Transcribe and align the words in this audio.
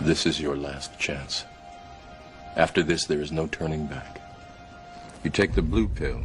This 0.00 0.26
is 0.26 0.40
your 0.40 0.56
last 0.56 0.98
chance. 0.98 1.44
After 2.56 2.82
this, 2.82 3.04
there 3.04 3.20
is 3.20 3.30
no 3.30 3.46
turning 3.46 3.86
back. 3.86 4.20
You 5.22 5.30
take 5.30 5.54
the 5.54 5.62
blue 5.62 5.86
pill, 5.86 6.24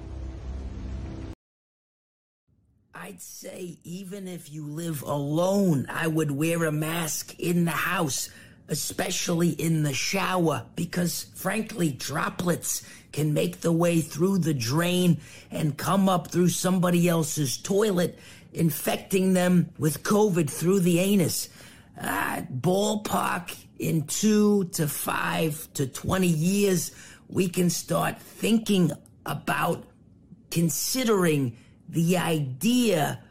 Say 3.61 3.77
even 3.83 4.27
if 4.27 4.51
you 4.51 4.65
live 4.65 5.01
alone, 5.03 5.85
I 5.89 6.07
would 6.07 6.31
wear 6.31 6.65
a 6.65 6.71
mask 6.71 7.39
in 7.39 7.65
the 7.65 7.71
house, 7.71 8.29
especially 8.67 9.49
in 9.49 9.83
the 9.83 9.93
shower, 9.93 10.65
because 10.75 11.25
frankly, 11.35 11.91
droplets 11.91 12.83
can 13.11 13.33
make 13.33 13.61
the 13.61 13.71
way 13.71 14.01
through 14.01 14.39
the 14.39 14.53
drain 14.53 15.19
and 15.51 15.77
come 15.77 16.09
up 16.09 16.31
through 16.31 16.49
somebody 16.49 17.07
else's 17.07 17.57
toilet, 17.57 18.17
infecting 18.53 19.33
them 19.33 19.69
with 19.77 20.03
COVID 20.03 20.49
through 20.49 20.79
the 20.79 20.99
anus. 20.99 21.49
Uh, 21.99 22.41
ballpark 22.41 23.55
in 23.77 24.07
two 24.07 24.65
to 24.65 24.87
five 24.87 25.67
to 25.73 25.85
20 25.85 26.27
years, 26.27 26.91
we 27.27 27.47
can 27.47 27.69
start 27.69 28.19
thinking 28.19 28.91
about 29.25 29.83
considering 30.49 31.55
the 31.89 32.17
idea 32.17 33.21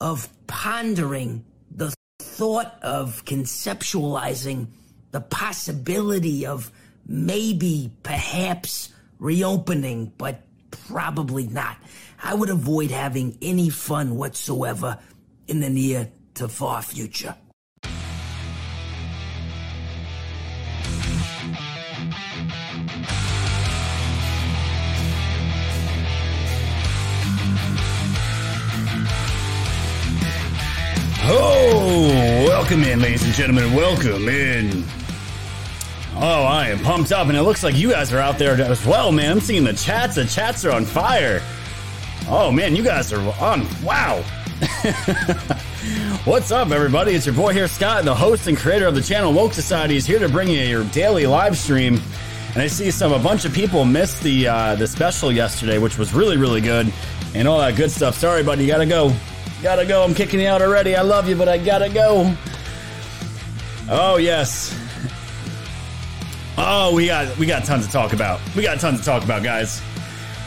of 0.00 0.28
pondering 0.46 1.44
the 1.70 1.94
thought 2.18 2.78
of 2.82 3.24
conceptualizing 3.24 4.68
the 5.10 5.20
possibility 5.20 6.46
of 6.46 6.70
maybe, 7.06 7.92
perhaps 8.02 8.90
reopening, 9.18 10.12
but 10.16 10.42
probably 10.70 11.46
not. 11.46 11.76
I 12.22 12.34
would 12.34 12.50
avoid 12.50 12.90
having 12.90 13.36
any 13.42 13.68
fun 13.70 14.16
whatsoever 14.16 14.98
in 15.48 15.60
the 15.60 15.70
near 15.70 16.10
to 16.34 16.48
far 16.48 16.82
future. 16.82 17.34
Oh, 31.32 32.08
welcome 32.48 32.82
in, 32.82 33.00
ladies 33.00 33.22
and 33.22 33.32
gentlemen. 33.32 33.72
Welcome 33.72 34.28
in. 34.28 34.82
Oh, 36.16 36.42
I 36.42 36.70
am 36.70 36.80
pumped 36.80 37.12
up, 37.12 37.28
and 37.28 37.36
it 37.36 37.42
looks 37.42 37.62
like 37.62 37.76
you 37.76 37.92
guys 37.92 38.12
are 38.12 38.18
out 38.18 38.36
there 38.36 38.60
as 38.60 38.84
well, 38.84 39.12
man. 39.12 39.30
I'm 39.30 39.40
seeing 39.40 39.62
the 39.62 39.72
chats. 39.72 40.16
The 40.16 40.24
chats 40.24 40.64
are 40.64 40.72
on 40.72 40.84
fire. 40.84 41.40
Oh, 42.26 42.50
man, 42.50 42.74
you 42.74 42.82
guys 42.82 43.12
are 43.12 43.20
on. 43.40 43.64
Wow. 43.80 44.22
What's 46.24 46.50
up, 46.50 46.72
everybody? 46.72 47.12
It's 47.12 47.26
your 47.26 47.36
boy 47.36 47.52
here, 47.52 47.68
Scott, 47.68 48.04
the 48.04 48.14
host 48.14 48.48
and 48.48 48.58
creator 48.58 48.88
of 48.88 48.96
the 48.96 49.02
channel 49.02 49.32
Woke 49.32 49.52
Society, 49.52 49.94
is 49.94 50.06
here 50.06 50.18
to 50.18 50.28
bring 50.28 50.48
you 50.48 50.62
your 50.62 50.82
daily 50.86 51.26
live 51.26 51.56
stream. 51.56 52.00
And 52.54 52.62
I 52.62 52.66
see 52.66 52.90
some 52.90 53.12
a 53.12 53.20
bunch 53.20 53.44
of 53.44 53.52
people 53.52 53.84
missed 53.84 54.20
the 54.24 54.48
uh, 54.48 54.74
the 54.74 54.88
special 54.88 55.30
yesterday, 55.30 55.78
which 55.78 55.96
was 55.96 56.12
really 56.12 56.36
really 56.36 56.60
good, 56.60 56.92
and 57.36 57.46
all 57.46 57.60
that 57.60 57.76
good 57.76 57.92
stuff. 57.92 58.18
Sorry, 58.18 58.42
buddy, 58.42 58.64
you 58.64 58.68
gotta 58.68 58.84
go. 58.84 59.14
Gotta 59.62 59.84
go. 59.84 60.02
I'm 60.02 60.14
kicking 60.14 60.40
you 60.40 60.48
out 60.48 60.62
already. 60.62 60.96
I 60.96 61.02
love 61.02 61.28
you, 61.28 61.36
but 61.36 61.48
I 61.48 61.58
gotta 61.58 61.90
go. 61.90 62.34
Oh 63.90 64.16
yes. 64.16 64.74
Oh, 66.56 66.94
we 66.94 67.06
got 67.06 67.36
we 67.36 67.46
got 67.46 67.64
tons 67.64 67.86
to 67.86 67.92
talk 67.92 68.12
about. 68.12 68.40
We 68.56 68.62
got 68.62 68.80
tons 68.80 69.00
to 69.00 69.04
talk 69.04 69.22
about, 69.22 69.42
guys. 69.42 69.82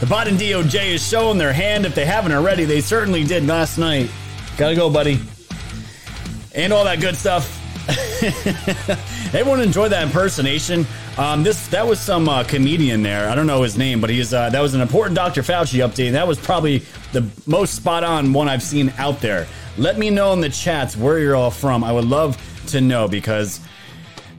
The 0.00 0.06
Biden 0.06 0.36
DOJ 0.36 0.94
is 0.94 1.06
showing 1.06 1.38
their 1.38 1.52
hand. 1.52 1.86
If 1.86 1.94
they 1.94 2.04
haven't 2.04 2.32
already, 2.32 2.64
they 2.64 2.80
certainly 2.80 3.22
did 3.22 3.46
last 3.46 3.78
night. 3.78 4.10
Gotta 4.56 4.74
go, 4.74 4.90
buddy. 4.90 5.20
And 6.54 6.72
all 6.72 6.84
that 6.84 7.00
good 7.00 7.16
stuff. 7.16 7.60
Everyone 9.34 9.60
enjoy 9.60 9.88
that 9.90 10.02
impersonation. 10.02 10.86
Um, 11.18 11.42
this 11.42 11.68
that 11.68 11.86
was 11.86 12.00
some 12.00 12.28
uh, 12.28 12.42
comedian 12.44 13.02
there. 13.02 13.28
I 13.28 13.34
don't 13.34 13.46
know 13.46 13.62
his 13.62 13.76
name, 13.76 14.00
but 14.00 14.10
he's 14.10 14.34
uh, 14.34 14.50
that 14.50 14.60
was 14.60 14.74
an 14.74 14.80
important 14.80 15.14
Dr. 15.14 15.42
Fauci 15.42 15.86
update. 15.86 16.06
And 16.06 16.16
that 16.16 16.26
was 16.26 16.38
probably 16.38 16.82
the 17.14 17.26
most 17.46 17.74
spot 17.74 18.04
on 18.04 18.32
one 18.32 18.48
I've 18.48 18.62
seen 18.62 18.92
out 18.98 19.20
there. 19.20 19.46
Let 19.78 19.98
me 19.98 20.10
know 20.10 20.32
in 20.34 20.40
the 20.40 20.50
chats 20.50 20.96
where 20.96 21.18
you're 21.18 21.36
all 21.36 21.50
from. 21.50 21.82
I 21.82 21.92
would 21.92 22.04
love 22.04 22.36
to 22.68 22.80
know 22.80 23.08
because 23.08 23.60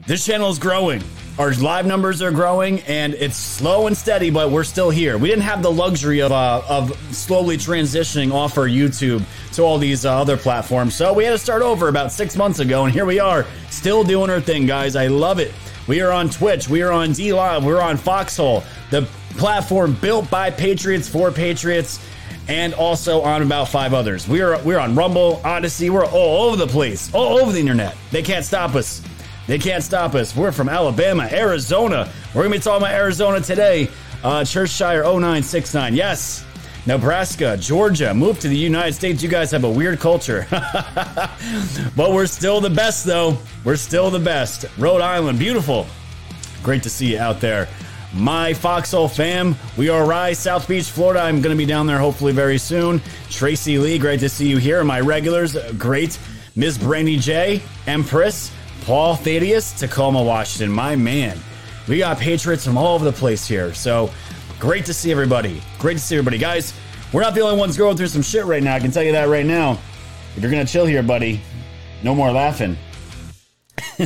this 0.06 0.24
channel 0.24 0.50
is 0.50 0.58
growing. 0.60 1.02
Our 1.38 1.52
live 1.54 1.84
numbers 1.84 2.22
are 2.22 2.30
growing, 2.30 2.80
and 2.82 3.12
it's 3.12 3.36
slow 3.36 3.88
and 3.88 3.96
steady, 3.96 4.30
but 4.30 4.50
we're 4.50 4.64
still 4.64 4.88
here. 4.88 5.18
We 5.18 5.28
didn't 5.28 5.42
have 5.42 5.62
the 5.62 5.70
luxury 5.70 6.20
of 6.22 6.32
uh, 6.32 6.62
of 6.66 6.96
slowly 7.14 7.58
transitioning 7.58 8.32
off 8.32 8.56
our 8.56 8.66
YouTube 8.66 9.22
to 9.54 9.62
all 9.62 9.76
these 9.76 10.06
uh, 10.06 10.18
other 10.18 10.38
platforms, 10.38 10.94
so 10.94 11.12
we 11.12 11.24
had 11.24 11.32
to 11.32 11.38
start 11.38 11.60
over 11.60 11.88
about 11.88 12.10
six 12.10 12.36
months 12.36 12.58
ago, 12.58 12.84
and 12.84 12.92
here 12.92 13.04
we 13.04 13.20
are, 13.20 13.44
still 13.68 14.02
doing 14.02 14.30
our 14.30 14.40
thing, 14.40 14.64
guys. 14.64 14.96
I 14.96 15.08
love 15.08 15.38
it. 15.38 15.52
We 15.86 16.00
are 16.00 16.10
on 16.10 16.30
Twitch, 16.30 16.70
we 16.70 16.80
are 16.80 16.90
on 16.90 17.12
D 17.12 17.34
Live, 17.34 17.64
we're 17.64 17.82
on 17.82 17.98
Foxhole, 17.98 18.64
the 18.90 19.02
platform 19.36 19.92
built 20.00 20.30
by 20.30 20.50
Patriots 20.50 21.06
for 21.06 21.30
Patriots 21.30 22.00
and 22.48 22.74
also 22.74 23.22
on 23.22 23.42
about 23.42 23.68
five 23.68 23.94
others. 23.94 24.28
We're 24.28 24.62
we're 24.62 24.78
on 24.78 24.94
Rumble, 24.94 25.40
Odysee, 25.44 25.90
we're 25.90 26.06
all 26.06 26.48
over 26.48 26.56
the 26.56 26.66
place, 26.66 27.12
all 27.14 27.38
over 27.38 27.52
the 27.52 27.60
internet. 27.60 27.96
They 28.10 28.22
can't 28.22 28.44
stop 28.44 28.74
us. 28.74 29.02
They 29.46 29.58
can't 29.58 29.82
stop 29.82 30.14
us. 30.14 30.34
We're 30.34 30.52
from 30.52 30.68
Alabama, 30.68 31.28
Arizona. 31.30 32.10
We're 32.34 32.42
gonna 32.42 32.56
be 32.56 32.60
talking 32.60 32.84
about 32.84 32.94
Arizona 32.94 33.40
today. 33.40 33.88
Uh, 34.24 34.44
Churchshire 34.44 35.02
0969. 35.02 35.94
Yes. 35.94 36.44
Nebraska, 36.86 37.56
Georgia, 37.56 38.14
move 38.14 38.38
to 38.38 38.46
the 38.48 38.56
United 38.56 38.94
States. 38.94 39.20
You 39.20 39.28
guys 39.28 39.50
have 39.50 39.64
a 39.64 39.70
weird 39.70 39.98
culture. 39.98 40.46
but 40.50 42.12
we're 42.12 42.26
still 42.26 42.60
the 42.60 42.70
best, 42.70 43.04
though. 43.04 43.38
We're 43.64 43.74
still 43.74 44.08
the 44.08 44.20
best. 44.20 44.66
Rhode 44.78 45.00
Island, 45.00 45.40
beautiful. 45.40 45.88
Great 46.62 46.84
to 46.84 46.90
see 46.90 47.12
you 47.12 47.18
out 47.18 47.40
there 47.40 47.68
my 48.14 48.54
Foxhole 48.54 49.08
fam. 49.08 49.56
We 49.76 49.88
are 49.88 50.06
Rise, 50.06 50.38
South 50.38 50.66
Beach, 50.68 50.90
Florida. 50.90 51.20
I'm 51.20 51.42
going 51.42 51.54
to 51.54 51.58
be 51.58 51.66
down 51.66 51.86
there 51.86 51.98
hopefully 51.98 52.32
very 52.32 52.58
soon. 52.58 53.00
Tracy 53.30 53.78
Lee, 53.78 53.98
great 53.98 54.20
to 54.20 54.28
see 54.28 54.48
you 54.48 54.58
here. 54.58 54.82
My 54.84 55.00
regulars, 55.00 55.56
great. 55.74 56.18
Miss 56.54 56.78
Brandy 56.78 57.18
J, 57.18 57.60
Empress, 57.86 58.50
Paul 58.82 59.16
Thaddeus, 59.16 59.78
Tacoma, 59.78 60.22
Washington. 60.22 60.70
My 60.70 60.96
man. 60.96 61.38
We 61.88 61.98
got 61.98 62.18
Patriots 62.18 62.64
from 62.64 62.78
all 62.78 62.94
over 62.94 63.04
the 63.04 63.12
place 63.12 63.46
here. 63.46 63.74
So 63.74 64.10
great 64.58 64.84
to 64.86 64.94
see 64.94 65.12
everybody. 65.12 65.62
Great 65.78 65.94
to 65.94 66.02
see 66.02 66.16
everybody. 66.16 66.38
Guys, 66.38 66.72
we're 67.12 67.22
not 67.22 67.34
the 67.34 67.40
only 67.42 67.58
ones 67.58 67.76
going 67.76 67.96
through 67.96 68.08
some 68.08 68.22
shit 68.22 68.44
right 68.44 68.62
now. 68.62 68.74
I 68.74 68.80
can 68.80 68.90
tell 68.90 69.02
you 69.02 69.12
that 69.12 69.28
right 69.28 69.46
now. 69.46 69.78
If 70.34 70.42
you're 70.42 70.50
going 70.50 70.64
to 70.64 70.72
chill 70.72 70.86
here, 70.86 71.02
buddy, 71.02 71.40
no 72.02 72.14
more 72.14 72.30
laughing. 72.30 72.76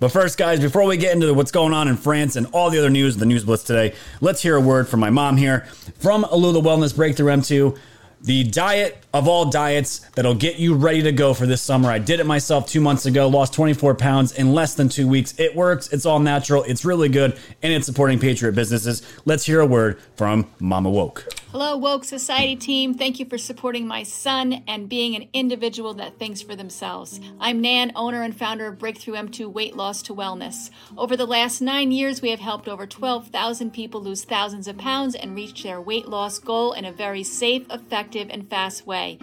but 0.00 0.08
first, 0.08 0.38
guys, 0.38 0.60
before 0.60 0.84
we 0.84 0.96
get 0.96 1.14
into 1.14 1.32
what's 1.34 1.50
going 1.50 1.72
on 1.72 1.88
in 1.88 1.96
France 1.96 2.36
and 2.36 2.46
all 2.52 2.70
the 2.70 2.78
other 2.78 2.90
news, 2.90 3.16
the 3.16 3.26
news 3.26 3.44
blitz 3.44 3.64
today, 3.64 3.94
let's 4.20 4.42
hear 4.42 4.56
a 4.56 4.60
word 4.60 4.88
from 4.88 5.00
my 5.00 5.10
mom 5.10 5.36
here 5.36 5.60
from 5.98 6.24
Alula 6.24 6.62
Wellness 6.62 6.94
Breakthrough 6.94 7.32
M2. 7.32 7.78
The 8.22 8.44
diet 8.44 9.02
of 9.14 9.26
all 9.26 9.46
diets 9.46 10.00
that'll 10.14 10.34
get 10.34 10.56
you 10.56 10.74
ready 10.74 11.02
to 11.02 11.12
go 11.12 11.32
for 11.32 11.46
this 11.46 11.62
summer. 11.62 11.90
I 11.90 11.98
did 11.98 12.20
it 12.20 12.26
myself 12.26 12.68
two 12.68 12.80
months 12.80 13.06
ago, 13.06 13.28
lost 13.28 13.54
24 13.54 13.94
pounds 13.94 14.32
in 14.32 14.52
less 14.52 14.74
than 14.74 14.90
two 14.90 15.08
weeks. 15.08 15.32
It 15.38 15.56
works, 15.56 15.90
it's 15.90 16.04
all 16.04 16.18
natural, 16.18 16.62
it's 16.64 16.84
really 16.84 17.08
good, 17.08 17.38
and 17.62 17.72
it's 17.72 17.86
supporting 17.86 18.18
Patriot 18.18 18.52
businesses. 18.52 19.02
Let's 19.24 19.46
hear 19.46 19.60
a 19.60 19.66
word 19.66 19.98
from 20.16 20.46
Mama 20.58 20.90
Woke. 20.90 21.26
Hello, 21.52 21.76
Woke 21.76 22.04
Society 22.04 22.54
team. 22.54 22.94
Thank 22.94 23.18
you 23.18 23.26
for 23.26 23.36
supporting 23.36 23.84
my 23.84 24.04
son 24.04 24.62
and 24.68 24.88
being 24.88 25.16
an 25.16 25.28
individual 25.32 25.94
that 25.94 26.16
thinks 26.16 26.40
for 26.40 26.54
themselves. 26.54 27.18
I'm 27.40 27.60
Nan, 27.60 27.90
owner 27.96 28.22
and 28.22 28.38
founder 28.38 28.68
of 28.68 28.78
Breakthrough 28.78 29.14
M2 29.14 29.52
Weight 29.52 29.74
Loss 29.74 30.02
to 30.02 30.14
Wellness. 30.14 30.70
Over 30.96 31.16
the 31.16 31.26
last 31.26 31.60
nine 31.60 31.90
years, 31.90 32.22
we 32.22 32.30
have 32.30 32.38
helped 32.38 32.68
over 32.68 32.86
12,000 32.86 33.72
people 33.72 34.00
lose 34.00 34.22
thousands 34.22 34.68
of 34.68 34.78
pounds 34.78 35.16
and 35.16 35.34
reach 35.34 35.64
their 35.64 35.80
weight 35.80 36.06
loss 36.06 36.38
goal 36.38 36.72
in 36.72 36.84
a 36.84 36.92
very 36.92 37.24
safe, 37.24 37.66
effective, 37.68 38.28
and 38.30 38.48
fast 38.48 38.86
way. 38.86 39.18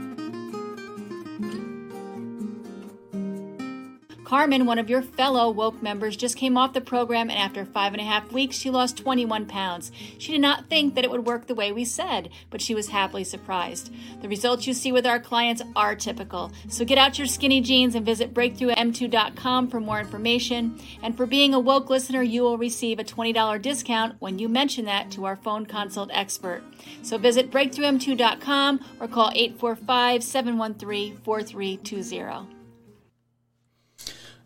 Carmen, 4.28 4.66
one 4.66 4.78
of 4.78 4.90
your 4.90 5.02
fellow 5.02 5.50
woke 5.50 5.82
members, 5.82 6.18
just 6.18 6.36
came 6.36 6.58
off 6.58 6.74
the 6.74 6.82
program 6.82 7.30
and 7.30 7.40
after 7.40 7.64
five 7.64 7.94
and 7.94 8.02
a 8.02 8.04
half 8.04 8.30
weeks, 8.34 8.58
she 8.58 8.70
lost 8.70 8.98
21 8.98 9.46
pounds. 9.46 9.90
She 10.18 10.34
did 10.34 10.42
not 10.42 10.68
think 10.68 10.96
that 10.96 11.06
it 11.06 11.10
would 11.10 11.26
work 11.26 11.48
the 11.48 11.56
way 11.56 11.72
we 11.72 11.86
said, 11.86 12.28
but 12.50 12.62
she 12.62 12.76
was 12.76 12.90
happily 12.90 13.24
surprised. 13.24 13.90
The 14.22 14.28
results 14.28 14.68
you 14.68 14.74
see 14.74 14.92
with 14.92 15.08
our 15.08 15.22
clients 15.22 15.62
are 15.78 15.96
typical. 15.96 16.52
So 16.68 16.84
get 16.84 16.98
out 16.98 17.18
your 17.18 17.26
skinny 17.26 17.62
jeans 17.62 17.96
and 17.96 18.06
visit 18.06 18.34
breakthroughm2.com 18.34 19.70
for 19.70 19.80
more 19.80 20.02
information. 20.02 20.78
And 21.02 21.16
for 21.16 21.26
being 21.26 21.54
a 21.54 21.60
woke 21.62 21.90
listener, 21.90 22.22
you 22.22 22.42
will 22.42 22.58
receive 22.58 23.00
a 23.00 23.06
$20 23.06 23.62
discount 23.62 24.18
when 24.20 24.40
you 24.40 24.50
mention 24.50 24.84
that 24.84 25.10
to 25.12 25.24
our 25.24 25.38
phone 25.38 25.66
consult 25.66 26.10
expert. 26.12 26.64
So 27.02 27.18
visit 27.18 27.50
breakthroughm2.com 27.50 28.82
or 29.00 29.08
call 29.08 29.32
845 29.34 30.22
713 30.22 31.18
4320. 31.24 32.57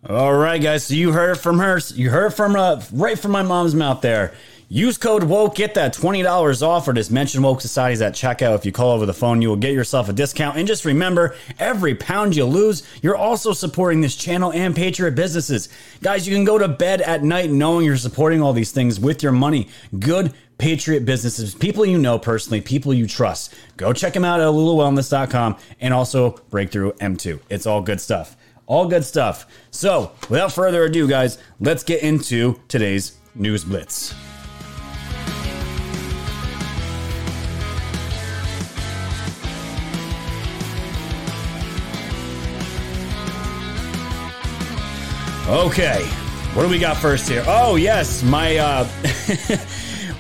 All 0.08 0.34
right, 0.34 0.60
guys. 0.60 0.86
So 0.86 0.96
you 0.96 1.12
heard 1.12 1.38
from 1.38 1.60
her. 1.60 1.80
You 1.94 2.10
heard 2.10 2.34
from 2.34 2.56
uh, 2.56 2.82
right 2.92 3.20
from 3.20 3.32
my 3.32 3.44
mom's 3.44 3.76
mouth 3.76 4.02
there. 4.02 4.34
Use 4.68 4.98
code 4.98 5.24
WOKE, 5.24 5.54
get 5.54 5.74
that 5.74 5.94
$20 5.94 6.66
off 6.66 6.88
or 6.88 6.94
just 6.94 7.12
mention 7.12 7.44
Woke 7.44 7.60
Societies 7.60 8.02
at 8.02 8.14
checkout. 8.14 8.56
If 8.56 8.66
you 8.66 8.72
call 8.72 8.92
over 8.92 9.06
the 9.06 9.14
phone, 9.14 9.42
you 9.42 9.50
will 9.50 9.58
get 9.58 9.74
yourself 9.74 10.08
a 10.08 10.14
discount. 10.14 10.56
And 10.58 10.66
just 10.66 10.86
remember, 10.86 11.36
every 11.60 11.94
pound 11.94 12.38
you 12.38 12.46
lose, 12.46 12.82
you're 13.02 13.18
also 13.18 13.52
supporting 13.52 14.00
this 14.00 14.16
channel 14.16 14.54
and 14.54 14.74
Patriot 14.74 15.12
businesses. 15.12 15.68
Guys, 16.02 16.26
you 16.26 16.34
can 16.34 16.46
go 16.46 16.58
to 16.58 16.70
bed 16.70 17.02
at 17.02 17.22
night 17.22 17.52
knowing 17.52 17.86
you're 17.86 17.98
supporting 17.98 18.42
all 18.42 18.54
these 18.54 18.72
things 18.72 18.98
with 18.98 19.22
your 19.22 19.34
money. 19.34 19.68
Good 20.00 20.34
Patriot 20.58 21.04
businesses, 21.04 21.54
people 21.54 21.86
you 21.86 21.98
know 21.98 22.18
personally, 22.18 22.62
people 22.62 22.94
you 22.94 23.08
trust. 23.08 23.54
Go 23.76 23.92
check 23.92 24.14
them 24.14 24.24
out 24.24 24.40
at 24.40 24.46
lulawellness.com 24.46 25.58
and 25.82 25.94
also 25.94 26.40
Breakthrough 26.50 26.94
M2. 26.94 27.42
It's 27.50 27.66
all 27.66 27.82
good 27.82 28.00
stuff. 28.00 28.38
All 28.72 28.88
good 28.88 29.04
stuff. 29.04 29.48
So, 29.70 30.14
without 30.30 30.54
further 30.54 30.86
ado, 30.86 31.06
guys, 31.06 31.38
let's 31.60 31.84
get 31.84 32.04
into 32.04 32.58
today's 32.70 33.18
News 33.36 33.66
Blitz. 33.66 34.16
Okay, 45.50 46.06
what 46.54 46.64
do 46.64 46.70
we 46.70 46.80
got 46.80 46.96
first 46.96 47.28
here? 47.28 47.44
Oh 47.46 47.76
yes, 47.76 48.24
my 48.24 48.56
uh 48.56 48.88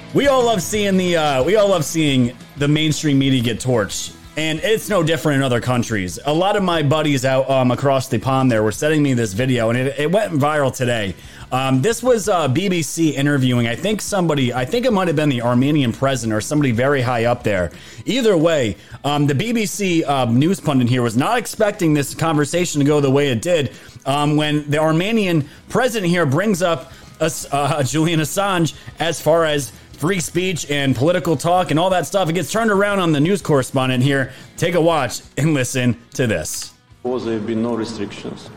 we 0.14 0.28
all 0.28 0.44
love 0.44 0.62
seeing 0.62 0.98
the 0.98 1.16
uh 1.16 1.42
we 1.42 1.56
all 1.56 1.70
love 1.70 1.86
seeing 1.86 2.36
the 2.58 2.68
mainstream 2.68 3.18
media 3.18 3.42
get 3.42 3.62
torched 3.62 4.14
and 4.38 4.60
it's 4.60 4.88
no 4.88 5.04
different 5.04 5.38
in 5.38 5.44
other 5.44 5.60
countries. 5.60 6.18
A 6.26 6.34
lot 6.34 6.56
of 6.56 6.64
my 6.64 6.84
buddies 6.84 7.26
out 7.26 7.50
um, 7.50 7.72
across 7.72 8.08
the 8.08 8.18
pond 8.18 8.52
there 8.52 8.64
were 8.64 8.72
sending 8.72 9.04
me 9.04 9.14
this 9.14 9.34
video, 9.34 9.70
and 9.70 9.78
it, 9.78 10.00
it 10.00 10.12
went 10.12 10.32
viral 10.34 10.74
today. 10.74 11.16
Um, 11.52 11.82
this 11.82 12.02
was 12.02 12.30
uh, 12.30 12.48
BBC 12.48 13.14
interviewing, 13.14 13.68
I 13.68 13.76
think 13.76 14.02
somebody, 14.02 14.54
I 14.54 14.64
think 14.64 14.86
it 14.86 14.94
might 14.94 15.08
have 15.08 15.18
been 15.18 15.28
the 15.28 15.42
Armenian 15.42 15.92
president 15.92 16.34
or 16.34 16.40
somebody 16.40 16.72
very 16.72 17.02
high 17.02 17.26
up 17.26 17.44
there. 17.44 17.72
Either 18.06 18.38
way, 18.38 18.78
um, 19.04 19.28
the 19.28 19.34
BBC 19.34 20.08
uh, 20.08 20.26
news 20.26 20.62
pundit 20.62 20.88
here 20.88 21.02
was 21.02 21.18
not 21.18 21.38
expecting 21.38 21.94
this 21.94 22.16
conversation 22.16 22.80
to 22.80 22.86
go 22.86 23.02
the 23.02 23.12
way 23.12 23.32
it 23.32 23.42
did 23.42 23.74
um, 24.06 24.38
when 24.38 24.70
the 24.70 24.78
Armenian 24.78 25.48
president 25.68 26.10
here 26.10 26.26
brings 26.26 26.62
up 26.62 26.94
uh, 27.20 27.84
Julian 27.84 28.22
Assange 28.22 28.74
as 29.00 29.20
far 29.20 29.44
as 29.44 29.74
free 30.02 30.20
speech 30.20 30.68
and 30.72 30.96
political 30.96 31.38
talk 31.38 31.70
and 31.70 31.80
all 31.80 31.92
that 31.92 32.08
stuff. 32.08 32.28
It 32.28 32.34
gets 32.34 32.52
turned 32.52 32.72
around 32.72 32.98
on 32.98 33.12
the 33.12 33.20
news 33.20 33.40
correspondent 33.40 34.02
here. 34.02 34.34
Take 34.58 34.74
a 34.74 34.82
watch 34.82 35.22
and 35.38 35.54
listen 35.54 35.96
to 36.16 36.26
this. 36.26 36.74
There 37.04 37.20
have 37.20 37.46
been 37.46 37.62
no 37.62 37.76
restrictions. 37.76 38.50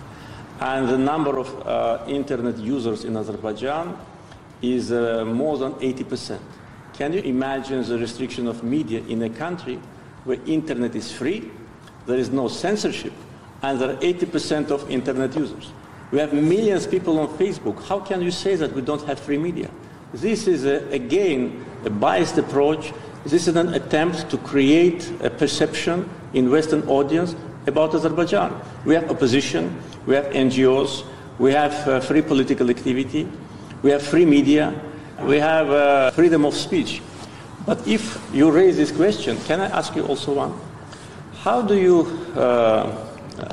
And 0.61 0.89
the 0.89 0.97
number 0.97 1.39
of 1.39 1.49
uh, 1.67 2.03
internet 2.09 2.57
users 2.57 3.05
in 3.05 3.15
Azerbaijan 3.15 3.95
is 4.63 4.91
uh, 4.91 5.27
more 5.27 5.59
than 5.59 5.75
80%. 5.75 6.41
Can 6.95 7.13
you 7.13 7.21
imagine 7.21 7.85
the 7.85 7.99
restriction 7.99 8.47
of 8.47 8.65
media 8.65 9.03
in 9.07 9.23
a 9.25 9.29
country 9.29 9.79
where 10.25 10.39
internet 10.47 10.95
is 10.95 11.13
free, 11.13 11.51
there 12.07 12.17
is 12.17 12.31
no 12.31 12.49
censorship, 12.49 13.13
and 13.61 13.79
there 13.79 13.91
are 13.91 13.97
80% 13.97 14.71
of 14.71 14.91
internet 14.91 15.37
users? 15.37 15.73
We 16.11 16.21
have 16.21 16.33
millions 16.33 16.87
of 16.87 16.91
people 16.91 17.19
on 17.19 17.29
Facebook. 17.37 17.85
How 17.85 18.01
can 18.01 18.23
you 18.23 18.31
say 18.31 18.57
that 18.57 18.73
we 18.73 18.81
don't 18.81 19.03
have 19.03 19.21
free 19.21 19.37
media? 19.37 19.69
This 20.15 20.47
is, 20.47 20.65
a, 20.65 20.77
again, 20.93 21.67
a 21.85 21.91
biased 21.91 22.39
approach. 22.39 22.93
This 23.25 23.49
is 23.49 23.57
an 23.57 23.75
attempt 23.75 24.31
to 24.31 24.39
create 24.39 25.11
a 25.21 25.29
perception 25.29 26.09
in 26.35 26.53
Western 26.53 26.87
audience 26.87 27.35
about 27.67 27.97
Azerbaijan. 27.97 28.55
We 28.85 28.95
have 28.95 29.11
opposition, 29.11 29.77
we 30.07 30.15
have 30.15 30.27
NGOs, 30.27 31.05
we 31.41 31.51
have 31.51 31.89
uh, 31.89 31.99
free 31.99 32.23
political 32.23 32.71
activity, 32.71 33.29
we 33.83 33.91
have 33.91 34.05
free 34.05 34.25
media, 34.25 34.81
we 35.23 35.41
have 35.41 35.71
uh, 35.71 36.13
freedom 36.13 36.45
of 36.45 36.55
speech. 36.55 37.03
But 37.67 37.85
if 37.89 38.23
you 38.33 38.53
raise 38.53 38.77
this 38.77 38.93
question, 38.93 39.37
can 39.39 39.61
I 39.61 39.67
ask 39.67 39.97
you 39.97 40.07
also 40.07 40.33
one? 40.35 40.55
How 41.43 41.61
do 41.61 41.77
you 41.77 42.03
uh, 42.37 43.05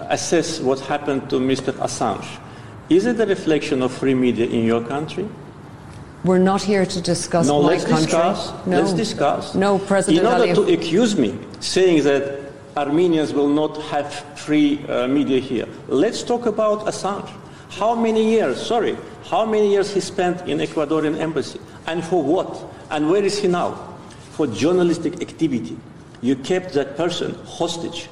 assess 0.10 0.60
what 0.60 0.80
happened 0.82 1.28
to 1.32 1.38
Mr. 1.38 1.74
Assange? 1.82 2.40
Is 2.88 3.08
it 3.08 3.20
a 3.20 3.26
reflection 3.26 3.82
of 3.82 3.92
free 3.92 4.14
media 4.14 4.46
in 4.46 4.64
your 4.64 4.86
country? 4.86 5.28
We're 6.24 6.38
not 6.38 6.62
here 6.62 6.86
to 6.86 7.02
discuss 7.02 7.48
no, 7.48 7.64
my 7.64 7.70
let's 7.70 7.84
country. 7.86 8.06
Discuss. 8.06 8.66
No. 8.68 8.80
Let's 8.80 8.94
discuss. 8.94 9.56
No, 9.56 9.80
President 9.80 10.20
In 10.20 10.32
order 10.32 10.54
Aliyev. 10.54 10.68
to 10.68 10.74
accuse 10.74 11.18
me, 11.18 11.36
saying 11.60 12.04
that 12.04 12.40
Armenians 12.78 13.34
will 13.34 13.50
not 13.50 13.82
have 13.84 14.14
free 14.38 14.86
uh, 14.88 15.08
media 15.08 15.40
here, 15.40 15.68
let's 15.88 16.22
talk 16.22 16.46
about 16.46 16.86
Assange. 16.86 17.30
How 17.72 17.96
many 17.96 18.30
years, 18.30 18.62
sorry, 18.62 18.98
how 19.24 19.46
many 19.46 19.72
years 19.72 19.92
he 19.94 20.00
spent 20.00 20.48
in 20.48 20.60
Ecuadorian 20.60 21.18
embassy? 21.18 21.60
And 21.88 22.04
for 22.04 22.22
what? 22.22 22.66
And 22.92 23.10
where 23.10 23.24
is 23.24 23.40
he 23.40 23.48
now? 23.48 23.72
For 24.34 24.46
journalistic 24.46 25.22
activity. 25.22 25.78
You 26.22 26.36
kept 26.36 26.74
that 26.74 26.98
person 26.98 27.34
hostage, 27.46 28.10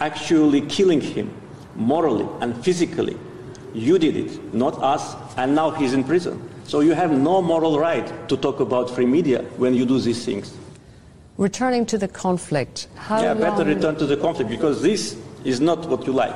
actually 0.00 0.62
killing 0.62 1.00
him 1.00 1.32
morally 1.76 2.26
and 2.40 2.56
physically. 2.64 3.16
You 3.74 3.98
did 3.98 4.16
it, 4.16 4.54
not 4.54 4.76
us, 4.82 5.14
and 5.36 5.54
now 5.54 5.70
he's 5.70 5.92
in 5.94 6.02
prison. 6.02 6.50
So 6.66 6.80
you 6.80 6.92
have 6.94 7.12
no 7.12 7.42
moral 7.42 7.78
right 7.78 8.28
to 8.28 8.36
talk 8.36 8.60
about 8.60 8.90
free 8.90 9.06
media 9.06 9.42
when 9.58 9.74
you 9.74 9.84
do 9.84 10.00
these 10.00 10.24
things. 10.24 10.54
Returning 11.36 11.84
to 11.86 11.98
the 11.98 12.08
conflict, 12.08 12.88
how 12.96 13.20
yeah, 13.20 13.34
better 13.34 13.64
return 13.64 13.96
to 13.96 14.06
the 14.06 14.16
conflict 14.16 14.48
because 14.50 14.80
this 14.80 15.16
is 15.44 15.60
not 15.60 15.86
what 15.88 16.06
you 16.06 16.12
like. 16.12 16.34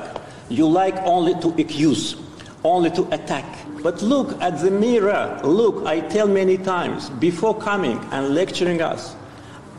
You 0.49 0.67
like 0.67 0.95
only 0.97 1.33
to 1.41 1.49
accuse, 1.59 2.15
only 2.63 2.91
to 2.91 3.07
attack. 3.11 3.45
But 3.81 4.01
look 4.01 4.39
at 4.41 4.59
the 4.59 4.69
mirror. 4.69 5.39
Look, 5.43 5.85
I 5.85 6.01
tell 6.01 6.27
many 6.27 6.57
times 6.57 7.09
before 7.09 7.57
coming 7.57 7.97
and 8.11 8.35
lecturing 8.35 8.81
us, 8.81 9.15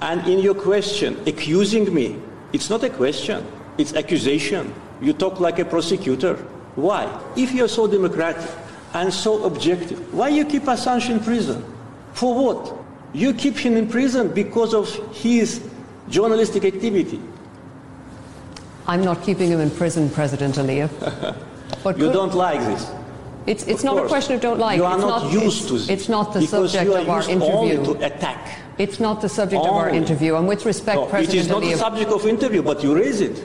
and 0.03 0.27
in 0.27 0.41
your 0.41 0.55
question, 0.55 1.17
accusing 1.29 1.93
me, 1.95 2.17
it's 2.53 2.71
not 2.71 2.83
a 2.83 2.91
question, 2.91 3.47
it's 3.79 3.95
accusation. 3.95 4.75
You 5.01 5.13
talk 5.13 5.39
like 5.39 5.59
a 5.59 5.65
prosecutor. 5.65 6.35
Why? 6.75 7.07
If 7.37 7.53
you're 7.53 7.69
so 7.69 7.87
democratic 7.87 8.49
and 8.95 9.13
so 9.13 9.45
objective, 9.45 10.13
why 10.13 10.29
you 10.29 10.45
keep 10.45 10.65
Assange 10.65 11.11
in 11.11 11.21
prison? 11.21 11.65
For 12.13 12.35
what? 12.35 12.77
You 13.13 13.33
keep 13.35 13.57
him 13.57 13.77
in 13.77 13.89
prison 13.89 14.33
because 14.33 14.75
of 14.75 14.89
his 15.15 15.69
journalistic 16.09 16.65
activity. 16.65 17.21
I'm 18.87 19.05
not 19.05 19.23
keeping 19.23 19.51
him 19.51 19.61
in 19.61 19.71
prison, 19.71 20.11
President 20.11 20.57
Aliyev. 20.57 20.91
But 21.85 21.99
You 21.99 22.07
could- 22.07 22.13
don't 22.13 22.35
like 22.35 22.61
this. 22.61 22.91
It's, 23.47 23.67
it's 23.67 23.83
not 23.83 24.05
a 24.05 24.07
question 24.07 24.35
of 24.35 24.41
don't 24.43 24.59
like. 24.59 24.77
You 24.77 24.85
are 24.85 24.97
it's 24.97 25.07
not, 25.07 25.33
used 25.33 25.63
it's, 25.63 25.67
to 25.67 25.73
this. 25.73 25.89
It's 25.89 26.09
not 26.09 26.35
the 26.35 26.47
subject 26.47 26.91
of 26.91 27.09
our 27.09 27.17
used 27.19 27.31
interview. 27.31 27.55
Only 27.55 27.77
to 27.85 27.93
attack. 28.05 28.59
It's 28.77 29.01
not 29.01 29.23
the 29.23 29.29
subject 29.29 29.63
of 29.65 29.73
our 29.73 29.89
interview. 29.89 30.37
And 30.37 30.47
with 30.47 30.67
respect, 30.67 30.97
No, 30.97 31.05
it 31.07 31.11
President 31.11 31.39
is 31.41 31.49
not 31.49 31.63
the 31.63 31.77
subject 31.77 32.11
of 32.11 32.27
interview, 32.27 32.63
but 32.63 32.83
you 32.83 32.95
raise 32.95 33.21
it. 33.21 33.43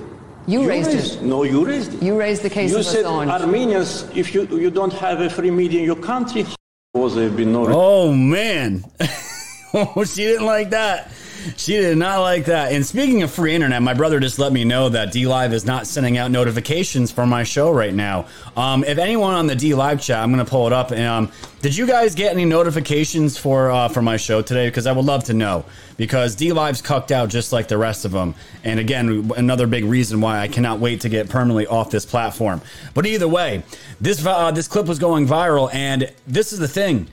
You 0.48 0.68
raised 0.68 0.90
it. 0.92 1.22
No, 1.22 1.44
you 1.44 1.66
raised 1.66 1.94
it. 1.94 2.04
You 2.04 2.20
raised 2.20 2.44
the 2.44 2.50
case 2.50 2.72
You 2.72 2.80
of 2.80 2.86
said 2.86 3.06
Assange. 3.06 3.30
Armenians, 3.30 4.04
if 4.16 4.34
you, 4.34 4.46
you 4.58 4.70
don't 4.70 4.94
have 4.94 5.22
a 5.22 5.30
free 5.30 5.52
media 5.52 5.80
in 5.80 5.86
your 5.86 5.96
country, 5.96 6.44
how 6.44 6.56
was 6.94 7.16
there 7.16 7.30
been 7.30 7.52
no 7.52 7.66
Oh 7.70 8.14
man, 8.14 8.84
oh 9.74 10.04
she 10.06 10.24
didn't 10.24 10.46
like 10.46 10.70
that. 10.70 11.12
She 11.58 11.74
did 11.74 11.98
not 11.98 12.22
like 12.22 12.46
that. 12.46 12.72
And 12.72 12.86
speaking 12.86 13.24
of 13.24 13.32
free 13.32 13.54
internet, 13.54 13.82
my 13.82 13.94
brother 13.94 14.20
just 14.20 14.40
let 14.40 14.52
me 14.52 14.64
know 14.64 14.90
that 14.90 15.12
D 15.12 15.28
Live 15.28 15.54
is 15.54 15.66
not 15.66 15.88
sending 15.88 16.18
out 16.18 16.32
notifications 16.32 17.12
for 17.12 17.26
my 17.26 17.44
show 17.44 17.72
right 17.72 17.94
now. 17.94 18.28
Um, 18.58 18.84
if 18.84 18.98
anyone 18.98 19.34
on 19.34 19.48
the 19.48 19.56
D 19.56 19.74
Live 19.74 20.02
chat, 20.02 20.22
I'm 20.22 20.32
going 20.32 20.44
to 20.44 20.50
pull 20.50 20.68
it 20.68 20.74
up. 20.74 20.92
And 20.92 21.06
um, 21.06 21.32
did 21.62 21.76
you 21.76 21.88
guys 21.88 22.16
get 22.16 22.32
any 22.32 22.46
notifications 22.46 23.38
for 23.38 23.72
uh, 23.72 23.88
for 23.90 24.02
my 24.02 24.18
show 24.18 24.42
today? 24.42 24.68
Because 24.68 24.88
I 24.88 24.92
would 24.92 25.06
love 25.06 25.26
to 25.26 25.34
know. 25.34 25.66
Because 25.98 26.36
D 26.36 26.52
Live's 26.52 26.82
cucked 26.82 27.12
out 27.12 27.30
just 27.30 27.54
like 27.54 27.68
the 27.68 27.78
rest 27.78 28.06
of 28.06 28.12
them. 28.12 28.36
And 28.64 28.80
again, 28.80 29.32
another 29.38 29.68
big 29.68 29.86
reason 29.86 30.22
why 30.22 30.40
I 30.40 30.48
cannot 30.48 30.80
wait 30.80 31.02
to 31.02 31.10
get 31.10 31.30
permanently 31.30 31.68
off 31.68 31.90
this 31.90 32.06
platform. 32.06 32.62
But 32.94 33.06
either 33.06 33.28
way, 33.28 33.64
this 34.02 34.26
uh, 34.26 34.52
this 34.52 34.68
clip 34.68 34.88
was 34.88 35.00
going 35.00 35.28
viral, 35.28 35.74
and 35.74 36.12
this 36.28 36.54
is 36.54 36.60
the 36.60 36.68
thing 36.68 37.08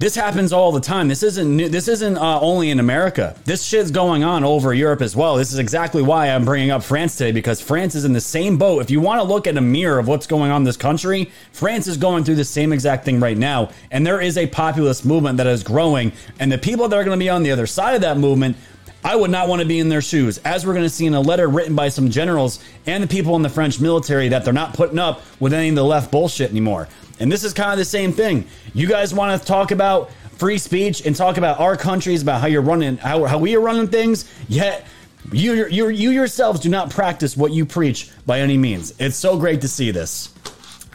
This 0.00 0.16
happens 0.16 0.52
all 0.52 0.72
the 0.72 0.80
time. 0.80 1.06
This 1.06 1.22
isn't 1.22 1.56
new. 1.56 1.68
This 1.68 1.86
isn't 1.86 2.16
uh, 2.16 2.40
only 2.40 2.70
in 2.70 2.80
America. 2.80 3.36
This 3.44 3.62
shit's 3.62 3.92
going 3.92 4.24
on 4.24 4.42
over 4.42 4.74
Europe 4.74 5.00
as 5.00 5.14
well. 5.14 5.36
This 5.36 5.52
is 5.52 5.60
exactly 5.60 6.02
why 6.02 6.30
I'm 6.30 6.44
bringing 6.44 6.72
up 6.72 6.82
France 6.82 7.16
today 7.16 7.30
because 7.30 7.60
France 7.60 7.94
is 7.94 8.04
in 8.04 8.12
the 8.12 8.20
same 8.20 8.58
boat. 8.58 8.82
If 8.82 8.90
you 8.90 9.00
want 9.00 9.20
to 9.20 9.24
look 9.24 9.46
at 9.46 9.56
a 9.56 9.60
mirror 9.60 10.00
of 10.00 10.08
what's 10.08 10.26
going 10.26 10.50
on 10.50 10.62
in 10.62 10.64
this 10.64 10.76
country, 10.76 11.30
France 11.52 11.86
is 11.86 11.96
going 11.96 12.24
through 12.24 12.34
the 12.34 12.44
same 12.44 12.72
exact 12.72 13.04
thing 13.04 13.20
right 13.20 13.38
now. 13.38 13.70
And 13.92 14.04
there 14.04 14.20
is 14.20 14.36
a 14.36 14.48
populist 14.48 15.06
movement 15.06 15.36
that 15.36 15.46
is 15.46 15.62
growing. 15.62 16.10
And 16.40 16.50
the 16.50 16.58
people 16.58 16.88
that 16.88 16.96
are 16.96 17.04
going 17.04 17.16
to 17.16 17.24
be 17.24 17.30
on 17.30 17.44
the 17.44 17.52
other 17.52 17.66
side 17.66 17.94
of 17.94 18.00
that 18.00 18.18
movement 18.18 18.56
I 19.06 19.14
would 19.14 19.30
not 19.30 19.48
want 19.48 19.60
to 19.60 19.68
be 19.68 19.80
in 19.80 19.90
their 19.90 20.00
shoes, 20.00 20.38
as 20.46 20.64
we're 20.64 20.72
going 20.72 20.86
to 20.86 20.88
see 20.88 21.04
in 21.04 21.12
a 21.12 21.20
letter 21.20 21.46
written 21.46 21.76
by 21.76 21.90
some 21.90 22.08
generals 22.08 22.64
and 22.86 23.02
the 23.02 23.06
people 23.06 23.36
in 23.36 23.42
the 23.42 23.50
French 23.50 23.78
military 23.78 24.30
that 24.30 24.46
they're 24.46 24.54
not 24.54 24.72
putting 24.72 24.98
up 24.98 25.20
with 25.40 25.52
any 25.52 25.68
of 25.68 25.74
the 25.74 25.84
left 25.84 26.10
bullshit 26.10 26.50
anymore. 26.50 26.88
And 27.20 27.30
this 27.30 27.44
is 27.44 27.52
kind 27.52 27.72
of 27.72 27.78
the 27.78 27.84
same 27.84 28.12
thing. 28.12 28.46
You 28.72 28.86
guys 28.86 29.14
want 29.14 29.40
to 29.40 29.46
talk 29.46 29.70
about 29.70 30.10
free 30.36 30.58
speech 30.58 31.06
and 31.06 31.14
talk 31.14 31.36
about 31.36 31.60
our 31.60 31.76
countries, 31.76 32.22
about 32.22 32.40
how 32.40 32.46
you're 32.46 32.62
running, 32.62 32.96
how, 32.96 33.24
how 33.24 33.38
we 33.38 33.56
are 33.56 33.60
running 33.60 33.88
things, 33.88 34.30
yet 34.48 34.86
you, 35.32 35.66
you, 35.66 35.88
you 35.88 36.10
yourselves 36.10 36.60
do 36.60 36.68
not 36.68 36.90
practice 36.90 37.36
what 37.36 37.52
you 37.52 37.64
preach 37.64 38.10
by 38.26 38.40
any 38.40 38.58
means. 38.58 38.92
It's 38.98 39.16
so 39.16 39.38
great 39.38 39.60
to 39.62 39.68
see 39.68 39.90
this. 39.90 40.34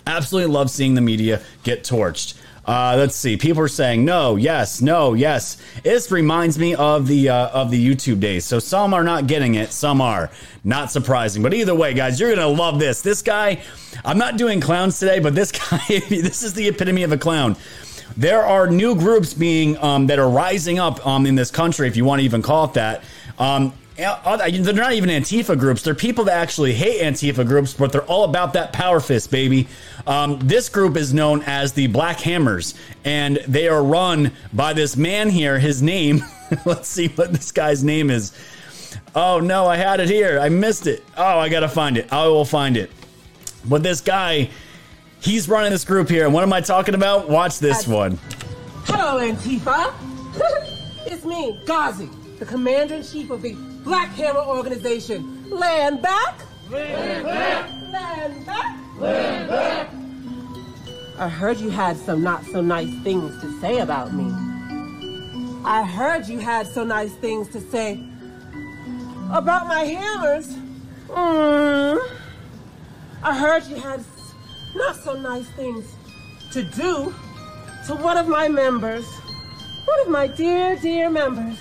Absolutely 0.06 0.52
love 0.52 0.70
seeing 0.70 0.96
the 0.96 1.02
media 1.02 1.42
get 1.64 1.84
torched. 1.84 2.39
Uh, 2.70 2.94
let's 2.96 3.16
see. 3.16 3.36
People 3.36 3.64
are 3.64 3.68
saying 3.68 4.06
no, 4.06 4.36
yes, 4.36 4.80
no, 4.80 5.16
yes. 5.16 5.58
This 5.82 6.12
reminds 6.12 6.60
me 6.60 6.76
of 6.76 7.08
the 7.08 7.28
uh, 7.28 7.48
of 7.48 7.72
the 7.72 7.84
YouTube 7.84 8.20
days. 8.20 8.46
So 8.46 8.60
some 8.60 8.94
are 8.94 9.04
not 9.04 9.26
getting 9.26 9.56
it, 9.56 9.72
some 9.72 10.02
are. 10.02 10.30
Not 10.64 10.92
surprising, 10.92 11.42
but 11.42 11.52
either 11.52 11.74
way, 11.74 11.96
guys, 11.96 12.20
you're 12.20 12.30
gonna 12.30 12.48
love 12.48 12.78
this. 12.78 13.02
This 13.02 13.24
guy, 13.24 13.64
I'm 14.06 14.20
not 14.20 14.38
doing 14.38 14.62
clowns 14.62 15.00
today, 15.00 15.18
but 15.20 15.34
this 15.34 15.52
guy, 15.72 15.80
this 16.10 16.44
is 16.44 16.54
the 16.54 16.68
epitome 16.68 17.02
of 17.02 17.12
a 17.12 17.18
clown. 17.18 17.56
There 18.16 18.46
are 18.46 18.68
new 18.68 18.94
groups 18.94 19.34
being 19.34 19.76
um, 19.80 20.06
that 20.06 20.20
are 20.20 20.30
rising 20.30 20.78
up 20.78 21.04
um, 21.08 21.26
in 21.26 21.34
this 21.34 21.50
country, 21.50 21.88
if 21.88 21.98
you 21.98 22.06
want 22.06 22.20
to 22.20 22.26
even 22.26 22.44
call 22.44 22.66
it 22.66 22.74
that. 22.74 23.04
Um, 23.40 23.74
they're 24.00 24.74
not 24.74 24.94
even 24.94 25.10
Antifa 25.10 25.58
groups. 25.60 25.82
They're 25.82 25.94
people 25.94 26.26
that 26.26 26.38
actually 26.38 26.74
hate 26.74 27.02
Antifa 27.02 27.46
groups, 27.46 27.74
but 27.74 27.92
they're 27.92 28.04
all 28.04 28.24
about 28.24 28.54
that 28.54 28.72
power 28.74 29.00
fist, 29.00 29.30
baby. 29.30 29.68
Um, 30.08 30.40
this 30.40 30.70
group 30.70 30.96
is 30.96 31.14
known 31.14 31.44
as 31.44 31.74
the 31.74 31.88
Black 31.88 32.20
Hammers, 32.20 32.76
and 33.04 33.38
they 33.48 33.68
are 33.68 33.84
run 33.84 34.32
by 34.54 34.74
this 34.74 34.96
man 34.96 35.30
here. 35.30 35.60
His 35.60 35.82
name, 35.82 36.24
let's 36.66 36.88
see 36.88 37.10
what 37.10 37.34
this 37.34 37.52
guy's 37.52 37.84
name 37.84 38.10
is. 38.10 38.32
Oh 39.16 39.40
no, 39.40 39.68
I 39.68 39.76
had 39.76 40.00
it 40.00 40.10
here. 40.10 40.40
I 40.40 40.50
missed 40.50 40.88
it. 40.88 41.04
Oh, 41.18 41.40
I 41.40 41.50
gotta 41.50 41.70
find 41.70 41.98
it. 41.98 42.12
I 42.12 42.28
will 42.28 42.46
find 42.46 42.78
it. 42.78 42.92
But 43.66 43.84
this 43.84 44.02
guy, 44.02 44.50
he's 45.22 45.50
running 45.50 45.72
this 45.72 45.84
group 45.84 46.10
here. 46.10 46.26
And 46.26 46.34
what 46.34 46.44
am 46.44 46.54
I 46.54 46.62
talking 46.62 46.96
about? 46.96 47.30
Watch 47.30 47.60
this 47.60 47.88
one. 47.88 48.18
Hello, 48.86 49.20
Antifa. 49.20 49.94
it's 51.06 51.26
me, 51.26 51.60
Ghazi, 51.66 52.10
the 52.40 52.46
commander 52.46 52.96
in 52.96 53.04
chief 53.04 53.30
of 53.30 53.42
the 53.42 53.56
Black 53.90 54.10
Hammer 54.10 54.42
Organization. 54.42 55.50
Land 55.50 56.04
back. 56.04 56.36
Land 56.70 57.26
back. 57.26 57.72
Land 57.92 58.46
back. 58.46 58.78
Land 59.00 59.50
back. 59.50 59.90
I 61.18 61.28
heard 61.28 61.58
you 61.58 61.72
had 61.72 61.98
some 61.98 62.22
not 62.22 62.46
so 62.46 62.62
nice 62.62 62.94
things 63.04 63.42
to 63.42 63.60
say 63.60 63.80
about 63.80 64.14
me. 64.14 64.32
I 65.66 65.84
heard 65.84 66.28
you 66.28 66.38
had 66.38 66.68
so 66.68 66.84
nice 66.84 67.12
things 67.16 67.50
to 67.50 67.60
say 67.60 68.00
about 69.34 69.66
my 69.66 69.82
hammers. 69.82 70.56
Mm. 71.08 72.00
I 73.24 73.40
heard 73.40 73.64
you 73.64 73.78
had 73.78 74.06
not 74.76 74.98
so 74.98 75.20
nice 75.20 75.50
things 75.56 75.96
to 76.52 76.62
do 76.62 77.12
to 77.88 77.96
one 77.96 78.18
of 78.18 78.28
my 78.28 78.50
members, 78.50 79.08
one 79.86 80.00
of 80.02 80.10
my 80.10 80.28
dear, 80.28 80.76
dear 80.76 81.10
members 81.10 81.58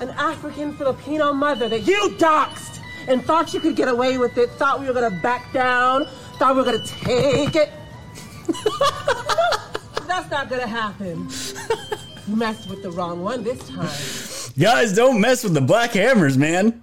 an 0.00 0.10
African 0.10 0.72
Filipino 0.76 1.32
mother 1.32 1.68
that 1.68 1.86
you 1.86 2.14
doxed 2.18 2.80
and 3.06 3.24
thought 3.24 3.54
you 3.54 3.60
could 3.60 3.76
get 3.76 3.88
away 3.88 4.18
with 4.18 4.36
it, 4.38 4.50
thought 4.52 4.80
we 4.80 4.86
were 4.86 4.92
gonna 4.92 5.18
back 5.22 5.52
down, 5.52 6.06
thought 6.38 6.54
we 6.54 6.62
were 6.62 6.64
gonna 6.64 6.86
take 6.86 7.54
it. 7.54 7.70
That's 10.06 10.30
not 10.30 10.48
gonna 10.48 10.66
happen. 10.66 11.28
You 12.26 12.36
messed 12.36 12.70
with 12.70 12.82
the 12.82 12.90
wrong 12.90 13.22
one 13.22 13.44
this 13.44 13.68
time. 13.68 13.88
Guys, 14.58 14.92
don't 14.92 15.20
mess 15.20 15.44
with 15.44 15.54
the 15.54 15.60
Black 15.60 15.92
Hammers, 15.92 16.38
man. 16.38 16.82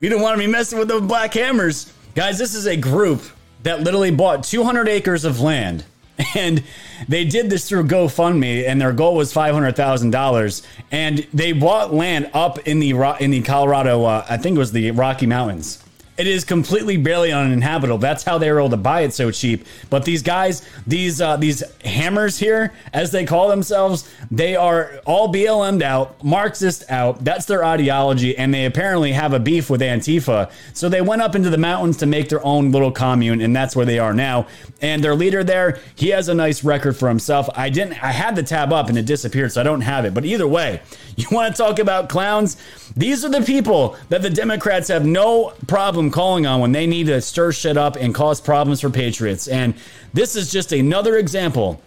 You 0.00 0.08
don't 0.08 0.22
want 0.22 0.40
to 0.40 0.44
be 0.44 0.50
messing 0.50 0.78
with 0.78 0.88
the 0.88 1.00
Black 1.00 1.34
Hammers. 1.34 1.92
Guys, 2.14 2.38
this 2.38 2.54
is 2.54 2.66
a 2.66 2.76
group 2.76 3.22
that 3.62 3.82
literally 3.82 4.10
bought 4.10 4.42
200 4.42 4.88
acres 4.88 5.24
of 5.24 5.40
land 5.40 5.84
and 6.34 6.62
they 7.08 7.24
did 7.24 7.50
this 7.50 7.68
through 7.68 7.84
GoFundMe, 7.84 8.66
and 8.66 8.80
their 8.80 8.92
goal 8.92 9.16
was 9.16 9.32
five 9.32 9.54
hundred 9.54 9.76
thousand 9.76 10.10
dollars. 10.10 10.62
And 10.90 11.26
they 11.32 11.52
bought 11.52 11.92
land 11.92 12.30
up 12.32 12.58
in 12.66 12.78
the 12.78 12.92
in 13.20 13.30
the 13.30 13.42
Colorado, 13.42 14.04
uh, 14.04 14.26
I 14.28 14.36
think 14.36 14.56
it 14.56 14.58
was 14.58 14.72
the 14.72 14.90
Rocky 14.92 15.26
Mountains. 15.26 15.81
It 16.18 16.26
is 16.26 16.44
completely 16.44 16.98
barely 16.98 17.32
uninhabitable. 17.32 17.98
That's 17.98 18.22
how 18.22 18.36
they 18.36 18.52
were 18.52 18.58
able 18.58 18.70
to 18.70 18.76
buy 18.76 19.00
it 19.00 19.14
so 19.14 19.30
cheap. 19.30 19.64
But 19.88 20.04
these 20.04 20.22
guys, 20.22 20.62
these 20.86 21.22
uh, 21.22 21.36
these 21.38 21.62
hammers 21.84 22.38
here, 22.38 22.72
as 22.92 23.12
they 23.12 23.24
call 23.24 23.48
themselves, 23.48 24.08
they 24.30 24.54
are 24.54 25.00
all 25.06 25.32
BLM'd 25.32 25.82
out, 25.82 26.22
Marxist 26.22 26.84
out. 26.90 27.24
That's 27.24 27.46
their 27.46 27.64
ideology, 27.64 28.36
and 28.36 28.52
they 28.52 28.66
apparently 28.66 29.12
have 29.12 29.32
a 29.32 29.40
beef 29.40 29.70
with 29.70 29.80
Antifa. 29.80 30.50
So 30.74 30.90
they 30.90 31.00
went 31.00 31.22
up 31.22 31.34
into 31.34 31.48
the 31.48 31.58
mountains 31.58 31.96
to 31.98 32.06
make 32.06 32.28
their 32.28 32.44
own 32.44 32.72
little 32.72 32.92
commune, 32.92 33.40
and 33.40 33.56
that's 33.56 33.74
where 33.74 33.86
they 33.86 33.98
are 33.98 34.12
now. 34.12 34.46
And 34.82 35.02
their 35.02 35.14
leader 35.14 35.42
there, 35.42 35.78
he 35.94 36.10
has 36.10 36.28
a 36.28 36.34
nice 36.34 36.62
record 36.62 36.96
for 36.96 37.08
himself. 37.08 37.48
I 37.54 37.70
didn't, 37.70 38.02
I 38.02 38.12
had 38.12 38.36
the 38.36 38.42
tab 38.42 38.72
up 38.72 38.88
and 38.88 38.98
it 38.98 39.06
disappeared, 39.06 39.52
so 39.52 39.60
I 39.60 39.64
don't 39.64 39.80
have 39.80 40.04
it. 40.04 40.12
But 40.12 40.24
either 40.24 40.46
way, 40.46 40.82
you 41.16 41.26
want 41.30 41.54
to 41.54 41.62
talk 41.62 41.78
about 41.78 42.08
clowns? 42.08 42.56
These 42.96 43.24
are 43.24 43.28
the 43.28 43.42
people 43.42 43.96
that 44.08 44.22
the 44.22 44.30
Democrats 44.30 44.88
have 44.88 45.04
no 45.04 45.52
problem 45.66 46.10
calling 46.10 46.46
on 46.46 46.60
when 46.60 46.72
they 46.72 46.86
need 46.86 47.06
to 47.06 47.20
stir 47.20 47.52
shit 47.52 47.76
up 47.76 47.96
and 47.96 48.14
cause 48.14 48.40
problems 48.40 48.80
for 48.80 48.90
patriots. 48.90 49.48
And 49.48 49.74
this 50.12 50.36
is 50.36 50.50
just 50.50 50.72
another 50.72 51.16
example 51.16 51.82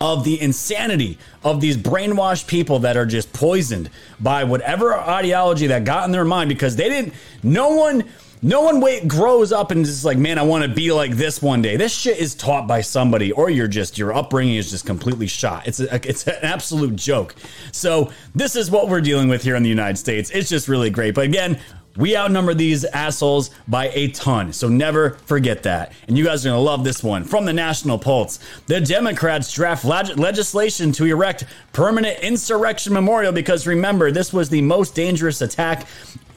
of 0.00 0.24
the 0.24 0.40
insanity 0.40 1.18
of 1.42 1.60
these 1.60 1.76
brainwashed 1.76 2.46
people 2.46 2.78
that 2.80 2.96
are 2.96 3.06
just 3.06 3.32
poisoned 3.32 3.90
by 4.20 4.44
whatever 4.44 4.94
ideology 4.94 5.66
that 5.66 5.84
got 5.84 6.04
in 6.04 6.12
their 6.12 6.24
mind 6.24 6.48
because 6.48 6.76
they 6.76 6.88
didn't, 6.88 7.14
no 7.42 7.70
one 7.70 8.04
no 8.42 8.62
one 8.62 8.80
wait 8.80 9.08
grows 9.08 9.52
up 9.52 9.70
and 9.70 9.84
is 9.84 10.04
like, 10.04 10.18
man, 10.18 10.38
I 10.38 10.42
want 10.42 10.64
to 10.64 10.68
be 10.68 10.92
like 10.92 11.12
this 11.12 11.42
one 11.42 11.62
day. 11.62 11.76
This 11.76 11.92
shit 11.92 12.18
is 12.18 12.34
taught 12.34 12.66
by 12.66 12.80
somebody, 12.80 13.32
or 13.32 13.50
you're 13.50 13.68
just 13.68 13.98
your 13.98 14.14
upbringing 14.14 14.56
is 14.56 14.70
just 14.70 14.86
completely 14.86 15.26
shot. 15.26 15.66
It's 15.66 15.80
a, 15.80 15.94
it's 16.08 16.26
an 16.26 16.36
absolute 16.42 16.96
joke. 16.96 17.34
So 17.72 18.12
this 18.34 18.56
is 18.56 18.70
what 18.70 18.88
we're 18.88 19.00
dealing 19.00 19.28
with 19.28 19.42
here 19.42 19.56
in 19.56 19.62
the 19.62 19.68
United 19.68 19.96
States. 19.96 20.30
It's 20.30 20.48
just 20.48 20.68
really 20.68 20.90
great. 20.90 21.14
But 21.14 21.24
again, 21.24 21.58
we 21.96 22.16
outnumber 22.16 22.54
these 22.54 22.84
assholes 22.84 23.50
by 23.66 23.88
a 23.88 24.08
ton, 24.08 24.52
so 24.52 24.68
never 24.68 25.10
forget 25.26 25.64
that. 25.64 25.92
And 26.06 26.16
you 26.16 26.24
guys 26.24 26.46
are 26.46 26.50
gonna 26.50 26.60
love 26.60 26.84
this 26.84 27.02
one 27.02 27.24
from 27.24 27.44
the 27.44 27.52
National 27.52 27.98
Pulse. 27.98 28.38
The 28.66 28.80
Democrats 28.80 29.52
draft 29.52 29.84
leg- 29.84 30.16
legislation 30.16 30.92
to 30.92 31.06
erect 31.06 31.44
permanent 31.72 32.20
insurrection 32.20 32.92
memorial 32.92 33.32
because 33.32 33.66
remember, 33.66 34.12
this 34.12 34.32
was 34.32 34.48
the 34.48 34.62
most 34.62 34.94
dangerous 34.94 35.40
attack 35.40 35.88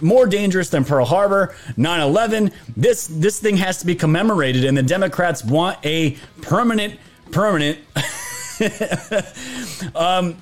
more 0.02 0.26
dangerous 0.26 0.70
than 0.70 0.84
Pearl 0.84 1.06
Harbor, 1.06 1.54
9/11. 1.78 2.52
This 2.76 3.06
this 3.08 3.40
thing 3.40 3.58
has 3.58 3.78
to 3.78 3.86
be 3.86 3.94
commemorated, 3.94 4.66
and 4.66 4.76
the 4.76 4.82
Democrats 4.82 5.46
want 5.46 5.78
a 5.86 6.18
permanent, 6.42 7.00
permanent. 7.32 7.78
um, 9.96 10.38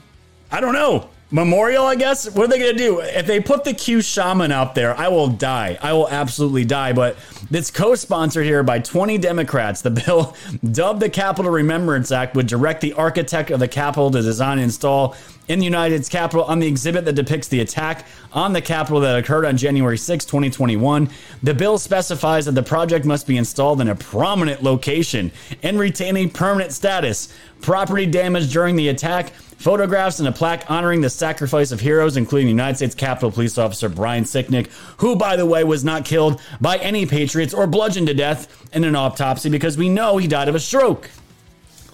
I 0.49 0.61
don't 0.61 0.73
know 0.73 1.09
memorial, 1.31 1.86
I 1.86 1.95
guess. 1.95 2.29
What 2.29 2.45
are 2.45 2.48
they 2.48 2.59
going 2.59 2.75
to 2.75 2.77
do? 2.77 3.00
If 3.00 3.25
they 3.25 3.39
put 3.39 3.63
the 3.63 3.74
Q 3.74 4.01
shaman 4.01 4.51
out 4.51 4.75
there, 4.75 4.98
I 4.98 5.07
will 5.09 5.27
die. 5.27 5.77
I 5.81 5.93
will 5.93 6.09
absolutely 6.09 6.65
die. 6.65 6.93
But 6.93 7.17
it's 7.51 7.71
co 7.71 7.95
sponsored 7.95 8.45
here 8.45 8.63
by 8.63 8.79
20 8.79 9.17
Democrats. 9.17 9.81
The 9.81 9.91
bill, 9.91 10.36
dubbed 10.71 11.01
the 11.01 11.09
Capitol 11.09 11.51
Remembrance 11.51 12.12
Act, 12.12 12.36
would 12.36 12.48
direct 12.48 12.81
the 12.81 12.93
architect 12.93 13.51
of 13.51 13.59
the 13.59 13.67
Capitol 13.67 14.12
to 14.12 14.21
design 14.21 14.57
and 14.57 14.65
install 14.65 15.15
in 15.48 15.57
the 15.57 15.65
United 15.65 16.05
States 16.05 16.09
Capitol 16.09 16.45
on 16.45 16.59
the 16.59 16.67
exhibit 16.67 17.05
that 17.05 17.13
depicts 17.13 17.48
the 17.48 17.59
attack 17.59 18.05
on 18.31 18.53
the 18.53 18.62
Capitol 18.62 19.00
that 19.00 19.17
occurred 19.17 19.45
on 19.45 19.57
January 19.57 19.98
6, 19.98 20.25
2021. 20.25 21.09
The 21.41 21.53
bill 21.55 21.79
specifies 21.79 22.45
that 22.45 22.53
the 22.53 22.63
project 22.63 23.03
must 23.03 23.25
be 23.25 23.36
installed 23.36 23.81
in 23.81 23.89
a 23.89 23.95
prominent 23.95 24.62
location 24.62 25.31
and 25.63 25.79
retain 25.79 26.15
a 26.17 26.27
permanent 26.27 26.71
status. 26.71 27.33
Property 27.62 28.05
damage 28.05 28.53
during 28.53 28.75
the 28.75 28.89
attack 28.89 29.33
photographs 29.59 30.19
and 30.19 30.27
a 30.27 30.31
plaque 30.31 30.69
honoring 30.71 31.01
the 31.01 31.09
sacrifice 31.09 31.71
of 31.71 31.79
heroes, 31.79 32.17
including 32.17 32.47
United 32.47 32.77
States 32.77 32.95
Capitol 32.95 33.31
Police 33.31 33.57
Officer 33.57 33.89
Brian 33.89 34.23
Sicknick, 34.23 34.67
who, 34.97 35.15
by 35.15 35.35
the 35.35 35.45
way, 35.45 35.63
was 35.63 35.83
not 35.83 36.05
killed 36.05 36.41
by 36.59 36.77
any 36.77 37.05
Patriots 37.05 37.53
or 37.53 37.67
bludgeoned 37.67 38.07
to 38.07 38.13
death 38.13 38.67
in 38.73 38.83
an 38.83 38.95
autopsy 38.95 39.49
because 39.49 39.77
we 39.77 39.89
know 39.89 40.17
he 40.17 40.27
died 40.27 40.49
of 40.49 40.55
a 40.55 40.59
stroke. 40.59 41.09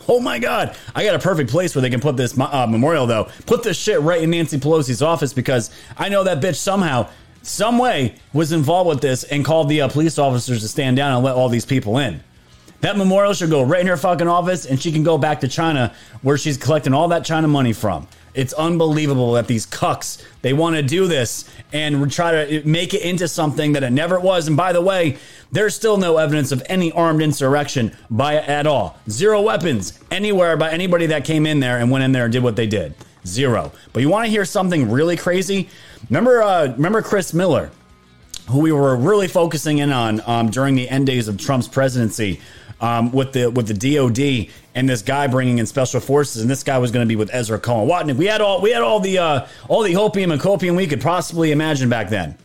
Oh 0.08 0.20
my 0.20 0.38
God. 0.38 0.76
I 0.94 1.04
got 1.04 1.16
a 1.16 1.20
perfect 1.20 1.50
place 1.50 1.74
where 1.76 1.82
they 1.82 1.90
can 1.90 2.00
put 2.00 2.16
this 2.16 2.40
uh, 2.40 2.68
memorial, 2.70 3.08
though. 3.08 3.28
Put 3.48 3.64
this 3.64 3.78
shit 3.78 4.00
right 4.02 4.22
in 4.22 4.30
Nancy 4.30 4.60
Pelosi's 4.60 5.02
office 5.02 5.34
because 5.34 5.72
I 5.98 6.10
know 6.10 6.24
that 6.24 6.42
bitch 6.42 6.58
somehow, 6.58 7.10
some 7.42 7.80
way, 7.80 8.16
was 8.32 8.52
involved 8.52 8.90
with 8.90 9.02
this 9.02 9.24
and 9.24 9.44
called 9.44 9.68
the 9.70 9.82
uh, 9.82 9.90
police 9.90 10.20
officers 10.20 10.62
to 10.62 10.68
stand 10.68 10.98
down 10.98 11.16
and 11.16 11.26
let 11.26 11.36
all 11.36 11.50
these 11.50 11.66
people 11.66 11.98
in. 11.98 12.22
That 12.86 12.98
memorial 12.98 13.34
should 13.34 13.50
go 13.50 13.64
right 13.64 13.82
in 13.82 13.88
her 13.88 13.98
fucking 13.98 14.28
office, 14.28 14.68
and 14.68 14.80
she 14.80 14.92
can 14.92 15.02
go 15.02 15.18
back 15.18 15.40
to 15.40 15.48
China, 15.48 15.92
where 16.22 16.38
she's 16.38 16.56
collecting 16.56 16.94
all 16.94 17.08
that 17.08 17.26
China 17.26 17.48
money 17.48 17.74
from. 17.74 18.08
It's 18.36 18.54
unbelievable 18.54 19.32
that 19.32 19.48
these 19.48 19.66
cucks 19.66 20.24
they 20.44 20.54
want 20.54 20.76
to 20.76 20.84
do 20.84 21.08
this 21.08 21.50
and 21.74 22.12
try 22.12 22.46
to 22.46 22.62
make 22.64 22.94
it 22.94 23.02
into 23.02 23.28
something 23.28 23.72
that 23.74 23.82
it 23.82 23.90
never 23.90 24.20
was. 24.20 24.48
And 24.48 24.56
by 24.56 24.72
the 24.72 24.82
way, 24.82 25.18
there's 25.52 25.74
still 25.74 25.98
no 25.98 26.18
evidence 26.18 26.52
of 26.52 26.62
any 26.68 26.92
armed 26.92 27.24
insurrection 27.24 27.92
by 28.12 28.36
at 28.36 28.68
all. 28.68 29.00
Zero 29.10 29.42
weapons 29.42 30.00
anywhere 30.12 30.56
by 30.56 30.70
anybody 30.70 31.08
that 31.08 31.26
came 31.26 31.48
in 31.48 31.60
there 31.60 31.80
and 31.80 31.90
went 31.90 32.04
in 32.04 32.12
there 32.12 32.26
and 32.26 32.34
did 32.34 32.44
what 32.44 32.56
they 32.56 32.68
did. 32.68 32.94
Zero. 33.26 33.72
But 33.94 34.04
you 34.04 34.10
want 34.10 34.26
to 34.26 34.30
hear 34.30 34.46
something 34.46 34.92
really 34.92 35.18
crazy? 35.18 35.70
Remember, 36.12 36.44
uh, 36.44 36.68
remember 36.74 37.02
Chris 37.02 37.34
Miller, 37.34 37.72
who 38.48 38.60
we 38.60 38.72
were 38.72 38.96
really 38.96 39.28
focusing 39.28 39.80
in 39.80 39.92
on 39.92 40.22
um, 40.28 40.52
during 40.52 40.76
the 40.76 40.88
end 40.88 41.08
days 41.08 41.28
of 41.28 41.40
Trump's 41.40 41.68
presidency 41.68 42.40
um, 42.82 43.12
with 43.12 43.34
the 43.34 43.50
with 43.50 43.68
the 43.68 43.74
DoD 43.74 44.54
and 44.76 44.90
this 44.90 45.02
guy 45.02 45.28
bringing 45.28 45.60
in 45.60 45.66
special 45.66 46.00
forces, 46.00 46.42
and 46.42 46.50
this 46.50 46.64
guy 46.64 46.78
was 46.78 46.92
going 46.92 47.06
to 47.06 47.08
be 47.08 47.16
with 47.16 47.30
Ezra 47.34 47.60
Cohen 47.60 47.88
Watnick. 47.88 48.18
We 48.18 48.26
had 48.26 48.42
all 48.42 48.62
we 48.62 48.72
had 48.72 48.82
all 48.82 49.00
the 49.00 49.18
uh, 49.18 49.48
all 49.68 49.84
the 49.84 49.94
hopium 49.94 50.32
and 50.32 50.42
copium 50.42 50.76
we 50.76 50.88
could 50.88 51.02
possibly 51.02 51.52
imagine 51.52 51.90
back 51.90 52.10
then. 52.10 52.38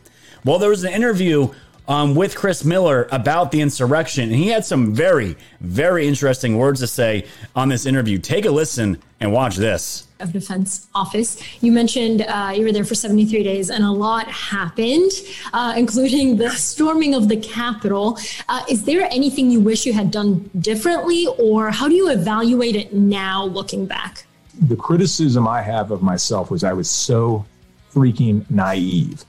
Well, 0.43 0.59
there 0.59 0.69
was 0.69 0.83
an 0.83 0.93
interview 0.93 1.49
um, 1.87 2.15
with 2.15 2.35
Chris 2.35 2.63
Miller 2.63 3.07
about 3.11 3.51
the 3.51 3.61
insurrection, 3.61 4.25
and 4.25 4.35
he 4.35 4.47
had 4.47 4.65
some 4.65 4.93
very 4.93 5.35
very 5.59 6.07
interesting 6.07 6.57
words 6.57 6.79
to 6.79 6.87
say 6.87 7.25
on 7.55 7.69
this 7.69 7.85
interview. 7.85 8.17
Take 8.17 8.45
a 8.45 8.51
listen 8.51 9.01
and 9.19 9.33
watch 9.33 9.57
this 9.57 10.07
of 10.21 10.31
Defense 10.33 10.87
Office. 10.95 11.41
You 11.61 11.71
mentioned 11.71 12.21
uh, 12.21 12.53
you 12.55 12.63
were 12.63 12.71
there 12.71 12.85
for 12.85 12.95
73 12.95 13.43
days 13.43 13.69
and 13.69 13.83
a 13.83 13.91
lot 13.91 14.27
happened, 14.27 15.11
uh, 15.53 15.73
including 15.75 16.37
the 16.37 16.49
storming 16.51 17.15
of 17.15 17.27
the 17.27 17.37
Capitol. 17.37 18.17
Uh, 18.47 18.63
is 18.69 18.83
there 18.83 19.07
anything 19.11 19.51
you 19.51 19.59
wish 19.59 19.85
you 19.85 19.93
had 19.93 20.11
done 20.11 20.49
differently, 20.59 21.27
or 21.37 21.71
how 21.71 21.87
do 21.87 21.95
you 21.95 22.09
evaluate 22.09 22.75
it 22.75 22.93
now 22.93 23.45
looking 23.45 23.85
back? 23.85 24.25
The 24.67 24.75
criticism 24.75 25.47
I 25.47 25.61
have 25.61 25.91
of 25.91 26.01
myself 26.01 26.51
was 26.51 26.63
I 26.63 26.73
was 26.73 26.89
so 26.89 27.45
freaking 27.93 28.49
naive. 28.49 29.25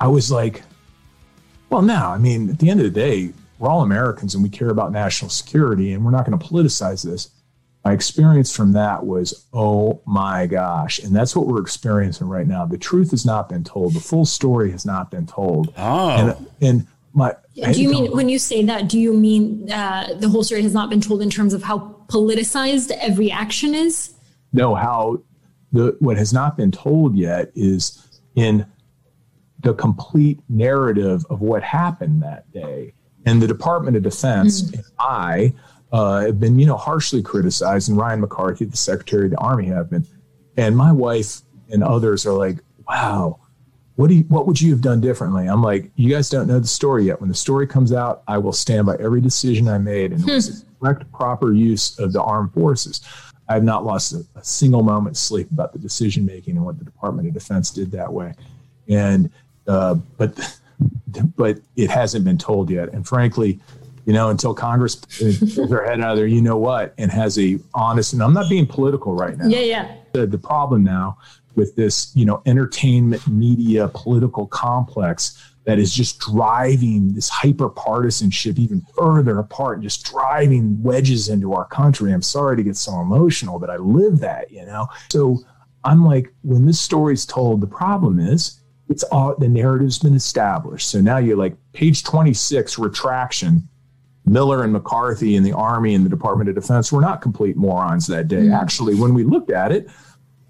I 0.00 0.08
was 0.08 0.30
like, 0.30 0.62
well, 1.68 1.82
now, 1.82 2.10
I 2.10 2.18
mean, 2.18 2.50
at 2.50 2.58
the 2.58 2.70
end 2.70 2.80
of 2.80 2.84
the 2.84 2.90
day, 2.90 3.32
we're 3.58 3.68
all 3.68 3.82
Americans 3.82 4.34
and 4.34 4.42
we 4.42 4.48
care 4.48 4.70
about 4.70 4.92
national 4.92 5.30
security, 5.30 5.92
and 5.92 6.04
we're 6.04 6.10
not 6.10 6.26
going 6.26 6.38
to 6.38 6.44
politicize 6.44 7.04
this 7.04 7.30
my 7.84 7.92
experience 7.92 8.54
from 8.54 8.72
that 8.72 9.06
was, 9.06 9.46
oh 9.52 10.02
my 10.04 10.46
gosh. 10.46 10.98
And 10.98 11.16
that's 11.16 11.34
what 11.34 11.46
we're 11.46 11.62
experiencing 11.62 12.28
right 12.28 12.46
now. 12.46 12.66
The 12.66 12.76
truth 12.76 13.12
has 13.12 13.24
not 13.24 13.48
been 13.48 13.64
told. 13.64 13.94
The 13.94 14.00
full 14.00 14.26
story 14.26 14.70
has 14.72 14.84
not 14.84 15.10
been 15.10 15.26
told. 15.26 15.72
Oh. 15.76 16.10
And, 16.10 16.46
and 16.60 16.86
my. 17.14 17.34
Do 17.54 17.82
you 17.82 17.90
mean, 17.90 18.12
when 18.12 18.28
you 18.28 18.38
say 18.38 18.64
that, 18.64 18.88
do 18.88 18.98
you 18.98 19.14
mean 19.14 19.70
uh, 19.72 20.14
the 20.18 20.28
whole 20.28 20.44
story 20.44 20.62
has 20.62 20.74
not 20.74 20.90
been 20.90 21.00
told 21.00 21.22
in 21.22 21.30
terms 21.30 21.54
of 21.54 21.62
how 21.62 21.96
politicized 22.08 22.90
every 23.00 23.30
action 23.30 23.74
is? 23.74 24.12
No, 24.52 24.74
how 24.74 25.22
the, 25.72 25.96
what 26.00 26.18
has 26.18 26.32
not 26.32 26.56
been 26.56 26.70
told 26.70 27.16
yet 27.16 27.50
is 27.54 28.20
in 28.34 28.66
the 29.60 29.74
complete 29.74 30.38
narrative 30.48 31.24
of 31.30 31.40
what 31.40 31.62
happened 31.62 32.22
that 32.22 32.50
day. 32.52 32.92
And 33.26 33.40
the 33.40 33.46
Department 33.46 33.96
of 33.96 34.02
Defense 34.02 34.62
mm. 34.62 34.74
and 34.74 34.84
I, 34.98 35.54
uh, 35.92 36.20
have 36.20 36.40
been, 36.40 36.58
you 36.58 36.66
know, 36.66 36.76
harshly 36.76 37.22
criticized, 37.22 37.88
and 37.88 37.98
Ryan 37.98 38.20
McCarthy, 38.20 38.64
the 38.64 38.76
Secretary 38.76 39.26
of 39.26 39.32
the 39.32 39.38
Army, 39.38 39.66
have 39.66 39.90
been. 39.90 40.06
And 40.56 40.76
my 40.76 40.92
wife 40.92 41.40
and 41.70 41.82
others 41.82 42.26
are 42.26 42.32
like, 42.32 42.58
"Wow, 42.88 43.40
what 43.96 44.08
do 44.08 44.14
you, 44.14 44.22
what 44.24 44.46
would 44.46 44.60
you 44.60 44.70
have 44.72 44.80
done 44.80 45.00
differently?" 45.00 45.46
I'm 45.46 45.62
like, 45.62 45.90
"You 45.96 46.10
guys 46.10 46.28
don't 46.28 46.46
know 46.46 46.60
the 46.60 46.66
story 46.66 47.04
yet. 47.04 47.20
When 47.20 47.28
the 47.28 47.34
story 47.34 47.66
comes 47.66 47.92
out, 47.92 48.22
I 48.28 48.38
will 48.38 48.52
stand 48.52 48.86
by 48.86 48.96
every 48.96 49.20
decision 49.20 49.68
I 49.68 49.78
made, 49.78 50.12
and 50.12 50.28
it 50.28 50.32
was 50.32 50.62
the 50.62 50.66
correct, 50.80 51.10
proper 51.12 51.52
use 51.52 51.98
of 51.98 52.12
the 52.12 52.22
armed 52.22 52.52
forces." 52.52 53.00
I 53.48 53.54
have 53.54 53.64
not 53.64 53.84
lost 53.84 54.12
a, 54.12 54.24
a 54.36 54.44
single 54.44 54.84
moment's 54.84 55.18
sleep 55.18 55.50
about 55.50 55.72
the 55.72 55.78
decision 55.80 56.24
making 56.24 56.56
and 56.56 56.64
what 56.64 56.78
the 56.78 56.84
Department 56.84 57.26
of 57.26 57.34
Defense 57.34 57.72
did 57.72 57.90
that 57.90 58.12
way. 58.12 58.32
And 58.88 59.28
uh, 59.66 59.94
but 60.16 60.38
but 61.36 61.58
it 61.74 61.90
hasn't 61.90 62.24
been 62.24 62.38
told 62.38 62.70
yet. 62.70 62.92
And 62.92 63.06
frankly, 63.06 63.58
you 64.10 64.14
know, 64.14 64.28
until 64.28 64.52
Congress 64.52 64.96
pulls 64.96 65.54
their 65.54 65.84
head 65.86 66.00
out 66.00 66.10
of 66.10 66.16
there, 66.16 66.26
you 66.26 66.42
know 66.42 66.56
what, 66.56 66.92
and 66.98 67.12
has 67.12 67.38
a 67.38 67.60
honest, 67.74 68.12
and 68.12 68.20
I'm 68.20 68.34
not 68.34 68.50
being 68.50 68.66
political 68.66 69.14
right 69.14 69.38
now. 69.38 69.46
Yeah, 69.46 69.60
yeah. 69.60 69.96
The, 70.14 70.26
the 70.26 70.36
problem 70.36 70.82
now 70.82 71.18
with 71.54 71.76
this, 71.76 72.10
you 72.16 72.24
know, 72.24 72.42
entertainment 72.44 73.24
media 73.28 73.86
political 73.94 74.48
complex 74.48 75.52
that 75.62 75.78
is 75.78 75.94
just 75.94 76.18
driving 76.18 77.14
this 77.14 77.28
hyper 77.28 77.68
partisanship 77.68 78.58
even 78.58 78.84
further 78.98 79.38
apart 79.38 79.76
and 79.76 79.84
just 79.84 80.04
driving 80.04 80.82
wedges 80.82 81.28
into 81.28 81.52
our 81.52 81.66
country. 81.66 82.12
I'm 82.12 82.20
sorry 82.20 82.56
to 82.56 82.64
get 82.64 82.76
so 82.76 83.00
emotional, 83.00 83.60
but 83.60 83.70
I 83.70 83.76
live 83.76 84.18
that, 84.18 84.50
you 84.50 84.66
know? 84.66 84.88
So 85.12 85.38
I'm 85.84 86.04
like, 86.04 86.34
when 86.42 86.66
this 86.66 86.80
story's 86.80 87.24
told, 87.24 87.60
the 87.60 87.68
problem 87.68 88.18
is 88.18 88.60
it's 88.88 89.04
all 89.04 89.36
the 89.36 89.48
narrative's 89.48 90.00
been 90.00 90.14
established. 90.14 90.90
So 90.90 91.00
now 91.00 91.18
you're 91.18 91.36
like 91.36 91.54
page 91.74 92.02
26 92.02 92.76
retraction 92.76 93.68
Miller 94.26 94.62
and 94.62 94.72
McCarthy 94.72 95.36
and 95.36 95.44
the 95.44 95.52
Army 95.52 95.94
and 95.94 96.04
the 96.04 96.10
Department 96.10 96.48
of 96.48 96.54
Defense 96.54 96.92
were 96.92 97.00
not 97.00 97.20
complete 97.20 97.56
morons 97.56 98.06
that 98.06 98.28
day. 98.28 98.36
Mm-hmm. 98.36 98.54
Actually, 98.54 98.94
when 98.94 99.14
we 99.14 99.24
looked 99.24 99.50
at 99.50 99.72
it, 99.72 99.88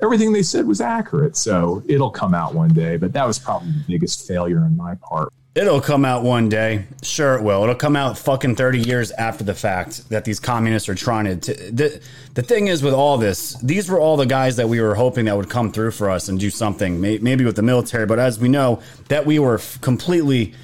everything 0.03 0.33
they 0.33 0.43
said 0.43 0.67
was 0.67 0.81
accurate. 0.81 1.37
So 1.37 1.83
it'll 1.89 2.11
come 2.11 2.35
out 2.35 2.55
one 2.55 2.73
day, 2.73 2.97
but 2.97 3.13
that 3.13 3.27
was 3.27 3.39
probably 3.39 3.71
the 3.71 3.85
biggest 3.87 4.27
failure 4.27 4.61
on 4.61 4.77
my 4.77 4.97
part. 4.97 5.33
It'll 5.53 5.81
come 5.81 6.05
out 6.05 6.23
one 6.23 6.49
day. 6.49 6.85
Sure, 7.03 7.35
it 7.37 7.43
will. 7.43 7.65
It'll 7.65 7.75
come 7.75 7.97
out 7.97 8.17
fucking 8.17 8.55
30 8.55 8.81
years 8.83 9.11
after 9.11 9.43
the 9.43 9.55
fact 9.55 10.09
that 10.09 10.25
these 10.25 10.39
communists 10.39 10.89
are 10.89 10.95
trying 10.95 11.25
to. 11.25 11.37
T- 11.37 11.71
the, 11.71 12.01
the 12.35 12.43
thing 12.43 12.69
is, 12.69 12.85
with 12.85 12.95
all 12.95 13.19
this, 13.19 13.55
these 13.61 13.91
were 13.91 13.99
all 13.99 14.17
the 14.17 14.27
guys 14.27 14.57
that 14.57 14.69
we 14.69 14.81
were 14.81 14.95
hoping 14.95 15.25
that 15.25 15.37
would 15.37 15.51
come 15.51 15.73
through 15.73 15.91
for 15.91 16.09
us 16.09 16.29
and 16.29 16.39
do 16.39 16.51
something, 16.51 17.01
may, 17.01 17.19
maybe 17.19 17.45
with 17.45 17.57
the 17.57 17.63
military. 17.63 18.07
But 18.07 18.21
as 18.21 18.39
we 18.39 18.49
know, 18.49 18.81
that 19.09 19.27
we 19.27 19.41
were 19.41 19.57
f- 19.57 19.81
completely 19.81 20.55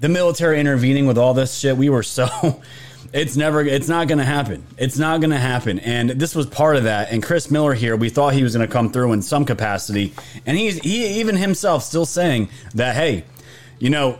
the 0.00 0.08
military 0.08 0.60
intervening 0.60 1.06
with 1.06 1.18
all 1.18 1.34
this 1.34 1.56
shit. 1.56 1.76
We 1.76 1.88
were 1.88 2.02
so 2.02 2.60
it's 3.12 3.36
never 3.36 3.60
it's 3.62 3.88
not 3.88 4.08
going 4.08 4.18
to 4.18 4.24
happen. 4.24 4.64
It's 4.78 4.98
not 4.98 5.20
going 5.20 5.30
to 5.30 5.38
happen. 5.38 5.78
And 5.80 6.10
this 6.10 6.34
was 6.34 6.46
part 6.46 6.76
of 6.76 6.84
that. 6.84 7.10
And 7.10 7.22
Chris 7.22 7.50
Miller 7.50 7.74
here, 7.74 7.96
we 7.96 8.08
thought 8.08 8.34
he 8.34 8.42
was 8.42 8.54
going 8.56 8.66
to 8.66 8.72
come 8.72 8.90
through 8.90 9.12
in 9.12 9.22
some 9.22 9.44
capacity, 9.44 10.12
and 10.44 10.56
he's 10.56 10.78
he 10.78 11.20
even 11.20 11.36
himself 11.36 11.82
still 11.82 12.06
saying 12.06 12.48
that 12.74 12.94
hey, 12.94 13.24
you 13.78 13.90
know, 13.90 14.18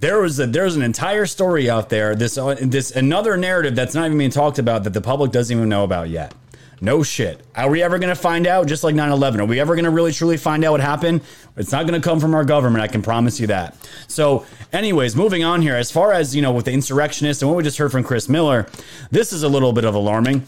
there 0.00 0.20
was 0.20 0.38
a 0.38 0.46
there's 0.46 0.76
an 0.76 0.82
entire 0.82 1.26
story 1.26 1.68
out 1.68 1.88
there 1.88 2.14
this 2.14 2.38
uh, 2.38 2.56
this 2.60 2.90
another 2.90 3.36
narrative 3.36 3.74
that's 3.74 3.94
not 3.94 4.06
even 4.06 4.18
being 4.18 4.30
talked 4.30 4.58
about 4.58 4.84
that 4.84 4.92
the 4.92 5.00
public 5.00 5.32
doesn't 5.32 5.56
even 5.56 5.68
know 5.68 5.84
about 5.84 6.08
yet. 6.08 6.34
No 6.80 7.02
shit. 7.02 7.40
Are 7.56 7.68
we 7.68 7.82
ever 7.82 7.98
going 7.98 8.14
to 8.14 8.20
find 8.20 8.46
out? 8.46 8.66
Just 8.66 8.84
like 8.84 8.94
9 8.94 9.10
11. 9.10 9.40
Are 9.40 9.46
we 9.46 9.58
ever 9.58 9.74
going 9.74 9.84
to 9.84 9.90
really 9.90 10.12
truly 10.12 10.36
find 10.36 10.64
out 10.64 10.72
what 10.72 10.80
happened? 10.80 11.22
It's 11.56 11.72
not 11.72 11.86
going 11.86 12.00
to 12.00 12.04
come 12.06 12.20
from 12.20 12.34
our 12.34 12.44
government. 12.44 12.82
I 12.82 12.86
can 12.88 13.02
promise 13.02 13.40
you 13.40 13.48
that. 13.48 13.76
So, 14.06 14.46
anyways, 14.72 15.16
moving 15.16 15.42
on 15.42 15.60
here. 15.62 15.74
As 15.74 15.90
far 15.90 16.12
as, 16.12 16.36
you 16.36 16.42
know, 16.42 16.52
with 16.52 16.66
the 16.66 16.72
insurrectionists 16.72 17.42
and 17.42 17.50
what 17.50 17.56
we 17.56 17.64
just 17.64 17.78
heard 17.78 17.90
from 17.90 18.04
Chris 18.04 18.28
Miller, 18.28 18.68
this 19.10 19.32
is 19.32 19.42
a 19.42 19.48
little 19.48 19.72
bit 19.72 19.84
of 19.84 19.94
alarming. 19.94 20.46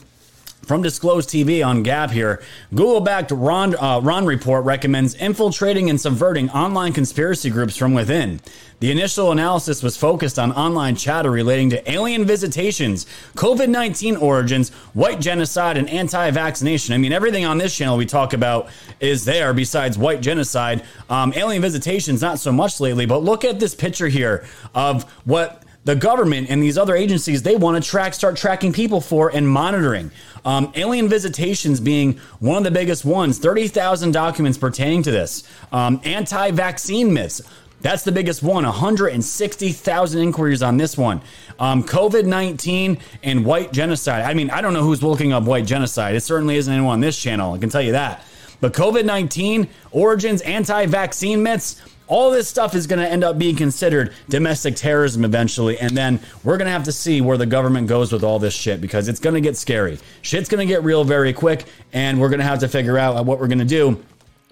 From 0.62 0.82
Disclosed 0.82 1.28
TV 1.30 1.66
on 1.66 1.82
Gab 1.82 2.10
here, 2.12 2.40
Google 2.72 3.00
backed 3.00 3.32
RAND, 3.32 3.74
uh, 3.76 4.00
RAND 4.04 4.26
report 4.28 4.64
recommends 4.64 5.14
infiltrating 5.14 5.90
and 5.90 6.00
subverting 6.00 6.48
online 6.50 6.92
conspiracy 6.92 7.50
groups 7.50 7.76
from 7.76 7.92
within. 7.92 8.40
The 8.80 8.90
initial 8.90 9.30
analysis 9.30 9.82
was 9.82 9.98
focused 9.98 10.38
on 10.38 10.52
online 10.52 10.96
chatter 10.96 11.30
relating 11.30 11.68
to 11.68 11.90
alien 11.90 12.24
visitations, 12.24 13.04
COVID 13.34 13.68
19 13.68 14.16
origins, 14.16 14.70
white 14.94 15.20
genocide, 15.20 15.76
and 15.76 15.86
anti 15.90 16.30
vaccination. 16.30 16.94
I 16.94 16.98
mean, 16.98 17.12
everything 17.12 17.44
on 17.44 17.58
this 17.58 17.76
channel 17.76 17.98
we 17.98 18.06
talk 18.06 18.32
about 18.32 18.70
is 18.98 19.26
there 19.26 19.52
besides 19.52 19.98
white 19.98 20.22
genocide. 20.22 20.82
Um, 21.10 21.34
alien 21.36 21.60
visitations, 21.60 22.22
not 22.22 22.38
so 22.38 22.52
much 22.52 22.80
lately, 22.80 23.04
but 23.04 23.18
look 23.18 23.44
at 23.44 23.60
this 23.60 23.74
picture 23.74 24.08
here 24.08 24.46
of 24.74 25.02
what 25.26 25.62
the 25.84 25.94
government 25.94 26.48
and 26.48 26.62
these 26.62 26.78
other 26.78 26.96
agencies 26.96 27.42
they 27.42 27.56
want 27.56 27.82
to 27.82 27.90
track 27.90 28.12
start 28.12 28.36
tracking 28.36 28.70
people 28.70 29.00
for 29.00 29.34
and 29.34 29.48
monitoring 29.48 30.10
um, 30.44 30.70
alien 30.74 31.08
visitations 31.08 31.80
being 31.80 32.18
one 32.38 32.58
of 32.58 32.64
the 32.64 32.70
biggest 32.70 33.02
ones 33.02 33.38
30000 33.38 34.12
documents 34.12 34.58
pertaining 34.58 35.02
to 35.02 35.10
this 35.10 35.42
um, 35.72 35.98
anti-vaccine 36.04 37.10
myths 37.14 37.40
that's 37.82 38.02
the 38.02 38.12
biggest 38.12 38.42
one 38.42 38.64
160000 38.64 40.20
inquiries 40.20 40.62
on 40.62 40.76
this 40.76 40.96
one 40.96 41.20
um, 41.58 41.82
covid-19 41.82 43.00
and 43.22 43.44
white 43.44 43.72
genocide 43.72 44.24
i 44.24 44.34
mean 44.34 44.50
i 44.50 44.60
don't 44.60 44.74
know 44.74 44.82
who's 44.82 45.02
looking 45.02 45.32
up 45.32 45.44
white 45.44 45.66
genocide 45.66 46.14
it 46.14 46.20
certainly 46.20 46.56
isn't 46.56 46.72
anyone 46.72 46.94
on 46.94 47.00
this 47.00 47.20
channel 47.20 47.54
i 47.54 47.58
can 47.58 47.68
tell 47.68 47.82
you 47.82 47.92
that 47.92 48.24
but 48.60 48.72
covid-19 48.72 49.68
origins 49.92 50.40
anti-vaccine 50.42 51.42
myths 51.42 51.80
all 52.10 52.32
this 52.32 52.48
stuff 52.48 52.74
is 52.74 52.88
going 52.88 52.98
to 52.98 53.08
end 53.08 53.22
up 53.22 53.38
being 53.38 53.54
considered 53.54 54.12
domestic 54.28 54.74
terrorism 54.74 55.24
eventually. 55.24 55.78
And 55.78 55.96
then 55.96 56.18
we're 56.42 56.58
going 56.58 56.66
to 56.66 56.72
have 56.72 56.82
to 56.84 56.92
see 56.92 57.20
where 57.20 57.38
the 57.38 57.46
government 57.46 57.86
goes 57.86 58.12
with 58.12 58.24
all 58.24 58.40
this 58.40 58.52
shit 58.52 58.80
because 58.80 59.08
it's 59.08 59.20
going 59.20 59.34
to 59.34 59.40
get 59.40 59.56
scary. 59.56 59.96
Shit's 60.20 60.48
going 60.48 60.66
to 60.66 60.66
get 60.66 60.82
real 60.82 61.04
very 61.04 61.32
quick. 61.32 61.66
And 61.92 62.20
we're 62.20 62.28
going 62.28 62.40
to 62.40 62.44
have 62.44 62.58
to 62.58 62.68
figure 62.68 62.98
out 62.98 63.24
what 63.24 63.38
we're 63.38 63.46
going 63.46 63.60
to 63.60 63.64
do 63.64 64.02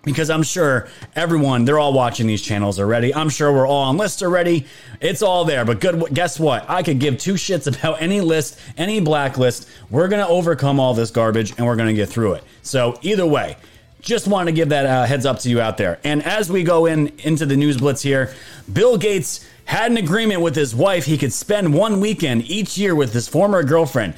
because 0.04 0.30
I'm 0.30 0.42
sure 0.42 0.88
everyone, 1.16 1.64
they're 1.64 1.78
all 1.78 1.92
watching 1.92 2.26
these 2.26 2.42
channels 2.42 2.78
already. 2.78 3.14
I'm 3.14 3.28
sure 3.28 3.52
we're 3.52 3.66
all 3.66 3.84
on 3.84 3.96
lists 3.96 4.22
already. 4.22 4.66
It's 5.00 5.22
all 5.22 5.44
there. 5.44 5.64
But 5.64 5.80
good, 5.80 6.14
guess 6.14 6.38
what? 6.38 6.68
I 6.68 6.82
could 6.82 6.98
give 6.98 7.18
two 7.18 7.34
shits 7.34 7.66
about 7.66 8.00
any 8.02 8.20
list, 8.20 8.58
any 8.76 9.00
blacklist. 9.00 9.68
We're 9.90 10.08
going 10.08 10.24
to 10.24 10.28
overcome 10.28 10.80
all 10.80 10.94
this 10.94 11.10
garbage 11.10 11.52
and 11.56 11.66
we're 11.66 11.76
going 11.76 11.88
to 11.88 11.94
get 11.94 12.08
through 12.08 12.34
it. 12.34 12.44
So, 12.62 12.98
either 13.02 13.26
way, 13.26 13.56
just 14.00 14.28
wanted 14.28 14.52
to 14.52 14.56
give 14.56 14.68
that 14.68 14.86
uh, 14.86 15.04
heads 15.04 15.26
up 15.26 15.40
to 15.40 15.50
you 15.50 15.60
out 15.60 15.76
there. 15.76 15.98
And 16.04 16.22
as 16.24 16.50
we 16.50 16.62
go 16.62 16.86
in 16.86 17.08
into 17.18 17.44
the 17.46 17.56
news 17.56 17.78
blitz 17.78 18.02
here, 18.02 18.32
Bill 18.72 18.96
Gates 18.96 19.46
had 19.64 19.90
an 19.90 19.98
agreement 19.98 20.40
with 20.40 20.54
his 20.54 20.74
wife 20.74 21.04
he 21.04 21.18
could 21.18 21.32
spend 21.32 21.74
one 21.74 22.00
weekend 22.00 22.42
each 22.44 22.78
year 22.78 22.94
with 22.94 23.12
his 23.12 23.28
former 23.28 23.62
girlfriend. 23.62 24.14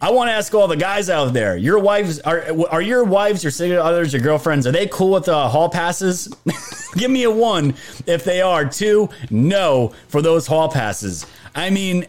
I 0.00 0.10
want 0.10 0.28
to 0.28 0.32
ask 0.32 0.52
all 0.54 0.68
the 0.68 0.76
guys 0.76 1.08
out 1.08 1.32
there: 1.32 1.56
Your 1.56 1.78
wives 1.78 2.20
are 2.20 2.44
are 2.70 2.82
your 2.82 3.02
wives, 3.04 3.42
your 3.42 3.50
significant 3.50 3.86
others, 3.86 4.12
your 4.12 4.20
girlfriends? 4.20 4.66
Are 4.66 4.72
they 4.72 4.86
cool 4.86 5.12
with 5.12 5.28
uh, 5.28 5.48
hall 5.48 5.70
passes? 5.70 6.28
Give 6.96 7.10
me 7.10 7.22
a 7.24 7.30
one 7.30 7.74
if 8.06 8.22
they 8.22 8.42
are. 8.42 8.64
Two, 8.66 9.08
no 9.30 9.92
for 10.08 10.20
those 10.20 10.46
hall 10.46 10.70
passes. 10.70 11.24
I 11.54 11.70
mean, 11.70 12.06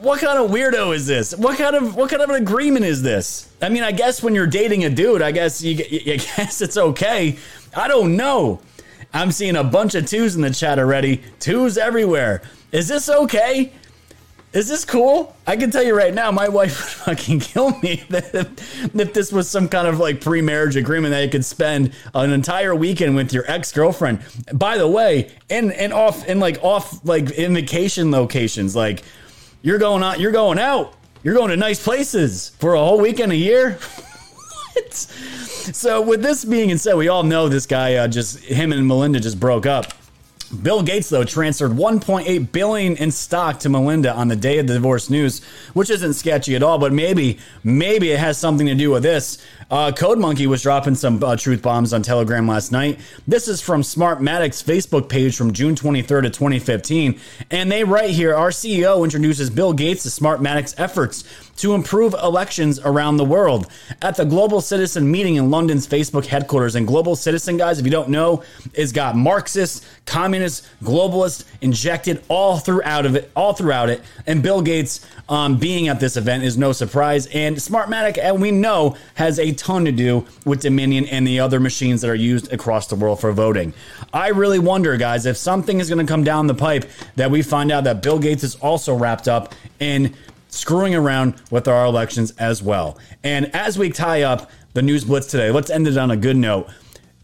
what 0.00 0.20
kind 0.20 0.38
of 0.38 0.50
weirdo 0.50 0.94
is 0.94 1.06
this? 1.06 1.34
What 1.34 1.56
kind 1.56 1.74
of 1.74 1.96
what 1.96 2.10
kind 2.10 2.20
of 2.20 2.28
an 2.28 2.36
agreement 2.36 2.84
is 2.84 3.02
this? 3.02 3.50
I 3.62 3.70
mean, 3.70 3.82
I 3.82 3.92
guess 3.92 4.22
when 4.22 4.34
you're 4.34 4.46
dating 4.46 4.84
a 4.84 4.90
dude, 4.90 5.22
I 5.22 5.32
guess 5.32 5.62
you, 5.62 5.74
you 5.74 6.18
guess 6.36 6.60
it's 6.60 6.76
okay. 6.76 7.38
I 7.74 7.88
don't 7.88 8.16
know. 8.16 8.60
I'm 9.14 9.32
seeing 9.32 9.56
a 9.56 9.64
bunch 9.64 9.94
of 9.94 10.06
twos 10.06 10.36
in 10.36 10.42
the 10.42 10.50
chat 10.50 10.78
already. 10.78 11.22
Twos 11.38 11.78
everywhere. 11.78 12.42
Is 12.72 12.88
this 12.88 13.08
okay? 13.08 13.72
Is 14.56 14.68
this 14.68 14.86
cool? 14.86 15.36
I 15.46 15.54
can 15.54 15.70
tell 15.70 15.82
you 15.82 15.94
right 15.94 16.14
now, 16.14 16.32
my 16.32 16.48
wife 16.48 17.06
would 17.06 17.16
fucking 17.18 17.40
kill 17.40 17.78
me 17.80 18.02
if, 18.08 19.12
this 19.12 19.30
was 19.30 19.50
some 19.50 19.68
kind 19.68 19.86
of 19.86 19.98
like 19.98 20.22
pre-marriage 20.22 20.76
agreement 20.76 21.12
that 21.12 21.22
you 21.22 21.28
could 21.28 21.44
spend 21.44 21.92
an 22.14 22.32
entire 22.32 22.74
weekend 22.74 23.16
with 23.16 23.34
your 23.34 23.44
ex-girlfriend. 23.50 24.20
By 24.54 24.78
the 24.78 24.88
way, 24.88 25.30
in 25.50 25.72
and 25.72 25.92
off 25.92 26.26
in 26.26 26.40
like 26.40 26.64
off 26.64 27.04
like 27.04 27.32
in 27.32 27.52
vacation 27.52 28.10
locations, 28.10 28.74
like 28.74 29.02
you're 29.60 29.76
going 29.76 30.02
out, 30.02 30.20
you're 30.20 30.32
going 30.32 30.58
out, 30.58 30.94
you're 31.22 31.34
going 31.34 31.50
to 31.50 31.56
nice 31.58 31.84
places 31.84 32.48
for 32.58 32.72
a 32.72 32.78
whole 32.78 32.98
weekend 32.98 33.32
a 33.32 33.36
year. 33.36 33.72
what? 34.72 34.94
So 34.94 36.00
with 36.00 36.22
this 36.22 36.46
being 36.46 36.74
said, 36.78 36.94
we 36.94 37.08
all 37.08 37.24
know 37.24 37.50
this 37.50 37.66
guy 37.66 37.96
uh, 37.96 38.08
just 38.08 38.38
him 38.38 38.72
and 38.72 38.88
Melinda 38.88 39.20
just 39.20 39.38
broke 39.38 39.66
up. 39.66 39.92
Bill 40.50 40.82
Gates, 40.82 41.08
though, 41.08 41.24
transferred 41.24 41.72
1.8 41.72 42.52
billion 42.52 42.96
in 42.96 43.10
stock 43.10 43.58
to 43.60 43.68
Melinda 43.68 44.14
on 44.14 44.28
the 44.28 44.36
day 44.36 44.58
of 44.58 44.66
the 44.66 44.74
divorce 44.74 45.10
news, 45.10 45.44
which 45.74 45.90
isn't 45.90 46.14
sketchy 46.14 46.54
at 46.54 46.62
all. 46.62 46.78
But 46.78 46.92
maybe, 46.92 47.38
maybe 47.64 48.12
it 48.12 48.18
has 48.20 48.38
something 48.38 48.66
to 48.66 48.74
do 48.74 48.90
with 48.90 49.02
this. 49.02 49.38
Uh, 49.70 49.90
Code 49.90 50.18
Monkey 50.18 50.46
was 50.46 50.62
dropping 50.62 50.94
some 50.94 51.22
uh, 51.22 51.34
truth 51.36 51.62
bombs 51.62 51.92
on 51.92 52.02
Telegram 52.02 52.46
last 52.46 52.70
night. 52.70 53.00
This 53.26 53.48
is 53.48 53.60
from 53.60 53.82
Smartmatic's 53.82 54.62
Facebook 54.62 55.08
page 55.08 55.36
from 55.36 55.52
June 55.52 55.74
23rd 55.74 56.26
of 56.26 56.32
2015, 56.32 57.18
and 57.50 57.70
they 57.72 57.82
write 57.82 58.10
here: 58.10 58.34
Our 58.34 58.50
CEO 58.50 59.02
introduces 59.02 59.50
Bill 59.50 59.72
Gates 59.72 60.04
to 60.04 60.08
Smartmatic's 60.08 60.74
efforts 60.78 61.24
to 61.56 61.74
improve 61.74 62.14
elections 62.14 62.78
around 62.80 63.16
the 63.16 63.24
world. 63.24 63.66
At 64.02 64.16
the 64.16 64.24
Global 64.24 64.60
Citizen 64.60 65.10
meeting 65.10 65.36
in 65.36 65.50
London's 65.50 65.86
Facebook 65.86 66.26
headquarters, 66.26 66.74
and 66.74 66.86
Global 66.86 67.16
Citizen, 67.16 67.56
guys, 67.56 67.78
if 67.78 67.84
you 67.84 67.90
don't 67.90 68.08
know, 68.08 68.42
is 68.74 68.92
got 68.92 69.16
Marxist, 69.16 69.84
communist, 70.04 70.66
globalist 70.82 71.44
injected 71.60 72.22
all 72.28 72.58
throughout 72.58 73.06
of 73.06 73.16
it, 73.16 73.30
all 73.34 73.52
throughout 73.52 73.88
it. 73.88 74.02
And 74.26 74.42
Bill 74.42 74.62
Gates 74.62 75.06
um, 75.28 75.58
being 75.58 75.88
at 75.88 76.00
this 76.00 76.16
event 76.16 76.44
is 76.44 76.56
no 76.56 76.72
surprise. 76.72 77.26
And 77.28 77.56
Smartmatic, 77.56 78.18
and 78.18 78.40
we 78.40 78.50
know, 78.50 78.96
has 79.14 79.38
a 79.38 79.52
ton 79.52 79.84
to 79.84 79.92
do 79.92 80.26
with 80.44 80.60
Dominion 80.60 81.06
and 81.06 81.26
the 81.26 81.40
other 81.40 81.60
machines 81.60 82.00
that 82.02 82.10
are 82.10 82.14
used 82.14 82.52
across 82.52 82.86
the 82.86 82.96
world 82.96 83.20
for 83.20 83.32
voting. 83.32 83.72
I 84.12 84.28
really 84.28 84.58
wonder, 84.58 84.96
guys, 84.96 85.26
if 85.26 85.36
something 85.36 85.80
is 85.80 85.88
going 85.88 86.04
to 86.04 86.10
come 86.10 86.24
down 86.24 86.46
the 86.46 86.54
pipe 86.54 86.88
that 87.16 87.30
we 87.30 87.42
find 87.42 87.72
out 87.72 87.84
that 87.84 88.02
Bill 88.02 88.18
Gates 88.18 88.44
is 88.44 88.54
also 88.56 88.94
wrapped 88.94 89.28
up 89.28 89.54
in 89.80 90.14
screwing 90.56 90.94
around 90.94 91.34
with 91.50 91.68
our 91.68 91.84
elections 91.84 92.32
as 92.32 92.62
well. 92.62 92.98
And 93.22 93.54
as 93.54 93.78
we 93.78 93.90
tie 93.90 94.22
up 94.22 94.50
the 94.72 94.82
news 94.82 95.04
blitz 95.04 95.26
today, 95.26 95.50
let's 95.50 95.70
end 95.70 95.86
it 95.86 95.96
on 95.96 96.10
a 96.10 96.16
good 96.16 96.36
note. 96.36 96.68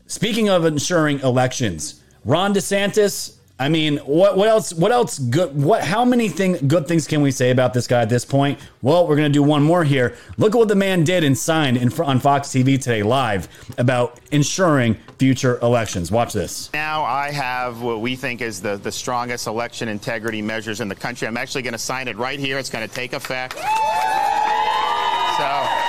Speaking 0.07 0.49
of 0.49 0.65
ensuring 0.65 1.21
elections, 1.21 2.03
Ron 2.25 2.55
DeSantis. 2.55 3.37
I 3.63 3.69
mean, 3.69 3.99
what 3.99 4.37
what 4.37 4.49
else? 4.49 4.73
What 4.75 4.91
else? 4.91 5.21
Good. 5.21 5.55
What? 5.55 5.85
How 5.85 6.05
many 6.05 6.29
thing, 6.29 6.67
good 6.67 6.89
things 6.89 7.07
can 7.07 7.23
we 7.23 7.31
say 7.31 7.53
about 7.53 7.73
this 7.73 7.87
guy 7.87 8.03
at 8.03 8.09
this 8.09 8.25
point? 8.25 8.59
Well, 8.83 9.07
we're 9.07 9.15
gonna 9.15 9.29
do 9.29 9.45
one 9.45 9.63
more 9.63 9.85
here. 9.85 10.17
Look 10.37 10.57
at 10.57 10.59
what 10.59 10.67
the 10.67 10.75
man 10.75 11.05
did 11.05 11.23
and 11.23 11.39
signed 11.39 11.77
in, 11.77 11.93
on 12.01 12.19
Fox 12.19 12.49
TV 12.49 12.77
today, 12.77 13.05
live 13.05 13.47
about 13.79 14.19
ensuring 14.33 14.95
future 15.17 15.61
elections. 15.61 16.11
Watch 16.11 16.33
this. 16.33 16.73
Now 16.75 17.05
I 17.05 17.31
have 17.31 17.83
what 17.83 18.01
we 18.01 18.17
think 18.17 18.41
is 18.41 18.61
the 18.61 18.79
the 18.79 18.91
strongest 18.91 19.47
election 19.47 19.87
integrity 19.87 20.43
measures 20.43 20.81
in 20.81 20.89
the 20.89 20.97
country. 20.97 21.29
I'm 21.29 21.37
actually 21.37 21.63
going 21.63 21.71
to 21.73 21.79
sign 21.79 22.09
it 22.09 22.17
right 22.17 22.41
here. 22.41 22.59
It's 22.59 22.69
going 22.69 22.89
to 22.89 22.93
take 22.93 23.13
effect. 23.13 23.53
So 23.53 23.63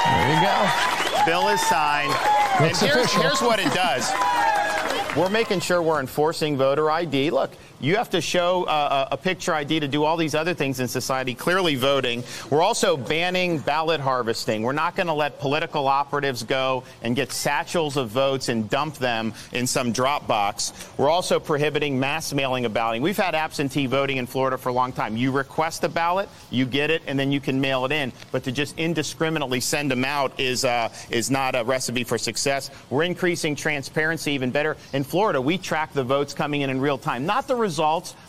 there 0.05 0.35
you 0.35 0.41
go. 0.45 1.25
Bill 1.25 1.47
is 1.49 1.61
signed. 1.61 2.11
Looks 2.61 2.83
and 2.83 2.91
here's, 2.91 3.05
official. 3.05 3.21
here's 3.23 3.41
what 3.41 3.59
it 3.59 3.73
does. 3.73 4.11
We're 5.15 5.29
making 5.29 5.59
sure 5.59 5.79
we're 5.79 5.99
enforcing 5.99 6.57
voter 6.57 6.89
ID. 6.89 7.29
Look, 7.29 7.51
you 7.83 7.97
have 7.97 8.09
to 8.11 8.21
show 8.21 8.63
uh, 8.63 9.09
a 9.11 9.17
picture 9.17 9.53
ID 9.53 9.81
to 9.81 9.89
do 9.89 10.05
all 10.05 10.15
these 10.15 10.35
other 10.35 10.53
things 10.53 10.79
in 10.79 10.87
society, 10.87 11.35
clearly 11.35 11.75
voting. 11.75 12.23
We're 12.49 12.61
also 12.61 12.95
banning 12.95 13.59
ballot 13.59 13.99
harvesting. 13.99 14.63
We're 14.63 14.71
not 14.71 14.95
going 14.95 15.07
to 15.07 15.13
let 15.13 15.37
political 15.41 15.89
operatives 15.89 16.43
go 16.43 16.85
and 17.01 17.13
get 17.13 17.33
satchels 17.33 17.97
of 17.97 18.07
votes 18.07 18.47
and 18.47 18.69
dump 18.69 18.95
them 18.95 19.33
in 19.51 19.67
some 19.67 19.91
drop 19.91 20.27
box. 20.27 20.71
We're 20.97 21.09
also 21.09 21.41
prohibiting 21.41 21.99
mass 21.99 22.31
mailing 22.31 22.63
of 22.63 22.73
balloting. 22.73 23.01
We've 23.01 23.17
had 23.17 23.35
absentee 23.35 23.85
voting 23.85 24.15
in 24.15 24.27
Florida 24.27 24.57
for 24.57 24.69
a 24.69 24.73
long 24.73 24.93
time. 24.93 25.17
You 25.17 25.31
request 25.31 25.83
a 25.83 25.89
ballot, 25.89 26.29
you 26.51 26.65
get 26.65 26.89
it, 26.89 27.01
and 27.05 27.19
then 27.19 27.33
you 27.33 27.41
can 27.41 27.59
mail 27.59 27.83
it 27.83 27.91
in. 27.91 28.13
But 28.31 28.45
to 28.45 28.53
just 28.53 28.79
indiscriminately 28.79 29.59
send 29.59 29.91
them 29.91 30.05
out 30.05 30.39
is 30.39 30.63
uh, 30.63 30.87
is 31.09 31.29
not 31.29 31.53
a 31.53 31.65
recipe 31.65 32.05
for 32.05 32.17
success. 32.17 32.71
We're 32.89 33.03
increasing 33.03 33.57
transparency 33.57 34.31
even 34.31 34.51
better. 34.51 34.77
In 34.93 35.03
Florida, 35.03 35.41
we 35.41 35.57
track 35.57 35.91
the 35.91 36.05
votes 36.05 36.33
coming 36.33 36.61
in 36.61 36.69
in 36.69 36.79
real 36.79 36.97
time, 36.97 37.25
not 37.25 37.45
the 37.45 37.55
results, 37.57 37.72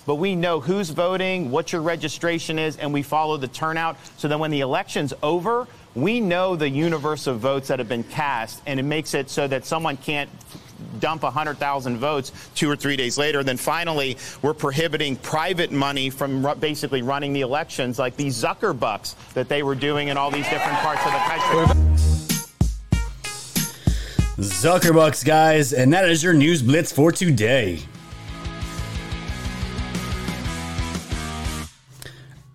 but 0.06 0.16
we 0.16 0.34
know 0.34 0.60
who's 0.60 0.90
voting, 0.90 1.50
what 1.50 1.72
your 1.72 1.82
registration 1.82 2.58
is, 2.58 2.76
and 2.76 2.92
we 2.92 3.02
follow 3.02 3.36
the 3.36 3.48
turnout. 3.48 3.96
So 4.16 4.28
then 4.28 4.38
when 4.38 4.50
the 4.50 4.60
election's 4.60 5.14
over, 5.22 5.66
we 5.94 6.20
know 6.20 6.56
the 6.56 6.68
universe 6.68 7.26
of 7.26 7.38
votes 7.38 7.68
that 7.68 7.78
have 7.78 7.88
been 7.88 8.04
cast, 8.04 8.62
and 8.66 8.80
it 8.80 8.84
makes 8.84 9.14
it 9.14 9.30
so 9.30 9.46
that 9.46 9.64
someone 9.64 9.96
can't 9.96 10.28
dump 10.98 11.22
100,000 11.22 11.98
votes 11.98 12.32
two 12.54 12.68
or 12.70 12.76
three 12.76 12.96
days 12.96 13.16
later. 13.16 13.40
And 13.40 13.48
then 13.48 13.56
finally, 13.56 14.16
we're 14.42 14.54
prohibiting 14.54 15.16
private 15.16 15.70
money 15.70 16.10
from 16.10 16.42
basically 16.58 17.02
running 17.02 17.32
the 17.32 17.42
elections 17.42 17.98
like 17.98 18.16
these 18.16 18.34
Zuckerbucks 18.36 19.14
that 19.34 19.48
they 19.48 19.62
were 19.62 19.74
doing 19.74 20.08
in 20.08 20.16
all 20.16 20.30
these 20.30 20.48
different 20.48 20.78
parts 20.78 21.04
of 21.06 21.12
the 21.12 21.18
country. 21.18 21.84
Zuckerbucks, 24.36 25.24
guys, 25.24 25.72
and 25.72 25.92
that 25.92 26.08
is 26.08 26.22
your 26.22 26.34
news 26.34 26.60
blitz 26.60 26.90
for 26.90 27.12
today. 27.12 27.80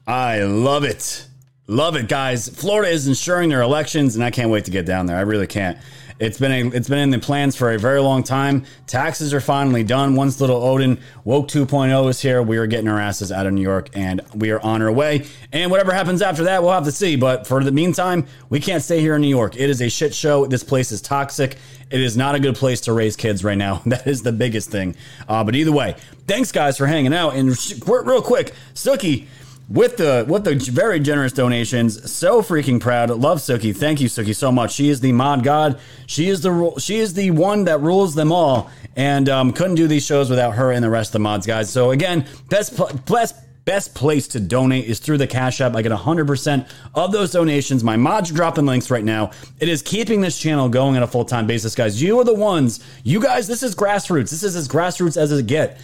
I 0.09 0.41
love 0.41 0.85
it. 0.85 1.27
Love 1.67 1.95
it, 1.95 2.07
guys. 2.07 2.49
Florida 2.49 2.91
is 2.91 3.07
ensuring 3.07 3.49
their 3.49 3.61
elections, 3.61 4.15
and 4.15 4.23
I 4.23 4.31
can't 4.31 4.49
wait 4.49 4.65
to 4.65 4.71
get 4.71 4.87
down 4.87 5.05
there. 5.05 5.15
I 5.15 5.21
really 5.21 5.45
can't. 5.45 5.77
It's 6.17 6.39
been 6.39 6.51
a, 6.51 6.75
it's 6.75 6.89
been 6.89 6.97
in 6.97 7.11
the 7.11 7.19
plans 7.19 7.55
for 7.55 7.71
a 7.73 7.77
very 7.77 8.01
long 8.01 8.23
time. 8.23 8.65
Taxes 8.87 9.35
are 9.35 9.39
finally 9.39 9.83
done. 9.83 10.15
Once 10.15 10.41
little 10.41 10.63
Odin 10.63 10.99
woke 11.25 11.47
2.0 11.47 12.09
is 12.09 12.19
here, 12.19 12.41
we 12.41 12.57
are 12.57 12.65
getting 12.65 12.87
our 12.87 12.99
asses 12.99 13.31
out 13.31 13.45
of 13.45 13.53
New 13.53 13.61
York, 13.61 13.89
and 13.93 14.21
we 14.33 14.49
are 14.49 14.59
on 14.61 14.81
our 14.81 14.91
way. 14.91 15.27
And 15.53 15.69
whatever 15.69 15.93
happens 15.93 16.23
after 16.23 16.45
that, 16.45 16.63
we'll 16.63 16.71
have 16.71 16.85
to 16.85 16.91
see. 16.91 17.15
But 17.15 17.45
for 17.45 17.63
the 17.63 17.71
meantime, 17.71 18.25
we 18.49 18.59
can't 18.59 18.81
stay 18.81 19.01
here 19.01 19.13
in 19.13 19.21
New 19.21 19.27
York. 19.27 19.57
It 19.57 19.69
is 19.69 19.79
a 19.79 19.89
shit 19.89 20.15
show. 20.15 20.47
This 20.47 20.63
place 20.63 20.91
is 20.91 21.01
toxic. 21.01 21.55
It 21.91 22.01
is 22.01 22.17
not 22.17 22.33
a 22.33 22.39
good 22.39 22.55
place 22.55 22.81
to 22.81 22.93
raise 22.93 23.15
kids 23.15 23.43
right 23.43 23.57
now. 23.57 23.83
That 23.85 24.07
is 24.07 24.23
the 24.23 24.31
biggest 24.31 24.71
thing. 24.71 24.95
Uh, 25.27 25.43
but 25.43 25.55
either 25.55 25.71
way, 25.71 25.97
thanks 26.25 26.51
guys 26.51 26.79
for 26.79 26.87
hanging 26.87 27.13
out. 27.13 27.35
And 27.35 27.49
real 27.87 28.23
quick, 28.23 28.53
Suki 28.73 29.27
with 29.69 29.97
the 29.97 30.25
with 30.27 30.43
the 30.43 30.55
very 30.55 30.99
generous 30.99 31.31
donations. 31.31 32.11
So 32.11 32.41
freaking 32.41 32.79
proud. 32.79 33.09
Love 33.11 33.39
Suki. 33.39 33.75
Thank 33.75 34.01
you, 34.01 34.07
Suki, 34.07 34.35
so 34.35 34.51
much. 34.51 34.73
She 34.73 34.89
is 34.89 34.99
the 34.99 35.11
mod 35.11 35.43
god. 35.43 35.79
She 36.07 36.27
is 36.29 36.41
the 36.41 36.73
she 36.79 36.97
is 36.97 37.13
the 37.13 37.31
one 37.31 37.65
that 37.65 37.79
rules 37.81 38.15
them 38.15 38.31
all. 38.31 38.69
And 38.95 39.29
um, 39.29 39.53
couldn't 39.53 39.75
do 39.75 39.87
these 39.87 40.05
shows 40.05 40.29
without 40.29 40.55
her 40.55 40.71
and 40.71 40.83
the 40.83 40.89
rest 40.89 41.09
of 41.09 41.13
the 41.13 41.19
mods, 41.19 41.45
guys. 41.45 41.69
So 41.69 41.91
again, 41.91 42.25
best 42.49 42.75
best 43.05 43.35
best 43.65 43.93
place 43.93 44.27
to 44.29 44.39
donate 44.39 44.85
is 44.85 44.97
through 44.97 45.19
the 45.19 45.27
Cash 45.27 45.61
App. 45.61 45.75
I 45.75 45.83
get 45.83 45.91
100% 45.91 46.67
of 46.95 47.11
those 47.11 47.31
donations. 47.31 47.83
My 47.83 47.97
mods 47.97 48.31
are 48.31 48.33
dropping 48.33 48.65
links 48.65 48.89
right 48.89 49.03
now. 49.03 49.29
It 49.59 49.69
is 49.69 49.83
keeping 49.83 50.21
this 50.21 50.39
channel 50.39 50.69
going 50.69 50.97
on 50.97 51.03
a 51.03 51.07
full 51.07 51.23
time 51.23 51.45
basis, 51.45 51.75
guys. 51.75 52.01
You 52.01 52.19
are 52.19 52.23
the 52.23 52.33
ones. 52.33 52.83
You 53.03 53.21
guys, 53.21 53.47
this 53.47 53.61
is 53.61 53.75
grassroots. 53.75 54.31
This 54.31 54.41
is 54.41 54.55
as 54.55 54.67
grassroots 54.67 55.17
as 55.17 55.31
it 55.31 55.45
get 55.45 55.79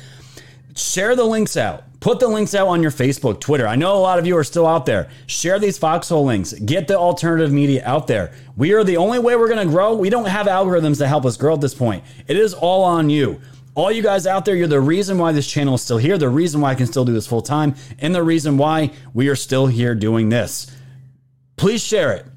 share 0.76 1.16
the 1.16 1.24
links 1.24 1.58
out 1.58 1.86
Put 2.06 2.20
the 2.20 2.28
links 2.28 2.54
out 2.54 2.68
on 2.68 2.84
your 2.84 2.92
Facebook, 2.92 3.40
Twitter. 3.40 3.68
I 3.68 3.76
know 3.76 3.96
a 3.96 3.98
lot 3.98 4.20
of 4.20 4.28
you 4.28 4.38
are 4.38 4.44
still 4.44 4.68
out 4.68 4.86
there. 4.86 5.10
Share 5.26 5.58
these 5.58 5.80
foxhole 5.80 6.24
links. 6.24 6.54
Get 6.54 6.88
the 6.88 7.00
alternative 7.00 7.52
media 7.52 7.82
out 7.84 8.06
there. 8.06 8.32
We 8.56 8.74
are 8.74 8.84
the 8.84 8.98
only 8.98 9.18
way 9.18 9.36
we're 9.36 9.48
going 9.48 9.68
to 9.68 9.74
grow. 9.74 9.96
We 9.96 10.12
don't 10.12 10.28
have 10.28 10.46
algorithms 10.46 11.00
to 11.00 11.08
help 11.08 11.26
us 11.26 11.36
grow 11.36 11.56
at 11.56 11.62
this 11.62 11.74
point. 11.74 12.04
It 12.28 12.38
is 12.38 12.54
all 12.54 12.84
on 12.84 13.10
you. 13.10 13.42
All 13.74 13.92
you 13.92 14.04
guys 14.04 14.28
out 14.28 14.46
there, 14.46 14.56
you're 14.56 14.68
the 14.68 14.80
reason 14.80 15.18
why 15.18 15.32
this 15.32 15.50
channel 15.50 15.74
is 15.74 15.82
still 15.82 15.98
here, 15.98 16.16
the 16.20 16.30
reason 16.30 16.62
why 16.62 16.70
I 16.70 16.76
can 16.76 16.86
still 16.86 17.06
do 17.06 17.12
this 17.12 17.26
full 17.26 17.42
time, 17.42 17.74
and 17.98 18.14
the 18.14 18.22
reason 18.22 18.56
why 18.56 18.92
we 19.16 19.28
are 19.30 19.36
still 19.36 19.66
here 19.66 19.96
doing 19.96 20.30
this. 20.30 20.72
Please 21.58 21.84
share 21.84 22.14
it. 22.14 22.28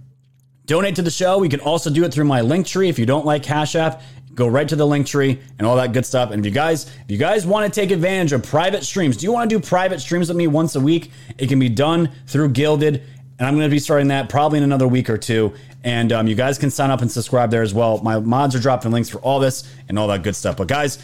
Donate 0.64 0.96
to 0.96 1.02
the 1.02 1.10
show. 1.10 1.36
We 1.36 1.50
can 1.50 1.60
also 1.60 1.90
do 1.90 2.04
it 2.04 2.14
through 2.14 2.24
my 2.24 2.40
link 2.40 2.66
tree. 2.66 2.88
If 2.88 2.98
you 2.98 3.04
don't 3.04 3.26
like 3.26 3.42
Cash 3.42 3.74
App, 3.74 4.00
go 4.34 4.46
right 4.46 4.68
to 4.68 4.76
the 4.76 4.86
link 4.86 5.06
tree 5.06 5.40
and 5.58 5.66
all 5.66 5.76
that 5.76 5.92
good 5.92 6.06
stuff. 6.06 6.30
And 6.30 6.40
if 6.40 6.46
you 6.46 6.52
guys, 6.54 6.86
if 6.86 7.10
you 7.10 7.18
guys 7.18 7.46
want 7.46 7.72
to 7.72 7.80
take 7.80 7.90
advantage 7.90 8.32
of 8.32 8.42
private 8.42 8.84
streams, 8.84 9.16
do 9.16 9.26
you 9.26 9.32
want 9.32 9.50
to 9.50 9.58
do 9.58 9.64
private 9.64 10.00
streams 10.00 10.28
with 10.28 10.36
me 10.36 10.46
once 10.46 10.76
a 10.76 10.80
week? 10.80 11.10
It 11.38 11.48
can 11.48 11.58
be 11.58 11.68
done 11.68 12.10
through 12.26 12.50
Gilded, 12.50 13.02
and 13.38 13.46
I'm 13.46 13.54
going 13.54 13.68
to 13.68 13.74
be 13.74 13.78
starting 13.78 14.08
that 14.08 14.28
probably 14.28 14.58
in 14.58 14.64
another 14.64 14.88
week 14.88 15.10
or 15.10 15.18
two. 15.18 15.54
And 15.84 16.12
um, 16.12 16.26
you 16.26 16.34
guys 16.34 16.58
can 16.58 16.70
sign 16.70 16.90
up 16.90 17.02
and 17.02 17.10
subscribe 17.10 17.50
there 17.50 17.62
as 17.62 17.72
well. 17.72 17.98
My 18.02 18.18
mods 18.18 18.54
are 18.54 18.60
dropping 18.60 18.90
links 18.90 19.08
for 19.08 19.18
all 19.18 19.38
this 19.38 19.72
and 19.88 19.98
all 19.98 20.08
that 20.08 20.22
good 20.22 20.34
stuff. 20.34 20.56
But 20.56 20.68
guys, 20.68 20.98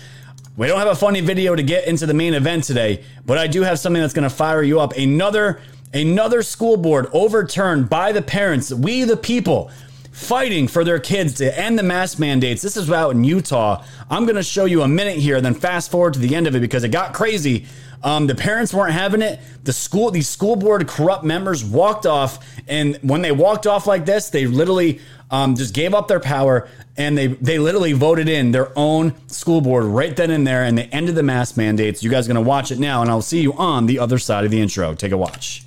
we 0.57 0.67
don't 0.67 0.79
have 0.79 0.89
a 0.89 0.95
funny 0.95 1.21
video 1.21 1.55
to 1.55 1.63
get 1.63 1.87
into 1.87 2.07
the 2.07 2.15
main 2.15 2.35
event 2.35 2.65
today, 2.65 3.03
but 3.27 3.39
I 3.39 3.47
do 3.47 3.63
have 3.63 3.79
something 3.79 4.01
that's 4.01 4.15
going 4.15 4.29
to 4.29 4.35
fire 4.35 4.63
you 4.63 4.81
up. 4.81 4.97
Another 4.97 5.61
another 5.93 6.43
school 6.43 6.77
board 6.77 7.09
overturned 7.13 7.89
by 7.89 8.13
the 8.13 8.23
parents, 8.23 8.73
we 8.73 9.05
the 9.05 9.17
people 9.17 9.71
fighting 10.15 10.69
for 10.69 10.85
their 10.85 11.01
kids 11.01 11.35
to 11.35 11.59
end 11.59 11.77
the 11.77 11.83
mask 11.83 12.21
mandates. 12.21 12.63
This 12.63 12.77
is 12.77 12.89
out 12.89 13.11
in 13.11 13.25
Utah. 13.25 13.85
I'm 14.09 14.25
going 14.25 14.37
to 14.37 14.45
show 14.45 14.65
you 14.65 14.83
a 14.83 14.89
minute 14.89 15.17
here, 15.17 15.41
then 15.41 15.55
fast 15.55 15.91
forward 15.91 16.15
to 16.15 16.21
the 16.21 16.37
end 16.37 16.47
of 16.47 16.55
it 16.55 16.61
because 16.61 16.85
it 16.85 16.91
got 16.91 17.13
crazy. 17.13 17.67
Um, 18.05 18.29
the 18.29 18.35
parents 18.35 18.73
weren't 18.73 18.93
having 18.93 19.23
it. 19.23 19.41
The 19.65 19.73
school, 19.73 20.13
these 20.13 20.29
school 20.29 20.55
board 20.55 20.87
corrupt 20.87 21.25
members 21.25 21.65
walked 21.65 22.07
off, 22.07 22.47
and 22.69 22.97
when 23.03 23.23
they 23.23 23.33
walked 23.33 23.67
off 23.67 23.87
like 23.87 24.05
this, 24.05 24.31
they 24.31 24.47
literally 24.47 25.01
um, 25.33 25.57
just 25.57 25.75
gave 25.75 25.95
up 25.95 26.07
their 26.07 26.21
power 26.21 26.69
and 26.97 27.19
they 27.19 27.27
they 27.27 27.59
literally 27.59 27.93
voted 27.93 28.29
in 28.29 28.53
their 28.53 28.71
own 28.79 29.15
school 29.27 29.61
board 29.61 29.85
right 29.85 30.15
then 30.15 30.31
and 30.31 30.47
there, 30.47 30.63
and 30.63 30.79
they 30.79 30.85
ended 30.85 31.17
the 31.17 31.25
mask 31.25 31.57
mandates. 31.57 32.05
You 32.05 32.11
guys 32.11 32.27
are 32.29 32.33
going 32.33 32.45
to 32.45 32.49
watch 32.49 32.71
it 32.71 32.79
now, 32.79 33.03
and 33.03 33.11
I'll 33.11 33.23
see 33.23 33.41
you 33.41 33.53
on 33.55 33.87
the 33.87 33.99
other 33.99 34.19
side 34.19 34.45
of 34.45 34.53
the 34.53 34.61
intro. 34.61 34.95
Take 34.95 35.11
a 35.11 35.17
watch. 35.17 35.65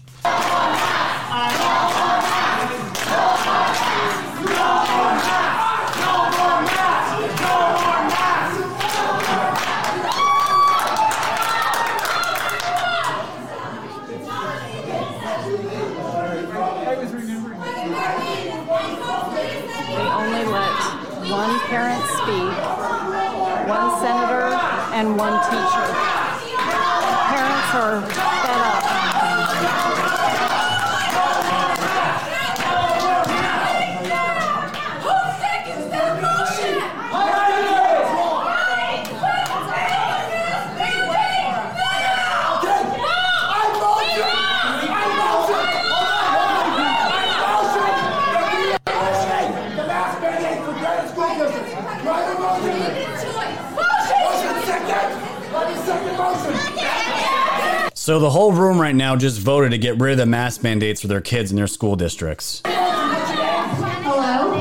So 58.08 58.20
the 58.20 58.30
whole 58.30 58.54
room 58.54 58.80
right 58.80 58.96
now 58.96 59.18
just 59.18 59.38
voted 59.42 59.72
to 59.72 59.78
get 59.78 60.00
rid 60.00 60.14
of 60.14 60.18
the 60.18 60.26
mask 60.26 60.64
mandates 60.64 61.02
for 61.02 61.08
their 61.08 61.20
kids 61.20 61.52
in 61.52 61.58
their 61.58 61.68
school 61.68 61.98
districts. 61.98 62.62
Hello? 62.64 64.56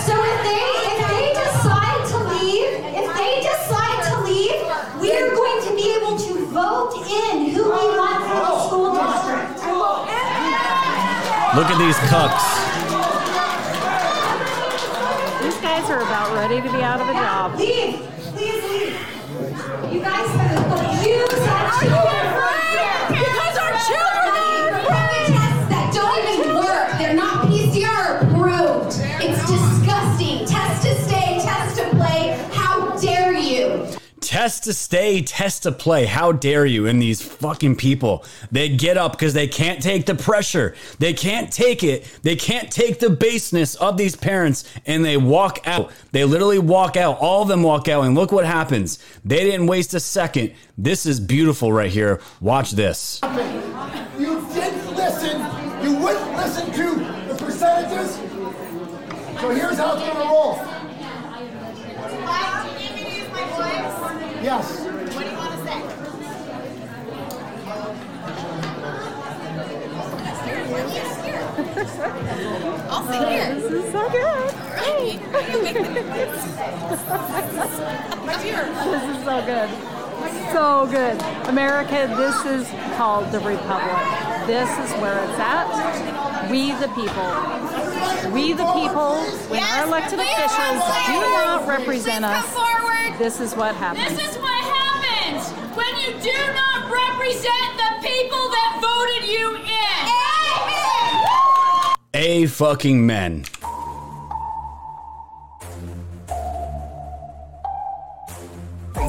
So 0.00 0.16
if 0.16 0.40
they 0.40 0.64
if 0.88 0.96
they 1.12 1.28
decide 1.36 2.08
to 2.08 2.16
leave, 2.32 2.72
if 2.96 3.04
they 3.20 3.44
decide 3.44 4.00
to 4.08 4.24
leave, 4.24 4.56
we 5.02 5.12
are 5.12 5.28
going 5.28 5.60
to 5.60 5.76
be 5.76 5.92
able 5.92 6.16
to 6.16 6.46
vote 6.46 7.04
in 7.04 7.50
who 7.50 7.64
we 7.64 7.84
want 8.00 8.24
for 8.24 8.40
the 8.40 8.56
school 8.64 8.96
district. 8.96 9.60
Look 11.52 11.68
at 11.68 11.76
these 11.76 12.00
cucks. 12.08 12.48
These 15.42 15.60
guys 15.60 15.84
are 15.90 16.00
about 16.00 16.32
ready 16.32 16.62
to 16.66 16.72
be 16.72 16.80
out 16.82 16.98
of 16.98 17.10
a 17.10 17.12
job. 17.12 17.58
Leave! 17.58 18.11
Test 34.32 34.64
to 34.64 34.72
stay, 34.72 35.20
test 35.20 35.64
to 35.64 35.72
play. 35.72 36.06
How 36.06 36.32
dare 36.32 36.64
you? 36.64 36.86
And 36.86 37.02
these 37.02 37.20
fucking 37.20 37.76
people, 37.76 38.24
they 38.50 38.70
get 38.70 38.96
up 38.96 39.12
because 39.12 39.34
they 39.34 39.46
can't 39.46 39.82
take 39.82 40.06
the 40.06 40.14
pressure. 40.14 40.74
They 40.98 41.12
can't 41.12 41.52
take 41.52 41.84
it. 41.84 42.10
They 42.22 42.34
can't 42.34 42.72
take 42.72 42.98
the 42.98 43.10
baseness 43.10 43.74
of 43.74 43.98
these 43.98 44.16
parents 44.16 44.64
and 44.86 45.04
they 45.04 45.18
walk 45.18 45.58
out. 45.66 45.92
They 46.12 46.24
literally 46.24 46.58
walk 46.58 46.96
out. 46.96 47.18
All 47.20 47.42
of 47.42 47.48
them 47.48 47.62
walk 47.62 47.88
out. 47.88 48.06
And 48.06 48.14
look 48.14 48.32
what 48.32 48.46
happens. 48.46 48.98
They 49.22 49.44
didn't 49.44 49.66
waste 49.66 49.92
a 49.92 50.00
second. 50.00 50.54
This 50.78 51.04
is 51.04 51.20
beautiful 51.20 51.70
right 51.70 51.90
here. 51.90 52.18
Watch 52.40 52.70
this. 52.70 53.20
You 54.18 54.40
didn't 54.54 54.96
listen. 54.96 55.42
You 55.84 55.94
wouldn't 55.98 56.36
listen 56.38 56.72
to 56.72 56.94
the 57.28 57.34
percentages. 57.34 58.14
So 59.42 59.50
here's 59.50 59.76
how 59.76 59.92
it's 59.92 60.08
gonna 60.08 60.24
roll. 60.24 60.82
Yes. 64.42 64.80
What 65.14 65.22
do 65.22 65.30
you 65.30 65.36
want 65.36 65.52
to 65.52 65.58
say? 65.64 65.78
I'll 72.90 73.06
sit 73.06 73.28
here. 73.28 73.54
This 73.54 73.70
is 73.70 73.92
so 73.92 74.10
good. 74.10 74.50
Hey. 74.82 75.18
This 78.42 79.16
is 79.16 79.24
so 79.24 79.44
good. 79.46 80.01
So 80.52 80.86
good. 80.90 81.20
America, 81.48 82.06
this 82.16 82.44
is 82.44 82.68
called 82.96 83.30
the 83.32 83.40
Republic. 83.40 83.96
This 84.46 84.70
is 84.78 84.92
where 85.00 85.18
it's 85.24 85.38
at. 85.38 86.50
We 86.50 86.72
the 86.72 86.88
people. 86.88 87.26
We 88.32 88.52
the 88.52 88.66
people, 88.72 89.22
when 89.48 89.62
our 89.62 89.86
elected 89.86 90.18
officials 90.18 90.82
do 91.06 91.20
not 91.20 91.66
represent 91.66 92.24
us, 92.24 92.44
this 93.18 93.40
is 93.40 93.54
what 93.54 93.74
happens. 93.76 94.16
This 94.16 94.30
is 94.30 94.36
what 94.38 94.62
happens 94.64 95.50
when 95.76 95.96
you 96.00 96.12
do 96.20 96.32
not 96.54 96.90
represent 96.90 97.76
the 97.76 98.06
people 98.06 98.48
that 98.50 98.78
voted 98.80 99.28
you 99.28 99.56
in. 99.56 99.62
A 102.14 102.46
fucking 102.46 103.06
men. 103.06 103.44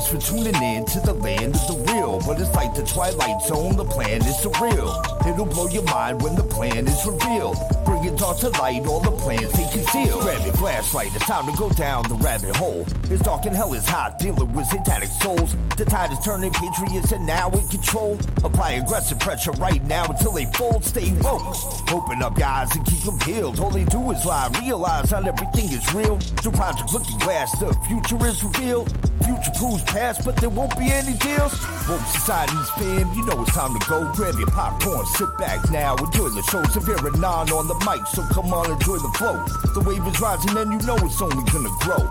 Thanks 0.04 0.28
for 0.28 0.36
tuning 0.36 0.62
in 0.62 0.84
to 0.84 1.00
the 1.00 1.14
land 1.14 1.56
of 1.56 1.68
the 1.68 1.94
real. 1.94 2.20
But 2.28 2.42
it's 2.42 2.54
like 2.54 2.76
the 2.76 2.84
Twilight 2.84 3.42
Zone, 3.44 3.78
the 3.78 3.86
plan 3.86 4.18
is 4.18 4.36
surreal. 4.36 4.92
It'll 5.26 5.46
blow 5.46 5.70
your 5.70 5.84
mind 5.84 6.22
when 6.22 6.36
the 6.36 6.44
plan 6.44 6.88
is 6.88 7.06
revealed. 7.06 7.56
Bring 7.86 8.04
it 8.04 8.22
all 8.22 8.36
to 8.36 8.50
light, 8.60 8.86
all 8.86 9.00
the 9.00 9.12
plans 9.12 9.54
they 9.54 9.64
conceal. 9.72 10.20
Grab 10.20 10.44
your 10.44 10.56
flashlight, 10.56 11.16
it's 11.16 11.26
time 11.26 11.50
to 11.50 11.58
go 11.58 11.70
down 11.70 12.04
the 12.10 12.16
rabbit 12.16 12.54
hole. 12.58 12.86
It's 13.10 13.24
dark 13.24 13.46
and 13.46 13.56
hell 13.56 13.74
is 13.74 13.88
hot, 13.88 14.20
dealing 14.20 14.52
with 14.52 14.66
satanic 14.66 15.08
souls. 15.08 15.56
The 15.78 15.86
tide 15.86 16.12
is 16.12 16.20
turning, 16.20 16.52
patriots 16.52 17.14
are 17.14 17.20
now 17.20 17.50
in 17.52 17.66
control. 17.70 18.20
Apply 18.44 18.72
aggressive 18.84 19.20
pressure 19.20 19.52
right 19.54 19.84
now 19.86 20.04
until 20.06 20.34
they 20.34 20.46
fold. 20.52 20.84
Stay 20.84 21.14
woke. 21.22 21.56
Open 21.94 22.22
up 22.22 22.38
your 22.38 22.48
eyes 22.48 22.76
and 22.76 22.86
keep 22.86 23.04
them 23.04 23.18
peeled. 23.20 23.58
All 23.62 23.72
they 23.72 23.86
do 23.86 24.12
is 24.12 24.26
lie, 24.26 24.50
realize 24.60 25.12
not 25.12 25.26
everything 25.26 25.72
is 25.72 25.94
real. 25.94 26.20
Through 26.20 26.52
Project 26.52 26.92
Looking 26.92 27.20
Glass, 27.20 27.58
the 27.58 27.72
future 27.88 28.26
is 28.28 28.44
revealed. 28.44 28.92
Future 29.24 29.52
proves 29.56 29.82
past, 29.84 30.03
ass, 30.04 30.24
but 30.24 30.36
there 30.38 30.50
won't 30.50 30.78
be 30.78 30.92
any 30.92 31.14
deals. 31.18 31.54
Woke 31.88 32.06
society's 32.12 32.70
fam, 32.72 33.12
you 33.14 33.26
know 33.26 33.42
it's 33.42 33.54
time 33.54 33.78
to 33.78 33.90
go. 33.90 34.12
Grab 34.14 34.36
your 34.36 34.48
popcorn, 34.48 35.06
sit 35.06 35.30
back 35.38 35.60
now, 35.72 35.96
enjoy 35.96 36.30
the 36.30 36.44
show. 36.44 36.64
Severe 36.64 37.08
and 37.08 37.22
non 37.22 37.50
on 37.52 37.68
the 37.68 37.76
mic, 37.88 38.06
so 38.08 38.22
come 38.34 38.54
on, 38.54 38.72
enjoy 38.72 38.98
the 38.98 39.14
flow. 39.18 39.38
The 39.74 39.82
wave 39.88 40.06
is 40.06 40.20
rising, 40.20 40.58
and 40.58 40.72
you 40.74 40.88
know 40.88 40.98
it's 40.98 41.22
only 41.22 41.44
gonna 41.52 41.70
grow. 41.80 42.04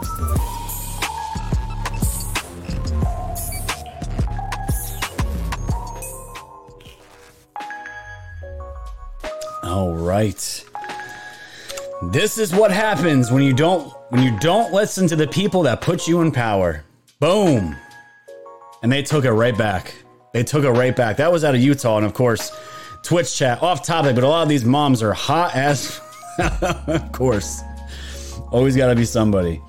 All 9.65 9.95
right. 9.95 10.65
This 12.11 12.37
is 12.39 12.55
what 12.55 12.73
happens 12.73 13.31
when 13.31 13.43
you 13.43 13.53
don't 13.53 13.93
when 14.11 14.23
you 14.23 14.37
don't 14.41 14.73
listen 14.73 15.07
to 15.09 15.17
the 15.17 15.27
people 15.27 15.63
that 15.63 15.81
put 15.81 16.09
you 16.09 16.21
in 16.21 16.33
power. 16.33 16.85
Boom. 17.23 17.77
And 18.83 18.91
they 18.91 19.01
took 19.01 19.25
it 19.25 19.31
right 19.31 19.57
back. 19.57 19.95
They 20.33 20.43
took 20.43 20.65
it 20.65 20.71
right 20.71 20.97
back. 20.97 21.19
That 21.19 21.31
was 21.31 21.45
out 21.45 21.55
of 21.55 21.61
Utah, 21.61 21.99
and 21.99 22.05
of 22.05 22.15
course, 22.15 22.51
Twitch 23.05 23.37
chat 23.37 23.63
off 23.63 23.87
topic, 23.87 24.17
but 24.17 24.25
a 24.25 24.29
lot 24.29 24.43
of 24.43 24.49
these 24.49 24.65
moms 24.65 25.05
are 25.05 25.13
hot 25.13 25.55
as. 25.55 26.01
of 26.89 27.13
course, 27.13 27.63
always 28.51 28.75
got 28.75 28.89
to 28.89 28.97
be 28.97 29.05
somebody. 29.05 29.63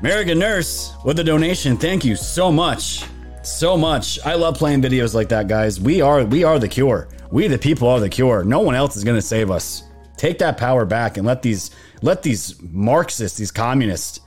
American 0.00 0.40
Nurse 0.40 0.92
with 1.04 1.20
a 1.20 1.24
donation. 1.24 1.76
Thank 1.76 2.04
you 2.04 2.16
so 2.16 2.50
much, 2.50 3.04
so 3.44 3.76
much. 3.76 4.18
I 4.26 4.34
love 4.34 4.56
playing 4.56 4.82
videos 4.82 5.14
like 5.14 5.28
that, 5.28 5.46
guys. 5.46 5.80
We 5.80 6.00
are 6.00 6.24
we 6.24 6.42
are 6.42 6.58
the 6.58 6.66
cure. 6.66 7.10
We 7.30 7.46
the 7.46 7.58
people 7.58 7.86
are 7.86 8.00
the 8.00 8.08
cure. 8.08 8.42
No 8.42 8.58
one 8.58 8.74
else 8.74 8.96
is 8.96 9.04
going 9.04 9.16
to 9.16 9.22
save 9.22 9.52
us. 9.52 9.84
Take 10.16 10.38
that 10.40 10.56
power 10.56 10.84
back 10.84 11.16
and 11.16 11.24
let 11.24 11.42
these 11.42 11.70
let 12.02 12.24
these 12.24 12.60
Marxists, 12.60 13.38
these 13.38 13.52
communists, 13.52 14.18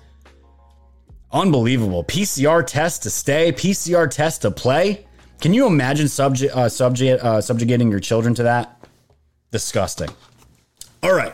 unbelievable 1.32 2.04
PCR 2.04 2.66
test 2.66 3.04
to 3.04 3.10
stay, 3.10 3.52
PCR 3.52 4.10
test 4.10 4.44
to 4.44 4.52
play. 4.52 5.06
Can 5.42 5.54
you 5.54 5.68
imagine 5.68 6.08
subject 6.08 6.56
uh, 6.56 6.62
uh, 6.62 7.42
subjugating 7.42 7.92
your 7.92 8.00
children 8.00 8.34
to 8.36 8.44
that? 8.44 8.82
Disgusting. 9.52 10.10
All 11.04 11.14
right, 11.14 11.34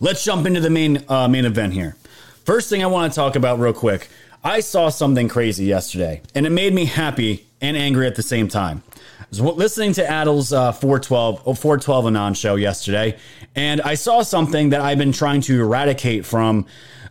let's 0.00 0.24
jump 0.24 0.46
into 0.46 0.60
the 0.60 0.70
main 0.70 1.04
uh, 1.08 1.28
main 1.28 1.44
event 1.44 1.74
here. 1.74 1.96
First 2.44 2.70
thing 2.70 2.82
I 2.82 2.86
want 2.86 3.12
to 3.12 3.14
talk 3.16 3.36
about 3.36 3.58
real 3.58 3.72
quick. 3.72 4.08
I 4.44 4.60
saw 4.60 4.88
something 4.88 5.28
crazy 5.28 5.66
yesterday, 5.66 6.22
and 6.34 6.46
it 6.46 6.50
made 6.50 6.74
me 6.74 6.86
happy 6.86 7.46
and 7.60 7.76
angry 7.76 8.06
at 8.06 8.16
the 8.16 8.22
same 8.22 8.48
time. 8.48 8.82
I 9.20 9.24
was 9.28 9.40
listening 9.40 9.92
to 9.94 10.02
Adel's 10.02 10.52
uh, 10.52 10.72
412 10.72 11.42
oh, 11.46 11.54
412 11.54 12.06
Anon 12.06 12.34
show 12.34 12.56
yesterday, 12.56 13.16
and 13.54 13.80
I 13.82 13.94
saw 13.94 14.22
something 14.22 14.70
that 14.70 14.80
I've 14.80 14.98
been 14.98 15.12
trying 15.12 15.42
to 15.42 15.60
eradicate 15.60 16.26
from 16.26 16.66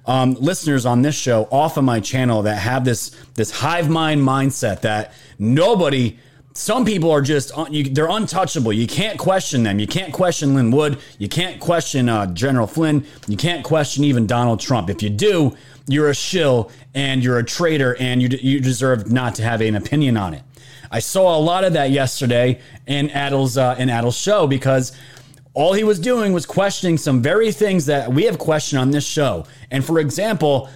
um, 0.06 0.34
listeners 0.34 0.86
on 0.86 1.02
this 1.02 1.16
show 1.16 1.48
off 1.52 1.78
of 1.78 1.84
my 1.84 2.00
channel 2.00 2.42
that 2.44 2.56
have 2.56 2.86
this 2.86 3.16
this 3.36 3.52
hive 3.52 3.90
mind 3.90 4.22
mindset 4.22 4.82
that 4.82 5.14
nobody 5.38 6.18
some 6.54 6.84
people 6.84 7.12
are 7.12 7.22
just 7.22 7.58
un- 7.58 7.74
you, 7.74 7.86
they're 7.86 8.10
untouchable. 8.10 8.74
You 8.74 8.88
can't 8.88 9.18
question 9.18 9.64
them. 9.64 9.80
You 9.80 9.88
can't 9.88 10.12
question 10.12 10.54
Lin 10.54 10.72
Wood. 10.72 11.00
You 11.18 11.30
can't 11.30 11.60
question 11.60 12.10
uh, 12.10 12.28
General 12.28 12.68
Flynn. 12.68 13.06
You 13.28 13.38
can't 13.38 13.64
question 13.64 14.04
even 14.04 14.28
Donald 14.28 14.60
Trump. 14.60 14.90
If 14.90 15.02
you 15.02 15.10
do, 15.10 15.56
you're 15.88 16.10
a 16.10 16.16
shill 16.16 16.72
and 16.94 17.24
you're 17.24 17.38
a 17.38 17.46
traitor, 17.46 17.96
and 18.00 18.22
you 18.22 18.30
you 18.42 18.60
deserve 18.60 19.12
not 19.12 19.36
to 19.36 19.44
have 19.44 19.62
an 19.62 19.76
opinion 19.76 20.18
on 20.18 20.34
it. 20.34 20.44
I 20.92 21.00
saw 21.00 21.38
a 21.38 21.40
lot 21.40 21.64
of 21.64 21.74
that 21.74 21.92
yesterday 21.92 22.60
in 22.86 23.10
Adel's 23.12 23.58
uh, 23.58 23.76
in 23.80 23.90
Adel's 23.90 24.18
show 24.18 24.46
because 24.46 24.92
all 25.54 25.74
he 25.74 25.84
was 25.84 26.00
doing 26.00 26.34
was 26.34 26.46
questioning 26.46 26.98
some 26.98 27.22
very 27.22 27.52
things 27.52 27.86
that 27.88 28.12
we 28.12 28.24
have 28.24 28.38
questioned 28.38 28.80
on 28.80 28.92
this 28.92 29.06
show. 29.06 29.46
And 29.70 29.84
for 29.84 30.00
example, 30.00 30.70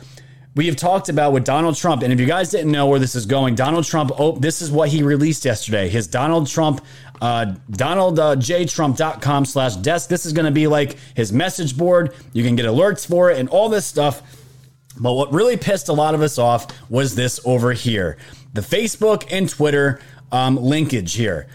we 0.56 0.68
have 0.68 0.76
talked 0.76 1.10
about 1.10 1.34
with 1.34 1.44
Donald 1.44 1.76
Trump. 1.76 2.02
And 2.02 2.14
if 2.14 2.20
you 2.20 2.26
guys 2.26 2.50
didn't 2.50 2.72
know 2.72 2.88
where 2.88 3.00
this 3.00 3.16
is 3.16 3.26
going, 3.26 3.56
Donald 3.56 3.86
Trump, 3.86 4.12
oh, 4.18 4.34
this 4.34 4.62
is 4.62 4.72
what 4.72 4.90
he 4.90 5.04
released 5.04 5.44
yesterday. 5.44 5.90
His 5.90 6.08
Donald 6.08 6.48
Trump, 6.48 6.82
uh, 7.22 7.56
DonaldJTrump.com 7.72 9.46
slash 9.46 9.76
desk. 9.78 10.10
This 10.10 10.26
is 10.26 10.32
going 10.34 10.46
to 10.46 10.52
be 10.52 10.68
like 10.68 10.98
his 11.14 11.34
message 11.34 11.78
board. 11.78 12.14
You 12.32 12.44
can 12.44 12.56
get 12.56 12.66
alerts 12.66 13.06
for 13.06 13.32
it 13.32 13.38
and 13.38 13.50
all 13.50 13.68
this 13.68 13.86
stuff. 13.86 14.22
But 14.98 15.14
what 15.14 15.34
really 15.34 15.58
pissed 15.58 15.90
a 15.90 15.94
lot 15.94 16.16
of 16.16 16.22
us 16.22 16.38
off 16.38 16.68
was 16.90 17.16
this 17.16 17.40
over 17.46 17.74
here 17.74 18.18
the 18.54 18.62
Facebook 18.62 19.26
and 19.30 19.50
Twitter 19.50 20.00
um, 20.32 20.56
linkage 20.56 21.14
here. 21.14 21.48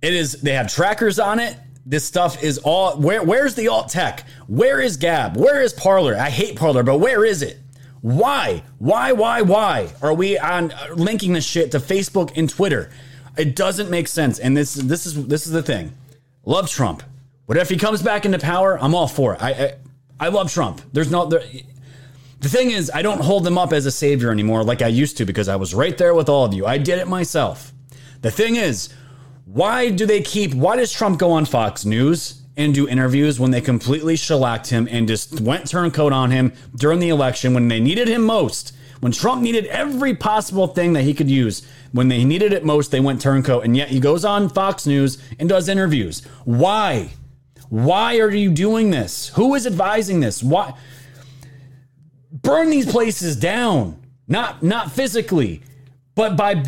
It 0.00 0.14
is, 0.14 0.40
they 0.40 0.52
have 0.52 0.72
trackers 0.72 1.18
on 1.18 1.40
it. 1.40 1.56
This 1.90 2.04
stuff 2.04 2.40
is 2.40 2.58
all, 2.58 2.96
where, 2.98 3.20
where's 3.20 3.56
the 3.56 3.66
alt 3.66 3.88
tech? 3.88 4.24
Where 4.46 4.80
is 4.80 4.96
Gab? 4.96 5.36
Where 5.36 5.60
is 5.60 5.72
Parler? 5.72 6.16
I 6.16 6.30
hate 6.30 6.54
Parler, 6.54 6.84
but 6.84 6.98
where 6.98 7.24
is 7.24 7.42
it? 7.42 7.58
Why? 8.00 8.62
Why, 8.78 9.10
why, 9.10 9.42
why 9.42 9.92
are 10.00 10.14
we 10.14 10.38
on 10.38 10.70
uh, 10.70 10.94
linking 10.94 11.32
this 11.32 11.44
shit 11.44 11.72
to 11.72 11.80
Facebook 11.80 12.30
and 12.36 12.48
Twitter? 12.48 12.92
It 13.36 13.56
doesn't 13.56 13.90
make 13.90 14.06
sense. 14.06 14.38
And 14.38 14.56
this, 14.56 14.74
this 14.74 15.04
is, 15.04 15.26
this 15.26 15.46
is 15.46 15.52
the 15.52 15.64
thing. 15.64 15.92
Love 16.44 16.70
Trump. 16.70 17.02
What 17.46 17.58
if 17.58 17.68
he 17.68 17.76
comes 17.76 18.02
back 18.02 18.24
into 18.24 18.38
power? 18.38 18.78
I'm 18.80 18.94
all 18.94 19.08
for 19.08 19.34
it. 19.34 19.42
I, 19.42 19.50
I, 19.50 19.74
I 20.20 20.28
love 20.28 20.52
Trump. 20.52 20.80
There's 20.92 21.10
no, 21.10 21.26
there, 21.26 21.42
the 22.38 22.48
thing 22.48 22.70
is, 22.70 22.88
I 22.94 23.02
don't 23.02 23.20
hold 23.20 23.42
them 23.42 23.58
up 23.58 23.72
as 23.72 23.84
a 23.84 23.90
savior 23.90 24.30
anymore 24.30 24.62
like 24.62 24.80
I 24.80 24.86
used 24.86 25.16
to 25.16 25.24
because 25.24 25.48
I 25.48 25.56
was 25.56 25.74
right 25.74 25.98
there 25.98 26.14
with 26.14 26.28
all 26.28 26.44
of 26.44 26.54
you. 26.54 26.66
I 26.66 26.78
did 26.78 27.00
it 27.00 27.08
myself. 27.08 27.72
The 28.20 28.30
thing 28.30 28.54
is, 28.54 28.90
why 29.52 29.90
do 29.90 30.06
they 30.06 30.20
keep, 30.22 30.54
why 30.54 30.76
does 30.76 30.92
Trump 30.92 31.18
go 31.18 31.30
on 31.32 31.44
Fox 31.44 31.84
News 31.84 32.42
and 32.56 32.74
do 32.74 32.88
interviews 32.88 33.40
when 33.40 33.50
they 33.50 33.60
completely 33.60 34.16
shellacked 34.16 34.68
him 34.68 34.88
and 34.90 35.08
just 35.08 35.40
went 35.40 35.68
turncoat 35.68 36.12
on 36.12 36.30
him 36.30 36.52
during 36.76 36.98
the 36.98 37.08
election 37.08 37.54
when 37.54 37.68
they 37.68 37.80
needed 37.80 38.08
him 38.08 38.22
most? 38.22 38.74
When 39.00 39.12
Trump 39.12 39.42
needed 39.42 39.66
every 39.66 40.14
possible 40.14 40.66
thing 40.66 40.92
that 40.92 41.02
he 41.02 41.14
could 41.14 41.30
use, 41.30 41.66
when 41.92 42.08
they 42.08 42.22
needed 42.24 42.52
it 42.52 42.64
most, 42.64 42.90
they 42.90 43.00
went 43.00 43.20
turncoat. 43.20 43.64
And 43.64 43.76
yet 43.76 43.88
he 43.88 43.98
goes 43.98 44.24
on 44.24 44.50
Fox 44.50 44.86
News 44.86 45.18
and 45.38 45.48
does 45.48 45.68
interviews. 45.68 46.24
Why? 46.44 47.10
Why 47.70 48.18
are 48.18 48.30
you 48.30 48.50
doing 48.50 48.90
this? 48.90 49.28
Who 49.28 49.54
is 49.54 49.66
advising 49.66 50.20
this? 50.20 50.42
Why? 50.42 50.74
burn 52.32 52.70
these 52.70 52.90
places 52.90 53.36
down. 53.36 53.96
Not 54.28 54.62
not 54.62 54.92
physically, 54.92 55.62
but 56.14 56.36
by 56.36 56.62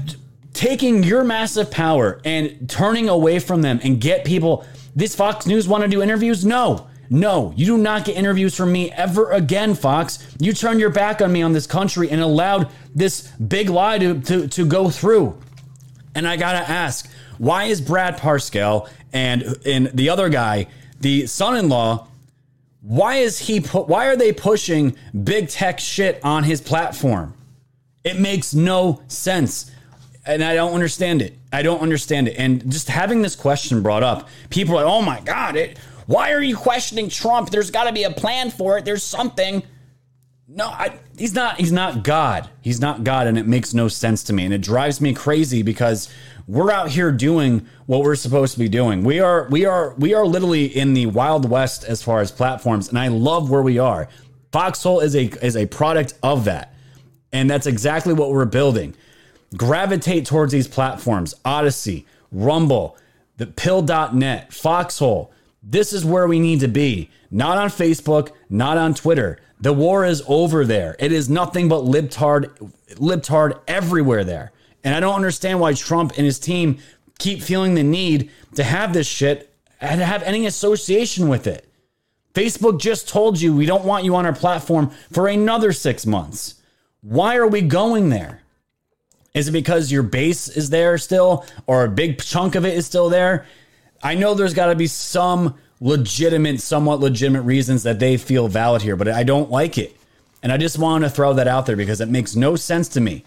taking 0.62 1.02
your 1.02 1.24
massive 1.24 1.72
power 1.72 2.20
and 2.24 2.70
turning 2.70 3.08
away 3.08 3.40
from 3.40 3.62
them 3.62 3.80
and 3.82 4.00
get 4.00 4.24
people 4.24 4.64
this 4.94 5.12
Fox 5.12 5.44
News 5.44 5.66
want 5.66 5.82
to 5.82 5.88
do 5.88 6.00
interviews? 6.00 6.46
No. 6.46 6.86
No, 7.10 7.52
you 7.56 7.66
do 7.66 7.78
not 7.78 8.04
get 8.04 8.16
interviews 8.16 8.56
from 8.56 8.70
me 8.70 8.92
ever 8.92 9.32
again, 9.32 9.74
Fox. 9.74 10.24
You 10.38 10.52
turned 10.52 10.78
your 10.78 10.88
back 10.90 11.20
on 11.20 11.32
me 11.32 11.42
on 11.42 11.52
this 11.52 11.66
country 11.66 12.08
and 12.10 12.20
allowed 12.20 12.70
this 12.94 13.26
big 13.32 13.68
lie 13.70 13.98
to, 13.98 14.20
to, 14.20 14.46
to 14.48 14.64
go 14.64 14.88
through. 14.88 15.36
And 16.14 16.28
I 16.28 16.36
gotta 16.36 16.66
ask, 16.70 17.10
why 17.38 17.64
is 17.64 17.80
Brad 17.80 18.16
Parscale 18.16 18.88
and 19.12 19.42
and 19.66 19.88
the 19.88 20.08
other 20.10 20.28
guy, 20.28 20.68
the 21.00 21.26
son-in-law, 21.26 22.06
why 22.82 23.16
is 23.16 23.40
he 23.40 23.60
put 23.60 23.88
why 23.88 24.06
are 24.06 24.16
they 24.16 24.32
pushing 24.32 24.96
big 25.24 25.48
tech 25.48 25.80
shit 25.80 26.20
on 26.24 26.44
his 26.44 26.60
platform? 26.60 27.34
It 28.04 28.18
makes 28.20 28.54
no 28.54 29.02
sense. 29.08 29.72
And 30.24 30.44
I 30.44 30.54
don't 30.54 30.72
understand 30.72 31.20
it. 31.20 31.36
I 31.52 31.62
don't 31.62 31.80
understand 31.80 32.28
it. 32.28 32.36
And 32.38 32.70
just 32.70 32.88
having 32.88 33.22
this 33.22 33.34
question 33.34 33.82
brought 33.82 34.02
up, 34.02 34.28
people 34.50 34.76
are 34.76 34.84
like, 34.84 34.92
"Oh 34.92 35.02
my 35.02 35.20
god, 35.20 35.56
it 35.56 35.78
why 36.06 36.32
are 36.32 36.42
you 36.42 36.56
questioning 36.56 37.08
Trump? 37.08 37.50
There's 37.50 37.70
got 37.70 37.84
to 37.84 37.92
be 37.92 38.04
a 38.04 38.10
plan 38.10 38.50
for 38.50 38.78
it. 38.78 38.84
There's 38.84 39.02
something." 39.02 39.62
No, 40.54 40.66
I, 40.66 40.98
he's 41.16 41.34
not. 41.34 41.58
He's 41.58 41.72
not 41.72 42.04
God. 42.04 42.50
He's 42.60 42.80
not 42.80 43.04
God, 43.04 43.26
and 43.26 43.38
it 43.38 43.46
makes 43.46 43.72
no 43.72 43.88
sense 43.88 44.22
to 44.24 44.32
me, 44.32 44.44
and 44.44 44.52
it 44.52 44.60
drives 44.60 45.00
me 45.00 45.14
crazy 45.14 45.62
because 45.62 46.08
we're 46.46 46.70
out 46.70 46.90
here 46.90 47.10
doing 47.10 47.66
what 47.86 48.02
we're 48.02 48.16
supposed 48.16 48.52
to 48.54 48.58
be 48.58 48.68
doing. 48.68 49.04
We 49.04 49.20
are, 49.20 49.46
we 49.50 49.64
are, 49.64 49.94
we 49.96 50.12
are 50.12 50.26
literally 50.26 50.66
in 50.66 50.92
the 50.92 51.06
wild 51.06 51.48
west 51.48 51.84
as 51.84 52.02
far 52.02 52.20
as 52.20 52.30
platforms, 52.30 52.88
and 52.88 52.98
I 52.98 53.08
love 53.08 53.50
where 53.50 53.62
we 53.62 53.78
are. 53.78 54.08
Foxhole 54.50 55.00
is 55.00 55.16
a 55.16 55.24
is 55.44 55.56
a 55.56 55.66
product 55.66 56.14
of 56.22 56.44
that, 56.44 56.74
and 57.32 57.48
that's 57.48 57.66
exactly 57.66 58.12
what 58.12 58.30
we're 58.30 58.44
building. 58.44 58.94
Gravitate 59.56 60.26
towards 60.26 60.52
these 60.52 60.68
platforms: 60.68 61.34
Odysee, 61.44 62.06
Rumble, 62.30 62.96
the 63.36 63.46
Pill.net, 63.46 64.52
Foxhole. 64.52 65.32
This 65.62 65.92
is 65.92 66.04
where 66.04 66.26
we 66.26 66.40
need 66.40 66.60
to 66.60 66.68
be. 66.68 67.10
Not 67.30 67.58
on 67.58 67.68
Facebook, 67.68 68.32
not 68.50 68.78
on 68.78 68.94
Twitter. 68.94 69.38
The 69.60 69.72
war 69.72 70.04
is 70.04 70.22
over 70.26 70.64
there. 70.64 70.96
It 70.98 71.12
is 71.12 71.30
nothing 71.30 71.68
but 71.68 71.84
libtard, 71.84 72.72
libtard 72.94 73.60
everywhere 73.68 74.24
there. 74.24 74.52
And 74.82 74.94
I 74.94 75.00
don't 75.00 75.14
understand 75.14 75.60
why 75.60 75.74
Trump 75.74 76.12
and 76.16 76.24
his 76.24 76.40
team 76.40 76.78
keep 77.18 77.40
feeling 77.40 77.74
the 77.74 77.84
need 77.84 78.30
to 78.56 78.64
have 78.64 78.92
this 78.92 79.06
shit 79.06 79.54
and 79.80 80.00
have 80.00 80.22
any 80.24 80.46
association 80.46 81.28
with 81.28 81.46
it. 81.46 81.68
Facebook 82.34 82.80
just 82.80 83.08
told 83.08 83.40
you 83.40 83.54
we 83.54 83.66
don't 83.66 83.84
want 83.84 84.04
you 84.04 84.16
on 84.16 84.26
our 84.26 84.34
platform 84.34 84.90
for 85.12 85.28
another 85.28 85.72
six 85.72 86.06
months. 86.06 86.56
Why 87.00 87.36
are 87.36 87.46
we 87.46 87.60
going 87.60 88.08
there? 88.08 88.41
Is 89.34 89.48
it 89.48 89.52
because 89.52 89.90
your 89.90 90.02
base 90.02 90.48
is 90.48 90.70
there 90.70 90.98
still 90.98 91.46
or 91.66 91.84
a 91.84 91.88
big 91.88 92.20
chunk 92.20 92.54
of 92.54 92.64
it 92.64 92.74
is 92.74 92.86
still 92.86 93.08
there? 93.08 93.46
I 94.02 94.14
know 94.14 94.34
there's 94.34 94.54
got 94.54 94.66
to 94.66 94.74
be 94.74 94.86
some 94.86 95.54
legitimate, 95.80 96.60
somewhat 96.60 97.00
legitimate 97.00 97.42
reasons 97.42 97.82
that 97.84 97.98
they 97.98 98.16
feel 98.16 98.48
valid 98.48 98.82
here, 98.82 98.96
but 98.96 99.08
I 99.08 99.22
don't 99.22 99.50
like 99.50 99.78
it. 99.78 99.96
And 100.42 100.52
I 100.52 100.56
just 100.56 100.78
wanted 100.78 101.08
to 101.08 101.14
throw 101.14 101.34
that 101.34 101.48
out 101.48 101.66
there 101.66 101.76
because 101.76 102.00
it 102.00 102.08
makes 102.08 102.36
no 102.36 102.56
sense 102.56 102.88
to 102.90 103.00
me 103.00 103.24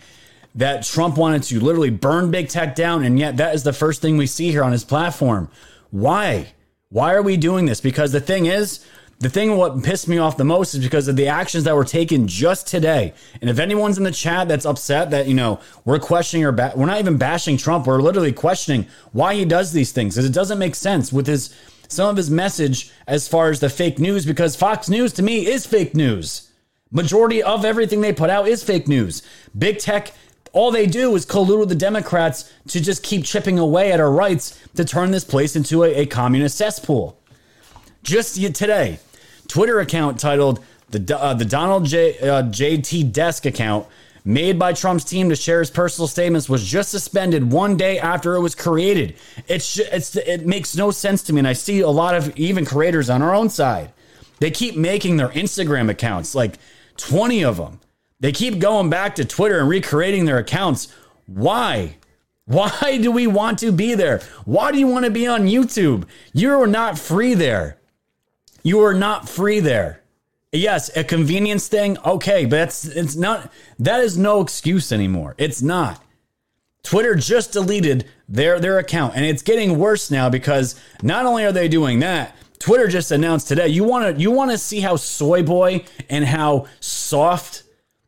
that 0.56 0.84
Trump 0.84 1.18
wanted 1.18 1.44
to 1.44 1.60
literally 1.60 1.90
burn 1.90 2.32
big 2.32 2.50
tech 2.50 2.76
down, 2.76 3.04
and 3.04 3.20
yet 3.20 3.38
that 3.38 3.56
is 3.56 3.64
the 3.64 3.74
first 3.74 4.02
thing 4.02 4.16
we 4.16 4.28
see 4.28 4.52
here 4.52 4.64
on 4.64 4.72
his 4.72 4.86
platform. 4.86 5.50
Why? 5.92 6.54
Why 6.90 7.14
are 7.14 7.22
we 7.22 7.36
doing 7.36 7.66
this? 7.66 7.82
Because 7.82 8.12
the 8.12 8.22
thing 8.22 8.46
is, 8.46 8.86
the 9.20 9.30
thing 9.30 9.56
what 9.56 9.82
pissed 9.82 10.08
me 10.08 10.18
off 10.18 10.36
the 10.36 10.44
most 10.44 10.74
is 10.74 10.84
because 10.84 11.08
of 11.08 11.16
the 11.16 11.28
actions 11.28 11.64
that 11.64 11.76
were 11.76 11.86
taken 11.86 12.28
just 12.28 12.68
today. 12.68 13.14
And 13.40 13.50
if 13.50 13.60
anyone's 13.60 13.98
in 13.98 14.04
the 14.04 14.12
chat 14.12 14.48
that's 14.48 14.66
upset 14.66 15.12
that, 15.12 15.28
you 15.28 15.34
know, 15.34 15.60
we're 15.86 16.00
questioning 16.00 16.46
or 16.46 16.52
ba- 16.52 16.74
we're 16.76 16.86
not 16.86 17.00
even 17.00 17.18
bashing 17.18 17.56
Trump, 17.56 17.88
we're 17.88 18.02
literally 18.02 18.34
questioning 18.34 18.88
why 19.14 19.36
he 19.36 19.46
does 19.46 19.72
these 19.72 19.92
things 19.94 20.16
because 20.16 20.26
it 20.26 20.34
doesn't 20.34 20.60
make 20.60 20.76
sense 20.76 21.14
with 21.14 21.28
his 21.28 21.56
some 21.88 22.10
of 22.10 22.18
his 22.18 22.32
message 22.32 22.92
as 23.08 23.28
far 23.28 23.50
as 23.50 23.60
the 23.60 23.70
fake 23.70 24.00
news 24.00 24.26
because 24.26 24.56
Fox 24.56 24.90
News 24.90 25.14
to 25.14 25.24
me 25.24 25.46
is 25.46 25.66
fake 25.66 25.96
news. 25.96 26.52
Majority 26.92 27.42
of 27.44 27.64
everything 27.64 28.02
they 28.02 28.14
put 28.14 28.30
out 28.30 28.48
is 28.48 28.64
fake 28.64 28.88
news. 28.88 29.22
Big 29.58 29.80
tech, 29.80 30.12
all 30.52 30.72
they 30.72 30.88
do 30.88 31.16
is 31.16 31.26
collude 31.26 31.60
with 31.60 31.70
the 31.70 31.76
Democrats 31.76 32.52
to 32.70 32.82
just 32.82 33.04
keep 33.04 33.24
chipping 33.24 33.60
away 33.60 33.92
at 33.92 34.00
our 34.00 34.12
rights 34.12 34.60
to 34.76 34.84
turn 34.84 35.12
this 35.12 35.24
place 35.24 35.56
into 35.56 35.84
a, 35.84 35.94
a 35.94 36.06
communist 36.06 36.58
cesspool. 36.58 37.20
Just 38.06 38.36
today, 38.36 39.00
Twitter 39.48 39.80
account 39.80 40.20
titled 40.20 40.64
the 40.92 41.18
uh, 41.18 41.34
the 41.34 41.44
Donald 41.44 41.86
J 41.86 42.20
uh, 42.20 42.44
JT 42.44 43.12
Desk 43.12 43.48
account 43.48 43.88
made 44.24 44.60
by 44.60 44.74
Trump's 44.74 45.04
team 45.04 45.30
to 45.30 45.36
share 45.36 45.58
his 45.58 45.72
personal 45.72 46.08
statements 46.08 46.48
was 46.48 46.64
just 46.64 46.92
suspended 46.92 47.52
one 47.52 47.76
day 47.78 47.98
after 47.98 48.36
it 48.36 48.42
was 48.42 48.54
created. 48.54 49.16
It's 49.48 49.80
it's 49.80 50.16
it 50.16 50.46
makes 50.46 50.76
no 50.76 50.92
sense 50.92 51.24
to 51.24 51.34
me, 51.34 51.40
and 51.40 51.48
I 51.48 51.54
see 51.54 51.80
a 51.80 51.90
lot 51.90 52.14
of 52.14 52.38
even 52.38 52.64
creators 52.64 53.10
on 53.10 53.24
our 53.24 53.34
own 53.34 53.50
side. 53.50 53.92
They 54.40 54.52
keep 54.52 54.76
making 54.76 55.18
their 55.18 55.30
Instagram 55.30 55.90
accounts, 55.90 56.36
like 56.36 56.60
twenty 56.98 57.44
of 57.44 57.58
them. 57.58 57.80
They 58.20 58.32
keep 58.32 58.60
going 58.60 58.92
back 58.92 59.16
to 59.16 59.26
Twitter 59.26 59.60
and 59.60 59.68
recreating 59.68 60.26
their 60.26 60.38
accounts. 60.38 60.94
Why? 61.26 61.96
Why 62.46 63.00
do 63.02 63.12
we 63.12 63.26
want 63.26 63.58
to 63.60 63.72
be 63.72 63.96
there? 63.96 64.22
Why 64.46 64.72
do 64.72 64.78
you 64.78 64.86
want 64.86 65.06
to 65.06 65.12
be 65.12 65.26
on 65.26 65.48
YouTube? 65.48 66.06
You're 66.34 66.68
not 66.68 67.00
free 67.00 67.34
there. 67.34 67.80
You 68.66 68.82
are 68.82 68.96
not 68.96 69.30
free 69.30 69.60
there. 69.60 70.02
Yes, 70.52 70.90
a 70.98 71.04
convenience 71.04 71.68
thing, 71.68 72.00
okay, 72.04 72.46
but 72.46 72.62
it's 72.62 72.86
it's 72.86 73.16
not 73.16 73.54
that 73.78 74.00
is 74.00 74.18
no 74.18 74.42
excuse 74.42 74.92
anymore. 74.92 75.36
It's 75.38 75.62
not. 75.62 76.02
Twitter 76.82 77.14
just 77.14 77.52
deleted 77.52 78.10
their 78.28 78.60
their 78.60 78.80
account 78.80 79.16
and 79.16 79.24
it's 79.24 79.44
getting 79.44 79.78
worse 79.78 80.10
now 80.10 80.32
because 80.32 80.74
not 81.04 81.28
only 81.28 81.46
are 81.46 81.52
they 81.52 81.68
doing 81.68 82.00
that, 82.00 82.36
Twitter 82.58 82.88
just 82.88 83.12
announced 83.12 83.48
today. 83.48 83.68
You 83.68 83.84
want 83.84 84.16
to 84.16 84.20
you 84.20 84.32
want 84.32 84.50
to 84.50 84.58
see 84.58 84.80
how 84.80 84.96
soy 84.96 85.44
boy 85.44 85.86
and 86.10 86.26
how 86.26 86.66
soft 86.80 87.65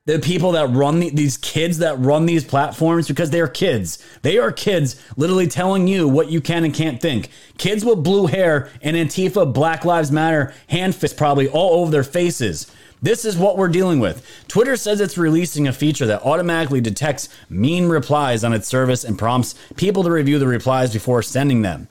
the 0.07 0.19
people 0.19 0.53
that 0.53 0.69
run 0.69 1.01
the, 1.01 1.09
these 1.09 1.35
kids 1.35 1.79
that 1.79 1.99
run 1.99 2.25
these 2.25 2.45
platforms 2.45 3.09
because 3.09 3.29
they 3.29 3.41
are 3.41 3.47
kids. 3.47 4.01
They 4.21 4.37
are 4.37 4.53
kids 4.53 4.99
literally 5.17 5.47
telling 5.47 5.85
you 5.89 6.07
what 6.07 6.31
you 6.31 6.39
can 6.39 6.63
and 6.63 6.73
can't 6.73 7.01
think. 7.01 7.29
Kids 7.57 7.83
with 7.83 8.05
blue 8.05 8.27
hair 8.27 8.69
and 8.81 8.95
Antifa, 8.95 9.53
Black 9.53 9.83
Lives 9.83 10.09
Matter 10.09 10.53
hand 10.69 10.95
fists 10.95 11.17
probably 11.17 11.49
all 11.49 11.81
over 11.81 11.91
their 11.91 12.05
faces. 12.05 12.71
This 13.01 13.25
is 13.25 13.37
what 13.37 13.57
we're 13.57 13.67
dealing 13.67 13.99
with. 13.99 14.25
Twitter 14.47 14.77
says 14.77 15.01
it's 15.01 15.17
releasing 15.17 15.67
a 15.67 15.73
feature 15.73 16.05
that 16.05 16.23
automatically 16.23 16.79
detects 16.79 17.27
mean 17.49 17.89
replies 17.89 18.45
on 18.45 18.53
its 18.53 18.67
service 18.67 19.03
and 19.03 19.19
prompts 19.19 19.55
people 19.75 20.03
to 20.03 20.11
review 20.11 20.39
the 20.39 20.47
replies 20.47 20.93
before 20.93 21.21
sending 21.21 21.63
them. 21.63 21.89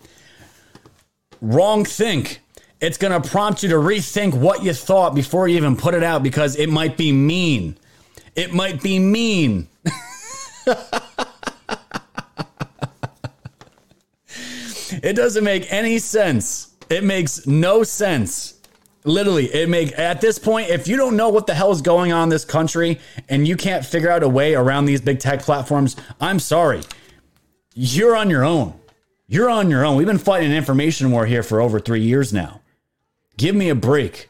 Wrong 1.42 1.84
think. 1.84 2.40
It's 2.80 2.96
going 2.96 3.20
to 3.20 3.28
prompt 3.28 3.62
you 3.62 3.68
to 3.68 3.76
rethink 3.76 4.32
what 4.32 4.62
you 4.62 4.72
thought 4.72 5.14
before 5.14 5.48
you 5.48 5.58
even 5.58 5.76
put 5.76 5.92
it 5.92 6.02
out 6.02 6.22
because 6.22 6.56
it 6.56 6.70
might 6.70 6.96
be 6.96 7.12
mean. 7.12 7.76
It 8.36 8.52
might 8.52 8.82
be 8.82 8.98
mean. 8.98 9.68
it 15.02 15.16
doesn't 15.16 15.42
make 15.42 15.72
any 15.72 15.98
sense. 15.98 16.74
It 16.90 17.02
makes 17.02 17.46
no 17.46 17.82
sense. 17.82 18.60
Literally, 19.04 19.46
it 19.46 19.68
make 19.68 19.98
at 19.98 20.20
this 20.20 20.38
point, 20.38 20.68
if 20.68 20.86
you 20.86 20.96
don't 20.96 21.16
know 21.16 21.28
what 21.30 21.46
the 21.46 21.54
hell 21.54 21.70
is 21.70 21.80
going 21.80 22.12
on 22.12 22.24
in 22.24 22.28
this 22.28 22.44
country 22.44 23.00
and 23.28 23.46
you 23.48 23.56
can't 23.56 23.86
figure 23.86 24.10
out 24.10 24.22
a 24.22 24.28
way 24.28 24.54
around 24.54 24.84
these 24.84 25.00
big 25.00 25.18
tech 25.20 25.40
platforms, 25.40 25.96
I'm 26.20 26.38
sorry. 26.38 26.82
You're 27.74 28.16
on 28.16 28.28
your 28.30 28.44
own. 28.44 28.74
You're 29.28 29.48
on 29.48 29.70
your 29.70 29.84
own. 29.84 29.96
We've 29.96 30.06
been 30.06 30.18
fighting 30.18 30.50
an 30.50 30.56
information 30.56 31.10
war 31.10 31.24
here 31.26 31.42
for 31.42 31.60
over 31.60 31.80
three 31.80 32.02
years 32.02 32.32
now. 32.32 32.60
Give 33.36 33.54
me 33.54 33.68
a 33.68 33.74
break. 33.74 34.28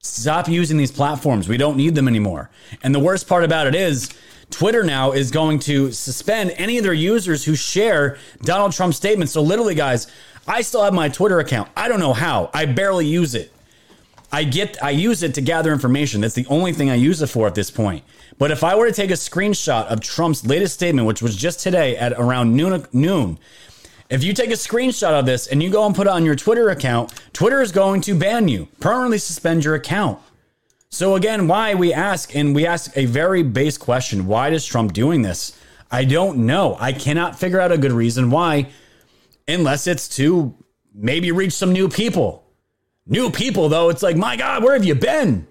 Stop 0.00 0.48
using 0.48 0.76
these 0.76 0.92
platforms. 0.92 1.48
We 1.48 1.56
don't 1.56 1.76
need 1.76 1.94
them 1.94 2.08
anymore. 2.08 2.50
And 2.82 2.94
the 2.94 3.00
worst 3.00 3.26
part 3.28 3.44
about 3.44 3.66
it 3.66 3.74
is, 3.74 4.10
Twitter 4.50 4.84
now 4.84 5.12
is 5.12 5.30
going 5.30 5.58
to 5.60 5.90
suspend 5.90 6.52
any 6.56 6.78
of 6.78 6.84
their 6.84 6.92
users 6.92 7.44
who 7.44 7.56
share 7.56 8.16
Donald 8.42 8.72
Trump's 8.72 8.96
statements. 8.96 9.32
So, 9.32 9.42
literally, 9.42 9.74
guys, 9.74 10.06
I 10.46 10.62
still 10.62 10.84
have 10.84 10.94
my 10.94 11.08
Twitter 11.08 11.40
account. 11.40 11.68
I 11.76 11.88
don't 11.88 11.98
know 11.98 12.12
how. 12.12 12.50
I 12.54 12.66
barely 12.66 13.06
use 13.06 13.34
it. 13.34 13.52
I 14.32 14.44
get 14.44 14.82
I 14.82 14.90
use 14.90 15.22
it 15.22 15.34
to 15.34 15.40
gather 15.40 15.72
information. 15.72 16.20
That's 16.20 16.34
the 16.34 16.46
only 16.48 16.72
thing 16.72 16.90
I 16.90 16.94
use 16.94 17.22
it 17.22 17.28
for 17.28 17.46
at 17.46 17.54
this 17.54 17.70
point. 17.70 18.04
But 18.38 18.50
if 18.50 18.64
I 18.64 18.74
were 18.74 18.86
to 18.86 18.92
take 18.92 19.10
a 19.10 19.14
screenshot 19.14 19.86
of 19.86 20.00
Trump's 20.00 20.44
latest 20.44 20.74
statement, 20.74 21.06
which 21.06 21.22
was 21.22 21.36
just 21.36 21.60
today 21.60 21.96
at 21.96 22.12
around 22.12 22.54
noon, 22.54 22.86
noon 22.92 23.38
if 24.08 24.22
you 24.22 24.32
take 24.32 24.50
a 24.50 24.54
screenshot 24.54 25.18
of 25.18 25.26
this 25.26 25.46
and 25.46 25.62
you 25.62 25.70
go 25.70 25.86
and 25.86 25.94
put 25.94 26.06
it 26.06 26.12
on 26.12 26.24
your 26.24 26.36
Twitter 26.36 26.70
account, 26.70 27.12
Twitter 27.32 27.60
is 27.60 27.72
going 27.72 28.00
to 28.02 28.14
ban 28.14 28.48
you, 28.48 28.68
permanently 28.80 29.18
suspend 29.18 29.64
your 29.64 29.74
account. 29.74 30.20
So 30.88 31.16
again, 31.16 31.48
why 31.48 31.74
we 31.74 31.92
ask 31.92 32.34
and 32.34 32.54
we 32.54 32.66
ask 32.66 32.96
a 32.96 33.06
very 33.06 33.42
base 33.42 33.76
question, 33.76 34.26
why 34.26 34.50
is 34.50 34.64
Trump 34.64 34.92
doing 34.92 35.22
this? 35.22 35.58
I 35.90 36.04
don't 36.04 36.38
know. 36.46 36.76
I 36.80 36.92
cannot 36.92 37.38
figure 37.38 37.60
out 37.60 37.72
a 37.72 37.78
good 37.78 37.92
reason 37.92 38.30
why 38.30 38.68
unless 39.48 39.86
it's 39.86 40.08
to 40.16 40.54
maybe 40.94 41.32
reach 41.32 41.52
some 41.52 41.72
new 41.72 41.88
people. 41.88 42.44
New 43.06 43.30
people 43.30 43.68
though, 43.68 43.88
it's 43.88 44.02
like, 44.02 44.16
"My 44.16 44.36
god, 44.36 44.64
where 44.64 44.74
have 44.74 44.84
you 44.84 44.94
been? 44.94 45.46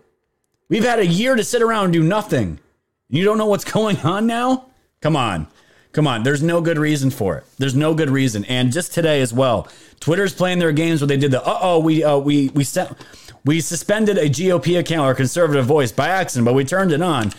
We've 0.67 0.83
had 0.83 0.99
a 0.99 1.05
year 1.05 1.35
to 1.35 1.43
sit 1.43 1.61
around 1.61 1.85
and 1.85 1.93
do 1.93 2.03
nothing. 2.03 2.59
You 3.07 3.23
don't 3.23 3.37
know 3.37 3.45
what's 3.45 3.63
going 3.71 3.97
on 3.99 4.27
now? 4.27 4.65
Come 5.01 5.15
on. 5.15 5.47
Come 5.95 6.07
on, 6.07 6.23
there's 6.23 6.43
no 6.43 6.59
good 6.59 6.77
reason 6.77 7.09
for 7.09 7.37
it. 7.37 7.45
There's 7.57 7.73
no 7.73 7.93
good 7.93 8.09
reason. 8.09 8.43
And 8.45 8.69
just 8.69 8.93
today 8.93 9.21
as 9.21 9.31
well, 9.31 9.69
Twitter's 10.01 10.33
playing 10.33 10.59
their 10.59 10.73
games 10.73 10.99
where 10.99 11.07
they 11.07 11.15
did 11.15 11.31
the 11.31 11.41
uh 11.41 11.57
oh 11.61 11.79
we 11.79 12.03
uh, 12.03 12.17
we 12.17 12.49
we 12.49 12.65
sent 12.65 12.97
we 13.45 13.61
suspended 13.61 14.17
a 14.17 14.27
GOP 14.27 14.77
account 14.77 15.09
or 15.09 15.15
conservative 15.15 15.65
voice 15.65 15.93
by 15.93 16.09
accident, 16.09 16.43
but 16.43 16.53
we 16.53 16.65
turned 16.65 16.91
it 16.91 17.01
on. 17.01 17.31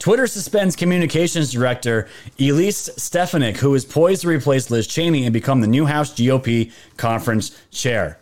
Twitter 0.00 0.26
suspends 0.26 0.74
communications 0.74 1.52
director 1.52 2.08
Elise 2.40 2.90
Stefanik, 2.96 3.58
who 3.58 3.76
is 3.76 3.84
poised 3.84 4.22
to 4.22 4.28
replace 4.28 4.72
Liz 4.72 4.88
Cheney 4.88 5.24
and 5.24 5.32
become 5.32 5.60
the 5.60 5.68
new 5.68 5.86
House 5.86 6.12
GOP 6.12 6.72
conference 6.96 7.56
chair. 7.70 8.18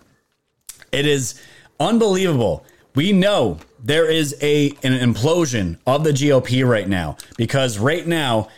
It 0.93 1.07
is 1.07 1.41
unbelievable. 1.81 2.67
We 2.95 3.13
know 3.13 3.57
there 3.83 4.11
is 4.11 4.37
a 4.43 4.69
an 4.83 4.93
implosion 4.93 5.79
of 5.87 6.05
the 6.05 6.11
GOP 6.11 6.69
right 6.69 6.87
now 6.87 7.17
because 7.39 7.79
right 7.79 8.07
now 8.07 8.49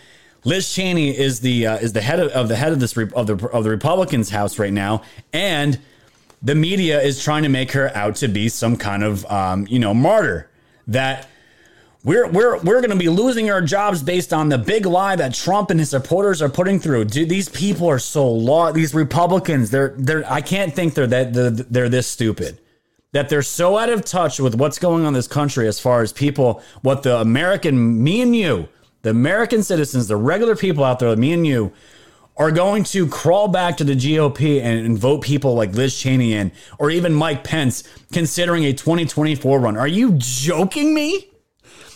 Liz 0.44 0.72
Cheney 0.72 1.16
is 1.16 1.40
the 1.40 1.66
uh, 1.66 1.76
is 1.76 1.92
the 1.92 2.00
head 2.00 2.20
of, 2.20 2.30
of, 2.32 2.48
the 2.48 2.56
head 2.56 2.72
of 2.72 2.80
this 2.80 2.96
of 2.96 3.26
the 3.26 3.48
of 3.52 3.64
the 3.64 3.70
Republicans 3.70 4.30
House 4.30 4.58
right 4.58 4.72
now, 4.72 5.02
and 5.32 5.78
the 6.42 6.54
media 6.54 7.00
is 7.00 7.22
trying 7.22 7.42
to 7.42 7.48
make 7.48 7.72
her 7.72 7.94
out 7.94 8.16
to 8.16 8.28
be 8.28 8.48
some 8.48 8.76
kind 8.76 9.02
of 9.02 9.26
um, 9.26 9.66
you 9.68 9.78
know 9.78 9.92
martyr 9.92 10.50
that 10.86 11.28
we're 12.02 12.26
we're 12.30 12.58
we're 12.60 12.80
going 12.80 12.90
to 12.90 12.96
be 12.96 13.10
losing 13.10 13.50
our 13.50 13.60
jobs 13.60 14.02
based 14.02 14.32
on 14.32 14.48
the 14.48 14.56
big 14.56 14.86
lie 14.86 15.16
that 15.16 15.34
Trump 15.34 15.70
and 15.70 15.78
his 15.78 15.90
supporters 15.90 16.40
are 16.40 16.48
putting 16.48 16.80
through. 16.80 17.04
Dude, 17.04 17.28
these 17.28 17.50
people 17.50 17.88
are 17.88 17.98
so 17.98 18.30
law. 18.30 18.72
These 18.72 18.94
Republicans, 18.94 19.70
they're 19.70 19.94
they're. 19.98 20.30
I 20.30 20.40
can't 20.40 20.74
think 20.74 20.94
they're 20.94 21.06
that 21.06 21.34
they're, 21.34 21.50
they're 21.50 21.88
this 21.90 22.06
stupid. 22.06 22.58
That 23.12 23.28
they're 23.28 23.42
so 23.42 23.76
out 23.76 23.90
of 23.90 24.04
touch 24.04 24.38
with 24.38 24.54
what's 24.54 24.78
going 24.78 25.02
on 25.02 25.08
in 25.08 25.14
this 25.14 25.26
country 25.26 25.66
as 25.66 25.80
far 25.80 26.00
as 26.00 26.12
people, 26.12 26.62
what 26.82 27.02
the 27.02 27.16
American, 27.16 28.04
me 28.04 28.22
and 28.22 28.36
you, 28.36 28.68
the 29.02 29.10
American 29.10 29.62
citizens, 29.62 30.08
the 30.08 30.16
regular 30.16 30.56
people 30.56 30.84
out 30.84 30.98
there, 30.98 31.14
me 31.16 31.32
and 31.32 31.46
you, 31.46 31.72
are 32.36 32.50
going 32.50 32.84
to 32.84 33.06
crawl 33.06 33.48
back 33.48 33.76
to 33.76 33.84
the 33.84 33.94
GOP 33.94 34.62
and, 34.62 34.86
and, 34.86 34.98
vote 34.98 35.20
people 35.22 35.54
like 35.54 35.74
Liz 35.74 35.98
Cheney 35.98 36.32
in, 36.32 36.52
or 36.78 36.90
even 36.90 37.12
Mike 37.12 37.44
Pence, 37.44 37.84
considering 38.12 38.64
a 38.64 38.72
2024 38.72 39.60
run. 39.60 39.76
Are 39.76 39.86
you 39.86 40.12
joking 40.14 40.94
me? 40.94 41.28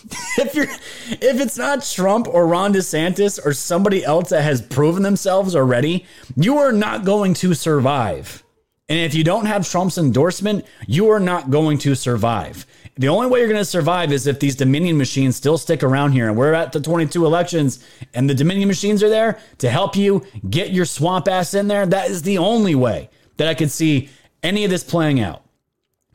if 0.37 0.53
you're 0.53 0.65
if 0.65 1.41
it's 1.41 1.57
not 1.57 1.83
Trump 1.83 2.27
or 2.27 2.45
Ron 2.45 2.73
DeSantis 2.73 3.43
or 3.43 3.53
somebody 3.53 4.05
else 4.05 4.29
that 4.29 4.43
has 4.43 4.61
proven 4.61 5.01
themselves 5.01 5.55
already, 5.55 6.05
you 6.35 6.59
are 6.59 6.71
not 6.71 7.05
going 7.05 7.33
to 7.35 7.55
survive. 7.55 8.43
And 8.87 8.99
if 8.99 9.15
you 9.15 9.23
don't 9.23 9.47
have 9.47 9.67
Trump's 9.67 9.97
endorsement, 9.97 10.65
you 10.85 11.09
are 11.09 11.19
not 11.19 11.49
going 11.49 11.79
to 11.79 11.95
survive. 11.95 12.67
The 12.97 13.09
only 13.09 13.27
way 13.27 13.39
you're 13.39 13.49
going 13.49 13.59
to 13.59 13.65
survive 13.65 14.13
is 14.13 14.25
if 14.25 14.39
these 14.39 14.55
Dominion 14.55 14.97
machines 14.97 15.35
still 15.35 15.57
stick 15.57 15.83
around 15.83 16.13
here 16.13 16.29
and 16.29 16.37
we're 16.37 16.53
at 16.53 16.71
the 16.71 16.79
22 16.79 17.25
elections 17.25 17.85
and 18.13 18.29
the 18.29 18.33
Dominion 18.33 18.69
machines 18.69 19.03
are 19.03 19.09
there 19.09 19.37
to 19.57 19.69
help 19.69 19.97
you 19.97 20.25
get 20.49 20.71
your 20.71 20.85
swamp 20.85 21.27
ass 21.27 21.53
in 21.53 21.67
there. 21.67 21.85
That 21.85 22.09
is 22.09 22.21
the 22.21 22.37
only 22.37 22.73
way 22.73 23.09
that 23.35 23.49
I 23.49 23.53
could 23.53 23.69
see 23.69 24.09
any 24.41 24.63
of 24.63 24.69
this 24.69 24.83
playing 24.83 25.19
out. 25.19 25.43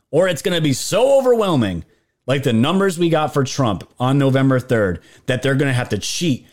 Or 0.09 0.27
it's 0.27 0.41
going 0.41 0.55
to 0.55 0.61
be 0.61 0.73
so 0.73 1.19
overwhelming, 1.19 1.85
like 2.25 2.41
the 2.41 2.51
numbers 2.51 2.97
we 2.97 3.09
got 3.09 3.31
for 3.31 3.43
Trump 3.43 3.87
on 3.99 4.17
November 4.17 4.59
3rd, 4.59 5.01
that 5.27 5.43
they're 5.43 5.55
going 5.55 5.69
to 5.69 5.73
have 5.73 5.89
to 5.89 5.99
cheat 5.99 6.47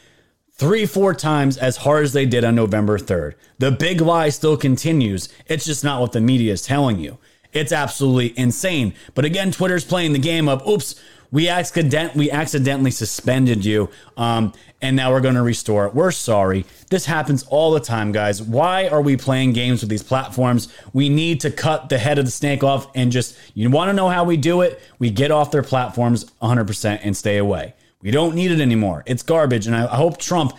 three, 0.53 0.85
four 0.85 1.15
times 1.15 1.57
as 1.57 1.79
hard 1.79 2.05
as 2.05 2.13
they 2.13 2.27
did 2.27 2.45
on 2.45 2.55
November 2.55 2.99
3rd. 2.99 3.35
The 3.59 3.71
big 3.71 4.03
lie 4.03 4.29
still 4.29 4.59
continues. 4.59 5.31
It's 5.47 5.65
just 5.65 5.85
not 5.85 6.03
what 6.03 6.13
the 6.13 6.21
media 6.21 6.53
is 6.53 6.63
telling 6.63 6.99
you. 6.99 7.19
It's 7.59 7.73
absolutely 7.73 8.39
insane. 8.39 8.95
But 9.15 9.25
again, 9.25 9.51
Twitter's 9.51 9.85
playing 9.85 10.13
the 10.13 10.19
game 10.19 10.49
of, 10.49 10.67
oops, 10.67 10.95
We 11.31 11.47
accident 11.49 12.15
we 12.15 12.31
accidentally 12.31 12.91
suspended 12.91 13.63
you, 13.63 13.91
um, 14.17 14.55
and 14.81 14.97
now 14.97 15.13
we're 15.13 15.21
going 15.21 15.35
to 15.35 15.43
restore 15.43 15.85
it. 15.87 15.95
We're 15.95 16.11
sorry. 16.11 16.65
This 16.89 17.05
happens 17.05 17.43
all 17.51 17.73
the 17.73 17.81
time, 17.81 18.13
guys. 18.13 18.41
Why 18.41 18.89
are 18.89 19.03
we 19.03 19.19
playing 19.19 19.53
games 19.53 19.83
with 19.83 19.91
these 19.91 20.03
platforms? 20.03 20.69
We 20.95 21.11
need 21.11 21.41
to 21.41 21.51
cut 21.51 21.91
the 21.91 21.99
head 21.99 22.19
of 22.19 22.25
the 22.25 22.31
snake 22.31 22.65
off 22.65 22.87
and 22.95 23.13
just 23.13 23.37
you 23.53 23.69
want 23.69 23.91
to 23.91 23.93
know 23.93 24.09
how 24.09 24.25
we 24.25 24.39
do 24.39 24.63
it? 24.63 24.81
We 24.99 25.11
get 25.11 25.31
off 25.31 25.51
their 25.51 25.63
platforms 25.63 26.25
100% 26.41 27.01
and 27.03 27.15
stay 27.15 27.37
away. 27.37 27.75
We 28.01 28.11
don't 28.11 28.35
need 28.35 28.51
it 28.51 28.61
anymore. 28.61 29.03
It's 29.05 29.23
garbage, 29.25 29.67
and 29.67 29.77
I, 29.77 29.85
I 29.85 29.97
hope 29.97 30.17
Trump 30.19 30.53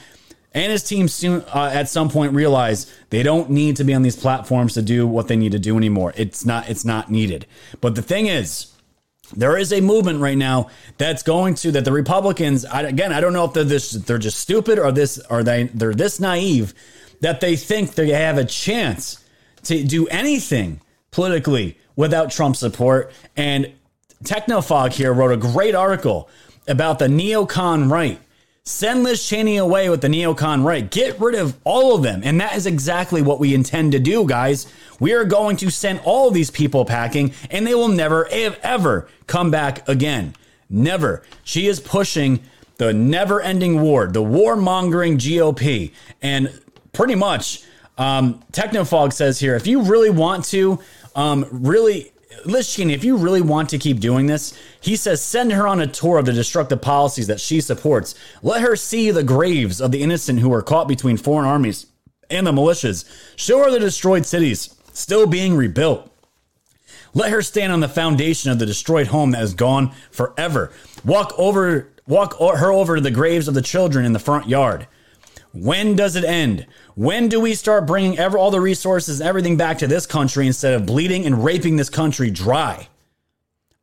and 0.53 0.71
his 0.71 0.83
team 0.83 1.07
soon 1.07 1.43
uh, 1.53 1.71
at 1.73 1.89
some 1.89 2.09
point 2.09 2.33
realize 2.33 2.91
they 3.09 3.23
don't 3.23 3.49
need 3.49 3.75
to 3.75 3.83
be 3.83 3.93
on 3.93 4.01
these 4.01 4.15
platforms 4.15 4.73
to 4.73 4.81
do 4.81 5.07
what 5.07 5.27
they 5.27 5.35
need 5.35 5.51
to 5.51 5.59
do 5.59 5.77
anymore. 5.77 6.13
It's 6.15 6.45
not 6.45 6.69
it's 6.69 6.85
not 6.85 7.11
needed. 7.11 7.45
But 7.81 7.95
the 7.95 8.01
thing 8.01 8.27
is, 8.27 8.73
there 9.35 9.57
is 9.57 9.71
a 9.71 9.81
movement 9.81 10.21
right 10.21 10.37
now 10.37 10.69
that's 10.97 11.23
going 11.23 11.53
to 11.55 11.71
that 11.71 11.85
the 11.85 11.91
Republicans 11.91 12.65
I, 12.65 12.81
again 12.81 13.13
I 13.13 13.21
don't 13.21 13.33
know 13.33 13.45
if 13.45 13.53
they're 13.53 13.63
this 13.63 13.91
they're 13.91 14.17
just 14.17 14.39
stupid 14.39 14.79
or 14.79 14.91
this 14.91 15.19
or 15.29 15.43
they 15.43 15.65
they're 15.65 15.93
this 15.93 16.19
naive 16.19 16.73
that 17.21 17.41
they 17.41 17.55
think 17.55 17.93
they 17.93 18.09
have 18.09 18.37
a 18.37 18.45
chance 18.45 19.23
to 19.63 19.83
do 19.83 20.07
anything 20.07 20.81
politically 21.11 21.77
without 21.95 22.31
Trump 22.31 22.55
support 22.55 23.11
and 23.35 23.71
Technofog 24.23 24.93
here 24.93 25.13
wrote 25.13 25.31
a 25.31 25.37
great 25.37 25.75
article 25.75 26.29
about 26.67 26.99
the 26.99 27.07
neocon 27.07 27.89
right 27.91 28.19
Send 28.69 29.03
Liz 29.03 29.27
Cheney 29.27 29.57
away 29.57 29.89
with 29.89 30.01
the 30.01 30.07
neocon 30.07 30.63
right. 30.63 30.91
Get 30.91 31.19
rid 31.19 31.33
of 31.33 31.57
all 31.63 31.95
of 31.95 32.03
them. 32.03 32.21
And 32.23 32.39
that 32.39 32.55
is 32.55 32.67
exactly 32.67 33.19
what 33.19 33.39
we 33.39 33.55
intend 33.55 33.93
to 33.93 33.99
do, 33.99 34.27
guys. 34.27 34.71
We 34.99 35.13
are 35.13 35.25
going 35.25 35.57
to 35.57 35.71
send 35.71 36.01
all 36.05 36.29
these 36.29 36.51
people 36.51 36.85
packing, 36.85 37.33
and 37.49 37.65
they 37.65 37.73
will 37.73 37.87
never, 37.87 38.27
ever 38.27 39.09
come 39.25 39.49
back 39.49 39.89
again. 39.89 40.35
Never. 40.69 41.23
She 41.43 41.65
is 41.65 41.79
pushing 41.79 42.41
the 42.77 42.93
never 42.93 43.41
ending 43.41 43.81
war, 43.81 44.05
the 44.05 44.21
warmongering 44.21 45.17
GOP. 45.17 45.91
And 46.21 46.61
pretty 46.93 47.15
much, 47.15 47.63
um, 47.97 48.39
Technofog 48.51 49.13
says 49.13 49.39
here 49.39 49.55
if 49.55 49.65
you 49.65 49.81
really 49.81 50.11
want 50.11 50.45
to, 50.45 50.79
um, 51.15 51.47
really 51.49 52.11
Liz 52.45 52.77
if 52.77 53.03
you 53.03 53.17
really 53.17 53.41
want 53.41 53.69
to 53.69 53.77
keep 53.77 53.99
doing 53.99 54.27
this, 54.27 54.53
he 54.79 54.95
says 54.95 55.21
send 55.21 55.51
her 55.51 55.67
on 55.67 55.81
a 55.81 55.87
tour 55.87 56.19
of 56.19 56.25
the 56.25 56.33
destructive 56.33 56.81
policies 56.81 57.27
that 57.27 57.41
she 57.41 57.59
supports. 57.59 58.13
Let 58.43 58.61
her 58.61 58.75
see 58.75 59.11
the 59.11 59.23
graves 59.23 59.81
of 59.81 59.91
the 59.91 60.03
innocent 60.03 60.39
who 60.39 60.49
were 60.49 60.61
caught 60.61 60.87
between 60.87 61.17
foreign 61.17 61.47
armies 61.47 61.87
and 62.29 62.45
the 62.45 62.51
militias. 62.51 63.05
Show 63.35 63.63
her 63.63 63.71
the 63.71 63.79
destroyed 63.79 64.25
cities 64.25 64.75
still 64.93 65.25
being 65.25 65.55
rebuilt. 65.55 66.11
Let 67.13 67.31
her 67.31 67.41
stand 67.41 67.73
on 67.73 67.79
the 67.79 67.89
foundation 67.89 68.51
of 68.51 68.59
the 68.59 68.65
destroyed 68.65 69.07
home 69.07 69.31
that 69.31 69.41
is 69.41 69.55
gone 69.55 69.91
forever. 70.11 70.71
Walk 71.03 71.33
over, 71.37 71.89
walk 72.07 72.37
her 72.37 72.71
over 72.71 72.95
to 72.95 73.01
the 73.01 73.09
graves 73.09 73.47
of 73.47 73.55
the 73.55 73.61
children 73.63 74.05
in 74.05 74.13
the 74.13 74.19
front 74.19 74.47
yard. 74.47 74.87
When 75.51 75.95
does 75.95 76.15
it 76.15 76.23
end? 76.23 76.67
When 76.95 77.27
do 77.27 77.39
we 77.39 77.55
start 77.55 77.87
bringing 77.87 78.17
ever, 78.19 78.37
all 78.37 78.51
the 78.51 78.61
resources 78.61 79.19
everything 79.19 79.57
back 79.57 79.79
to 79.79 79.87
this 79.87 80.05
country 80.05 80.45
instead 80.45 80.73
of 80.73 80.85
bleeding 80.85 81.25
and 81.25 81.43
raping 81.43 81.75
this 81.75 81.89
country 81.89 82.29
dry? 82.29 82.87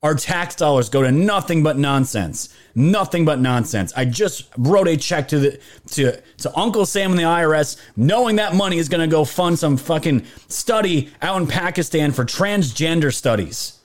Our 0.02 0.14
tax 0.14 0.54
dollars 0.54 0.88
go 0.88 1.02
to 1.02 1.10
nothing 1.10 1.64
but 1.64 1.76
nonsense. 1.76 2.54
Nothing 2.76 3.24
but 3.24 3.40
nonsense. 3.40 3.92
I 3.96 4.04
just 4.04 4.44
wrote 4.56 4.86
a 4.86 4.96
check 4.96 5.26
to 5.28 5.38
the 5.38 5.60
to 5.92 6.20
to 6.38 6.56
Uncle 6.56 6.86
Sam 6.86 7.10
and 7.10 7.18
the 7.18 7.24
IRS, 7.24 7.76
knowing 7.96 8.36
that 8.36 8.54
money 8.54 8.78
is 8.78 8.88
going 8.88 9.00
to 9.00 9.12
go 9.12 9.24
fund 9.24 9.58
some 9.58 9.76
fucking 9.76 10.24
study 10.46 11.10
out 11.22 11.40
in 11.40 11.48
Pakistan 11.48 12.12
for 12.12 12.24
transgender 12.24 13.12
studies. 13.12 13.80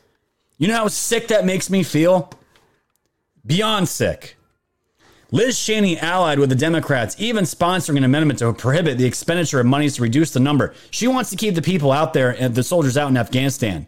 You 0.59 0.67
know 0.67 0.75
how 0.75 0.87
sick 0.89 1.29
that 1.29 1.45
makes 1.45 1.71
me 1.71 1.81
feel? 1.81 2.29
Beyond 3.43 3.89
sick. 3.89 4.37
Liz 5.33 5.57
Cheney 5.57 5.97
allied 5.97 6.39
with 6.39 6.49
the 6.49 6.55
Democrats, 6.55 7.15
even 7.17 7.45
sponsoring 7.45 7.95
an 7.95 8.03
amendment 8.03 8.39
to 8.39 8.51
prohibit 8.51 8.97
the 8.97 9.05
expenditure 9.05 9.61
of 9.61 9.65
monies 9.65 9.95
to 9.95 10.01
reduce 10.01 10.31
the 10.31 10.41
number. 10.41 10.73
She 10.91 11.07
wants 11.07 11.29
to 11.29 11.37
keep 11.37 11.55
the 11.55 11.61
people 11.61 11.93
out 11.93 12.13
there 12.13 12.31
and 12.37 12.53
the 12.53 12.63
soldiers 12.63 12.97
out 12.97 13.09
in 13.09 13.15
Afghanistan. 13.15 13.87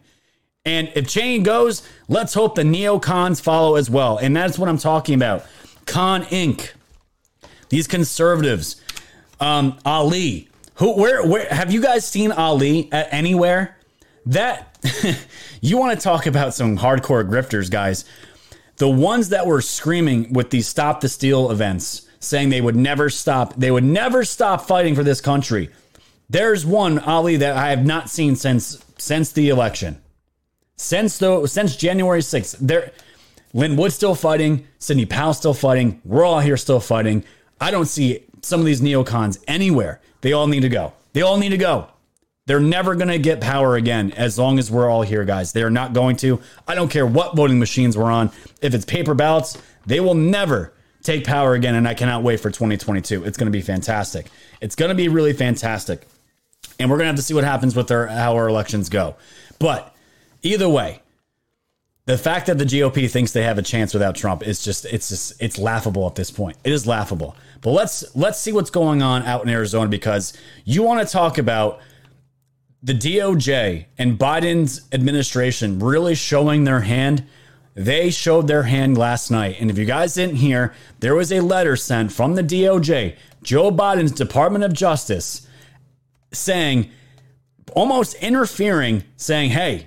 And 0.64 0.90
if 0.94 1.06
Cheney 1.06 1.40
goes, 1.40 1.86
let's 2.08 2.32
hope 2.32 2.54
the 2.54 2.62
neocons 2.62 3.42
follow 3.42 3.76
as 3.76 3.90
well. 3.90 4.16
And 4.16 4.34
that's 4.34 4.58
what 4.58 4.70
I'm 4.70 4.78
talking 4.78 5.14
about. 5.14 5.44
Con 5.84 6.22
Inc. 6.24 6.70
These 7.68 7.88
conservatives. 7.88 8.80
Um, 9.38 9.78
Ali. 9.84 10.48
Who 10.76 10.96
where 10.96 11.24
where 11.26 11.46
have 11.50 11.72
you 11.72 11.82
guys 11.82 12.06
seen 12.06 12.32
Ali 12.32 12.88
at 12.90 13.12
anywhere? 13.12 13.76
That 14.26 14.78
you 15.60 15.76
want 15.76 15.96
to 15.96 16.02
talk 16.02 16.26
about 16.26 16.54
some 16.54 16.78
hardcore 16.78 17.28
grifters, 17.28 17.70
guys 17.70 18.06
the 18.76 18.88
ones 18.88 19.28
that 19.28 19.46
were 19.46 19.60
screaming 19.60 20.32
with 20.32 20.50
these 20.50 20.66
stop 20.66 21.00
the 21.00 21.08
steal 21.08 21.50
events 21.50 22.08
saying 22.20 22.48
they 22.48 22.60
would 22.60 22.76
never 22.76 23.10
stop 23.10 23.54
they 23.56 23.70
would 23.70 23.84
never 23.84 24.24
stop 24.24 24.66
fighting 24.66 24.94
for 24.94 25.04
this 25.04 25.20
country. 25.20 25.70
There's 26.28 26.64
one 26.64 26.98
ali 26.98 27.36
that 27.36 27.56
i 27.56 27.70
have 27.70 27.84
not 27.84 28.10
seen 28.10 28.36
since 28.36 28.84
since 28.98 29.32
the 29.32 29.48
election. 29.48 30.00
Since 30.76 31.18
the 31.18 31.46
since 31.46 31.76
january 31.76 32.20
6th 32.20 32.56
there 32.58 32.92
lin 33.52 33.76
wood 33.76 33.92
still 33.92 34.14
fighting 34.14 34.66
sidney 34.78 35.06
powell 35.06 35.34
still 35.34 35.54
fighting 35.54 36.00
we're 36.04 36.24
all 36.24 36.40
here 36.40 36.56
still 36.56 36.80
fighting. 36.80 37.24
I 37.60 37.70
don't 37.70 37.86
see 37.86 38.24
some 38.42 38.60
of 38.60 38.66
these 38.66 38.80
neocons 38.80 39.42
anywhere. 39.46 40.00
They 40.20 40.32
all 40.32 40.46
need 40.46 40.60
to 40.60 40.68
go. 40.68 40.92
They 41.12 41.22
all 41.22 41.36
need 41.36 41.50
to 41.50 41.58
go 41.58 41.88
they're 42.46 42.60
never 42.60 42.94
going 42.94 43.08
to 43.08 43.18
get 43.18 43.40
power 43.40 43.76
again 43.76 44.12
as 44.12 44.38
long 44.38 44.58
as 44.58 44.70
we're 44.70 44.88
all 44.88 45.02
here, 45.02 45.24
guys. 45.24 45.52
They 45.52 45.62
are 45.62 45.70
not 45.70 45.92
going 45.92 46.16
to. 46.16 46.40
I 46.68 46.74
don't 46.74 46.90
care 46.90 47.06
what 47.06 47.34
voting 47.36 47.58
machines 47.58 47.96
we're 47.96 48.10
on. 48.10 48.30
If 48.60 48.74
it's 48.74 48.84
paper 48.84 49.14
ballots, 49.14 49.60
they 49.86 50.00
will 50.00 50.14
never 50.14 50.72
take 51.02 51.24
power 51.24 51.54
again. 51.54 51.74
And 51.74 51.88
I 51.88 51.94
cannot 51.94 52.22
wait 52.22 52.40
for 52.40 52.50
2022. 52.50 53.24
It's 53.24 53.38
going 53.38 53.46
to 53.46 53.52
be 53.52 53.62
fantastic. 53.62 54.28
It's 54.60 54.74
going 54.74 54.90
to 54.90 54.94
be 54.94 55.08
really 55.08 55.32
fantastic. 55.32 56.06
And 56.78 56.90
we're 56.90 56.96
going 56.96 57.04
to 57.04 57.12
have 57.12 57.16
to 57.16 57.22
see 57.22 57.34
what 57.34 57.44
happens 57.44 57.74
with 57.74 57.90
our, 57.90 58.06
how 58.08 58.34
our 58.34 58.48
elections 58.48 58.88
go. 58.88 59.16
But 59.58 59.94
either 60.42 60.68
way, 60.68 61.00
the 62.06 62.18
fact 62.18 62.46
that 62.46 62.58
the 62.58 62.64
GOP 62.64 63.10
thinks 63.10 63.32
they 63.32 63.44
have 63.44 63.56
a 63.56 63.62
chance 63.62 63.94
without 63.94 64.14
Trump 64.14 64.46
is 64.46 64.62
just 64.62 64.84
it's 64.84 65.08
just 65.08 65.42
it's 65.42 65.56
laughable 65.56 66.06
at 66.06 66.14
this 66.14 66.30
point. 66.30 66.58
It 66.62 66.72
is 66.72 66.86
laughable. 66.86 67.34
But 67.62 67.70
let's 67.70 68.14
let's 68.14 68.38
see 68.38 68.52
what's 68.52 68.68
going 68.68 69.00
on 69.00 69.22
out 69.22 69.42
in 69.42 69.48
Arizona 69.48 69.88
because 69.88 70.34
you 70.66 70.82
want 70.82 71.06
to 71.06 71.10
talk 71.10 71.38
about 71.38 71.80
the 72.84 72.92
DOJ 72.92 73.86
and 73.96 74.18
Biden's 74.18 74.82
administration 74.92 75.78
really 75.78 76.14
showing 76.14 76.64
their 76.64 76.80
hand. 76.80 77.24
They 77.74 78.10
showed 78.10 78.46
their 78.46 78.64
hand 78.64 78.98
last 78.98 79.30
night. 79.30 79.56
And 79.58 79.70
if 79.70 79.78
you 79.78 79.86
guys 79.86 80.14
didn't 80.14 80.36
hear, 80.36 80.74
there 81.00 81.14
was 81.14 81.32
a 81.32 81.40
letter 81.40 81.76
sent 81.76 82.12
from 82.12 82.34
the 82.34 82.42
DOJ, 82.42 83.16
Joe 83.42 83.70
Biden's 83.70 84.12
Department 84.12 84.64
of 84.64 84.74
Justice, 84.74 85.48
saying, 86.30 86.90
almost 87.74 88.14
interfering, 88.16 89.02
saying, 89.16 89.50
hey, 89.50 89.86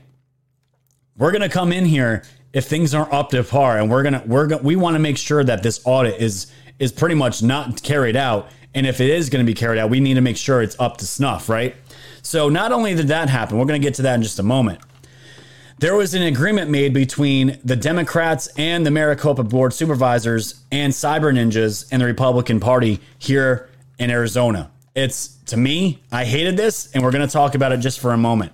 we're 1.17 1.31
going 1.31 1.43
to 1.43 1.49
come 1.49 1.71
in 1.71 1.85
here 1.85 2.23
if 2.51 2.65
things 2.65 2.95
aren't 2.95 3.13
up 3.13 3.29
to 3.29 3.43
par 3.43 3.77
and 3.77 3.91
we're 3.91 4.01
going 4.01 4.19
to 4.19 4.23
we're 4.25 4.47
going 4.47 4.63
we 4.63 4.75
want 4.75 4.95
to 4.95 4.99
make 4.99 5.17
sure 5.17 5.43
that 5.43 5.61
this 5.61 5.81
audit 5.85 6.19
is 6.19 6.51
is 6.79 6.91
pretty 6.91 7.15
much 7.15 7.43
not 7.43 7.83
carried 7.83 8.15
out 8.15 8.49
and 8.73 8.87
if 8.87 9.01
it 9.01 9.09
is 9.09 9.29
going 9.29 9.45
to 9.45 9.49
be 9.49 9.53
carried 9.53 9.77
out 9.77 9.89
we 9.89 9.99
need 9.99 10.13
to 10.13 10.21
make 10.21 10.37
sure 10.37 10.61
it's 10.61 10.79
up 10.79 10.97
to 10.97 11.05
snuff 11.05 11.49
right 11.49 11.75
so 12.27 12.49
not 12.49 12.73
only 12.73 12.93
did 12.93 13.07
that 13.07 13.29
happen, 13.29 13.57
we're 13.57 13.63
going 13.63 13.81
to 13.81 13.85
get 13.85 13.93
to 13.95 14.01
that 14.01 14.15
in 14.15 14.21
just 14.21 14.37
a 14.37 14.43
moment. 14.43 14.81
There 15.79 15.95
was 15.95 16.13
an 16.13 16.23
agreement 16.23 16.69
made 16.69 16.93
between 16.93 17.57
the 17.63 17.77
Democrats 17.77 18.47
and 18.57 18.85
the 18.85 18.91
Maricopa 18.91 19.43
Board 19.43 19.73
Supervisors 19.73 20.61
and 20.69 20.91
Cyber 20.91 21.33
Ninjas 21.33 21.87
and 21.89 22.01
the 22.01 22.05
Republican 22.05 22.59
Party 22.59 22.99
here 23.17 23.69
in 23.97 24.11
Arizona. 24.11 24.69
It's 24.93 25.37
to 25.45 25.55
me, 25.55 26.01
I 26.11 26.25
hated 26.25 26.57
this, 26.57 26.91
and 26.91 27.01
we're 27.01 27.11
going 27.11 27.25
to 27.25 27.31
talk 27.31 27.55
about 27.55 27.71
it 27.71 27.77
just 27.77 28.01
for 28.01 28.11
a 28.11 28.17
moment. 28.17 28.51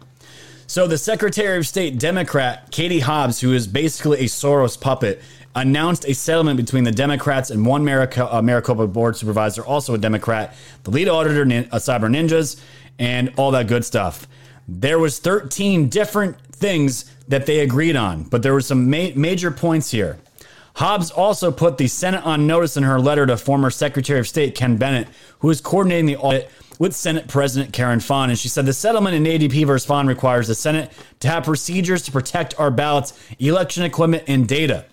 So, 0.68 0.86
the 0.86 0.98
Secretary 1.00 1.58
of 1.58 1.66
State 1.66 1.98
Democrat, 1.98 2.70
Katie 2.70 3.00
Hobbs, 3.00 3.40
who 3.42 3.54
is 3.54 3.66
basically 3.66 4.20
a 4.20 4.26
Soros 4.26 4.80
puppet, 4.80 5.20
announced 5.56 6.06
a 6.06 6.14
settlement 6.14 6.58
between 6.58 6.84
the 6.84 6.92
Democrats 6.92 7.50
and 7.50 7.66
one 7.66 7.84
Maricopa, 7.84 8.36
uh, 8.36 8.42
Maricopa 8.42 8.88
board 8.88 9.16
supervisor, 9.16 9.64
also 9.64 9.94
a 9.94 9.98
Democrat, 9.98 10.56
the 10.84 10.92
lead 10.92 11.08
auditor, 11.08 11.42
uh, 11.42 11.78
Cyber 11.78 12.10
Ninjas, 12.10 12.60
and 13.00 13.34
all 13.38 13.52
that 13.52 13.68
good 13.68 13.86
stuff. 13.86 14.28
There 14.68 15.00
was 15.00 15.20
13 15.20 15.90
different 15.90 16.40
things 16.52 17.06
that 17.28 17.46
they 17.46 17.60
agreed 17.60 17.96
on, 17.96 18.24
but 18.24 18.44
there 18.44 18.54
were 18.54 18.62
some 18.62 18.90
ma- 18.90 19.10
major 19.16 19.52
points 19.52 19.92
here. 19.92 20.20
Hobbs 20.76 21.12
also 21.12 21.52
put 21.52 21.78
the 21.78 21.88
Senate 21.88 22.26
on 22.26 22.48
notice 22.48 22.78
in 22.78 22.84
her 22.84 23.00
letter 23.00 23.26
to 23.26 23.38
former 23.38 23.70
Secretary 23.70 24.20
of 24.20 24.28
State 24.28 24.56
Ken 24.56 24.78
Bennett, 24.78 25.08
who 25.40 25.50
is 25.50 25.62
coordinating 25.62 26.08
the 26.08 26.18
audit 26.18 26.50
with 26.80 26.96
Senate 26.96 27.28
President 27.28 27.74
Karen 27.74 28.00
Fann. 28.00 28.30
And 28.30 28.40
she 28.40 28.50
said 28.50 28.66
the 28.66 28.74
settlement 28.74 29.16
in 29.16 29.24
ADP 29.24 29.68
versus 29.68 29.86
Fann 29.86 30.08
requires 30.08 30.48
the 30.48 30.56
Senate 30.56 30.92
to 31.20 31.28
have 31.28 31.44
procedures 31.44 32.02
to 32.04 32.12
protect 32.12 32.60
our 32.60 32.72
ballots, 32.72 33.14
election 33.38 33.84
equipment, 33.84 34.24
and 34.28 34.48
data. 34.48 34.86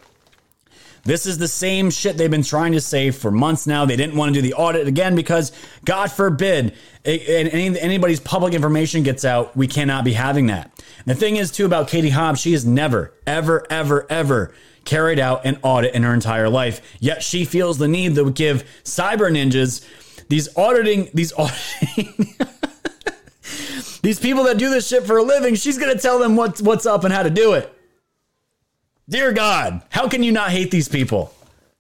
This 1.04 1.26
is 1.26 1.38
the 1.38 1.48
same 1.48 1.90
shit 1.90 2.16
they've 2.16 2.30
been 2.30 2.42
trying 2.42 2.72
to 2.72 2.80
say 2.80 3.10
for 3.10 3.30
months 3.30 3.66
now. 3.66 3.84
They 3.84 3.96
didn't 3.96 4.16
want 4.16 4.34
to 4.34 4.40
do 4.40 4.46
the 4.46 4.54
audit 4.54 4.86
again 4.86 5.14
because, 5.14 5.52
God 5.84 6.12
forbid, 6.12 6.74
any, 7.04 7.78
anybody's 7.78 8.20
public 8.20 8.54
information 8.54 9.02
gets 9.02 9.24
out, 9.24 9.56
we 9.56 9.66
cannot 9.66 10.04
be 10.04 10.12
having 10.12 10.46
that. 10.48 10.70
And 10.98 11.06
the 11.06 11.14
thing 11.14 11.36
is, 11.36 11.50
too, 11.50 11.64
about 11.64 11.88
Katie 11.88 12.10
Hobbs, 12.10 12.40
she 12.40 12.52
has 12.52 12.66
never, 12.66 13.14
ever, 13.26 13.66
ever, 13.70 14.06
ever 14.10 14.54
carried 14.84 15.18
out 15.18 15.44
an 15.44 15.58
audit 15.62 15.94
in 15.94 16.02
her 16.02 16.12
entire 16.12 16.48
life. 16.48 16.80
Yet 17.00 17.22
she 17.22 17.44
feels 17.44 17.78
the 17.78 17.88
need 17.88 18.14
to 18.16 18.30
give 18.30 18.64
cyber 18.84 19.30
ninjas 19.30 19.86
these 20.28 20.54
auditing, 20.56 21.10
these 21.12 21.32
auditing. 21.32 22.36
these 24.02 24.20
people 24.20 24.44
that 24.44 24.58
do 24.58 24.70
this 24.70 24.88
shit 24.88 25.04
for 25.04 25.18
a 25.18 25.22
living, 25.22 25.56
she's 25.56 25.76
gonna 25.76 25.98
tell 25.98 26.18
them 26.18 26.36
what's 26.36 26.62
what's 26.62 26.86
up 26.86 27.04
and 27.04 27.12
how 27.12 27.24
to 27.24 27.30
do 27.30 27.54
it. 27.54 27.76
Dear 29.10 29.32
God, 29.32 29.82
how 29.88 30.08
can 30.08 30.22
you 30.22 30.30
not 30.30 30.52
hate 30.52 30.70
these 30.70 30.88
people? 30.88 31.34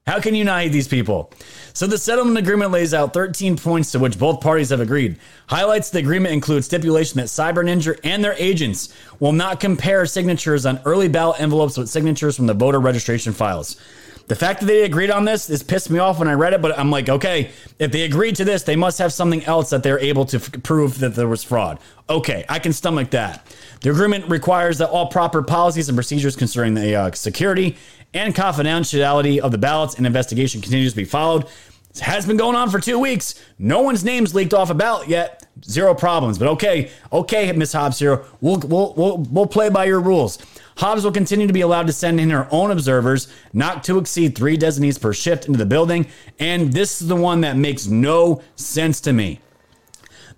How 0.04 0.18
can 0.18 0.34
you 0.34 0.42
not 0.42 0.62
hate 0.62 0.72
these 0.72 0.88
people? 0.88 1.32
So 1.74 1.86
the 1.86 1.96
settlement 1.96 2.38
agreement 2.38 2.72
lays 2.72 2.92
out 2.92 3.14
13 3.14 3.56
points 3.56 3.92
to 3.92 4.00
which 4.00 4.18
both 4.18 4.40
parties 4.40 4.70
have 4.70 4.80
agreed. 4.80 5.16
Highlights 5.46 5.90
the 5.90 6.00
agreement 6.00 6.34
include 6.34 6.64
stipulation 6.64 7.18
that 7.18 7.28
Cyber 7.28 7.64
Ninja 7.64 7.96
and 8.02 8.24
their 8.24 8.34
agents 8.36 8.92
will 9.20 9.30
not 9.30 9.60
compare 9.60 10.06
signatures 10.06 10.66
on 10.66 10.80
early 10.84 11.06
ballot 11.06 11.40
envelopes 11.40 11.76
with 11.78 11.88
signatures 11.88 12.34
from 12.34 12.48
the 12.48 12.54
voter 12.54 12.80
registration 12.80 13.32
files. 13.32 13.76
The 14.30 14.36
fact 14.36 14.60
that 14.60 14.66
they 14.66 14.84
agreed 14.84 15.10
on 15.10 15.24
this, 15.24 15.48
this 15.48 15.64
pissed 15.64 15.90
me 15.90 15.98
off 15.98 16.20
when 16.20 16.28
I 16.28 16.34
read 16.34 16.52
it, 16.52 16.62
but 16.62 16.78
I'm 16.78 16.88
like, 16.88 17.08
okay, 17.08 17.50
if 17.80 17.90
they 17.90 18.02
agreed 18.02 18.36
to 18.36 18.44
this, 18.44 18.62
they 18.62 18.76
must 18.76 18.98
have 18.98 19.12
something 19.12 19.44
else 19.44 19.70
that 19.70 19.82
they're 19.82 19.98
able 19.98 20.24
to 20.26 20.36
f- 20.36 20.52
prove 20.62 21.00
that 21.00 21.16
there 21.16 21.26
was 21.26 21.42
fraud. 21.42 21.80
Okay, 22.08 22.44
I 22.48 22.60
can 22.60 22.72
stomach 22.72 23.10
that. 23.10 23.44
The 23.80 23.90
agreement 23.90 24.30
requires 24.30 24.78
that 24.78 24.88
all 24.88 25.08
proper 25.08 25.42
policies 25.42 25.88
and 25.88 25.96
procedures 25.96 26.36
concerning 26.36 26.74
the 26.74 26.94
uh, 26.94 27.10
security 27.10 27.76
and 28.14 28.32
confidentiality 28.32 29.40
of 29.40 29.50
the 29.50 29.58
ballots 29.58 29.96
and 29.96 30.06
investigation 30.06 30.60
continues 30.60 30.92
to 30.92 30.98
be 30.98 31.04
followed. 31.04 31.46
It 31.90 31.98
has 31.98 32.24
been 32.24 32.36
going 32.36 32.54
on 32.54 32.70
for 32.70 32.78
two 32.78 33.00
weeks. 33.00 33.34
No 33.58 33.82
one's 33.82 34.04
name's 34.04 34.32
leaked 34.32 34.54
off 34.54 34.70
a 34.70 34.74
ballot 34.74 35.08
yet. 35.08 35.44
Zero 35.64 35.92
problems. 35.92 36.38
But 36.38 36.46
okay, 36.50 36.92
okay, 37.12 37.50
Miss 37.50 37.72
Hobbs 37.72 37.98
here. 37.98 38.22
We'll, 38.40 38.60
we'll, 38.60 38.94
we'll, 38.96 39.18
we'll 39.28 39.46
play 39.48 39.70
by 39.70 39.86
your 39.86 39.98
rules. 39.98 40.38
Hobbs 40.80 41.04
will 41.04 41.12
continue 41.12 41.46
to 41.46 41.52
be 41.52 41.60
allowed 41.60 41.88
to 41.88 41.92
send 41.92 42.18
in 42.18 42.30
her 42.30 42.48
own 42.50 42.70
observers, 42.70 43.28
not 43.52 43.84
to 43.84 43.98
exceed 43.98 44.34
three 44.34 44.56
designees 44.56 44.96
per 44.96 45.12
shift 45.12 45.44
into 45.44 45.58
the 45.58 45.66
building. 45.66 46.06
And 46.38 46.72
this 46.72 47.02
is 47.02 47.08
the 47.08 47.16
one 47.16 47.42
that 47.42 47.54
makes 47.54 47.86
no 47.86 48.40
sense 48.56 49.02
to 49.02 49.12
me. 49.12 49.40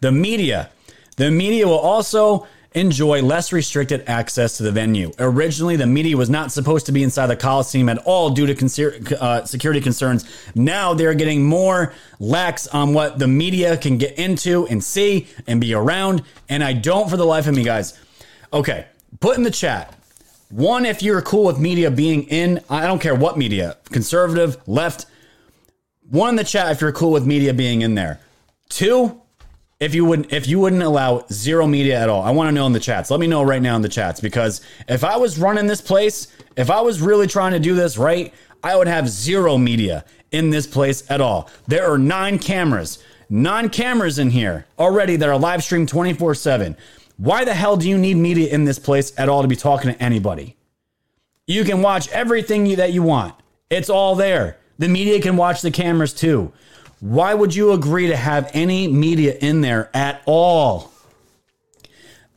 The 0.01 0.11
media. 0.11 0.71
The 1.17 1.31
media 1.31 1.69
will 1.69 1.79
also 1.79 2.49
enjoy 2.73 3.23
less 3.23 3.53
restricted 3.53 4.03
access 4.09 4.57
to 4.57 4.65
the 4.65 4.73
venue. 4.73 5.13
Originally, 5.21 5.77
the 5.77 5.87
media 5.87 6.17
was 6.17 6.29
not 6.29 6.51
supposed 6.51 6.87
to 6.87 6.93
be 6.93 7.05
inside 7.05 7.29
the 7.29 7.37
Coliseum 7.37 7.89
at 7.89 7.99
all 7.99 8.31
due 8.31 8.47
to 8.47 8.55
conser- 8.57 9.13
uh, 9.13 9.45
security 9.45 9.81
concerns. 9.81 10.25
Now 10.57 10.93
they're 10.93 11.15
getting 11.15 11.45
more 11.45 11.95
lax 12.19 12.67
on 12.67 12.95
what 12.95 13.21
the 13.21 13.29
media 13.29 13.77
can 13.77 13.97
get 13.97 14.19
into 14.19 14.67
and 14.67 14.83
see 14.83 15.29
and 15.47 15.61
be 15.61 15.73
around. 15.73 16.25
And 16.49 16.65
I 16.65 16.73
don't, 16.73 17.09
for 17.09 17.17
the 17.17 17.27
life 17.27 17.47
of 17.47 17.55
me, 17.55 17.63
guys. 17.63 17.97
Okay, 18.53 18.87
put 19.21 19.37
in 19.37 19.45
the 19.45 19.51
chat 19.53 19.95
one, 20.53 20.85
if 20.85 21.03
you're 21.03 21.23
cool 21.23 21.45
with 21.45 21.59
media 21.59 21.91
being 21.91 22.25
in, 22.25 22.61
I 22.69 22.87
don't 22.87 23.01
care 23.01 23.15
what 23.15 23.39
media, 23.39 23.79
conservative, 23.87 24.59
left. 24.69 25.07
One 26.11 26.29
in 26.29 26.37
the 26.37 26.45
chat 26.45 26.71
if 26.73 26.83
you're 26.83 26.93
cool 26.93 27.11
with 27.11 27.25
media 27.25 27.55
being 27.55 27.81
in 27.81 27.95
there. 27.95 28.21
Two, 28.69 29.19
if 29.81 29.95
you 29.95 30.05
wouldn't 30.05 30.31
if 30.31 30.47
you 30.47 30.59
wouldn't 30.59 30.83
allow 30.83 31.25
zero 31.33 31.67
media 31.67 31.99
at 31.99 32.11
all. 32.11 32.23
I 32.23 32.33
want 32.33 32.49
to 32.49 32.53
know 32.53 32.67
in 32.67 32.75
the 32.75 32.81
chats. 32.81 33.11
Let 33.11 33.19
me 33.19 33.27
know 33.27 33.43
right 33.43 33.63
now 33.63 33.77
in 33.77 33.83
the 33.83 33.89
chats 33.89 34.21
because 34.21 34.61
if 34.89 35.05
I 35.05 35.17
was 35.17 35.39
running 35.39 35.67
this 35.67 35.81
place, 35.81 36.29
if 36.55 36.71
I 36.71 36.83
was 36.83 37.01
really 37.01 37.27
trying 37.27 37.53
to 37.53 37.59
do 37.59 37.75
this 37.75 37.97
right, 37.97 38.35
I 38.63 38.77
would 38.77 38.89
have 38.89 39.09
zero 39.09 39.57
media 39.57 40.05
in 40.33 40.51
this 40.51 40.67
place 40.67 41.11
at 41.11 41.23
all. 41.23 41.49
There 41.67 41.91
are 41.91 41.97
nine 41.97 42.39
cameras, 42.39 43.03
nine 43.31 43.71
cameras 43.71 44.19
in 44.19 44.29
here 44.29 44.67
already 44.79 45.17
that 45.17 45.29
are 45.31 45.39
live 45.39 45.65
streamed 45.65 45.89
24 45.89 46.35
7. 46.35 46.77
Why 47.23 47.45
the 47.45 47.55
hell 47.55 47.77
do 47.77 47.89
you 47.89 47.99
need 47.99 48.17
media 48.17 48.53
in 48.53 48.65
this 48.65 48.81
place 48.81 49.13
at 49.17 49.29
all 49.29 49.43
to 49.43 49.49
be 49.49 49.55
talking 49.55 49.95
to 49.95 50.03
anybody? 50.03 50.57
You 51.47 51.63
can 51.63 51.81
watch 51.81 52.09
everything 52.09 52.67
you, 52.67 52.75
that 52.75 52.93
you 52.93 53.05
want. 53.05 53.37
It's 53.71 53.89
all 53.89 54.17
there. 54.17 54.59
The 54.79 54.89
media 54.89 55.21
can 55.23 55.37
watch 55.37 55.63
the 55.63 55.71
cameras 55.71 56.13
too. 56.13 56.53
Why 56.99 57.33
would 57.33 57.55
you 57.55 57.71
agree 57.71 58.09
to 58.09 58.17
have 58.17 58.51
any 58.55 58.89
media 58.89 59.37
in 59.41 59.61
there 59.61 59.89
at 59.95 60.21
all? 60.27 60.91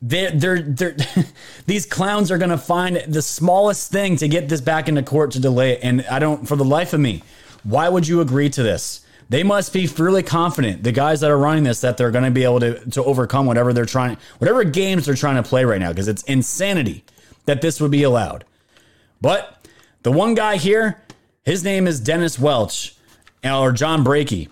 They're, 0.04 0.30
they're, 0.30 0.62
they're, 0.62 0.96
these 1.66 1.88
clowns 1.88 2.30
are 2.30 2.38
going 2.38 2.52
to 2.52 2.58
find 2.60 2.98
the 3.08 3.24
smallest 3.24 3.92
thing 3.92 4.18
to 4.18 4.28
get 4.28 4.50
this 4.50 4.62
back 4.62 4.88
into 4.88 5.02
court 5.02 5.32
to 5.32 5.40
delay 5.40 5.72
it. 5.72 5.80
And 5.82 6.06
I 6.12 6.20
don't, 6.20 6.48
for 6.48 6.56
the 6.56 6.64
life 6.64 6.94
of 6.94 7.00
me, 7.00 7.24
why 7.64 7.90
would 7.90 8.08
you 8.08 8.22
agree 8.22 8.52
to 8.52 8.62
this? 8.62 9.04
They 9.30 9.44
must 9.44 9.74
be 9.74 9.88
fairly 9.88 10.22
confident, 10.22 10.84
the 10.84 10.92
guys 10.92 11.22
that 11.22 11.32
are 11.32 11.38
running 11.38 11.64
this, 11.64 11.82
that 11.82 11.98
they're 11.98 12.12
going 12.12 12.26
to 12.26 12.32
be 12.32 12.44
able 12.44 12.60
to, 12.60 12.90
to 12.92 13.04
overcome 13.04 13.46
whatever 13.46 13.74
they're 13.74 13.86
trying, 13.86 14.18
whatever 14.38 14.64
games 14.64 15.06
they're 15.06 15.16
trying 15.16 15.42
to 15.42 15.48
play 15.48 15.66
right 15.66 15.80
now, 15.80 15.90
because 15.90 16.08
it's 16.08 16.24
insanity 16.24 17.04
that 17.46 17.62
this 17.62 17.82
would 17.82 17.92
be 17.92 18.04
allowed. 18.04 18.46
But 19.22 19.66
the 20.04 20.12
one 20.12 20.36
guy 20.36 20.58
here, 20.58 21.02
his 21.44 21.64
name 21.64 21.88
is 21.88 22.00
Dennis 22.00 22.38
Welch 22.38 22.96
or 23.44 23.72
John 23.72 24.04
Brakey. 24.04 24.50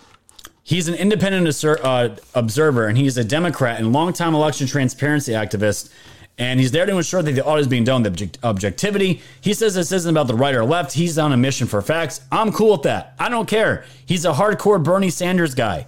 He's 0.63 0.87
an 0.87 0.95
independent 0.95 1.63
uh, 1.63 2.15
observer 2.33 2.87
and 2.87 2.97
he's 2.97 3.17
a 3.17 3.23
Democrat 3.23 3.79
and 3.79 3.91
longtime 3.91 4.33
election 4.33 4.65
transparency 4.65 5.33
activist 5.33 5.91
and 6.37 6.59
he's 6.59 6.71
there 6.71 6.85
to 6.85 6.97
ensure 6.97 7.21
that 7.21 7.31
the 7.31 7.45
audit 7.45 7.61
is 7.61 7.67
being 7.67 7.83
done 7.83 8.01
with 8.01 8.11
object- 8.11 8.39
objectivity. 8.43 9.21
He 9.41 9.53
says 9.53 9.75
this 9.75 9.91
isn't 9.91 10.09
about 10.09 10.27
the 10.27 10.35
right 10.35 10.55
or 10.55 10.65
left. 10.65 10.93
He's 10.93 11.17
on 11.17 11.31
a 11.31 11.37
mission 11.37 11.67
for 11.67 11.81
facts. 11.81 12.21
I'm 12.31 12.51
cool 12.51 12.71
with 12.71 12.83
that. 12.83 13.13
I 13.19 13.29
don't 13.29 13.47
care. 13.47 13.85
He's 14.05 14.25
a 14.25 14.33
hardcore 14.33 14.83
Bernie 14.83 15.11
Sanders 15.11 15.53
guy. 15.53 15.85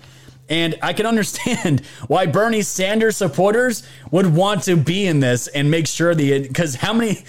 And 0.48 0.78
I 0.84 0.94
can 0.94 1.06
understand 1.08 1.82
why 2.08 2.28
Bernie 2.28 2.62
Sanders 2.62 3.18
supporters 3.18 3.88
would 4.12 4.36
want 4.36 4.64
to 4.64 4.76
be 4.76 5.08
in 5.08 5.20
this 5.20 5.48
and 5.48 5.72
make 5.72 5.88
sure 5.88 6.14
the 6.14 6.48
because 6.48 6.76
how 6.76 6.94
many 6.94 7.26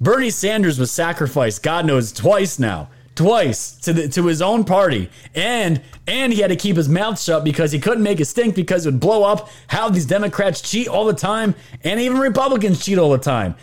Bernie 0.00 0.30
Sanders 0.30 0.78
was 0.78 0.90
sacrificed, 0.92 1.62
God 1.62 1.86
knows, 1.86 2.12
twice 2.12 2.58
now 2.58 2.88
twice 3.18 3.72
to 3.72 3.92
the, 3.92 4.08
to 4.08 4.26
his 4.26 4.40
own 4.40 4.64
party, 4.64 5.10
and 5.34 5.82
and 6.06 6.32
he 6.32 6.40
had 6.40 6.50
to 6.50 6.56
keep 6.56 6.76
his 6.76 6.88
mouth 6.88 7.20
shut 7.20 7.42
because 7.42 7.72
he 7.72 7.80
couldn't 7.80 8.04
make 8.04 8.20
a 8.20 8.24
stink 8.24 8.54
because 8.54 8.86
it 8.86 8.92
would 8.92 9.00
blow 9.00 9.24
up. 9.24 9.50
How 9.66 9.88
these 9.88 10.06
Democrats 10.06 10.62
cheat 10.62 10.86
all 10.86 11.04
the 11.04 11.12
time, 11.12 11.56
and 11.82 11.98
even 12.00 12.18
Republicans 12.18 12.84
cheat 12.84 12.96
all 12.96 13.10
the 13.10 13.18
time. 13.18 13.56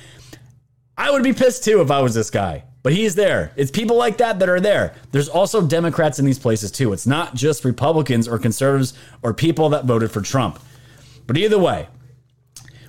I 0.98 1.10
would 1.10 1.24
be 1.24 1.32
pissed 1.32 1.64
too 1.64 1.82
if 1.82 1.90
I 1.90 2.02
was 2.02 2.14
this 2.14 2.30
guy. 2.30 2.66
But 2.84 2.94
he's 2.94 3.16
there. 3.16 3.52
It's 3.56 3.72
people 3.72 3.96
like 3.98 4.18
that 4.18 4.38
that 4.38 4.48
are 4.48 4.60
there. 4.60 4.94
There's 5.12 5.28
also 5.28 5.66
Democrats 5.66 6.20
in 6.20 6.26
these 6.26 6.38
places 6.38 6.70
too. 6.70 6.94
It's 6.94 7.08
not 7.08 7.34
just 7.34 7.66
Republicans 7.66 8.28
or 8.28 8.38
conservatives 8.38 8.94
or 9.24 9.34
people 9.34 9.70
that 9.70 9.86
voted 9.86 10.12
for 10.12 10.22
Trump. 10.22 10.60
But 11.26 11.36
either 11.36 11.58
way, 11.58 11.88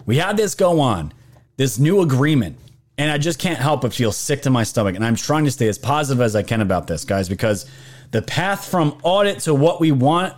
we 0.04 0.18
had 0.18 0.36
this 0.36 0.54
go 0.54 0.80
on, 0.80 1.14
this 1.56 1.78
new 1.78 2.02
agreement 2.02 2.58
and 2.99 3.11
I 3.11 3.18
just 3.18 3.38
can't 3.38 3.59
help 3.59 3.82
but 3.82 3.92
feel 3.92 4.12
sick 4.12 4.42
to 4.42 4.51
my 4.51 4.62
stomach. 4.62 4.97
And 4.97 5.05
I'm 5.05 5.16
trying 5.16 5.44
to 5.44 5.51
stay 5.51 5.68
as 5.68 5.78
positive 5.78 6.20
as 6.22 6.34
I 6.34 6.42
can 6.42 6.61
about 6.61 6.86
this, 6.86 7.05
guys, 7.05 7.28
because 7.28 7.66
the 8.11 8.22
path 8.22 8.68
from 8.68 8.99
audit 9.03 9.40
to 9.40 9.55
what 9.55 9.80
we 9.80 9.92
want 9.92 10.34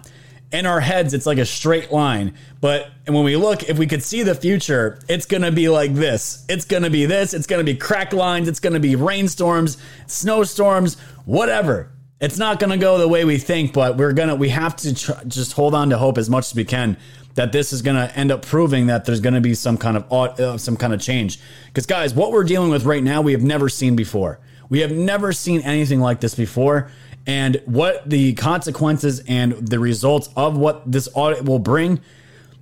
in 0.50 0.66
our 0.66 0.80
heads, 0.80 1.14
it's 1.14 1.26
like 1.26 1.38
a 1.38 1.44
straight 1.46 1.92
line. 1.92 2.34
But 2.60 2.90
and 3.06 3.14
when 3.14 3.24
we 3.24 3.36
look, 3.36 3.68
if 3.68 3.78
we 3.78 3.86
could 3.86 4.02
see 4.02 4.22
the 4.22 4.34
future, 4.34 5.00
it's 5.08 5.26
going 5.26 5.42
to 5.42 5.52
be 5.52 5.68
like 5.68 5.94
this. 5.94 6.44
It's 6.48 6.64
going 6.64 6.82
to 6.82 6.90
be 6.90 7.06
this. 7.06 7.34
It's 7.34 7.46
going 7.46 7.64
to 7.64 7.70
be 7.72 7.78
crack 7.78 8.12
lines. 8.12 8.48
It's 8.48 8.60
going 8.60 8.72
to 8.72 8.80
be 8.80 8.96
rainstorms, 8.96 9.76
snowstorms, 10.06 10.98
whatever. 11.26 11.90
It's 12.20 12.38
not 12.38 12.58
going 12.58 12.70
to 12.70 12.78
go 12.78 12.98
the 12.98 13.06
way 13.06 13.24
we 13.24 13.38
think, 13.38 13.72
but 13.72 13.96
we're 13.96 14.12
going 14.12 14.28
to, 14.28 14.34
we 14.34 14.48
have 14.48 14.74
to 14.76 14.94
tr- 14.94 15.12
just 15.28 15.52
hold 15.52 15.74
on 15.74 15.90
to 15.90 15.98
hope 15.98 16.18
as 16.18 16.28
much 16.28 16.46
as 16.46 16.54
we 16.56 16.64
can 16.64 16.96
that 17.38 17.52
this 17.52 17.72
is 17.72 17.82
going 17.82 17.96
to 17.96 18.12
end 18.18 18.32
up 18.32 18.44
proving 18.44 18.88
that 18.88 19.04
there's 19.04 19.20
going 19.20 19.34
to 19.34 19.40
be 19.40 19.54
some 19.54 19.78
kind 19.78 19.96
of 19.96 20.12
uh, 20.12 20.58
some 20.58 20.76
kind 20.76 20.92
of 20.92 21.00
change. 21.00 21.38
Because 21.68 21.86
guys, 21.86 22.12
what 22.12 22.32
we're 22.32 22.42
dealing 22.42 22.68
with 22.68 22.84
right 22.84 23.02
now, 23.02 23.22
we 23.22 23.30
have 23.30 23.44
never 23.44 23.68
seen 23.68 23.94
before. 23.94 24.40
We 24.68 24.80
have 24.80 24.90
never 24.90 25.32
seen 25.32 25.60
anything 25.60 26.00
like 26.00 26.20
this 26.20 26.34
before. 26.34 26.90
And 27.28 27.62
what 27.64 28.10
the 28.10 28.34
consequences 28.34 29.22
and 29.28 29.52
the 29.52 29.78
results 29.78 30.30
of 30.34 30.58
what 30.58 30.90
this 30.90 31.08
audit 31.14 31.44
will 31.44 31.60
bring, 31.60 32.00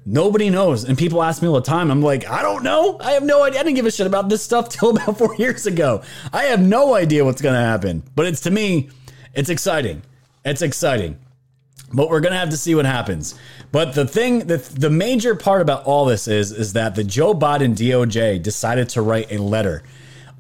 nobody 0.04 0.50
knows. 0.50 0.84
And 0.84 0.98
people 0.98 1.22
ask 1.22 1.40
me 1.40 1.48
all 1.48 1.54
the 1.54 1.62
time. 1.62 1.90
I'm 1.90 2.02
like, 2.02 2.28
I 2.28 2.42
don't 2.42 2.62
know. 2.62 2.98
I 3.00 3.12
have 3.12 3.22
no 3.22 3.44
idea. 3.44 3.60
I 3.60 3.62
didn't 3.62 3.76
give 3.76 3.86
a 3.86 3.90
shit 3.90 4.06
about 4.06 4.28
this 4.28 4.42
stuff 4.42 4.68
till 4.70 4.90
about 4.90 5.16
four 5.16 5.34
years 5.36 5.66
ago. 5.66 6.02
I 6.34 6.44
have 6.44 6.60
no 6.60 6.94
idea 6.94 7.24
what's 7.24 7.40
going 7.40 7.54
to 7.54 7.60
happen. 7.60 8.02
But 8.14 8.26
it's 8.26 8.42
to 8.42 8.50
me, 8.50 8.90
it's 9.32 9.48
exciting. 9.48 10.02
It's 10.44 10.60
exciting. 10.60 11.18
But 11.92 12.10
we're 12.10 12.20
gonna 12.20 12.38
have 12.38 12.50
to 12.50 12.56
see 12.56 12.74
what 12.74 12.84
happens. 12.84 13.34
But 13.72 13.94
the 13.94 14.06
thing, 14.06 14.40
the, 14.40 14.56
the 14.56 14.90
major 14.90 15.34
part 15.34 15.62
about 15.62 15.84
all 15.84 16.04
this 16.04 16.26
is, 16.28 16.52
is 16.52 16.72
that 16.72 16.94
the 16.94 17.04
Joe 17.04 17.34
Biden 17.34 17.76
DOJ 17.76 18.42
decided 18.42 18.88
to 18.90 19.02
write 19.02 19.30
a 19.30 19.38
letter. 19.38 19.82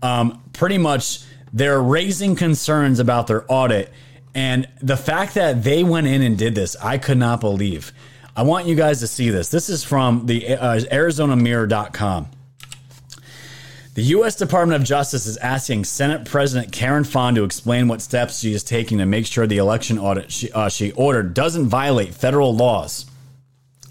Um, 0.02 0.42
pretty 0.52 0.78
much, 0.78 1.20
they're 1.52 1.80
raising 1.80 2.36
concerns 2.36 2.98
about 2.98 3.28
their 3.28 3.44
audit, 3.48 3.92
and 4.34 4.68
the 4.82 4.96
fact 4.96 5.34
that 5.34 5.62
they 5.62 5.82
went 5.82 6.06
in 6.06 6.20
and 6.20 6.36
did 6.36 6.54
this, 6.54 6.76
I 6.76 6.98
could 6.98 7.18
not 7.18 7.40
believe. 7.40 7.92
I 8.36 8.42
want 8.42 8.66
you 8.66 8.74
guys 8.74 9.00
to 9.00 9.06
see 9.06 9.30
this. 9.30 9.48
This 9.48 9.70
is 9.70 9.82
from 9.82 10.26
the 10.26 10.56
uh, 10.56 10.76
ArizonaMirror.com. 10.76 12.28
The 13.96 14.02
U.S. 14.02 14.36
Department 14.36 14.78
of 14.78 14.86
Justice 14.86 15.24
is 15.24 15.38
asking 15.38 15.84
Senate 15.84 16.26
President 16.26 16.70
Karen 16.70 17.02
Fann 17.02 17.34
to 17.34 17.44
explain 17.44 17.88
what 17.88 18.02
steps 18.02 18.40
she 18.40 18.52
is 18.52 18.62
taking 18.62 18.98
to 18.98 19.06
make 19.06 19.24
sure 19.24 19.46
the 19.46 19.56
election 19.56 19.98
audit 19.98 20.30
she, 20.30 20.52
uh, 20.52 20.68
she 20.68 20.92
ordered 20.92 21.32
doesn't 21.32 21.68
violate 21.68 22.12
federal 22.12 22.54
laws 22.54 23.06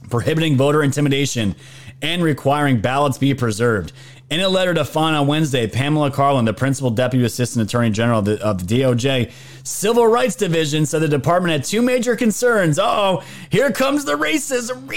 prohibiting 0.08 0.58
voter 0.58 0.84
intimidation 0.84 1.56
and 2.03 2.24
requiring 2.24 2.82
ballots 2.82 3.18
be 3.18 3.34
preserved. 3.34 3.93
In 4.30 4.41
a 4.41 4.47
letter 4.47 4.76
to 4.76 4.86
Fann 4.86 5.16
on 5.16 5.26
Wednesday, 5.26 5.66
Pamela 5.66 6.12
Karlan, 6.12 6.45
the 6.45 6.53
principal 6.53 6.91
deputy 6.91 7.26
assistant 7.26 7.68
attorney 7.68 7.89
general 7.89 8.20
of 8.20 8.26
the, 8.26 8.39
of 8.45 8.68
the 8.68 8.82
DOJ 8.82 9.32
Civil 9.64 10.06
Rights 10.06 10.36
Division, 10.36 10.86
said 10.86 11.01
the 11.01 11.08
department 11.08 11.51
had 11.51 11.64
two 11.64 11.82
major 11.82 12.16
concerns. 12.16 12.78
Oh, 12.78 13.24
here 13.49 13.72
comes 13.72 14.06
the. 14.06 14.14
Racism. 14.14 14.88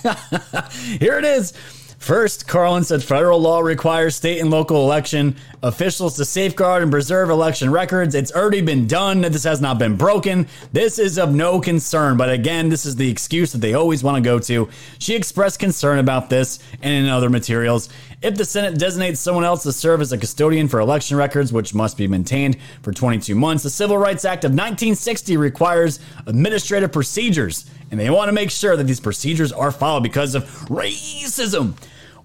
here 0.98 1.18
it 1.18 1.26
is. 1.26 1.52
First, 2.00 2.48
Karlan 2.48 2.82
said 2.86 3.04
federal 3.04 3.38
law 3.42 3.60
requires 3.60 4.16
state 4.16 4.40
and 4.40 4.50
local 4.50 4.82
election 4.84 5.36
officials 5.62 6.16
to 6.16 6.24
safeguard 6.24 6.82
and 6.82 6.90
preserve 6.90 7.28
election 7.28 7.70
records. 7.70 8.14
It's 8.14 8.32
already 8.32 8.62
been 8.62 8.86
done. 8.86 9.20
This 9.20 9.44
has 9.44 9.60
not 9.60 9.78
been 9.78 9.96
broken. 9.96 10.48
This 10.72 10.98
is 10.98 11.18
of 11.18 11.34
no 11.34 11.60
concern. 11.60 12.16
But 12.16 12.30
again, 12.30 12.70
this 12.70 12.86
is 12.86 12.96
the 12.96 13.10
excuse 13.10 13.52
that 13.52 13.58
they 13.58 13.74
always 13.74 14.02
want 14.02 14.16
to 14.16 14.22
go 14.22 14.38
to. 14.38 14.70
She 14.98 15.14
expressed 15.14 15.58
concern 15.58 15.98
about 15.98 16.30
this 16.30 16.58
and 16.82 17.04
in 17.04 17.10
other 17.10 17.28
materials. 17.28 17.90
If 18.22 18.34
the 18.34 18.46
Senate 18.46 18.78
designates 18.78 19.20
someone 19.20 19.44
else 19.44 19.62
to 19.64 19.72
serve 19.72 20.00
as 20.00 20.10
a 20.10 20.18
custodian 20.18 20.68
for 20.68 20.80
election 20.80 21.18
records, 21.18 21.52
which 21.52 21.74
must 21.74 21.98
be 21.98 22.08
maintained 22.08 22.56
for 22.82 22.92
22 22.92 23.34
months, 23.34 23.62
the 23.62 23.70
Civil 23.70 23.98
Rights 23.98 24.24
Act 24.24 24.44
of 24.44 24.52
1960 24.52 25.36
requires 25.36 26.00
administrative 26.26 26.92
procedures. 26.92 27.70
And 27.90 28.00
they 28.00 28.08
want 28.08 28.28
to 28.28 28.32
make 28.32 28.50
sure 28.50 28.76
that 28.76 28.84
these 28.84 29.00
procedures 29.00 29.52
are 29.52 29.70
followed 29.70 30.02
because 30.02 30.34
of 30.34 30.44
racism. 30.68 31.74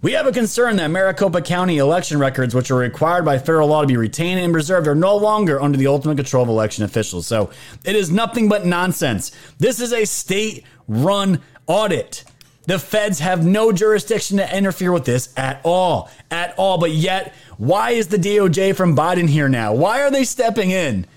We 0.05 0.11
have 0.11 0.27
a 0.27 0.31
concern 0.31 0.75
that 0.75 0.91
Maricopa 0.91 1.41
County 1.41 1.79
election 1.79 2.19
records, 2.19 2.53
which 2.53 2.69
are 2.69 2.75
required 2.75 3.25
by 3.25 3.39
federal 3.39 3.69
law 3.69 3.81
to 3.81 3.87
be 3.87 3.97
retained 3.97 4.39
and 4.39 4.53
preserved, 4.53 4.87
are 4.87 4.93
no 4.93 5.17
longer 5.17 5.59
under 5.59 5.79
the 5.79 5.87
ultimate 5.87 6.17
control 6.17 6.43
of 6.43 6.49
election 6.49 6.83
officials. 6.83 7.25
So 7.25 7.49
it 7.83 7.95
is 7.95 8.11
nothing 8.11 8.47
but 8.47 8.67
nonsense. 8.67 9.31
This 9.57 9.79
is 9.79 9.91
a 9.91 10.05
state 10.05 10.63
run 10.87 11.41
audit. 11.65 12.23
The 12.67 12.77
feds 12.77 13.17
have 13.17 13.43
no 13.43 13.71
jurisdiction 13.71 14.37
to 14.37 14.55
interfere 14.55 14.91
with 14.91 15.05
this 15.05 15.33
at 15.37 15.59
all. 15.63 16.11
At 16.29 16.53
all. 16.55 16.77
But 16.77 16.91
yet, 16.91 17.33
why 17.57 17.93
is 17.93 18.05
the 18.05 18.17
DOJ 18.17 18.75
from 18.75 18.95
Biden 18.95 19.27
here 19.27 19.49
now? 19.49 19.73
Why 19.73 20.03
are 20.03 20.11
they 20.11 20.23
stepping 20.23 20.69
in? 20.69 21.07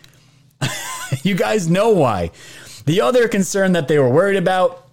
you 1.23 1.35
guys 1.35 1.69
know 1.69 1.91
why. 1.91 2.31
The 2.87 3.03
other 3.03 3.29
concern 3.29 3.73
that 3.73 3.87
they 3.87 3.99
were 3.99 4.09
worried 4.09 4.39
about 4.39 4.88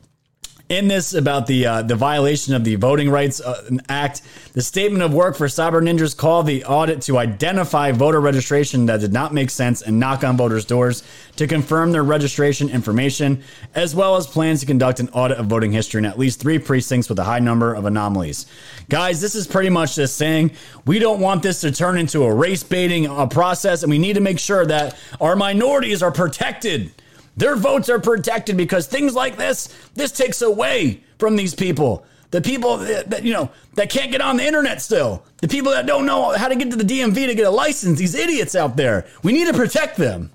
in 0.68 0.88
this 0.88 1.13
about 1.13 1.45
the 1.45 1.66
uh, 1.66 1.82
the 1.84 1.95
violation 1.95 2.55
of 2.55 2.63
the 2.63 2.76
Voting 2.76 3.09
Rights 3.09 3.39
uh, 3.39 3.70
Act. 3.88 4.22
The 4.53 4.61
statement 4.61 5.03
of 5.03 5.13
work 5.13 5.36
for 5.36 5.47
Cyber 5.47 5.82
Ninjas 5.82 6.16
called 6.16 6.47
the 6.47 6.63
audit 6.66 7.01
to 7.03 7.18
identify 7.18 7.91
voter 7.91 8.20
registration 8.20 8.86
that 8.88 8.99
did 8.99 9.13
not 9.13 9.34
make 9.34 9.49
sense 9.49 9.82
and 9.82 9.99
knock 9.99 10.24
on 10.24 10.38
voters' 10.38 10.66
doors 10.66 11.03
to 11.36 11.45
confirm 11.45 11.91
their 11.91 12.03
registration 12.03 12.70
information, 12.70 13.43
as 13.76 13.93
well 13.93 14.16
as 14.16 14.26
plans 14.26 14.61
to 14.61 14.66
conduct 14.66 14.99
an 14.99 15.09
audit 15.09 15.38
of 15.38 15.47
voting 15.47 15.72
history 15.72 15.99
in 15.99 16.05
at 16.05 16.18
least 16.18 16.39
three 16.39 16.57
precincts 16.57 17.09
with 17.09 17.20
a 17.20 17.24
high 17.24 17.39
number 17.39 17.74
of 17.74 17.86
anomalies. 17.86 18.45
Guys, 18.89 19.22
this 19.22 19.36
is 19.36 19.45
pretty 19.45 19.70
much 19.70 19.95
just 19.95 20.16
saying 20.16 20.51
we 20.86 20.97
don't 20.97 21.20
want 21.20 21.43
this 21.43 21.61
to 21.61 21.72
turn 21.72 21.97
into 21.97 22.24
a 22.24 22.34
race 22.34 22.63
baiting 22.63 23.07
uh, 23.07 23.28
process, 23.28 23.84
and 23.84 23.91
we 23.91 23.99
need 23.99 24.13
to 24.13 24.22
make 24.22 24.39
sure 24.39 24.66
that 24.66 24.97
our 25.22 25.36
minorities 25.36 26.01
are 26.01 26.11
protected. 26.11 26.91
Their 27.38 27.56
votes 27.56 27.90
are 27.90 28.00
protected 28.00 28.58
because 28.58 28.88
things 28.88 29.14
like 29.14 29.38
this, 29.38 29.68
this 29.94 30.12
takes 30.12 30.42
away 30.42 31.04
from 31.20 31.36
these 31.36 31.54
people. 31.54 32.06
The 32.32 32.42
people 32.42 32.78
that, 32.78 33.10
that, 33.12 33.24
you 33.24 33.34
know 33.34 33.52
that 33.76 33.90
can't 33.90 34.12
get 34.12 34.22
on 34.22 34.38
the 34.38 34.46
internet 34.46 34.82
still. 34.82 35.24
The 35.38 35.48
people 35.48 35.72
that 35.72 35.86
don't 35.86 36.06
know 36.06 36.32
how 36.32 36.48
to 36.48 36.56
get 36.56 36.72
to 36.72 36.76
the 36.76 36.84
DMV 36.84 37.28
to 37.28 37.36
get 37.36 37.46
a 37.46 37.52
license. 37.52 38.00
These 38.00 38.16
idiots 38.16 38.56
out 38.56 38.76
there. 38.76 39.06
We 39.24 39.32
need 39.32 39.48
to 39.48 39.54
protect 39.54 39.96
them. 39.98 40.32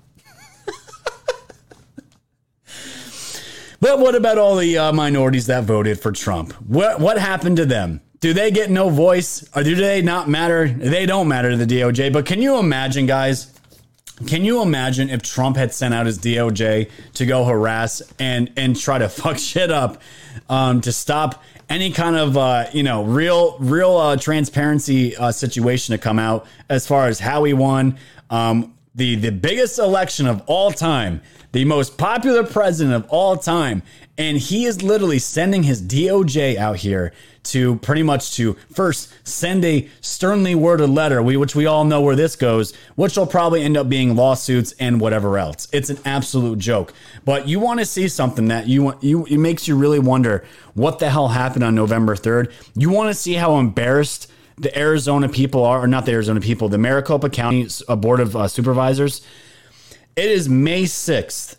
but 3.79 3.99
what 3.99 4.15
about 4.15 4.37
all 4.37 4.55
the 4.55 4.77
uh, 4.77 4.91
minorities 4.93 5.47
that 5.47 5.65
voted 5.65 5.99
for 5.99 6.11
Trump? 6.11 6.53
What 6.67 6.99
what 6.99 7.19
happened 7.19 7.57
to 7.57 7.65
them? 7.65 8.01
Do 8.19 8.33
they 8.33 8.51
get 8.51 8.69
no 8.69 8.89
voice, 8.89 9.47
or 9.55 9.63
do 9.63 9.75
they 9.75 10.01
not 10.01 10.29
matter? 10.29 10.67
They 10.67 11.07
don't 11.07 11.27
matter 11.27 11.51
to 11.51 11.57
the 11.57 11.65
DOJ. 11.65 12.13
But 12.13 12.25
can 12.25 12.41
you 12.41 12.57
imagine, 12.57 13.07
guys? 13.07 13.50
Can 14.27 14.45
you 14.45 14.61
imagine 14.61 15.09
if 15.09 15.21
Trump 15.21 15.57
had 15.57 15.73
sent 15.73 15.93
out 15.93 16.05
his 16.05 16.19
DOJ 16.19 16.89
to 17.13 17.25
go 17.25 17.43
harass 17.45 18.01
and 18.19 18.51
and 18.57 18.79
try 18.79 18.97
to 18.97 19.09
fuck 19.21 19.37
shit 19.37 19.71
up 19.71 20.01
um, 20.49 20.81
to 20.81 20.91
stop 20.91 21.43
any 21.69 21.91
kind 21.91 22.15
of 22.15 22.37
uh, 22.37 22.65
you 22.73 22.83
know 22.83 23.03
real 23.03 23.57
real 23.59 23.97
uh, 23.97 24.17
transparency 24.17 25.15
uh, 25.15 25.31
situation 25.31 25.93
to 25.93 25.97
come 25.97 26.19
out 26.19 26.45
as 26.69 26.85
far 26.85 27.07
as 27.07 27.19
how 27.19 27.43
he 27.43 27.53
won 27.53 27.97
um, 28.29 28.73
the 28.95 29.15
the 29.15 29.31
biggest 29.31 29.79
election 29.79 30.27
of 30.27 30.41
all 30.47 30.71
time, 30.71 31.21
the 31.51 31.65
most 31.65 31.97
popular 31.97 32.43
president 32.43 32.95
of 32.95 33.09
all 33.09 33.37
time, 33.37 33.83
and 34.21 34.37
he 34.37 34.65
is 34.65 34.83
literally 34.83 35.17
sending 35.17 35.63
his 35.63 35.81
DOJ 35.81 36.55
out 36.55 36.77
here 36.77 37.11
to 37.41 37.77
pretty 37.77 38.03
much 38.03 38.35
to 38.35 38.53
first 38.71 39.11
send 39.27 39.65
a 39.65 39.89
sternly 39.99 40.53
worded 40.53 40.91
letter, 40.91 41.23
which 41.23 41.55
we 41.55 41.65
all 41.65 41.83
know 41.85 42.01
where 42.01 42.15
this 42.15 42.35
goes, 42.35 42.71
which 42.93 43.17
will 43.17 43.25
probably 43.25 43.63
end 43.63 43.75
up 43.75 43.89
being 43.89 44.15
lawsuits 44.15 44.73
and 44.73 45.01
whatever 45.01 45.39
else. 45.39 45.67
It's 45.73 45.89
an 45.89 45.97
absolute 46.05 46.59
joke. 46.59 46.93
But 47.25 47.47
you 47.47 47.59
want 47.59 47.79
to 47.79 47.85
see 47.85 48.07
something 48.07 48.49
that 48.49 48.67
you 48.67 48.93
you 49.01 49.25
it 49.25 49.39
makes 49.39 49.67
you 49.67 49.75
really 49.75 49.97
wonder 49.97 50.45
what 50.75 50.99
the 50.99 51.09
hell 51.09 51.29
happened 51.29 51.63
on 51.63 51.73
November 51.73 52.15
3rd. 52.15 52.53
You 52.75 52.91
want 52.91 53.09
to 53.09 53.15
see 53.15 53.33
how 53.33 53.57
embarrassed 53.57 54.31
the 54.55 54.77
Arizona 54.77 55.29
people 55.29 55.65
are, 55.65 55.81
or 55.81 55.87
not 55.87 56.05
the 56.05 56.11
Arizona 56.11 56.41
people, 56.41 56.69
the 56.69 56.77
Maricopa 56.77 57.31
County 57.31 57.67
uh, 57.87 57.95
Board 57.95 58.19
of 58.19 58.35
uh, 58.35 58.47
Supervisors. 58.47 59.25
It 60.15 60.29
is 60.29 60.47
May 60.47 60.83
6th, 60.83 61.55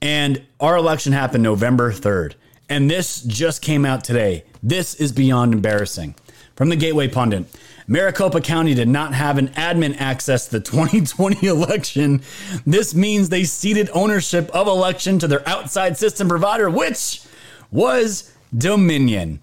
and 0.00 0.44
our 0.60 0.76
election 0.76 1.12
happened 1.12 1.42
November 1.42 1.92
3rd. 1.92 2.34
And 2.68 2.90
this 2.90 3.22
just 3.22 3.62
came 3.62 3.84
out 3.84 4.02
today. 4.02 4.44
This 4.62 4.94
is 4.94 5.12
beyond 5.12 5.54
embarrassing. 5.54 6.14
From 6.56 6.68
the 6.68 6.76
Gateway 6.76 7.06
Pundit 7.08 7.46
Maricopa 7.88 8.40
County 8.40 8.74
did 8.74 8.88
not 8.88 9.14
have 9.14 9.38
an 9.38 9.48
admin 9.48 9.96
access 10.00 10.46
to 10.46 10.58
the 10.58 10.60
2020 10.64 11.46
election. 11.46 12.22
This 12.66 12.94
means 12.94 13.28
they 13.28 13.44
ceded 13.44 13.90
ownership 13.92 14.50
of 14.50 14.66
election 14.66 15.18
to 15.20 15.28
their 15.28 15.48
outside 15.48 15.96
system 15.96 16.28
provider, 16.28 16.68
which 16.68 17.22
was 17.70 18.32
Dominion. 18.56 19.40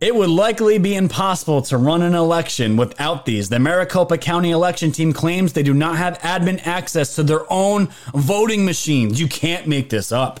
It 0.00 0.14
would 0.14 0.30
likely 0.30 0.78
be 0.78 0.94
impossible 0.94 1.60
to 1.62 1.76
run 1.76 2.00
an 2.00 2.14
election 2.14 2.78
without 2.78 3.26
these. 3.26 3.50
The 3.50 3.58
Maricopa 3.58 4.16
County 4.16 4.50
election 4.50 4.92
team 4.92 5.12
claims 5.12 5.52
they 5.52 5.62
do 5.62 5.74
not 5.74 5.98
have 5.98 6.18
admin 6.20 6.66
access 6.66 7.14
to 7.16 7.22
their 7.22 7.44
own 7.52 7.88
voting 8.14 8.64
machines. 8.64 9.20
You 9.20 9.28
can't 9.28 9.66
make 9.66 9.90
this 9.90 10.10
up. 10.10 10.40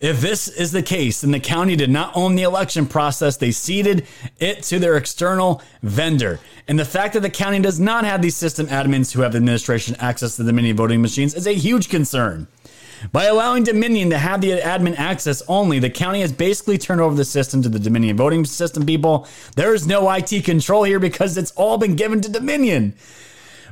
If 0.00 0.20
this 0.20 0.48
is 0.48 0.72
the 0.72 0.82
case, 0.82 1.20
then 1.20 1.30
the 1.30 1.38
county 1.38 1.76
did 1.76 1.90
not 1.90 2.16
own 2.16 2.34
the 2.34 2.42
election 2.42 2.86
process. 2.86 3.36
They 3.36 3.52
ceded 3.52 4.04
it 4.40 4.64
to 4.64 4.80
their 4.80 4.96
external 4.96 5.62
vendor. 5.82 6.40
And 6.66 6.76
the 6.76 6.84
fact 6.84 7.14
that 7.14 7.20
the 7.20 7.30
county 7.30 7.60
does 7.60 7.78
not 7.78 8.04
have 8.04 8.20
these 8.20 8.36
system 8.36 8.66
admins 8.66 9.12
who 9.12 9.22
have 9.22 9.36
administration 9.36 9.94
access 10.00 10.34
to 10.36 10.42
the 10.42 10.52
mini 10.52 10.72
voting 10.72 11.00
machines 11.00 11.34
is 11.34 11.46
a 11.46 11.54
huge 11.54 11.88
concern. 11.88 12.48
By 13.12 13.24
allowing 13.24 13.64
Dominion 13.64 14.10
to 14.10 14.18
have 14.18 14.40
the 14.40 14.52
admin 14.52 14.98
access 14.98 15.42
only, 15.48 15.78
the 15.78 15.90
county 15.90 16.20
has 16.20 16.32
basically 16.32 16.78
turned 16.78 17.00
over 17.00 17.14
the 17.14 17.24
system 17.24 17.62
to 17.62 17.68
the 17.68 17.78
Dominion 17.78 18.16
voting 18.16 18.44
system 18.44 18.86
people. 18.86 19.26
There 19.56 19.74
is 19.74 19.86
no 19.86 20.10
IT 20.10 20.44
control 20.44 20.84
here 20.84 20.98
because 20.98 21.36
it's 21.36 21.52
all 21.52 21.78
been 21.78 21.96
given 21.96 22.20
to 22.22 22.30
Dominion. 22.30 22.94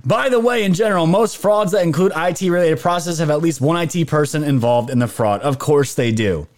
By 0.05 0.29
the 0.29 0.41
way, 0.41 0.65
in 0.65 0.75
general, 0.75 1.07
most 1.07 1.39
frauds 1.39 1.73
that 1.73 1.85
include 1.85 2.13
IT 2.17 2.41
related 2.43 2.81
processes 2.81 3.21
have 3.21 3.31
at 3.31 3.41
least 3.41 3.61
one 3.61 3.77
IT 3.77 4.09
person 4.09 4.43
involved 4.43 4.91
in 4.91 4.99
the 4.99 5.07
fraud. 5.07 5.41
Of 5.43 5.59
course 5.61 5.95
they 5.95 6.11
do. 6.11 6.49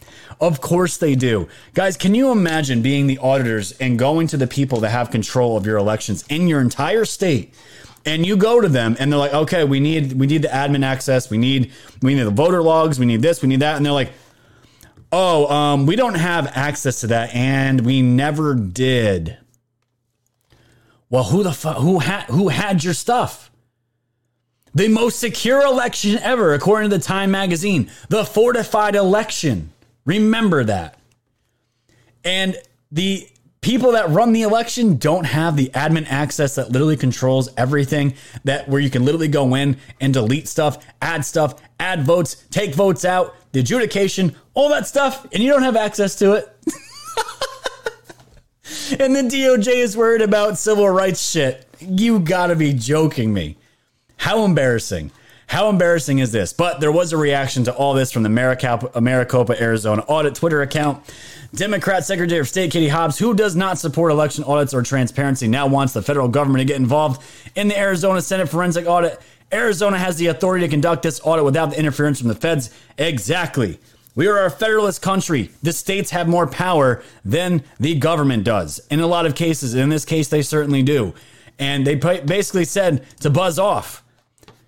Of 0.40 0.60
course 0.60 0.96
they 0.96 1.14
do. 1.14 1.48
Guys, 1.74 1.96
can 1.96 2.14
you 2.14 2.30
imagine 2.30 2.80
being 2.82 3.06
the 3.06 3.18
auditors 3.18 3.72
and 3.72 3.98
going 3.98 4.26
to 4.28 4.36
the 4.36 4.46
people 4.46 4.80
that 4.80 4.90
have 4.90 5.10
control 5.10 5.56
of 5.56 5.66
your 5.66 5.76
elections 5.76 6.24
in 6.28 6.48
your 6.48 6.60
entire 6.60 7.04
state? 7.04 7.54
And 8.06 8.26
you 8.26 8.36
go 8.36 8.60
to 8.60 8.68
them 8.68 8.96
and 8.98 9.10
they're 9.10 9.18
like, 9.18 9.32
okay, 9.32 9.64
we 9.64 9.80
need 9.80 10.12
we 10.12 10.26
need 10.26 10.42
the 10.42 10.48
admin 10.48 10.84
access, 10.84 11.30
we 11.30 11.38
need 11.38 11.72
we 12.02 12.14
need 12.14 12.24
the 12.24 12.30
voter 12.30 12.62
logs, 12.62 12.98
we 12.98 13.06
need 13.06 13.22
this, 13.22 13.40
we 13.40 13.48
need 13.48 13.60
that. 13.60 13.76
And 13.76 13.86
they're 13.86 13.92
like, 13.92 14.12
oh, 15.10 15.46
um, 15.46 15.86
we 15.86 15.96
don't 15.96 16.16
have 16.16 16.50
access 16.54 17.00
to 17.00 17.06
that, 17.08 17.34
and 17.34 17.80
we 17.80 18.02
never 18.02 18.54
did. 18.54 19.38
Well, 21.08 21.24
who 21.24 21.42
the 21.42 21.52
fuck 21.52 21.78
who 21.78 22.00
had 22.00 22.24
who 22.24 22.48
had 22.48 22.84
your 22.84 22.94
stuff? 22.94 23.50
The 24.74 24.88
most 24.88 25.20
secure 25.20 25.64
election 25.64 26.18
ever, 26.18 26.52
according 26.52 26.90
to 26.90 26.98
the 26.98 27.02
Time 27.02 27.30
magazine, 27.30 27.90
the 28.08 28.24
fortified 28.24 28.96
election. 28.96 29.70
Remember 30.04 30.64
that. 30.64 30.98
And 32.24 32.56
the 32.90 33.28
people 33.64 33.92
that 33.92 34.10
run 34.10 34.34
the 34.34 34.42
election 34.42 34.98
don't 34.98 35.24
have 35.24 35.56
the 35.56 35.70
admin 35.70 36.06
access 36.10 36.56
that 36.56 36.70
literally 36.70 36.98
controls 36.98 37.48
everything 37.56 38.12
that 38.44 38.68
where 38.68 38.78
you 38.78 38.90
can 38.90 39.06
literally 39.06 39.26
go 39.26 39.54
in 39.54 39.74
and 40.02 40.12
delete 40.12 40.46
stuff, 40.46 40.84
add 41.00 41.24
stuff, 41.24 41.54
add 41.80 42.04
votes, 42.04 42.44
take 42.50 42.74
votes 42.74 43.06
out, 43.06 43.34
the 43.52 43.60
adjudication, 43.60 44.36
all 44.52 44.68
that 44.68 44.86
stuff, 44.86 45.26
and 45.32 45.42
you 45.42 45.50
don't 45.50 45.62
have 45.62 45.76
access 45.76 46.14
to 46.16 46.34
it. 46.34 46.54
and 49.00 49.16
the 49.16 49.22
DOJ 49.22 49.68
is 49.68 49.96
worried 49.96 50.20
about 50.20 50.58
civil 50.58 50.90
rights 50.90 51.26
shit. 51.30 51.66
You 51.80 52.18
gotta 52.18 52.56
be 52.56 52.74
joking 52.74 53.32
me. 53.32 53.56
How 54.18 54.44
embarrassing. 54.44 55.10
How 55.46 55.70
embarrassing 55.70 56.18
is 56.18 56.32
this? 56.32 56.52
But 56.52 56.80
there 56.80 56.92
was 56.92 57.14
a 57.14 57.16
reaction 57.16 57.64
to 57.64 57.74
all 57.74 57.94
this 57.94 58.12
from 58.12 58.24
the 58.24 58.28
Maricopa, 58.28 59.00
Maricopa 59.00 59.58
Arizona 59.58 60.02
audit 60.02 60.34
Twitter 60.34 60.60
account. 60.60 61.02
Democrat 61.54 62.04
Secretary 62.04 62.40
of 62.40 62.48
State 62.48 62.72
Katie 62.72 62.88
Hobbs, 62.88 63.16
who 63.16 63.32
does 63.32 63.54
not 63.54 63.78
support 63.78 64.10
election 64.10 64.42
audits 64.42 64.74
or 64.74 64.82
transparency, 64.82 65.46
now 65.46 65.68
wants 65.68 65.92
the 65.92 66.02
federal 66.02 66.26
government 66.26 66.60
to 66.60 66.64
get 66.64 66.80
involved 66.80 67.22
in 67.54 67.68
the 67.68 67.78
Arizona 67.78 68.20
Senate 68.20 68.48
forensic 68.48 68.86
audit. 68.86 69.20
Arizona 69.52 69.96
has 69.96 70.16
the 70.16 70.26
authority 70.26 70.66
to 70.66 70.70
conduct 70.70 71.04
this 71.04 71.20
audit 71.22 71.44
without 71.44 71.70
the 71.70 71.78
interference 71.78 72.18
from 72.18 72.26
the 72.26 72.34
feds. 72.34 72.70
Exactly. 72.98 73.78
We 74.16 74.26
are 74.26 74.44
a 74.44 74.50
federalist 74.50 75.00
country. 75.00 75.50
The 75.62 75.72
states 75.72 76.10
have 76.10 76.28
more 76.28 76.48
power 76.48 77.04
than 77.24 77.62
the 77.78 77.94
government 77.94 78.42
does. 78.42 78.80
In 78.90 78.98
a 78.98 79.06
lot 79.06 79.24
of 79.24 79.36
cases, 79.36 79.74
in 79.74 79.90
this 79.90 80.04
case, 80.04 80.28
they 80.28 80.42
certainly 80.42 80.82
do. 80.82 81.14
And 81.60 81.86
they 81.86 81.94
basically 81.94 82.64
said 82.64 83.06
to 83.20 83.30
buzz 83.30 83.60
off. 83.60 84.03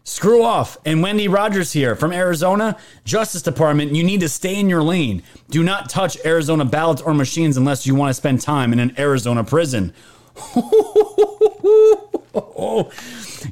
Screw 0.06 0.44
off. 0.44 0.78
And 0.84 1.02
Wendy 1.02 1.26
Rogers 1.26 1.72
here 1.72 1.96
from 1.96 2.12
Arizona, 2.12 2.76
Justice 3.04 3.42
Department, 3.42 3.92
you 3.92 4.04
need 4.04 4.20
to 4.20 4.28
stay 4.28 4.54
in 4.54 4.68
your 4.68 4.84
lane. 4.84 5.24
Do 5.50 5.64
not 5.64 5.90
touch 5.90 6.16
Arizona 6.24 6.64
ballots 6.64 7.02
or 7.02 7.12
machines 7.12 7.56
unless 7.56 7.88
you 7.88 7.96
want 7.96 8.10
to 8.10 8.14
spend 8.14 8.40
time 8.40 8.72
in 8.72 8.78
an 8.78 8.94
Arizona 8.98 9.42
prison. 9.42 9.92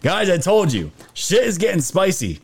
Guys, 0.00 0.30
I 0.30 0.38
told 0.38 0.72
you, 0.72 0.92
shit 1.12 1.42
is 1.42 1.58
getting 1.58 1.80
spicy. 1.80 2.40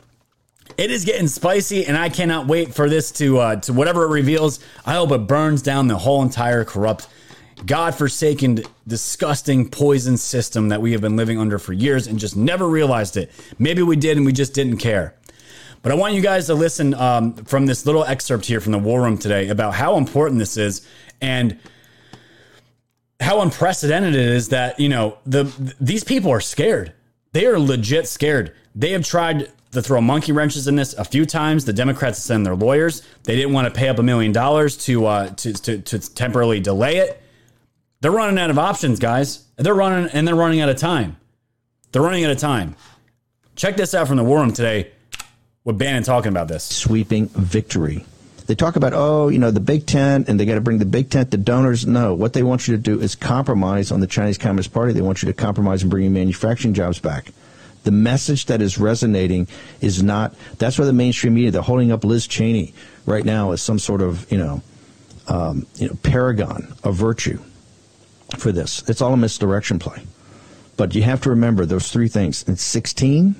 It 0.76 0.90
is 0.90 1.04
getting 1.04 1.28
spicy, 1.28 1.86
and 1.86 1.96
I 1.96 2.08
cannot 2.08 2.48
wait 2.48 2.74
for 2.74 2.88
this 2.88 3.12
to 3.12 3.38
uh, 3.38 3.56
to 3.56 3.72
whatever 3.72 4.04
it 4.04 4.08
reveals. 4.08 4.58
I 4.84 4.94
hope 4.94 5.12
it 5.12 5.28
burns 5.28 5.62
down 5.62 5.86
the 5.86 5.98
whole 5.98 6.22
entire 6.22 6.64
corrupt 6.64 7.06
godforsaken, 7.66 8.62
disgusting 8.86 9.68
poison 9.68 10.16
system 10.16 10.68
that 10.68 10.80
we 10.80 10.92
have 10.92 11.00
been 11.00 11.16
living 11.16 11.38
under 11.38 11.58
for 11.58 11.72
years 11.72 12.06
and 12.06 12.18
just 12.18 12.36
never 12.36 12.68
realized 12.68 13.16
it. 13.16 13.30
Maybe 13.58 13.82
we 13.82 13.96
did 13.96 14.16
and 14.16 14.26
we 14.26 14.32
just 14.32 14.54
didn't 14.54 14.78
care. 14.78 15.14
But 15.82 15.92
I 15.92 15.94
want 15.94 16.14
you 16.14 16.20
guys 16.20 16.46
to 16.46 16.54
listen 16.54 16.92
um, 16.94 17.34
from 17.34 17.66
this 17.66 17.86
little 17.86 18.04
excerpt 18.04 18.44
here 18.44 18.60
from 18.60 18.72
the 18.72 18.78
War 18.78 19.02
Room 19.02 19.16
today 19.16 19.48
about 19.48 19.74
how 19.74 19.96
important 19.96 20.38
this 20.38 20.56
is 20.56 20.86
and 21.20 21.58
how 23.18 23.40
unprecedented 23.40 24.14
it 24.14 24.28
is 24.28 24.48
that 24.48 24.80
you 24.80 24.88
know 24.88 25.18
the 25.26 25.44
these 25.80 26.04
people 26.04 26.30
are 26.30 26.40
scared. 26.40 26.92
They 27.32 27.46
are 27.46 27.58
legit 27.58 28.08
scared. 28.08 28.54
They 28.74 28.90
have 28.90 29.04
tried 29.04 29.50
to 29.72 29.80
throw 29.80 30.00
monkey 30.00 30.32
wrenches 30.32 30.66
in 30.66 30.76
this 30.76 30.94
a 30.94 31.04
few 31.04 31.24
times. 31.24 31.64
The 31.64 31.72
Democrats 31.72 32.18
send 32.18 32.44
their 32.44 32.56
lawyers. 32.56 33.02
They 33.22 33.36
didn't 33.36 33.52
want 33.52 33.72
to 33.72 33.72
pay 33.72 33.88
up 33.88 33.98
a 33.98 34.02
million 34.02 34.32
dollars 34.32 34.76
to, 34.86 35.06
uh, 35.06 35.28
to 35.30 35.52
to 35.52 35.78
to 35.78 36.14
temporarily 36.14 36.60
delay 36.60 36.96
it. 36.96 37.22
They're 38.00 38.10
running 38.10 38.38
out 38.38 38.48
of 38.48 38.58
options, 38.58 38.98
guys. 38.98 39.44
They're 39.56 39.74
running 39.74 40.08
and 40.12 40.26
they're 40.26 40.34
running 40.34 40.62
out 40.62 40.70
of 40.70 40.78
time. 40.78 41.16
They're 41.92 42.00
running 42.00 42.24
out 42.24 42.30
of 42.30 42.38
time. 42.38 42.74
Check 43.56 43.76
this 43.76 43.94
out 43.94 44.08
from 44.08 44.16
the 44.16 44.24
War 44.24 44.40
Room 44.40 44.54
today 44.54 44.90
with 45.64 45.76
Bannon 45.76 46.02
talking 46.02 46.30
about 46.30 46.48
this. 46.48 46.64
Sweeping 46.64 47.28
victory. 47.28 48.06
They 48.46 48.54
talk 48.54 48.76
about, 48.76 48.94
oh, 48.94 49.28
you 49.28 49.38
know, 49.38 49.50
the 49.50 49.60
big 49.60 49.84
tent 49.84 50.30
and 50.30 50.40
they 50.40 50.46
got 50.46 50.54
to 50.54 50.62
bring 50.62 50.78
the 50.78 50.86
big 50.86 51.10
tent 51.10 51.30
to 51.32 51.36
donors. 51.36 51.86
No, 51.86 52.14
what 52.14 52.32
they 52.32 52.42
want 52.42 52.66
you 52.66 52.74
to 52.74 52.82
do 52.82 52.98
is 52.98 53.14
compromise 53.14 53.92
on 53.92 54.00
the 54.00 54.06
Chinese 54.06 54.38
Communist 54.38 54.72
Party. 54.72 54.94
They 54.94 55.02
want 55.02 55.22
you 55.22 55.26
to 55.26 55.34
compromise 55.34 55.82
and 55.82 55.90
bring 55.90 56.10
manufacturing 56.10 56.72
jobs 56.72 56.98
back. 57.00 57.32
The 57.84 57.90
message 57.90 58.46
that 58.46 58.62
is 58.62 58.78
resonating 58.78 59.46
is 59.82 60.02
not, 60.02 60.34
that's 60.56 60.78
why 60.78 60.86
the 60.86 60.94
mainstream 60.94 61.34
media, 61.34 61.50
they're 61.50 61.60
holding 61.60 61.92
up 61.92 62.02
Liz 62.02 62.26
Cheney 62.26 62.72
right 63.04 63.26
now 63.26 63.52
as 63.52 63.60
some 63.60 63.78
sort 63.78 64.00
of, 64.00 64.30
you 64.32 64.38
know, 64.38 64.62
um, 65.28 65.66
you 65.76 65.88
know, 65.88 65.98
paragon 66.02 66.72
of 66.82 66.94
virtue 66.94 67.38
for 68.38 68.52
this. 68.52 68.82
It's 68.88 69.00
all 69.00 69.12
a 69.12 69.16
misdirection 69.16 69.78
play. 69.78 70.02
But 70.76 70.94
you 70.94 71.02
have 71.02 71.20
to 71.22 71.30
remember 71.30 71.66
those 71.66 71.90
three 71.90 72.08
things. 72.08 72.42
In 72.44 72.56
16, 72.56 73.34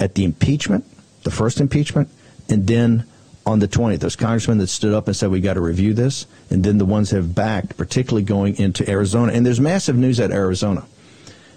at 0.00 0.14
the 0.14 0.24
impeachment, 0.24 0.84
the 1.24 1.30
first 1.30 1.60
impeachment, 1.60 2.08
and 2.48 2.66
then 2.66 3.04
on 3.44 3.58
the 3.58 3.68
20th, 3.68 4.00
those 4.00 4.16
congressmen 4.16 4.58
that 4.58 4.68
stood 4.68 4.94
up 4.94 5.06
and 5.06 5.16
said 5.16 5.30
we 5.30 5.40
got 5.40 5.54
to 5.54 5.60
review 5.60 5.94
this, 5.94 6.26
and 6.50 6.64
then 6.64 6.78
the 6.78 6.84
ones 6.84 7.10
have 7.10 7.34
backed, 7.34 7.76
particularly 7.76 8.24
going 8.24 8.56
into 8.58 8.88
Arizona. 8.88 9.32
And 9.32 9.44
there's 9.44 9.60
massive 9.60 9.96
news 9.96 10.20
at 10.20 10.30
Arizona. 10.30 10.86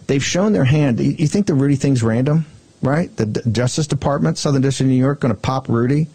They've 0.08 0.24
shown 0.24 0.54
their 0.54 0.66
hand. 0.66 1.00
You 1.00 1.28
think 1.28 1.48
the 1.48 1.54
Rudy 1.54 1.76
thing's 1.76 2.04
random, 2.04 2.46
right? 2.82 3.16
The 3.16 3.26
Justice 3.52 3.88
Department, 3.88 4.38
Southern 4.38 4.62
District 4.62 4.88
of 4.88 4.92
New 4.92 5.00
York, 5.00 5.22
going 5.22 5.34
to 5.34 5.40
pop 5.40 5.70
Rudy. 5.70 6.08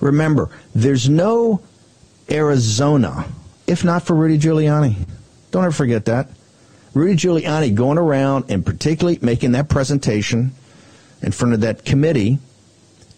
Remember, 0.00 0.50
there's 0.74 1.08
no 1.08 1.62
Arizona 2.30 3.26
if 3.66 3.84
not 3.84 4.02
for 4.02 4.14
Rudy 4.14 4.38
Giuliani. 4.38 4.96
Don't 5.50 5.64
ever 5.64 5.72
forget 5.72 6.04
that. 6.06 6.28
Rudy 6.94 7.14
Giuliani 7.14 7.74
going 7.74 7.98
around 7.98 8.46
and 8.48 8.64
particularly 8.64 9.18
making 9.20 9.52
that 9.52 9.68
presentation 9.68 10.52
in 11.22 11.32
front 11.32 11.54
of 11.54 11.60
that 11.60 11.84
committee 11.84 12.38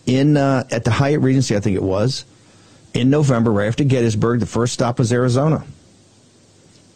in 0.06 0.36
uh, 0.36 0.64
at 0.70 0.84
the 0.84 0.90
Hyatt 0.90 1.20
Regency, 1.20 1.54
I 1.54 1.60
think 1.60 1.76
it 1.76 1.82
was, 1.82 2.24
in 2.94 3.10
November, 3.10 3.52
right 3.52 3.68
after 3.68 3.84
Gettysburg. 3.84 4.40
The 4.40 4.46
first 4.46 4.72
stop 4.72 4.98
was 4.98 5.12
Arizona. 5.12 5.64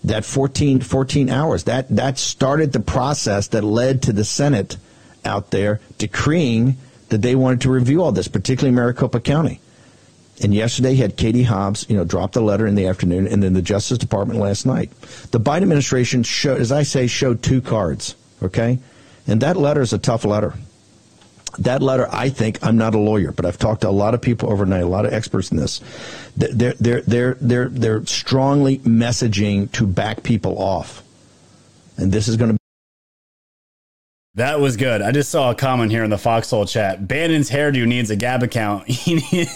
That 0.05 0.25
14, 0.25 0.81
14 0.81 1.29
hours, 1.29 1.65
that, 1.65 1.89
that 1.91 2.19
started 2.19 2.73
the 2.73 2.81
process 2.81 3.49
that 3.49 3.63
led 3.63 4.03
to 4.03 4.13
the 4.13 4.25
Senate 4.25 4.77
out 5.25 5.53
there 5.53 5.81
decreeing 5.99 6.77
that 7.11 7.23
they 7.23 7.37
wanted 7.37 7.61
to 7.61 7.71
review 7.71 8.03
all 8.03 8.11
this, 8.11 8.27
particularly 8.27 8.75
Maricopa 8.75 9.21
County. 9.21 9.61
And 10.43 10.53
yesterday 10.53 10.97
had 10.97 11.17
Katie 11.17 11.45
Hobbs, 11.45 11.87
you 11.89 11.97
know, 11.97 12.05
drop 12.05 12.33
the 12.33 12.41
letter 12.41 12.67
in 12.67 12.75
the 12.75 12.87
afternoon, 12.89 13.29
and 13.29 13.43
then 13.43 13.53
the 13.53 13.63
Justice 13.63 13.97
Department 13.97 14.41
last 14.41 14.67
night. 14.67 14.91
The 15.31 15.39
Biden 15.39 15.63
administration 15.63 16.25
showed, 16.25 16.61
as 16.61 16.73
I 16.73 16.83
say, 16.83 17.07
showed 17.07 17.43
two 17.43 17.61
cards. 17.61 18.17
Okay, 18.43 18.81
and 19.29 19.41
that 19.43 19.57
letter 19.57 19.81
is 19.81 19.93
a 19.93 19.99
tough 19.99 20.25
letter. 20.25 20.55
That 21.59 21.83
letter, 21.83 22.09
I 22.11 22.31
think, 22.31 22.59
I'm 22.65 22.77
not 22.77 22.95
a 22.95 22.99
lawyer, 22.99 23.31
but 23.31 23.45
I've 23.45 23.59
talked 23.59 23.83
to 23.83 23.89
a 23.89 23.91
lot 23.91 24.15
of 24.15 24.23
people 24.23 24.51
overnight, 24.51 24.83
a 24.83 24.87
lot 24.87 25.05
of 25.05 25.13
experts 25.13 25.51
in 25.51 25.59
this. 25.59 25.81
They're 26.37 26.73
they're 26.73 27.03
they're 27.03 27.35
they're 27.35 27.69
they're 27.69 28.07
strongly 28.07 28.79
messaging 28.79 29.71
to 29.73 29.87
back 29.87 30.25
people 30.25 30.59
off, 30.59 31.05
and 31.97 32.11
this 32.11 32.27
is 32.27 32.37
going 32.37 32.57
to. 32.57 32.62
That 34.37 34.61
was 34.61 34.79
good. 34.79 35.03
I 35.03 35.13
just 35.13 35.31
saw 35.31 35.51
a 35.51 35.55
comment 35.55 35.91
here 35.91 36.05
in 36.05 36.09
the 36.09 36.17
Foxhole 36.17 36.65
chat. 36.65 37.07
Bannon's 37.07 37.51
hairdo 37.51 37.87
needs 37.87 38.09
a 38.09 38.17
Gab 38.17 38.43
account. 38.43 38.89
He, 39.03 39.17
need, 39.17 39.49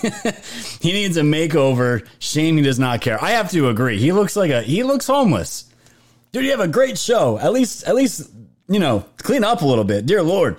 he 0.81 0.93
needs 0.93 1.17
a 1.17 1.23
makeover. 1.23 2.07
Shame 2.19 2.57
he 2.59 2.63
does 2.63 2.79
not 2.79 3.01
care. 3.01 3.23
I 3.23 3.31
have 3.31 3.51
to 3.53 3.69
agree. 3.69 3.99
He 3.99 4.13
looks 4.13 4.37
like 4.37 4.51
a 4.51 4.61
he 4.63 4.83
looks 4.83 5.07
homeless. 5.07 5.73
Dude, 6.33 6.45
you 6.45 6.51
have 6.51 6.61
a 6.61 6.69
great 6.69 6.99
show. 6.99 7.39
At 7.39 7.53
least 7.53 7.85
at 7.85 7.95
least 7.95 8.31
you 8.69 8.79
know 8.79 9.07
clean 9.19 9.45
up 9.45 9.63
a 9.63 9.67
little 9.67 9.85
bit. 9.85 10.05
Dear 10.05 10.23
Lord. 10.23 10.57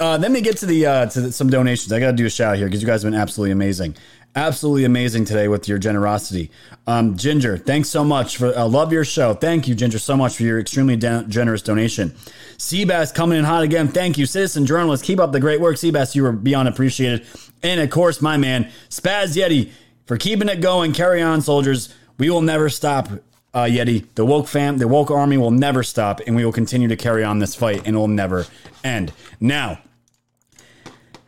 Uh, 0.00 0.16
let 0.18 0.30
me 0.30 0.40
get 0.40 0.56
to 0.58 0.66
the 0.66 0.86
uh, 0.86 1.06
to 1.06 1.20
the, 1.20 1.32
some 1.32 1.48
donations. 1.48 1.92
I 1.92 2.00
got 2.00 2.10
to 2.10 2.16
do 2.16 2.26
a 2.26 2.30
shout 2.30 2.52
out 2.52 2.58
here 2.58 2.66
because 2.66 2.82
you 2.82 2.86
guys 2.86 3.02
have 3.02 3.12
been 3.12 3.20
absolutely 3.20 3.52
amazing 3.52 3.96
absolutely 4.36 4.84
amazing 4.84 5.24
today 5.24 5.48
with 5.48 5.68
your 5.68 5.78
generosity. 5.78 6.50
Um, 6.86 7.16
Ginger, 7.16 7.56
thanks 7.56 7.88
so 7.88 8.04
much 8.04 8.36
for. 8.36 8.48
I 8.48 8.62
uh, 8.62 8.68
love 8.68 8.92
your 8.92 9.04
show. 9.04 9.34
Thank 9.34 9.68
you, 9.68 9.74
Ginger, 9.74 9.98
so 9.98 10.16
much 10.16 10.36
for 10.36 10.42
your 10.42 10.60
extremely 10.60 10.96
de- 10.96 11.24
generous 11.28 11.62
donation. 11.62 12.10
Seabass 12.58 13.14
coming 13.14 13.38
in 13.38 13.44
hot 13.44 13.62
again. 13.62 13.88
Thank 13.88 14.18
you, 14.18 14.26
citizen 14.26 14.66
journalist. 14.66 15.04
Keep 15.04 15.20
up 15.20 15.32
the 15.32 15.40
great 15.40 15.60
work, 15.60 15.76
Seabass. 15.76 16.14
You 16.14 16.24
were 16.24 16.32
beyond 16.32 16.68
appreciated. 16.68 17.26
And 17.62 17.80
of 17.80 17.90
course, 17.90 18.20
my 18.20 18.36
man 18.36 18.70
Spaz 18.90 19.36
Yeti 19.36 19.70
for 20.06 20.16
keeping 20.16 20.48
it 20.48 20.60
going. 20.60 20.92
Carry 20.92 21.22
on, 21.22 21.40
soldiers. 21.40 21.94
We 22.18 22.30
will 22.30 22.42
never 22.42 22.68
stop. 22.68 23.08
Uh, 23.52 23.66
Yeti, 23.66 24.04
the 24.16 24.24
woke 24.24 24.48
fam, 24.48 24.78
the 24.78 24.88
woke 24.88 25.12
army 25.12 25.36
will 25.36 25.52
never 25.52 25.84
stop, 25.84 26.20
and 26.26 26.34
we 26.34 26.44
will 26.44 26.52
continue 26.52 26.88
to 26.88 26.96
carry 26.96 27.22
on 27.22 27.38
this 27.38 27.54
fight, 27.54 27.86
and 27.86 27.94
it 27.94 27.98
will 27.98 28.08
never 28.08 28.46
end. 28.82 29.12
Now, 29.38 29.78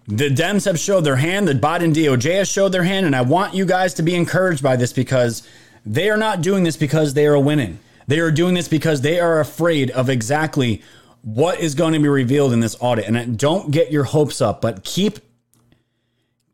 the 0.09 0.29
Dems 0.29 0.65
have 0.67 0.79
showed 0.79 1.03
their 1.03 1.17
hand, 1.17 1.49
the 1.49 1.55
Biden 1.55 1.93
DOJ 1.93 2.39
has 2.39 2.49
showed 2.49 2.71
their 2.71 2.85
hand, 2.85 3.07
and 3.07 3.17
I 3.17 3.23
want 3.23 3.55
you 3.55 3.65
guys 3.65 3.95
to 3.95 4.03
be 4.03 4.15
encouraged 4.15 4.63
by 4.63 4.77
this 4.77 4.93
because 4.93 5.47
they 5.85 6.09
are 6.11 6.17
not 6.17 6.43
doing 6.43 6.65
this 6.65 6.77
because 6.77 7.15
they 7.15 7.27
are 7.27 7.39
winning. 7.39 7.79
They 8.07 8.21
are 8.21 8.31
doing 8.31 8.55
this 8.55 8.69
because 8.69 9.01
they 9.01 9.19
are 9.19 9.41
afraid 9.41 9.91
of 9.91 10.09
exactly 10.09 10.83
what 11.23 11.59
is 11.59 11.75
going 11.75 11.93
to 11.93 11.99
be 11.99 12.09
revealed 12.09 12.53
in 12.53 12.61
this 12.61 12.77
audit. 12.79 13.07
And 13.07 13.37
don't 13.37 13.73
get 13.73 13.91
your 13.91 14.05
hopes 14.05 14.41
up, 14.41 14.61
but 14.61 14.85
keep 14.85 15.19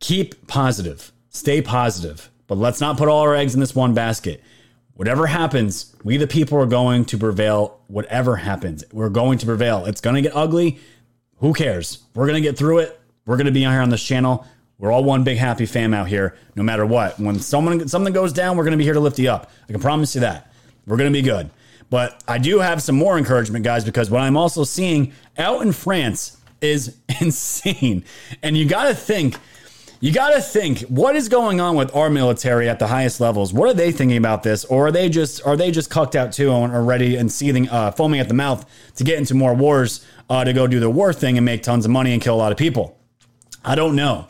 keep 0.00 0.46
positive. 0.46 1.12
Stay 1.28 1.60
positive. 1.60 2.30
But 2.46 2.56
let's 2.56 2.80
not 2.80 2.96
put 2.96 3.08
all 3.08 3.20
our 3.20 3.34
eggs 3.34 3.54
in 3.54 3.60
this 3.60 3.74
one 3.74 3.92
basket. 3.92 4.42
Whatever 4.94 5.26
happens, 5.26 5.94
we 6.04 6.16
the 6.16 6.26
people 6.26 6.58
are 6.58 6.66
going 6.66 7.04
to 7.06 7.18
prevail. 7.18 7.80
Whatever 7.88 8.36
happens, 8.36 8.84
we're 8.92 9.10
going 9.10 9.36
to 9.38 9.46
prevail. 9.46 9.84
It's 9.84 10.00
going 10.00 10.16
to 10.16 10.22
get 10.22 10.34
ugly. 10.34 10.78
Who 11.38 11.52
cares? 11.52 12.02
We're 12.14 12.26
going 12.26 12.42
to 12.42 12.48
get 12.48 12.56
through 12.56 12.78
it. 12.78 12.98
We're 13.26 13.36
going 13.36 13.46
to 13.46 13.52
be 13.52 13.60
here 13.60 13.80
on 13.80 13.90
this 13.90 14.02
channel. 14.02 14.46
We're 14.78 14.90
all 14.90 15.04
one 15.04 15.22
big 15.22 15.38
happy 15.38 15.66
fam 15.66 15.94
out 15.94 16.08
here, 16.08 16.36
no 16.56 16.62
matter 16.62 16.84
what. 16.84 17.18
When 17.20 17.38
someone 17.38 17.86
something 17.86 18.12
goes 18.12 18.32
down, 18.32 18.56
we're 18.56 18.64
going 18.64 18.72
to 18.72 18.78
be 18.78 18.84
here 18.84 18.94
to 18.94 19.00
lift 19.00 19.18
you 19.18 19.30
up. 19.30 19.50
I 19.68 19.72
can 19.72 19.80
promise 19.80 20.14
you 20.14 20.22
that. 20.22 20.52
We're 20.86 20.96
going 20.96 21.12
to 21.12 21.16
be 21.16 21.22
good. 21.22 21.50
But 21.88 22.22
I 22.26 22.38
do 22.38 22.58
have 22.58 22.82
some 22.82 22.96
more 22.96 23.18
encouragement, 23.18 23.64
guys, 23.64 23.84
because 23.84 24.10
what 24.10 24.22
I'm 24.22 24.36
also 24.36 24.64
seeing 24.64 25.12
out 25.38 25.62
in 25.62 25.72
France 25.72 26.38
is 26.60 26.96
insane. 27.20 28.04
And 28.42 28.56
you 28.56 28.66
got 28.66 28.88
to 28.88 28.94
think 28.94 29.36
you 30.00 30.10
got 30.10 30.30
to 30.30 30.40
think 30.40 30.80
what 30.80 31.14
is 31.14 31.28
going 31.28 31.60
on 31.60 31.76
with 31.76 31.94
our 31.94 32.10
military 32.10 32.68
at 32.68 32.80
the 32.80 32.88
highest 32.88 33.20
levels. 33.20 33.52
What 33.52 33.68
are 33.68 33.74
they 33.74 33.92
thinking 33.92 34.16
about 34.16 34.42
this, 34.42 34.64
or 34.64 34.88
are 34.88 34.90
they 34.90 35.08
just 35.08 35.46
are 35.46 35.56
they 35.56 35.70
just 35.70 35.90
cucked 35.90 36.16
out 36.16 36.32
too 36.32 36.52
and 36.52 36.72
are 36.72 36.82
ready 36.82 37.14
and 37.14 37.30
seething, 37.30 37.68
uh, 37.68 37.92
foaming 37.92 38.18
at 38.18 38.26
the 38.26 38.34
mouth 38.34 38.66
to 38.96 39.04
get 39.04 39.18
into 39.18 39.34
more 39.34 39.54
wars 39.54 40.04
uh, 40.28 40.42
to 40.42 40.52
go 40.52 40.66
do 40.66 40.80
the 40.80 40.90
war 40.90 41.12
thing 41.12 41.38
and 41.38 41.44
make 41.44 41.62
tons 41.62 41.84
of 41.84 41.92
money 41.92 42.12
and 42.12 42.20
kill 42.20 42.34
a 42.34 42.36
lot 42.36 42.50
of 42.50 42.58
people? 42.58 42.98
I 43.64 43.74
don't 43.74 43.96
know. 43.96 44.26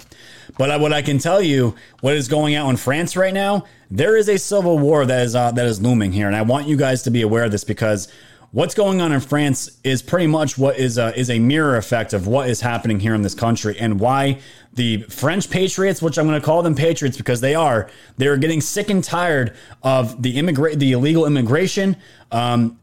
But 0.58 0.70
I, 0.70 0.76
what 0.76 0.92
I 0.92 1.02
can 1.02 1.18
tell 1.18 1.40
you, 1.40 1.74
what 2.00 2.14
is 2.14 2.28
going 2.28 2.54
out 2.54 2.68
in 2.68 2.76
France 2.76 3.16
right 3.16 3.32
now, 3.32 3.64
there 3.90 4.16
is 4.16 4.28
a 4.28 4.38
civil 4.38 4.78
war 4.78 5.06
that 5.06 5.22
is 5.22 5.34
uh, 5.34 5.50
that 5.52 5.66
is 5.66 5.80
looming 5.80 6.12
here, 6.12 6.26
and 6.26 6.36
I 6.36 6.42
want 6.42 6.66
you 6.66 6.76
guys 6.76 7.02
to 7.04 7.10
be 7.10 7.22
aware 7.22 7.44
of 7.44 7.52
this 7.52 7.64
because 7.64 8.08
what's 8.52 8.74
going 8.74 9.00
on 9.00 9.12
in 9.12 9.20
France 9.20 9.78
is 9.82 10.02
pretty 10.02 10.26
much 10.26 10.56
what 10.56 10.78
is 10.78 10.98
a, 10.98 11.18
is 11.18 11.30
a 11.30 11.38
mirror 11.38 11.76
effect 11.76 12.12
of 12.12 12.26
what 12.26 12.48
is 12.48 12.60
happening 12.60 13.00
here 13.00 13.14
in 13.14 13.22
this 13.22 13.34
country 13.34 13.78
and 13.78 13.98
why 13.98 14.38
the 14.74 14.98
French 15.04 15.50
patriots, 15.50 16.00
which 16.00 16.18
I'm 16.18 16.26
going 16.26 16.38
to 16.38 16.44
call 16.44 16.62
them 16.62 16.74
patriots 16.74 17.16
because 17.16 17.40
they 17.40 17.54
are, 17.54 17.90
they're 18.18 18.36
getting 18.36 18.60
sick 18.60 18.90
and 18.90 19.02
tired 19.02 19.54
of 19.82 20.22
the 20.22 20.38
immigrate, 20.38 20.78
the 20.78 20.92
illegal 20.92 21.26
immigration, 21.26 21.96
um, 22.30 22.78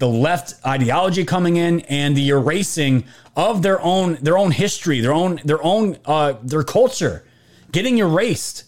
the 0.00 0.08
left 0.08 0.54
ideology 0.66 1.24
coming 1.24 1.56
in, 1.56 1.80
and 1.82 2.16
the 2.16 2.30
erasing 2.30 3.04
of 3.36 3.62
their 3.62 3.80
own 3.80 4.14
their 4.20 4.36
own 4.36 4.50
history, 4.50 5.00
their 5.00 5.12
own 5.12 5.40
their 5.44 5.62
own 5.62 5.96
uh, 6.04 6.34
their 6.42 6.64
culture, 6.64 7.24
getting 7.70 7.98
erased. 7.98 8.64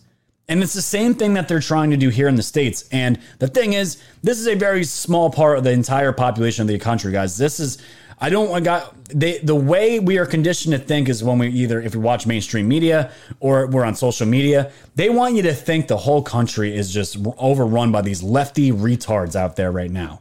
And 0.48 0.62
it's 0.62 0.74
the 0.74 0.82
same 0.82 1.14
thing 1.14 1.34
that 1.34 1.48
they're 1.48 1.60
trying 1.60 1.90
to 1.92 1.96
do 1.96 2.10
here 2.10 2.28
in 2.28 2.34
the 2.34 2.42
States. 2.42 2.86
And 2.92 3.18
the 3.38 3.48
thing 3.48 3.72
is, 3.72 4.02
this 4.22 4.38
is 4.38 4.46
a 4.46 4.54
very 4.54 4.84
small 4.84 5.30
part 5.30 5.56
of 5.56 5.64
the 5.64 5.70
entire 5.70 6.12
population 6.12 6.62
of 6.62 6.68
the 6.68 6.78
country, 6.78 7.10
guys. 7.12 7.38
This 7.38 7.58
is, 7.58 7.78
I 8.20 8.28
don't, 8.28 8.52
I 8.52 8.60
got, 8.60 9.04
they, 9.06 9.38
the 9.38 9.54
way 9.54 9.98
we 9.98 10.18
are 10.18 10.26
conditioned 10.26 10.72
to 10.72 10.78
think 10.78 11.08
is 11.08 11.24
when 11.24 11.38
we 11.38 11.48
either, 11.48 11.80
if 11.80 11.94
we 11.94 12.00
watch 12.00 12.26
mainstream 12.26 12.68
media 12.68 13.12
or 13.40 13.66
we're 13.68 13.84
on 13.84 13.94
social 13.94 14.26
media, 14.26 14.72
they 14.94 15.08
want 15.08 15.36
you 15.36 15.42
to 15.42 15.54
think 15.54 15.86
the 15.86 15.96
whole 15.96 16.22
country 16.22 16.76
is 16.76 16.92
just 16.92 17.16
overrun 17.38 17.90
by 17.90 18.02
these 18.02 18.22
lefty 18.22 18.72
retards 18.72 19.34
out 19.36 19.56
there 19.56 19.72
right 19.72 19.92
now. 19.92 20.20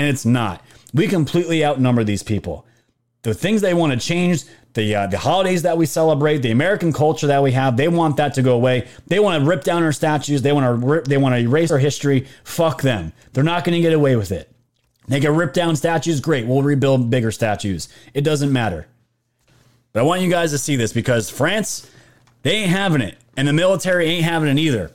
And 0.00 0.08
it's 0.08 0.24
not. 0.24 0.64
We 0.94 1.08
completely 1.08 1.62
outnumber 1.62 2.04
these 2.04 2.22
people. 2.22 2.64
The 3.20 3.34
things 3.34 3.60
they 3.60 3.74
want 3.74 3.92
to 3.92 3.98
change, 3.98 4.44
the 4.72 4.94
uh, 4.94 5.06
the 5.08 5.18
holidays 5.18 5.60
that 5.60 5.76
we 5.76 5.84
celebrate, 5.84 6.38
the 6.38 6.52
American 6.52 6.90
culture 6.90 7.26
that 7.26 7.42
we 7.42 7.52
have. 7.52 7.76
They 7.76 7.86
want 7.86 8.16
that 8.16 8.32
to 8.36 8.42
go 8.42 8.54
away. 8.54 8.88
They 9.08 9.20
want 9.20 9.42
to 9.42 9.46
rip 9.46 9.62
down 9.62 9.82
our 9.82 9.92
statues. 9.92 10.40
They 10.40 10.52
want 10.52 10.64
to 10.64 10.86
rip, 10.86 11.04
they 11.04 11.18
want 11.18 11.34
to 11.34 11.40
erase 11.40 11.70
our 11.70 11.76
history. 11.78 12.26
Fuck 12.44 12.80
them. 12.80 13.12
They're 13.34 13.44
not 13.44 13.62
going 13.62 13.74
to 13.74 13.82
get 13.82 13.92
away 13.92 14.16
with 14.16 14.32
it. 14.32 14.50
They 15.06 15.20
can 15.20 15.36
rip 15.36 15.52
down 15.52 15.76
statues. 15.76 16.20
Great. 16.20 16.46
We'll 16.46 16.62
rebuild 16.62 17.10
bigger 17.10 17.30
statues. 17.30 17.90
It 18.14 18.22
doesn't 18.22 18.50
matter. 18.50 18.86
But 19.92 20.00
I 20.00 20.02
want 20.04 20.22
you 20.22 20.30
guys 20.30 20.50
to 20.52 20.58
see 20.58 20.76
this 20.76 20.94
because 20.94 21.28
France, 21.28 21.90
they 22.42 22.52
ain't 22.52 22.70
having 22.70 23.02
it, 23.02 23.18
and 23.36 23.46
the 23.46 23.52
military 23.52 24.06
ain't 24.06 24.24
having 24.24 24.48
it 24.48 24.58
either. 24.58 24.92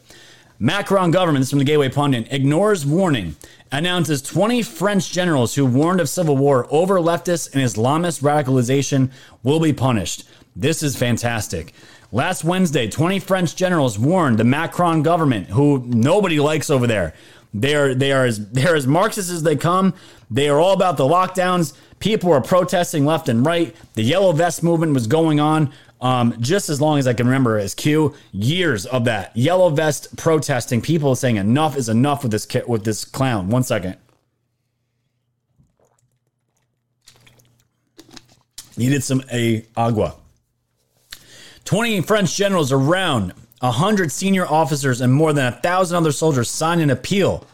Macron 0.57 1.11
government, 1.11 1.47
from 1.47 1.59
the 1.59 1.65
Gateway 1.65 1.89
Pundit, 1.89 2.27
ignores 2.31 2.87
warning, 2.87 3.35
announces 3.75 4.21
20 4.21 4.61
French 4.61 5.11
generals 5.11 5.55
who 5.55 5.65
warned 5.65 5.99
of 5.99 6.07
civil 6.07 6.37
war 6.37 6.65
over 6.69 6.95
leftist 6.95 7.53
and 7.53 7.61
Islamist 7.61 8.21
radicalization 8.21 9.11
will 9.43 9.59
be 9.59 9.73
punished. 9.73 10.23
This 10.55 10.81
is 10.81 10.95
fantastic. 10.95 11.73
Last 12.13 12.45
Wednesday, 12.45 12.87
20 12.87 13.19
French 13.19 13.53
generals 13.57 13.99
warned 13.99 14.37
the 14.37 14.45
Macron 14.45 15.03
government, 15.03 15.47
who 15.47 15.83
nobody 15.87 16.39
likes 16.39 16.69
over 16.69 16.87
there. 16.87 17.13
They 17.53 17.75
are 17.75 17.93
they 17.93 18.13
are 18.13 18.25
as 18.25 18.49
they're 18.49 18.75
as 18.75 18.87
Marxist 18.87 19.29
as 19.29 19.43
they 19.43 19.57
come. 19.57 19.93
They 20.31 20.47
are 20.47 20.59
all 20.59 20.73
about 20.73 20.95
the 20.95 21.03
lockdowns. 21.03 21.73
People 21.99 22.31
are 22.31 22.41
protesting 22.41 23.05
left 23.05 23.27
and 23.27 23.45
right. 23.45 23.75
The 23.93 24.03
yellow 24.03 24.31
vest 24.31 24.63
movement 24.63 24.93
was 24.93 25.07
going 25.07 25.39
on 25.41 25.73
um, 26.05 26.35
just 26.39 26.69
as 26.69 26.79
long 26.79 26.99
as 26.99 27.07
I 27.07 27.13
can 27.15 27.25
remember 27.25 27.57
as 27.57 27.73
Q, 27.73 28.13
years 28.31 28.85
of 28.85 29.05
that 29.05 29.35
yellow 29.35 29.71
vest 29.71 30.15
protesting, 30.15 30.79
people 30.79 31.15
saying 31.15 31.37
enough 31.37 31.75
is 31.75 31.89
enough 31.89 32.21
with 32.21 32.31
this 32.31 32.47
with 32.67 32.83
this 32.83 33.05
clown. 33.05 33.49
One 33.49 33.63
second. 33.63 33.97
Needed 38.77 39.03
some 39.03 39.23
a 39.33 39.65
agua. 39.75 40.13
20 41.63 42.01
French 42.01 42.37
generals 42.37 42.71
around 42.71 43.33
100 43.61 44.11
senior 44.11 44.45
officers 44.45 45.01
and 45.01 45.11
more 45.11 45.33
than 45.33 45.51
a 45.51 45.59
thousand 45.59 45.97
other 45.97 46.11
soldiers 46.11 46.51
signed 46.51 46.81
an 46.81 46.91
appeal 46.91 47.47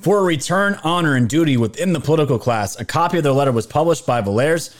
for 0.00 0.18
a 0.18 0.22
return 0.22 0.78
honor 0.84 1.16
and 1.16 1.28
duty 1.28 1.56
within 1.56 1.92
the 1.92 1.98
political 1.98 2.38
class. 2.38 2.78
A 2.78 2.84
copy 2.84 3.16
of 3.18 3.24
their 3.24 3.32
letter 3.32 3.50
was 3.50 3.66
published 3.66 4.06
by 4.06 4.22
Valeurs 4.22 4.72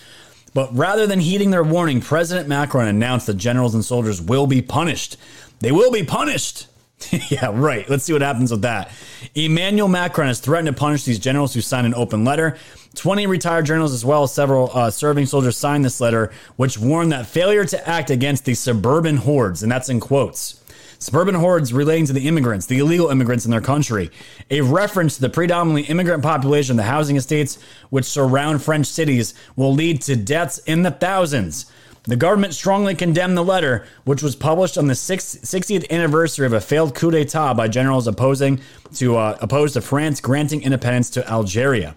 but 0.57 0.75
rather 0.75 1.07
than 1.07 1.21
heeding 1.21 1.51
their 1.51 1.63
warning, 1.63 2.01
President 2.01 2.49
Macron 2.49 2.89
announced 2.89 3.27
that 3.27 3.35
generals 3.35 3.75
and 3.75 3.85
soldiers 3.85 4.23
will 4.23 4.47
be 4.47 4.63
punished. 4.63 5.19
They 5.61 5.71
will 5.71 5.93
be 5.93 6.03
punished. 6.03 6.69
yeah, 7.29 7.51
right. 7.53 7.87
Let's 7.91 8.05
see 8.05 8.15
what 8.15 8.23
happens 8.23 8.51
with 8.51 8.63
that. 8.63 8.91
Emmanuel 9.35 9.89
Macron 9.89 10.29
has 10.29 10.41
threatened 10.41 10.75
to 10.75 10.81
punish 10.81 11.05
these 11.05 11.19
generals 11.19 11.53
who 11.53 11.61
signed 11.61 11.87
an 11.87 11.93
open 11.93 12.25
letter. 12.25 12.57
20 12.95 13.27
retired 13.27 13.67
generals, 13.67 13.93
as 13.93 14.03
well 14.03 14.23
as 14.23 14.33
several 14.33 14.71
uh, 14.73 14.91
serving 14.91 15.27
soldiers, 15.27 15.59
signed 15.59 15.85
this 15.85 16.01
letter, 16.01 16.33
which 16.57 16.79
warned 16.79 17.13
that 17.13 17.27
failure 17.27 17.67
to 17.67 17.87
act 17.87 18.09
against 18.09 18.47
the 18.47 18.55
suburban 18.55 19.19
hordes, 19.19 19.63
and 19.63 19.71
that's 19.71 19.91
in 19.91 20.01
quotes, 20.01 20.65
suburban 20.99 21.35
hordes 21.35 21.73
relating 21.73 22.07
to 22.07 22.13
the 22.13 22.29
immigrants, 22.29 22.67
the 22.67 22.79
illegal 22.79 23.09
immigrants 23.09 23.45
in 23.45 23.51
their 23.51 23.61
country, 23.61 24.11
a 24.51 24.61
reference 24.61 25.17
to 25.17 25.21
the 25.21 25.29
predominantly 25.29 25.83
immigrant 25.91 26.23
population, 26.23 26.73
of 26.73 26.77
the 26.79 26.91
housing 26.91 27.17
estates 27.17 27.59
which 27.91 28.05
surround 28.05 28.63
French 28.63 28.87
cities, 28.87 29.35
will 29.57 29.73
lead 29.73 30.03
to 30.03 30.17
deaths 30.17 30.59
in 30.59 30.83
the 30.83 30.91
thousands. 30.91 31.71
The 32.05 32.17
government 32.17 32.55
strongly 32.55 32.95
condemned 32.95 33.37
the 33.37 33.45
letter, 33.45 33.85
which 34.05 34.23
was 34.23 34.37
published 34.37 34.79
on 34.79 34.87
the 34.87 34.95
60th 34.95 35.91
anniversary 35.91 36.47
of 36.47 36.53
a 36.53 36.61
failed 36.61 36.95
coup 36.95 37.11
d'état 37.11 37.57
by 37.57 37.67
generals 37.67 38.07
opposing 38.07 38.61
to 38.95 39.17
uh, 39.17 39.37
opposed 39.41 39.75
to 39.75 39.81
France 39.81 40.21
granting 40.21 40.63
independence 40.63 41.11
to 41.11 41.29
Algeria. 41.29 41.97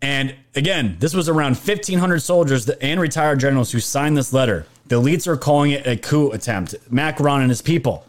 And 0.00 0.34
again, 0.54 0.96
this 1.00 1.12
was 1.12 1.28
around 1.28 1.56
1,500 1.56 2.20
soldiers 2.20 2.68
and 2.68 3.00
retired 3.00 3.40
generals 3.40 3.72
who 3.72 3.80
signed 3.80 4.16
this 4.16 4.32
letter. 4.32 4.64
The 4.90 5.00
elites 5.00 5.28
are 5.28 5.36
calling 5.36 5.70
it 5.70 5.86
a 5.86 5.96
coup 5.96 6.32
attempt. 6.32 6.74
Macron 6.90 7.42
and 7.42 7.48
his 7.48 7.62
people. 7.62 8.04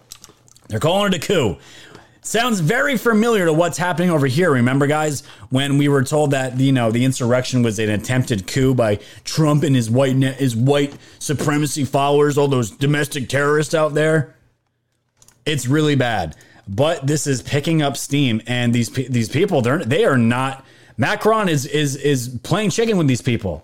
They're 0.67 0.79
calling 0.79 1.13
it 1.13 1.23
a 1.23 1.27
coup. 1.27 1.57
Sounds 2.23 2.59
very 2.59 2.97
familiar 2.97 3.45
to 3.45 3.53
what's 3.53 3.77
happening 3.77 4.09
over 4.09 4.25
here. 4.25 4.51
Remember, 4.51 4.87
guys, 4.87 5.21
when 5.51 5.77
we 5.77 5.87
were 5.87 6.03
told 6.03 6.31
that 6.31 6.59
you 6.59 6.71
know 6.71 6.89
the 6.89 7.05
insurrection 7.05 7.61
was 7.61 7.77
an 7.77 7.89
attempted 7.89 8.47
coup 8.47 8.73
by 8.73 8.97
Trump 9.23 9.61
and 9.61 9.75
his 9.75 9.91
white 9.91 10.15
his 10.15 10.55
white 10.55 10.95
supremacy 11.19 11.85
followers, 11.85 12.35
all 12.35 12.47
those 12.47 12.71
domestic 12.71 13.29
terrorists 13.29 13.75
out 13.75 13.93
there. 13.93 14.35
It's 15.45 15.67
really 15.67 15.95
bad, 15.95 16.35
but 16.67 17.05
this 17.05 17.27
is 17.27 17.43
picking 17.43 17.83
up 17.83 17.95
steam, 17.95 18.41
and 18.47 18.73
these 18.73 18.89
these 18.89 19.29
people 19.29 19.61
they're 19.61 19.85
they 19.85 20.03
are 20.03 20.17
not. 20.17 20.65
Macron 20.97 21.47
is 21.47 21.67
is 21.67 21.95
is 21.95 22.39
playing 22.41 22.71
chicken 22.71 22.97
with 22.97 23.07
these 23.07 23.21
people, 23.21 23.63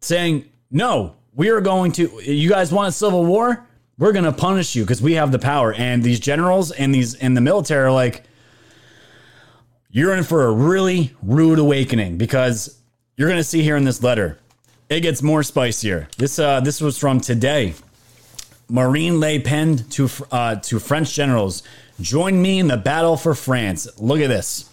saying 0.00 0.46
no, 0.70 1.16
we 1.34 1.48
are 1.50 1.60
going 1.60 1.92
to, 1.92 2.20
you 2.22 2.48
guys 2.48 2.72
want 2.72 2.88
a 2.88 2.92
civil 2.92 3.24
war? 3.24 3.66
We're 3.98 4.12
going 4.12 4.24
to 4.24 4.32
punish 4.32 4.74
you 4.74 4.82
because 4.82 5.02
we 5.02 5.14
have 5.14 5.30
the 5.30 5.38
power. 5.38 5.72
And 5.74 6.02
these 6.02 6.20
generals 6.20 6.70
and 6.70 6.94
these 6.94 7.14
and 7.14 7.36
the 7.36 7.40
military 7.40 7.84
are 7.84 7.92
like, 7.92 8.24
you're 9.90 10.14
in 10.14 10.24
for 10.24 10.44
a 10.44 10.52
really 10.52 11.14
rude 11.22 11.58
awakening 11.58 12.16
because 12.16 12.80
you're 13.16 13.28
going 13.28 13.40
to 13.40 13.44
see 13.44 13.62
here 13.62 13.76
in 13.76 13.84
this 13.84 14.02
letter, 14.02 14.38
it 14.88 15.00
gets 15.00 15.22
more 15.22 15.42
spicier. 15.42 16.08
This 16.16 16.38
uh, 16.38 16.60
this 16.60 16.80
was 16.80 16.98
from 16.98 17.20
today. 17.20 17.74
Marine 18.68 19.18
Le 19.20 19.40
Pen 19.40 19.78
to 19.90 20.08
uh, 20.30 20.56
to 20.56 20.78
French 20.78 21.12
generals, 21.12 21.62
join 22.00 22.40
me 22.40 22.58
in 22.58 22.68
the 22.68 22.76
battle 22.76 23.16
for 23.16 23.34
France. 23.34 23.88
Look 23.98 24.20
at 24.20 24.28
this. 24.28 24.70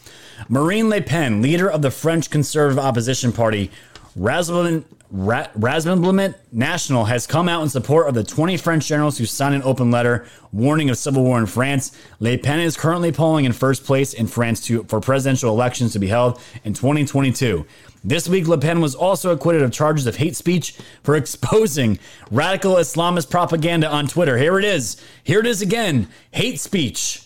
Marine 0.48 0.88
Le 0.88 1.02
Pen, 1.02 1.42
leader 1.42 1.70
of 1.70 1.82
the 1.82 1.90
French 1.90 2.30
Conservative 2.30 2.78
Opposition 2.78 3.32
Party, 3.32 3.72
Rassemblement, 4.18 4.86
Rassemblement 5.14 6.36
National 6.52 7.06
has 7.06 7.28
come 7.28 7.48
out 7.48 7.62
in 7.62 7.70
support 7.70 8.08
of 8.08 8.16
the 8.16 8.24
20 8.24 8.58
French 8.58 8.88
generals 8.88 9.18
who 9.18 9.26
signed 9.26 9.54
an 9.54 9.62
open 9.64 9.92
letter 9.92 10.26
warning 10.52 10.90
of 10.90 10.98
civil 10.98 11.24
war 11.24 11.38
in 11.38 11.46
France. 11.46 11.96
Le 12.20 12.38
Pen 12.38 12.60
is 12.60 12.76
currently 12.76 13.12
polling 13.12 13.46
in 13.46 13.54
first 13.54 13.86
place 13.86 14.14
in 14.14 14.26
France 14.26 14.60
to, 14.66 14.84
for 14.86 15.00
presidential 15.00 15.52
elections 15.52 15.94
to 15.94 16.00
be 16.00 16.08
held 16.08 16.42
in 16.64 16.74
2022. 16.74 17.66
This 18.04 18.28
week, 18.28 18.48
Le 18.48 18.58
Pen 18.58 18.82
was 18.82 18.96
also 18.96 19.32
acquitted 19.32 19.62
of 19.62 19.72
charges 19.72 20.08
of 20.08 20.16
hate 20.16 20.36
speech 20.36 20.74
for 21.04 21.16
exposing 21.18 22.00
radical 22.32 22.76
Islamist 22.76 23.30
propaganda 23.30 23.88
on 23.88 24.08
Twitter. 24.08 24.38
Here 24.38 24.58
it 24.58 24.66
is. 24.66 25.00
Here 25.24 25.40
it 25.40 25.46
is 25.46 25.62
again. 25.62 26.08
Hate 26.32 26.60
speech. 26.60 27.24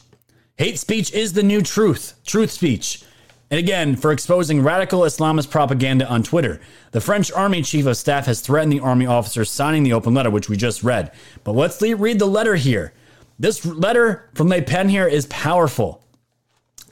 Hate 0.57 0.77
speech 0.77 1.13
is 1.13 1.33
the 1.33 1.43
new 1.43 1.61
truth. 1.61 2.15
Truth 2.25 2.51
speech 2.51 3.05
and 3.51 3.59
again 3.59 3.97
for 3.97 4.13
exposing 4.13 4.63
radical 4.63 5.01
Islamist 5.01 5.51
propaganda 5.51 6.07
on 6.07 6.23
Twitter. 6.23 6.61
The 6.91 7.01
French 7.01 7.31
Army 7.33 7.61
Chief 7.61 7.85
of 7.85 7.97
Staff 7.97 8.25
has 8.25 8.39
threatened 8.39 8.71
the 8.71 8.79
Army 8.79 9.05
officers 9.05 9.51
signing 9.51 9.83
the 9.83 9.93
open 9.93 10.13
letter, 10.13 10.29
which 10.29 10.47
we 10.47 10.55
just 10.55 10.83
read. 10.83 11.11
But 11.43 11.51
let's 11.51 11.81
read 11.81 12.17
the 12.17 12.25
letter 12.25 12.55
here. 12.55 12.93
This 13.37 13.65
letter 13.65 14.29
from 14.33 14.47
Le 14.47 14.61
Pen 14.61 14.87
here 14.87 15.07
is 15.07 15.25
powerful. 15.25 16.01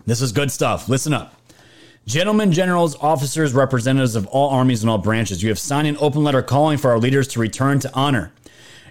This 0.06 0.22
is 0.22 0.34
good 0.34 0.52
stuff. 0.52 0.90
Listen 0.90 1.14
up. 1.14 1.36
Gentlemen, 2.06 2.52
generals, 2.52 2.96
officers, 3.00 3.54
representatives 3.54 4.16
of 4.16 4.28
all 4.28 4.50
armies 4.50 4.82
and 4.82 4.90
all 4.90 4.98
branches, 4.98 5.42
you 5.44 5.50
have 5.50 5.60
signed 5.60 5.88
an 5.88 5.98
open 6.00 6.24
letter 6.24 6.42
calling 6.42 6.78
for 6.78 6.92
our 6.92 7.00
leaders 7.00 7.28
to 7.30 7.40
return 7.40 7.80
to 7.80 7.94
honor. 7.94 8.34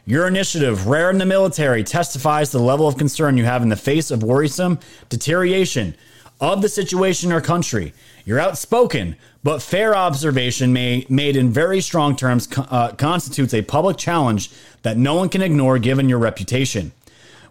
Your 0.07 0.27
initiative, 0.27 0.87
rare 0.87 1.11
in 1.11 1.19
the 1.19 1.27
military, 1.27 1.85
testifies 1.85 2.51
to 2.51 2.59
the 2.59 2.64
level 2.64 2.89
of 2.89 2.97
concern 2.97 3.37
you 3.37 3.45
have 3.45 3.62
in 3.62 3.69
the 3.69 3.77
face 3.77 4.11
of 4.11 4.23
worrisome 4.23 4.79
deterioration 5.11 5.95
of 6.41 6.62
the 6.62 6.68
situation 6.68 7.32
our 7.32 7.41
country. 7.41 7.93
You're 8.24 8.39
outspoken, 8.39 9.16
but 9.43 9.62
fair 9.62 9.97
observation 9.97 10.72
may, 10.72 11.07
made 11.09 11.36
in 11.36 11.51
very 11.51 11.80
strong 11.80 12.16
terms 12.16 12.49
uh, 12.57 12.93
constitutes 12.93 13.55
a 13.55 13.62
public 13.62 13.97
challenge 13.97 14.51
that 14.82 14.97
no 14.97 15.14
one 15.14 15.28
can 15.28 15.43
ignore 15.43 15.78
given 15.78 16.09
your 16.09 16.18
reputation. 16.18 16.93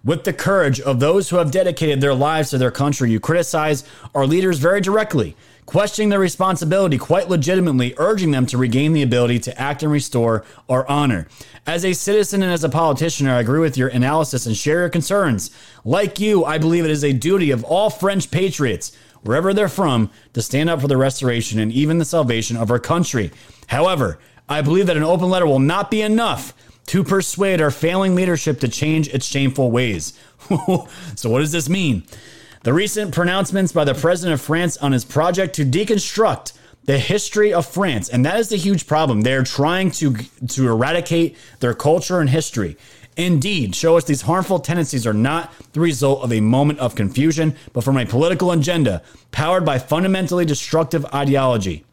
With 0.03 0.23
the 0.23 0.33
courage 0.33 0.79
of 0.79 0.99
those 0.99 1.29
who 1.29 1.37
have 1.37 1.51
dedicated 1.51 1.99
their 1.99 2.13
lives 2.13 2.51
to 2.51 2.57
their 2.57 2.71
country, 2.71 3.11
you 3.11 3.19
criticize 3.19 3.83
our 4.15 4.25
leaders 4.25 4.59
very 4.59 4.79
directly, 4.79 5.35
questioning 5.67 6.09
their 6.09 6.19
responsibility 6.19 6.97
quite 6.97 7.29
legitimately, 7.29 7.93
urging 7.97 8.31
them 8.31 8.47
to 8.47 8.57
regain 8.57 8.93
the 8.93 9.03
ability 9.03 9.37
to 9.37 9.61
act 9.61 9.83
and 9.83 9.91
restore 9.91 10.43
our 10.67 10.87
honor. 10.87 11.27
As 11.67 11.85
a 11.85 11.93
citizen 11.93 12.41
and 12.41 12.51
as 12.51 12.63
a 12.63 12.69
politician, 12.69 13.27
I 13.27 13.39
agree 13.39 13.59
with 13.59 13.77
your 13.77 13.89
analysis 13.89 14.47
and 14.47 14.57
share 14.57 14.79
your 14.79 14.89
concerns. 14.89 15.51
Like 15.83 16.19
you, 16.19 16.45
I 16.45 16.57
believe 16.57 16.85
it 16.85 16.91
is 16.91 17.03
a 17.03 17.13
duty 17.13 17.51
of 17.51 17.65
all 17.65 17.89
French 17.89 18.31
patriots, 18.31 18.95
wherever 19.21 19.53
they're 19.53 19.67
from, 19.67 20.09
to 20.33 20.41
stand 20.41 20.69
up 20.69 20.79
for 20.79 20.87
the 20.87 20.97
restoration 20.97 21.59
and 21.59 21.71
even 21.71 21.97
the 21.97 22.05
salvation 22.05 22.55
of 22.55 22.71
our 22.71 22.79
country. 22.79 23.31
However, 23.67 24.19
I 24.47 24.61
believe 24.61 24.87
that 24.87 24.95
an 24.95 25.03
open 25.03 25.29
letter 25.29 25.45
will 25.45 25.59
not 25.59 25.91
be 25.91 26.01
enough 26.01 26.53
to 26.85 27.03
persuade 27.03 27.59
our 27.59 27.71
failing 27.71 28.15
leadership 28.15 28.61
to 28.61 28.69
change 28.69 29.09
its 29.09 29.25
shameful 29.25 29.69
ways. 29.69 30.17
so, 31.15 31.29
what 31.29 31.39
does 31.39 31.51
this 31.51 31.67
mean? 31.67 32.03
The 32.67 32.73
recent 32.73 33.13
pronouncements 33.13 33.71
by 33.71 33.85
the 33.85 33.93
president 33.93 34.33
of 34.33 34.41
France 34.41 34.75
on 34.75 34.91
his 34.91 35.05
project 35.05 35.55
to 35.55 35.63
deconstruct 35.63 36.51
the 36.83 36.99
history 36.99 37.53
of 37.53 37.65
France, 37.65 38.09
and 38.09 38.25
that 38.25 38.37
is 38.41 38.49
the 38.49 38.57
huge 38.57 38.87
problem. 38.87 39.21
They're 39.21 39.45
trying 39.45 39.89
to 39.91 40.17
to 40.49 40.67
eradicate 40.67 41.37
their 41.61 41.73
culture 41.73 42.19
and 42.19 42.29
history. 42.29 42.75
Indeed, 43.15 43.73
show 43.73 43.95
us 43.95 44.03
these 44.03 44.23
harmful 44.23 44.59
tendencies 44.59 45.07
are 45.07 45.13
not 45.13 45.53
the 45.71 45.79
result 45.79 46.23
of 46.23 46.33
a 46.33 46.41
moment 46.41 46.79
of 46.79 46.93
confusion, 46.93 47.55
but 47.71 47.85
from 47.85 47.95
a 47.95 48.05
political 48.05 48.51
agenda 48.51 49.01
powered 49.31 49.63
by 49.63 49.79
fundamentally 49.79 50.43
destructive 50.43 51.05
ideology. 51.13 51.85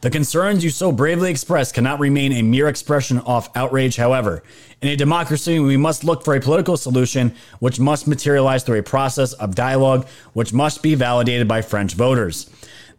The 0.00 0.10
concerns 0.10 0.62
you 0.62 0.70
so 0.70 0.92
bravely 0.92 1.28
express 1.28 1.72
cannot 1.72 1.98
remain 1.98 2.32
a 2.32 2.42
mere 2.42 2.68
expression 2.68 3.18
of 3.18 3.50
outrage, 3.56 3.96
however. 3.96 4.44
In 4.80 4.90
a 4.90 4.96
democracy, 4.96 5.58
we 5.58 5.76
must 5.76 6.04
look 6.04 6.24
for 6.24 6.36
a 6.36 6.40
political 6.40 6.76
solution 6.76 7.34
which 7.58 7.80
must 7.80 8.06
materialize 8.06 8.62
through 8.62 8.78
a 8.78 8.82
process 8.84 9.32
of 9.32 9.56
dialogue 9.56 10.06
which 10.34 10.52
must 10.52 10.84
be 10.84 10.94
validated 10.94 11.48
by 11.48 11.62
French 11.62 11.94
voters. 11.94 12.48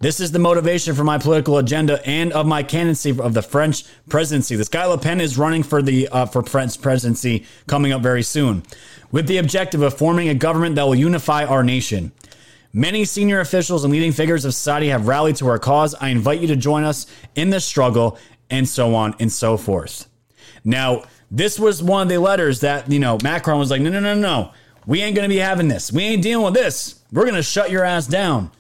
This 0.01 0.19
is 0.19 0.33
the 0.33 0.39
motivation 0.39 0.93
for 0.93 1.05
my 1.05 1.17
political 1.17 1.57
agenda 1.57 2.05
and 2.05 2.33
of 2.33 2.45
my 2.45 2.63
candidacy 2.63 3.17
of 3.17 3.33
the 3.33 3.41
French 3.41 3.85
presidency. 4.09 4.57
This 4.57 4.67
guy 4.67 4.85
Le 4.85 4.97
Pen 4.97 5.21
is 5.21 5.37
running 5.37 5.63
for 5.63 5.81
the 5.81 6.09
uh, 6.09 6.25
for 6.25 6.43
French 6.43 6.81
presidency 6.81 7.45
coming 7.67 7.93
up 7.93 8.01
very 8.01 8.23
soon, 8.23 8.63
with 9.09 9.27
the 9.27 9.37
objective 9.37 9.81
of 9.81 9.97
forming 9.97 10.27
a 10.27 10.33
government 10.33 10.75
that 10.75 10.83
will 10.83 10.95
unify 10.95 11.45
our 11.45 11.63
nation. 11.63 12.11
Many 12.71 13.05
senior 13.05 13.39
officials 13.39 13.83
and 13.83 13.91
leading 13.91 14.11
figures 14.11 14.45
of 14.45 14.53
society 14.53 14.89
have 14.89 15.07
rallied 15.07 15.37
to 15.37 15.47
our 15.47 15.59
cause. 15.59 15.95
I 15.95 16.09
invite 16.09 16.39
you 16.39 16.47
to 16.47 16.55
join 16.55 16.83
us 16.83 17.07
in 17.35 17.49
this 17.49 17.65
struggle, 17.65 18.17
and 18.49 18.67
so 18.67 18.95
on 18.95 19.15
and 19.19 19.31
so 19.31 19.57
forth. 19.57 20.07
Now, 20.63 21.03
this 21.31 21.59
was 21.59 21.81
one 21.83 22.03
of 22.03 22.09
the 22.09 22.17
letters 22.17 22.61
that, 22.61 22.91
you 22.91 22.99
know, 22.99 23.17
Macron 23.23 23.59
was 23.59 23.71
like, 23.71 23.81
no, 23.81 23.89
no, 23.89 23.99
no, 23.99 24.15
no. 24.15 24.51
We 24.85 25.01
ain't 25.01 25.15
going 25.15 25.29
to 25.29 25.33
be 25.33 25.39
having 25.39 25.67
this. 25.67 25.91
We 25.91 26.03
ain't 26.03 26.23
dealing 26.23 26.45
with 26.45 26.55
this. 26.55 27.01
We're 27.11 27.23
going 27.23 27.35
to 27.35 27.43
shut 27.43 27.69
your 27.69 27.83
ass 27.83 28.07
down 28.07 28.51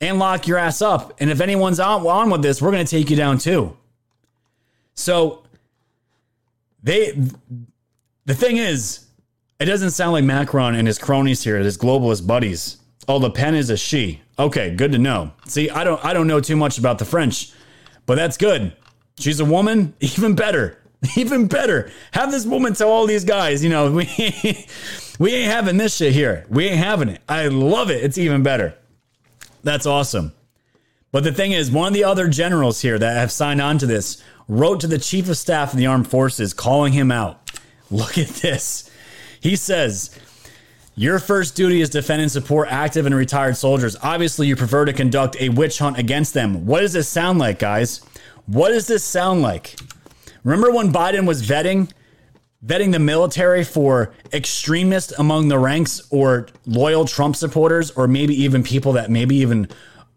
and 0.00 0.18
lock 0.18 0.46
your 0.46 0.58
ass 0.58 0.80
up. 0.80 1.14
And 1.18 1.30
if 1.30 1.40
anyone's 1.40 1.80
on, 1.80 2.06
on 2.06 2.30
with 2.30 2.42
this, 2.42 2.62
we're 2.62 2.70
going 2.70 2.84
to 2.86 2.90
take 2.90 3.10
you 3.10 3.16
down 3.16 3.38
too. 3.38 3.76
So, 4.94 5.44
they, 6.82 7.12
the 8.26 8.34
thing 8.34 8.56
is, 8.56 9.06
it 9.58 9.66
doesn't 9.66 9.90
sound 9.90 10.12
like 10.12 10.24
Macron 10.24 10.74
and 10.74 10.86
his 10.86 10.98
cronies 10.98 11.42
here, 11.44 11.58
his 11.58 11.76
globalist 11.76 12.26
buddies, 12.26 12.78
Oh, 13.08 13.16
Le 13.16 13.30
Pen 13.30 13.54
is 13.54 13.70
a 13.70 13.76
she. 13.76 14.20
Okay, 14.38 14.74
good 14.74 14.92
to 14.92 14.98
know. 14.98 15.32
See, 15.46 15.70
I 15.70 15.84
don't 15.84 16.04
I 16.04 16.12
don't 16.12 16.26
know 16.26 16.40
too 16.40 16.56
much 16.56 16.78
about 16.78 16.98
the 16.98 17.04
French, 17.04 17.52
but 18.06 18.14
that's 18.14 18.36
good. 18.36 18.74
She's 19.18 19.40
a 19.40 19.44
woman, 19.44 19.94
even 20.00 20.34
better. 20.34 20.76
Even 21.16 21.46
better. 21.46 21.90
Have 22.12 22.30
this 22.30 22.44
woman 22.44 22.74
tell 22.74 22.90
all 22.90 23.06
these 23.06 23.24
guys, 23.24 23.64
you 23.64 23.70
know, 23.70 23.90
we 23.90 24.06
we 25.18 25.34
ain't 25.34 25.50
having 25.50 25.78
this 25.78 25.96
shit 25.96 26.12
here. 26.12 26.44
We 26.50 26.66
ain't 26.66 26.76
having 26.76 27.08
it. 27.08 27.22
I 27.26 27.48
love 27.48 27.90
it. 27.90 28.04
It's 28.04 28.18
even 28.18 28.42
better. 28.42 28.74
That's 29.62 29.86
awesome. 29.86 30.32
But 31.12 31.24
the 31.24 31.32
thing 31.32 31.52
is, 31.52 31.70
one 31.70 31.88
of 31.88 31.94
the 31.94 32.04
other 32.04 32.28
generals 32.28 32.82
here 32.82 32.98
that 32.98 33.16
have 33.16 33.32
signed 33.32 33.60
on 33.60 33.78
to 33.78 33.86
this 33.86 34.22
wrote 34.46 34.80
to 34.80 34.86
the 34.86 34.98
chief 34.98 35.28
of 35.28 35.36
staff 35.36 35.72
of 35.72 35.78
the 35.78 35.86
armed 35.86 36.08
forces 36.08 36.52
calling 36.52 36.92
him 36.92 37.10
out. 37.10 37.50
Look 37.90 38.18
at 38.18 38.28
this. 38.28 38.90
He 39.40 39.56
says, 39.56 40.16
your 40.94 41.18
first 41.18 41.56
duty 41.56 41.80
is 41.80 41.90
defend 41.90 42.22
and 42.22 42.30
support 42.30 42.68
active 42.70 43.06
and 43.06 43.14
retired 43.14 43.56
soldiers. 43.56 43.96
Obviously, 44.02 44.46
you 44.46 44.56
prefer 44.56 44.84
to 44.84 44.92
conduct 44.92 45.36
a 45.40 45.48
witch 45.48 45.78
hunt 45.78 45.98
against 45.98 46.34
them. 46.34 46.66
What 46.66 46.80
does 46.80 46.92
this 46.92 47.08
sound 47.08 47.38
like, 47.38 47.58
guys? 47.58 48.00
What 48.46 48.70
does 48.70 48.86
this 48.86 49.04
sound 49.04 49.42
like? 49.42 49.76
Remember 50.44 50.70
when 50.70 50.92
Biden 50.92 51.26
was 51.26 51.46
vetting 51.46 51.90
vetting 52.64 52.92
the 52.92 52.98
military 52.98 53.64
for 53.64 54.12
extremists 54.32 55.12
among 55.12 55.48
the 55.48 55.58
ranks 55.58 56.02
or 56.10 56.46
loyal 56.66 57.06
Trump 57.06 57.34
supporters 57.34 57.90
or 57.92 58.06
maybe 58.06 58.34
even 58.34 58.62
people 58.62 58.92
that 58.92 59.10
maybe 59.10 59.36
even 59.36 59.68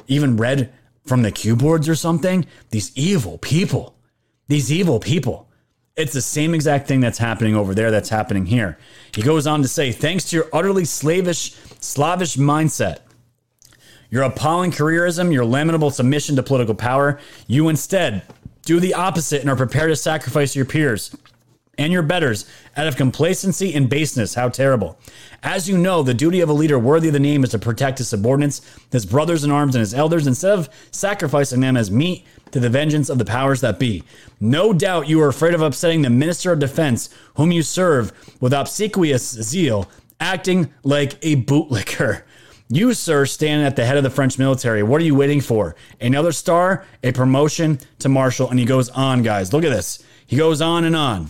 even 0.08 0.36
read 0.36 0.72
from 1.06 1.22
the 1.22 1.32
Q 1.32 1.56
boards 1.56 1.88
or 1.88 1.96
something? 1.96 2.46
These 2.72 2.92
evil 2.96 3.38
people. 3.38 3.96
These 4.48 4.72
evil 4.72 5.00
people. 5.00 5.50
It's 5.96 6.14
the 6.14 6.22
same 6.22 6.56
exact 6.56 6.88
thing 6.88 7.02
that's 7.02 7.20
happening 7.20 7.56
over 7.56 7.76
there 7.76 7.92
that's 7.92 8.10
happening 8.10 8.48
here. 8.48 8.80
He 9.14 9.22
goes 9.22 9.46
on 9.46 9.62
to 9.62 9.68
say, 9.68 9.92
thanks 9.92 10.30
to 10.30 10.36
your 10.36 10.48
utterly 10.52 10.86
slavish, 10.86 11.54
slavish 11.80 12.36
mindset, 12.36 13.00
your 14.10 14.24
appalling 14.24 14.72
careerism, 14.72 15.32
your 15.32 15.46
lamentable 15.46 15.92
submission 15.92 16.36
to 16.38 16.44
political 16.44 16.74
power, 16.74 17.20
you 17.46 17.70
instead 17.70 18.24
do 18.64 18.80
the 18.80 18.96
opposite 18.96 19.42
and 19.42 19.50
are 19.52 19.56
prepared 19.56 19.92
to 19.92 19.96
sacrifice 19.96 20.56
your 20.56 20.66
peers 20.66 21.16
and 21.78 21.92
your 21.92 22.04
betters 22.04 22.46
out 22.78 22.88
of 22.88 22.96
complacency 22.96 23.74
and 23.74 23.90
baseness. 23.90 24.36
How 24.36 24.50
terrible. 24.50 24.98
As 25.42 25.68
you 25.68 25.78
know, 25.78 26.04
the 26.04 26.14
duty 26.14 26.42
of 26.42 26.50
a 26.50 26.54
leader 26.54 26.78
worthy 26.78 27.08
of 27.08 27.14
the 27.14 27.20
name 27.20 27.44
is 27.44 27.50
to 27.52 27.60
protect 27.60 27.98
his 27.98 28.10
subordinates, 28.10 28.62
his 28.92 29.06
brothers 29.06 29.44
in 29.44 29.52
arms, 29.52 29.76
and 29.76 29.80
his 29.80 29.94
elders 29.94 30.28
instead 30.28 30.58
of 30.58 30.70
sacrificing 30.92 31.62
them 31.62 31.76
as 31.76 31.92
meat 31.92 32.26
to 32.52 32.60
the 32.60 32.70
vengeance 32.70 33.10
of 33.10 33.18
the 33.18 33.26
powers 33.26 33.62
that 33.62 33.80
be. 33.80 34.04
No 34.40 34.74
doubt 34.74 35.08
you 35.08 35.22
are 35.22 35.30
afraid 35.30 35.54
of 35.54 35.62
upsetting 35.62 36.04
the 36.04 36.10
Minister 36.10 36.52
of 36.52 36.60
Defense, 36.60 37.10
whom 37.36 37.52
you 37.52 37.64
serve 37.64 38.12
with 38.40 38.54
obsequious 38.54 39.28
zeal, 39.32 39.90
acting 40.20 40.72
like 40.84 41.14
a 41.24 41.38
bootlicker. 41.38 42.22
You, 42.70 42.94
sir, 42.94 43.26
stand 43.26 43.66
at 43.66 43.76
the 43.76 43.86
head 43.86 43.98
of 43.98 44.04
the 44.04 44.10
French 44.10 44.40
military. 44.40 44.84
What 44.84 45.02
are 45.02 45.04
you 45.04 45.16
waiting 45.16 45.42
for? 45.42 45.76
Another 46.00 46.32
star, 46.32 46.86
a 47.04 47.12
promotion 47.12 47.80
to 48.00 48.10
marshal, 48.10 48.50
and 48.50 48.58
he 48.58 48.66
goes 48.66 48.90
on, 48.90 49.22
guys. 49.22 49.52
Look 49.52 49.64
at 49.64 49.70
this. 49.70 50.04
He 50.26 50.38
goes 50.38 50.62
on 50.62 50.84
and 50.86 50.96
on. 50.96 51.30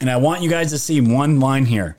And 0.00 0.10
I 0.10 0.16
want 0.16 0.42
you 0.42 0.50
guys 0.50 0.70
to 0.70 0.78
see 0.78 1.00
one 1.00 1.40
line 1.40 1.66
here. 1.66 1.96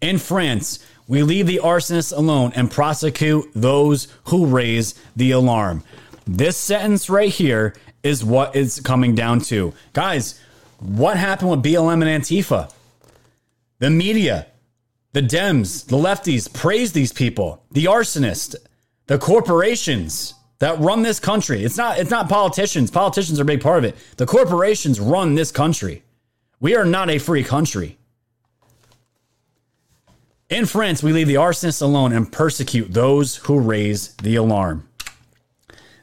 In 0.00 0.18
France, 0.18 0.84
we 1.06 1.22
leave 1.22 1.46
the 1.46 1.60
arsonists 1.62 2.16
alone 2.16 2.52
and 2.54 2.70
prosecute 2.70 3.50
those 3.54 4.08
who 4.24 4.46
raise 4.46 4.94
the 5.16 5.32
alarm. 5.32 5.82
This 6.26 6.56
sentence 6.56 7.10
right 7.10 7.32
here 7.32 7.74
is 8.02 8.24
what 8.24 8.54
it's 8.54 8.80
coming 8.80 9.14
down 9.14 9.40
to. 9.40 9.74
Guys, 9.92 10.40
what 10.78 11.16
happened 11.16 11.50
with 11.50 11.62
BLM 11.62 12.06
and 12.06 12.22
Antifa? 12.22 12.72
The 13.80 13.90
media, 13.90 14.46
the 15.12 15.22
Dems, 15.22 15.86
the 15.86 15.96
lefties 15.96 16.52
praise 16.52 16.92
these 16.92 17.12
people, 17.12 17.62
the 17.70 17.86
arsonists, 17.86 18.54
the 19.06 19.18
corporations 19.18 20.34
that 20.60 20.78
run 20.78 21.02
this 21.02 21.18
country. 21.18 21.64
It's 21.64 21.76
not 21.76 21.98
it's 21.98 22.10
not 22.10 22.28
politicians. 22.28 22.90
Politicians 22.90 23.40
are 23.40 23.42
a 23.42 23.46
big 23.46 23.60
part 23.60 23.78
of 23.78 23.84
it. 23.84 23.96
The 24.16 24.26
corporations 24.26 25.00
run 25.00 25.34
this 25.34 25.50
country. 25.50 26.02
We 26.60 26.76
are 26.76 26.84
not 26.84 27.08
a 27.08 27.18
free 27.18 27.42
country. 27.42 27.96
In 30.50 30.66
France, 30.66 31.02
we 31.02 31.12
leave 31.12 31.28
the 31.28 31.36
arsonists 31.36 31.80
alone 31.80 32.12
and 32.12 32.30
persecute 32.30 32.92
those 32.92 33.36
who 33.36 33.58
raise 33.58 34.14
the 34.16 34.36
alarm. 34.36 34.86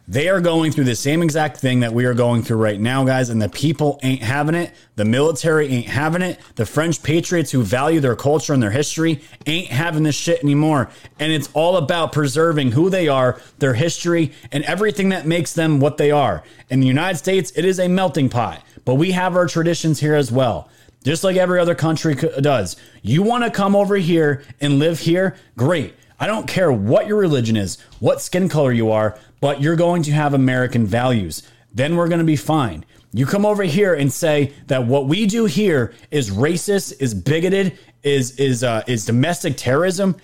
They 0.10 0.30
are 0.30 0.40
going 0.40 0.72
through 0.72 0.86
the 0.86 0.96
same 0.96 1.22
exact 1.22 1.58
thing 1.58 1.82
that 1.82 1.94
we 1.94 2.06
are 2.06 2.14
going 2.14 2.42
through 2.42 2.58
right 2.58 2.80
now, 2.80 3.04
guys, 3.04 3.30
and 3.30 3.42
the 3.42 3.50
people 3.50 4.00
ain't 4.04 4.24
having 4.24 4.56
it. 4.56 4.74
The 4.96 5.04
military 5.04 5.68
ain't 5.68 5.88
having 5.88 6.22
it. 6.22 6.40
The 6.56 6.66
French 6.66 7.04
patriots 7.04 7.52
who 7.52 7.62
value 7.62 8.00
their 8.00 8.16
culture 8.16 8.54
and 8.54 8.64
their 8.64 8.72
history 8.72 9.22
ain't 9.46 9.68
having 9.68 10.04
this 10.04 10.16
shit 10.16 10.42
anymore. 10.42 10.90
And 11.20 11.34
it's 11.34 11.50
all 11.54 11.76
about 11.76 12.14
preserving 12.14 12.72
who 12.72 12.90
they 12.90 13.10
are, 13.10 13.42
their 13.60 13.74
history, 13.74 14.32
and 14.50 14.64
everything 14.64 15.10
that 15.10 15.28
makes 15.28 15.52
them 15.54 15.82
what 15.82 15.98
they 15.98 16.10
are. 16.10 16.42
In 16.70 16.80
the 16.80 16.88
United 16.88 17.18
States, 17.18 17.52
it 17.58 17.66
is 17.66 17.78
a 17.78 17.90
melting 17.90 18.30
pot, 18.30 18.64
but 18.88 18.96
we 18.96 19.12
have 19.12 19.36
our 19.36 19.48
traditions 19.48 20.00
here 20.00 20.16
as 20.16 20.32
well 20.32 20.70
just 21.04 21.24
like 21.24 21.38
every 21.38 21.60
other 21.60 21.76
country 21.76 22.16
does. 22.16 22.76
You 23.02 23.24
want 23.24 23.46
to 23.46 23.50
come 23.50 23.78
over 23.78 23.96
here 23.96 24.44
and 24.60 24.78
live 24.78 25.00
here? 25.00 25.38
Great. 25.56 25.94
I 26.20 26.28
don't 26.28 26.48
care 26.48 26.70
what 26.70 27.08
your 27.08 27.18
religion 27.18 27.56
is, 27.56 27.80
what 28.00 28.22
skin 28.22 28.50
color 28.50 28.74
you 28.74 28.92
are, 28.92 29.18
but 29.40 29.62
you're 29.62 29.78
going 29.78 30.04
to 30.04 30.12
have 30.12 30.34
American 30.34 30.86
values. 30.86 31.44
Then 31.74 31.96
we're 31.96 32.10
going 32.10 32.20
to 32.20 32.26
be 32.26 32.36
fine. 32.36 32.84
You 33.14 33.26
come 33.26 33.46
over 33.46 33.64
here 33.64 33.94
and 33.94 34.12
say 34.12 34.54
that 34.66 34.86
what 34.86 35.08
we 35.08 35.26
do 35.28 35.46
here 35.46 35.94
is 36.12 36.30
racist, 36.30 37.00
is 37.00 37.14
bigoted, 37.14 37.78
is 38.04 38.38
is 38.38 38.64
uh, 38.64 38.84
is 38.86 39.06
domestic 39.06 39.56
terrorism. 39.56 40.18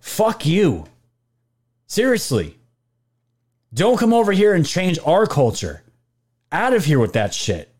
Fuck 0.00 0.44
you. 0.44 0.86
Seriously. 1.86 2.58
Don't 3.72 3.98
come 3.98 4.12
over 4.12 4.32
here 4.32 4.54
and 4.54 4.66
change 4.66 4.98
our 5.04 5.26
culture. 5.26 5.82
Out 6.50 6.72
of 6.72 6.86
here 6.86 6.98
with 6.98 7.12
that 7.12 7.32
shit. 7.32 7.72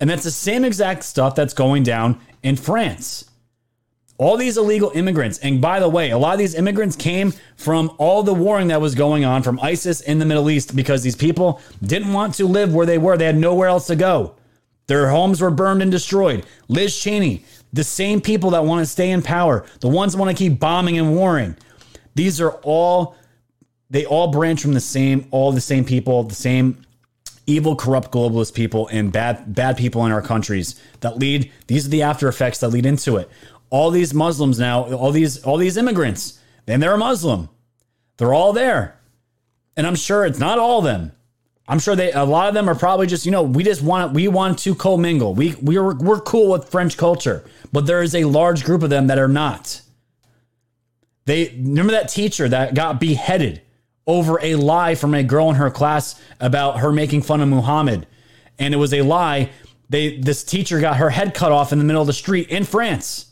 And 0.00 0.08
that's 0.08 0.24
the 0.24 0.30
same 0.30 0.64
exact 0.64 1.04
stuff 1.04 1.34
that's 1.34 1.54
going 1.54 1.82
down 1.82 2.20
in 2.42 2.56
France. 2.56 3.24
All 4.16 4.36
these 4.36 4.56
illegal 4.56 4.90
immigrants, 4.94 5.38
and 5.38 5.60
by 5.60 5.78
the 5.78 5.88
way, 5.88 6.10
a 6.10 6.18
lot 6.18 6.32
of 6.32 6.38
these 6.40 6.56
immigrants 6.56 6.96
came 6.96 7.32
from 7.56 7.92
all 7.98 8.24
the 8.24 8.34
warring 8.34 8.68
that 8.68 8.80
was 8.80 8.96
going 8.96 9.24
on 9.24 9.44
from 9.44 9.60
ISIS 9.60 10.00
in 10.00 10.18
the 10.18 10.24
Middle 10.24 10.50
East 10.50 10.74
because 10.74 11.04
these 11.04 11.14
people 11.14 11.60
didn't 11.84 12.12
want 12.12 12.34
to 12.34 12.46
live 12.46 12.74
where 12.74 12.86
they 12.86 12.98
were. 12.98 13.16
They 13.16 13.26
had 13.26 13.36
nowhere 13.36 13.68
else 13.68 13.86
to 13.86 13.96
go. 13.96 14.34
Their 14.88 15.10
homes 15.10 15.40
were 15.40 15.52
burned 15.52 15.82
and 15.82 15.90
destroyed. 15.90 16.46
Liz 16.66 16.98
Cheney, 16.98 17.44
the 17.72 17.84
same 17.84 18.20
people 18.20 18.50
that 18.50 18.64
want 18.64 18.80
to 18.80 18.86
stay 18.86 19.10
in 19.10 19.22
power, 19.22 19.64
the 19.80 19.88
ones 19.88 20.14
that 20.14 20.18
want 20.18 20.36
to 20.36 20.42
keep 20.42 20.58
bombing 20.58 20.98
and 20.98 21.14
warring. 21.14 21.56
These 22.16 22.40
are 22.40 22.52
all, 22.62 23.14
they 23.90 24.04
all 24.04 24.32
branch 24.32 24.62
from 24.62 24.72
the 24.72 24.80
same, 24.80 25.28
all 25.30 25.52
the 25.52 25.60
same 25.60 25.84
people, 25.84 26.24
the 26.24 26.34
same 26.34 26.84
evil, 27.48 27.74
corrupt 27.74 28.12
globalist 28.12 28.54
people 28.54 28.88
and 28.88 29.10
bad, 29.10 29.54
bad 29.54 29.76
people 29.76 30.04
in 30.06 30.12
our 30.12 30.22
countries 30.22 30.80
that 31.00 31.18
lead, 31.18 31.50
these 31.66 31.86
are 31.86 31.90
the 31.90 32.02
after 32.02 32.28
effects 32.28 32.60
that 32.60 32.68
lead 32.68 32.86
into 32.86 33.16
it 33.16 33.28
all 33.70 33.90
these 33.90 34.14
Muslims 34.14 34.58
now, 34.58 34.84
all 34.94 35.12
these 35.12 35.42
all 35.42 35.56
these 35.56 35.76
immigrants, 35.76 36.40
and 36.66 36.82
they're 36.82 36.94
a 36.94 36.98
Muslim. 36.98 37.48
They're 38.16 38.34
all 38.34 38.52
there. 38.52 38.98
And 39.76 39.86
I'm 39.86 39.94
sure 39.94 40.24
it's 40.24 40.38
not 40.38 40.58
all 40.58 40.78
of 40.78 40.84
them. 40.84 41.12
I'm 41.68 41.78
sure 41.78 41.94
they 41.94 42.12
a 42.12 42.24
lot 42.24 42.48
of 42.48 42.54
them 42.54 42.68
are 42.68 42.74
probably 42.74 43.06
just, 43.06 43.26
you 43.26 43.32
know, 43.32 43.42
we 43.42 43.62
just 43.62 43.82
want 43.82 44.14
we 44.14 44.26
want 44.28 44.58
to 44.60 44.74
commingle. 44.74 45.34
We 45.34 45.54
we're 45.60 45.94
we're 45.94 46.20
cool 46.20 46.50
with 46.50 46.68
French 46.68 46.96
culture, 46.96 47.44
but 47.72 47.86
there 47.86 48.02
is 48.02 48.14
a 48.14 48.24
large 48.24 48.64
group 48.64 48.82
of 48.82 48.90
them 48.90 49.08
that 49.08 49.18
are 49.18 49.28
not. 49.28 49.82
They 51.26 51.50
remember 51.50 51.92
that 51.92 52.08
teacher 52.08 52.48
that 52.48 52.74
got 52.74 52.98
beheaded 52.98 53.60
over 54.08 54.40
a 54.42 54.56
lie 54.56 54.96
from 54.96 55.14
a 55.14 55.22
girl 55.22 55.50
in 55.50 55.56
her 55.56 55.70
class 55.70 56.20
about 56.40 56.80
her 56.80 56.90
making 56.90 57.22
fun 57.22 57.40
of 57.40 57.48
Muhammad. 57.48 58.06
And 58.58 58.74
it 58.74 58.78
was 58.78 58.92
a 58.92 59.02
lie. 59.02 59.50
They 59.90 60.16
this 60.16 60.42
teacher 60.42 60.80
got 60.80 60.96
her 60.96 61.10
head 61.10 61.34
cut 61.34 61.52
off 61.52 61.72
in 61.72 61.78
the 61.78 61.84
middle 61.84 62.00
of 62.00 62.06
the 62.06 62.12
street 62.12 62.48
in 62.48 62.64
France. 62.64 63.26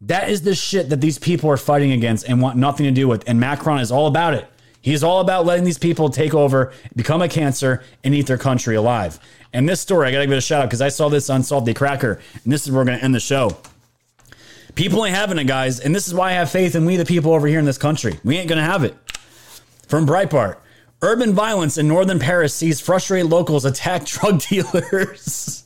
That 0.00 0.28
is 0.28 0.42
the 0.42 0.54
shit 0.54 0.88
that 0.90 1.00
these 1.00 1.18
people 1.18 1.50
are 1.50 1.56
fighting 1.56 1.92
against 1.92 2.28
and 2.28 2.42
want 2.42 2.56
nothing 2.56 2.84
to 2.86 2.90
do 2.90 3.06
with. 3.06 3.28
And 3.28 3.38
Macron 3.38 3.78
is 3.78 3.92
all 3.92 4.06
about 4.06 4.34
it. 4.34 4.46
He's 4.80 5.02
all 5.02 5.20
about 5.20 5.46
letting 5.46 5.64
these 5.64 5.78
people 5.78 6.10
take 6.10 6.32
over, 6.32 6.72
become 6.94 7.20
a 7.20 7.28
cancer, 7.28 7.82
and 8.04 8.14
eat 8.14 8.26
their 8.26 8.38
country 8.38 8.76
alive. 8.76 9.18
And 9.52 9.68
this 9.68 9.80
story, 9.80 10.06
I 10.06 10.12
gotta 10.12 10.26
give 10.26 10.32
it 10.32 10.38
a 10.38 10.40
shout 10.40 10.62
out 10.62 10.66
because 10.66 10.82
I 10.82 10.88
saw 10.88 11.08
this 11.08 11.28
on 11.28 11.42
Salty 11.42 11.74
Cracker, 11.74 12.20
and 12.44 12.52
this 12.52 12.64
is 12.66 12.70
where 12.70 12.82
we're 12.82 12.86
gonna 12.86 12.98
end 12.98 13.14
the 13.14 13.20
show. 13.20 13.56
People 14.74 15.04
ain't 15.06 15.16
having 15.16 15.38
it, 15.38 15.44
guys, 15.44 15.80
and 15.80 15.94
this 15.94 16.06
is 16.06 16.14
why 16.14 16.28
I 16.28 16.32
have 16.34 16.50
faith 16.50 16.74
in 16.74 16.84
we, 16.84 16.96
the 16.96 17.06
people 17.06 17.32
over 17.32 17.46
here 17.46 17.58
in 17.58 17.64
this 17.64 17.78
country. 17.78 18.20
We 18.22 18.36
ain't 18.36 18.48
gonna 18.48 18.62
have 18.62 18.84
it. 18.84 18.94
From 19.86 20.06
Breitbart, 20.06 20.56
urban 21.00 21.32
violence 21.32 21.78
in 21.78 21.86
northern 21.86 22.18
Paris 22.18 22.54
sees 22.54 22.80
frustrated 22.80 23.30
locals 23.30 23.64
attack 23.64 24.04
drug 24.06 24.40
dealers. 24.40 25.64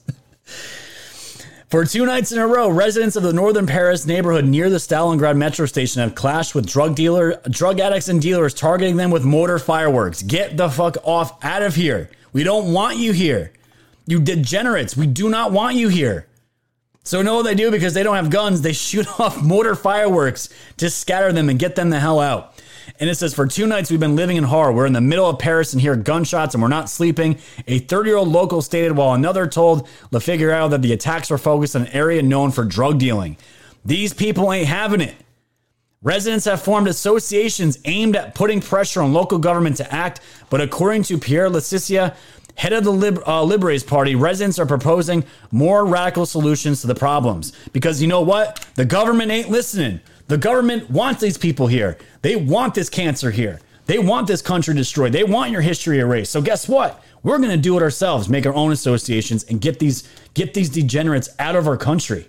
For 1.70 1.84
two 1.84 2.04
nights 2.04 2.32
in 2.32 2.38
a 2.38 2.46
row, 2.48 2.68
residents 2.68 3.14
of 3.14 3.22
the 3.22 3.32
northern 3.32 3.66
Paris 3.66 4.04
neighborhood 4.04 4.44
near 4.44 4.68
the 4.68 4.78
Stalingrad 4.78 5.36
metro 5.36 5.66
station 5.66 6.02
have 6.02 6.16
clashed 6.16 6.52
with 6.52 6.66
drug 6.66 6.96
dealer, 6.96 7.40
drug 7.48 7.78
addicts 7.78 8.08
and 8.08 8.20
dealers 8.20 8.52
targeting 8.52 8.96
them 8.96 9.12
with 9.12 9.24
mortar 9.24 9.58
fireworks. 9.60 10.20
Get 10.20 10.56
the 10.56 10.68
fuck 10.68 10.96
off 11.04 11.42
out 11.44 11.62
of 11.62 11.76
here. 11.76 12.10
We 12.32 12.42
don't 12.42 12.72
want 12.72 12.96
you 12.96 13.12
here. 13.12 13.52
You 14.06 14.20
degenerates. 14.20 14.96
We 14.96 15.06
do 15.06 15.28
not 15.28 15.52
want 15.52 15.76
you 15.76 15.88
here. 15.88 16.26
So 17.04 17.22
know 17.22 17.36
what 17.36 17.44
they 17.44 17.54
do 17.54 17.70
because 17.70 17.94
they 17.94 18.02
don't 18.02 18.16
have 18.16 18.30
guns. 18.30 18.62
They 18.62 18.72
shoot 18.74 19.06
off 19.20 19.40
mortar 19.40 19.76
fireworks 19.76 20.48
to 20.78 20.90
scatter 20.90 21.32
them 21.32 21.48
and 21.48 21.58
get 21.58 21.76
them 21.76 21.90
the 21.90 22.00
hell 22.00 22.18
out. 22.18 22.59
And 23.00 23.08
it 23.08 23.14
says, 23.14 23.34
For 23.34 23.46
two 23.46 23.66
nights, 23.66 23.90
we've 23.90 23.98
been 23.98 24.14
living 24.14 24.36
in 24.36 24.44
horror. 24.44 24.72
We're 24.72 24.86
in 24.86 24.92
the 24.92 25.00
middle 25.00 25.28
of 25.28 25.38
Paris 25.38 25.72
and 25.72 25.80
hear 25.80 25.96
gunshots 25.96 26.54
and 26.54 26.62
we're 26.62 26.68
not 26.68 26.90
sleeping. 26.90 27.38
A 27.66 27.78
30 27.78 28.10
year 28.10 28.18
old 28.18 28.28
local 28.28 28.60
stated, 28.60 28.92
while 28.92 29.14
another 29.14 29.46
told 29.46 29.88
Le 30.10 30.20
Figaro 30.20 30.68
that 30.68 30.82
the 30.82 30.92
attacks 30.92 31.30
were 31.30 31.38
focused 31.38 31.74
on 31.74 31.82
an 31.82 31.88
area 31.88 32.22
known 32.22 32.50
for 32.50 32.62
drug 32.62 32.98
dealing. 32.98 33.38
These 33.84 34.12
people 34.12 34.52
ain't 34.52 34.68
having 34.68 35.00
it. 35.00 35.14
Residents 36.02 36.44
have 36.44 36.62
formed 36.62 36.88
associations 36.88 37.78
aimed 37.84 38.16
at 38.16 38.34
putting 38.34 38.60
pressure 38.60 39.02
on 39.02 39.12
local 39.12 39.38
government 39.38 39.76
to 39.76 39.94
act, 39.94 40.20
but 40.48 40.60
according 40.60 41.02
to 41.02 41.18
Pierre 41.18 41.50
Liscia, 41.50 42.16
head 42.54 42.72
of 42.72 42.84
the 42.84 42.92
Lib- 42.92 43.22
uh, 43.26 43.78
Party, 43.86 44.14
residents 44.14 44.58
are 44.58 44.66
proposing 44.66 45.24
more 45.50 45.84
radical 45.84 46.24
solutions 46.24 46.80
to 46.80 46.86
the 46.86 46.94
problems. 46.94 47.52
Because 47.72 48.00
you 48.00 48.08
know 48.08 48.22
what? 48.22 48.66
The 48.76 48.84
government 48.86 49.30
ain't 49.30 49.50
listening. 49.50 50.00
The 50.30 50.38
government 50.38 50.88
wants 50.88 51.20
these 51.20 51.36
people 51.36 51.66
here. 51.66 51.98
They 52.22 52.36
want 52.36 52.74
this 52.74 52.88
cancer 52.88 53.32
here. 53.32 53.58
They 53.86 53.98
want 53.98 54.28
this 54.28 54.40
country 54.40 54.72
destroyed. 54.74 55.10
They 55.10 55.24
want 55.24 55.50
your 55.50 55.60
history 55.60 55.98
erased. 55.98 56.30
So 56.30 56.40
guess 56.40 56.68
what? 56.68 57.02
We're 57.24 57.38
going 57.38 57.50
to 57.50 57.56
do 57.56 57.76
it 57.76 57.82
ourselves, 57.82 58.28
make 58.28 58.46
our 58.46 58.54
own 58.54 58.70
associations 58.70 59.42
and 59.42 59.60
get 59.60 59.80
these 59.80 60.08
get 60.32 60.54
these 60.54 60.70
degenerates 60.70 61.30
out 61.40 61.56
of 61.56 61.66
our 61.66 61.76
country. 61.76 62.28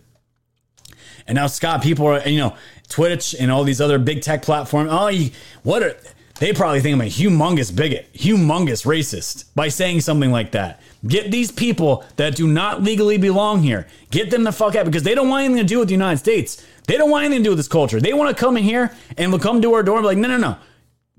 And 1.28 1.36
now 1.36 1.46
Scott, 1.46 1.84
people 1.84 2.08
are 2.08 2.28
you 2.28 2.40
know, 2.40 2.56
Twitch 2.90 3.36
and 3.40 3.52
all 3.52 3.64
these 3.64 3.80
other 3.80 4.00
big 4.00 4.24
tech 4.24 4.42
platforms. 4.42 4.90
Oh, 4.92 5.10
you, 5.10 5.30
what 5.62 5.84
are 5.84 5.96
they 6.40 6.54
probably 6.54 6.82
think 6.82 6.96
I'm 6.96 7.02
a 7.02 7.04
humongous 7.04 7.74
bigot, 7.74 8.12
humongous 8.14 8.84
racist 8.84 9.46
by 9.54 9.68
saying 9.68 10.02
something 10.02 10.32
like 10.32 10.54
that. 10.54 10.82
Get 11.08 11.32
these 11.32 11.52
people 11.52 12.06
that 12.18 12.36
do 12.36 12.48
not 12.48 12.84
legally 12.84 13.18
belong 13.18 13.64
here. 13.64 13.88
Get 14.12 14.30
them 14.30 14.44
the 14.44 14.52
fuck 14.52 14.76
out 14.76 14.86
because 14.86 15.04
they 15.04 15.16
don't 15.16 15.30
want 15.30 15.46
anything 15.46 15.66
to 15.66 15.68
do 15.68 15.80
with 15.80 15.88
the 15.88 15.94
United 15.94 16.18
States. 16.18 16.64
They 16.88 16.98
don't 16.98 17.10
want 17.10 17.26
anything 17.26 17.44
to 17.44 17.48
do 17.48 17.50
with 17.52 17.60
this 17.60 17.68
culture. 17.68 18.00
They 18.00 18.14
want 18.14 18.36
to 18.36 18.40
come 18.40 18.56
in 18.58 18.64
here 18.64 18.96
and 19.18 19.32
we'll 19.32 19.40
come 19.40 19.62
to 19.62 19.74
our 19.74 19.84
door 19.84 19.98
and 19.98 20.04
be 20.04 20.08
like, 20.08 20.18
no, 20.18 20.28
no, 20.28 20.38
no. 20.38 20.58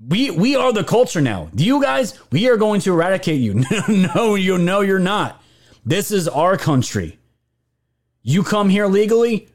We 0.05 0.31
we 0.31 0.55
are 0.55 0.73
the 0.73 0.83
culture 0.83 1.21
now. 1.21 1.49
You 1.55 1.81
guys, 1.81 2.19
we 2.31 2.49
are 2.49 2.57
going 2.57 2.81
to 2.81 2.93
eradicate 2.93 3.39
you. 3.39 3.63
no, 3.87 4.35
you 4.35 4.57
know 4.57 4.81
you're 4.81 4.99
not. 4.99 5.41
This 5.85 6.11
is 6.11 6.27
our 6.27 6.57
country. 6.57 7.19
You 8.21 8.43
come 8.43 8.69
here 8.69 8.87
legally, 8.87 9.49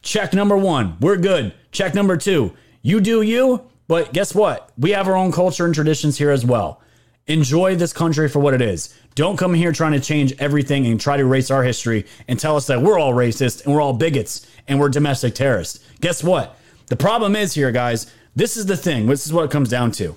check 0.00 0.32
number 0.32 0.56
one. 0.56 0.96
We're 1.00 1.16
good. 1.16 1.54
Check 1.70 1.94
number 1.94 2.16
two. 2.16 2.54
You 2.82 3.00
do 3.00 3.22
you, 3.22 3.70
but 3.86 4.12
guess 4.12 4.34
what? 4.34 4.70
We 4.76 4.90
have 4.90 5.06
our 5.06 5.16
own 5.16 5.32
culture 5.32 5.64
and 5.64 5.74
traditions 5.74 6.18
here 6.18 6.30
as 6.30 6.44
well. 6.44 6.81
Enjoy 7.28 7.76
this 7.76 7.92
country 7.92 8.28
for 8.28 8.40
what 8.40 8.52
it 8.52 8.60
is. 8.60 8.94
Don't 9.14 9.36
come 9.36 9.54
here 9.54 9.72
trying 9.72 9.92
to 9.92 10.00
change 10.00 10.34
everything 10.38 10.86
and 10.86 11.00
try 11.00 11.16
to 11.16 11.22
erase 11.22 11.50
our 11.50 11.62
history 11.62 12.06
and 12.26 12.38
tell 12.38 12.56
us 12.56 12.66
that 12.66 12.82
we're 12.82 12.98
all 12.98 13.12
racist 13.12 13.64
and 13.64 13.72
we're 13.72 13.80
all 13.80 13.92
bigots 13.92 14.46
and 14.66 14.80
we're 14.80 14.88
domestic 14.88 15.34
terrorists. 15.34 15.80
Guess 16.00 16.24
what? 16.24 16.56
The 16.86 16.96
problem 16.96 17.36
is 17.36 17.54
here, 17.54 17.70
guys. 17.70 18.12
This 18.34 18.56
is 18.56 18.66
the 18.66 18.76
thing. 18.76 19.06
This 19.06 19.26
is 19.26 19.32
what 19.32 19.44
it 19.44 19.50
comes 19.50 19.68
down 19.68 19.92
to. 19.92 20.16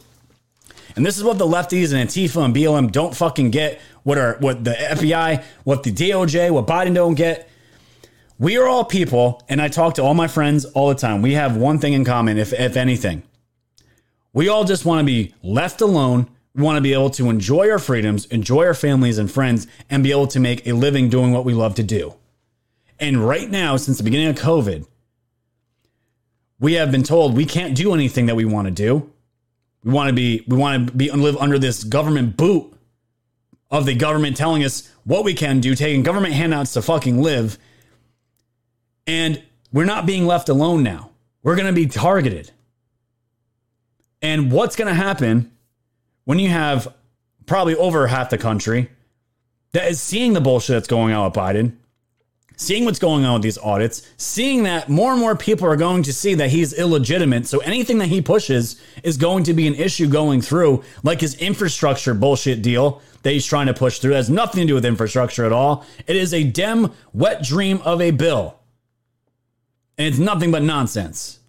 And 0.95 1.06
this 1.06 1.18
is 1.18 1.23
what 1.23 1.38
the 1.38 1.45
lefties 1.45 1.94
and 1.94 2.10
Antifa 2.10 2.44
and 2.44 2.56
BLM 2.56 2.91
don't 2.91 3.15
fucking 3.15 3.52
get. 3.52 3.80
What 4.03 4.18
are 4.18 4.38
what 4.40 4.64
the 4.64 4.72
FBI, 4.72 5.44
what 5.64 5.84
the 5.84 5.91
DOJ, 5.91 6.52
what 6.52 6.65
Biden 6.68 6.95
don't 6.95 7.15
get. 7.15 7.49
We 8.38 8.57
are 8.57 8.68
all 8.68 8.84
people, 8.84 9.41
and 9.48 9.61
I 9.61 9.68
talk 9.68 9.95
to 9.95 10.03
all 10.03 10.14
my 10.14 10.27
friends 10.27 10.65
all 10.65 10.90
the 10.90 10.95
time. 10.95 11.22
We 11.22 11.34
have 11.34 11.57
one 11.57 11.80
thing 11.80 11.94
in 11.94 12.06
common, 12.06 12.38
if 12.38 12.53
if 12.53 12.77
anything. 12.77 13.23
We 14.34 14.48
all 14.49 14.64
just 14.64 14.86
want 14.86 14.99
to 14.99 15.06
be 15.06 15.34
left 15.41 15.82
alone 15.82 16.30
want 16.56 16.77
to 16.77 16.82
be 16.82 16.94
able 16.94 17.10
to 17.11 17.30
enjoy 17.30 17.69
our 17.69 17.80
freedoms, 17.80 18.26
enjoy 18.27 18.65
our 18.65 18.73
families 18.73 19.18
and 19.18 19.30
friends, 19.30 19.68
and 19.90 20.03
be 20.03 20.11
able 20.11 20.27
to 20.27 20.40
make 20.40 20.65
a 20.65 20.73
living 20.73 21.10
doing 21.10 21.32
what 21.32 21.45
we 21.45 21.53
love 21.53 21.76
to 21.76 21.84
do. 21.84 22.15
And 22.99 23.27
right 23.27 23.49
now, 23.49 23.76
since 23.77 23.98
the 23.98 24.03
beginning 24.03 24.30
of 24.30 24.38
COVID, 24.38 24.88
we 26.60 26.73
have 26.73 26.91
been 26.91 27.03
told 27.03 27.36
we 27.36 27.45
can't 27.45 27.76
do 27.76 27.94
anything 27.94 28.27
that 28.27 28.36
we 28.36 28.45
want 28.45 28.68
to 28.68 28.72
do. 28.72 29.11
We 29.84 29.91
want 29.91 30.07
to 30.07 30.14
be 30.14 30.44
we 30.48 30.56
want 30.56 30.88
to 30.88 30.94
be 30.94 31.11
live 31.11 31.38
under 31.38 31.60
this 31.60 31.84
government 31.84 32.38
boot 32.38 32.73
of 33.69 33.86
the 33.86 33.94
government 33.94 34.38
telling 34.38 34.64
us 34.64 34.90
what 35.03 35.23
we 35.23 35.34
can 35.34 35.60
do, 35.60 35.76
taking 35.76 36.03
government 36.03 36.34
handouts 36.34 36.73
to 36.73 36.82
fucking 36.82 37.22
live. 37.22 37.57
And 39.06 39.44
we're 39.72 39.86
not 39.86 40.06
being 40.06 40.26
left 40.26 40.49
alone 40.49 40.82
now. 40.82 41.11
We're 41.44 41.56
going 41.56 41.68
to 41.68 41.73
be 41.73 41.86
targeted. 41.86 42.52
And 44.22 44.52
what's 44.52 44.76
going 44.76 44.88
to 44.88 44.95
happen 44.95 45.52
when 46.26 46.40
you 46.40 46.50
have 46.50 46.94
probably 47.46 47.76
over 47.76 48.08
half 48.08 48.30
the 48.30 48.38
country 48.38 48.90
that 49.72 49.88
is 49.90 50.02
seeing 50.02 50.34
the 50.34 50.42
bullshit 50.42 50.76
that's 50.76 50.88
going 50.88 51.14
on 51.14 51.26
with 51.26 51.34
Biden, 51.34 51.76
seeing 52.58 52.86
what's 52.86 53.00
going 53.00 53.26
on 53.26 53.34
with 53.34 53.44
these 53.44 53.58
audits, 53.58 54.08
seeing 54.18 54.64
that 54.64 54.90
more 54.90 55.12
and 55.12 55.20
more 55.20 55.36
people 55.36 55.68
are 55.68 55.76
going 55.76 56.04
to 56.04 56.14
see 56.14 56.34
that 56.36 56.50
he's 56.50 56.74
illegitimate. 56.74 57.46
So 57.48 57.60
anything 57.60 57.98
that 58.00 58.08
he 58.08 58.22
pushes 58.22 58.82
is 59.04 59.18
going 59.18 59.44
to 59.46 59.54
be 59.54 59.68
an 59.68 59.76
issue 59.76 60.08
going 60.08 60.42
through, 60.42 60.84
like 61.04 61.22
his 61.22 61.36
infrastructure 61.36 62.14
bullshit 62.14 62.62
deal 62.62 63.02
that 63.24 63.32
he's 63.32 63.46
trying 63.46 63.68
to 63.68 63.74
push 63.74 64.00
through. 64.00 64.14
It 64.14 64.18
has 64.18 64.30
nothing 64.30 64.62
to 64.62 64.68
do 64.68 64.74
with 64.76 64.86
infrastructure 64.86 65.46
at 65.46 65.52
all. 65.52 65.86
It 66.08 66.16
is 66.16 66.34
a 66.34 66.44
Dem 66.44 66.94
wet 67.14 67.44
dream 67.44 67.82
of 67.84 68.02
a 68.02 68.12
bill. 68.12 68.58
And 69.98 70.08
it's 70.08 70.20
nothing 70.20 70.52
but 70.52 70.62
nonsense. 70.62 71.40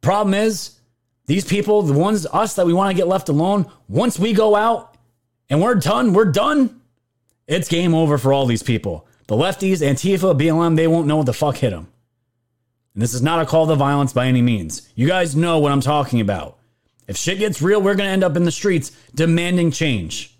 Problem 0.00 0.34
is, 0.34 0.78
these 1.26 1.44
people, 1.44 1.82
the 1.82 1.92
ones, 1.92 2.26
us 2.32 2.54
that 2.54 2.66
we 2.66 2.72
want 2.72 2.90
to 2.90 2.96
get 2.96 3.08
left 3.08 3.28
alone, 3.28 3.70
once 3.88 4.18
we 4.18 4.32
go 4.32 4.56
out 4.56 4.96
and 5.48 5.62
we're 5.62 5.76
done, 5.76 6.12
we're 6.12 6.32
done. 6.32 6.80
It's 7.46 7.68
game 7.68 7.94
over 7.94 8.18
for 8.18 8.32
all 8.32 8.46
these 8.46 8.62
people. 8.62 9.06
The 9.28 9.36
lefties, 9.36 9.86
Antifa, 9.86 10.38
BLM, 10.38 10.76
they 10.76 10.86
won't 10.86 11.06
know 11.06 11.18
what 11.18 11.26
the 11.26 11.32
fuck 11.32 11.56
hit 11.56 11.70
them. 11.70 11.88
And 12.94 13.02
this 13.02 13.14
is 13.14 13.22
not 13.22 13.40
a 13.40 13.46
call 13.46 13.66
to 13.66 13.74
violence 13.74 14.12
by 14.12 14.26
any 14.26 14.42
means. 14.42 14.88
You 14.94 15.06
guys 15.06 15.34
know 15.36 15.58
what 15.58 15.72
I'm 15.72 15.80
talking 15.80 16.20
about. 16.20 16.58
If 17.08 17.16
shit 17.16 17.38
gets 17.38 17.62
real, 17.62 17.80
we're 17.80 17.94
going 17.94 18.08
to 18.08 18.12
end 18.12 18.24
up 18.24 18.36
in 18.36 18.44
the 18.44 18.50
streets 18.50 18.90
demanding 19.14 19.70
change. 19.70 20.36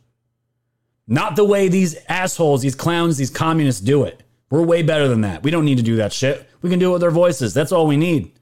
Not 1.07 1.37
the 1.37 1.45
way 1.45 1.69
these 1.69 1.97
assholes, 2.09 2.63
these 2.63 2.75
clowns, 2.75 3.17
these 3.17 3.31
communists 3.31 3.81
do 3.81 4.05
it. 4.05 4.23
We're 4.51 4.63
way 4.63 4.83
better 4.83 5.09
than 5.09 5.23
that. 5.23 5.43
We 5.43 5.51
don't 5.51 5.65
need 5.65 5.79
to 5.79 5.83
do 5.83 5.97
that 5.97 6.13
shit. 6.13 6.49
We 6.61 6.71
can 6.71 6.79
do 6.79 6.91
it 6.91 6.93
with 6.93 7.03
our 7.03 7.11
voices. 7.11 7.55
That's 7.55 7.73
all 7.73 7.87
we 7.87 7.97
need. 7.97 8.33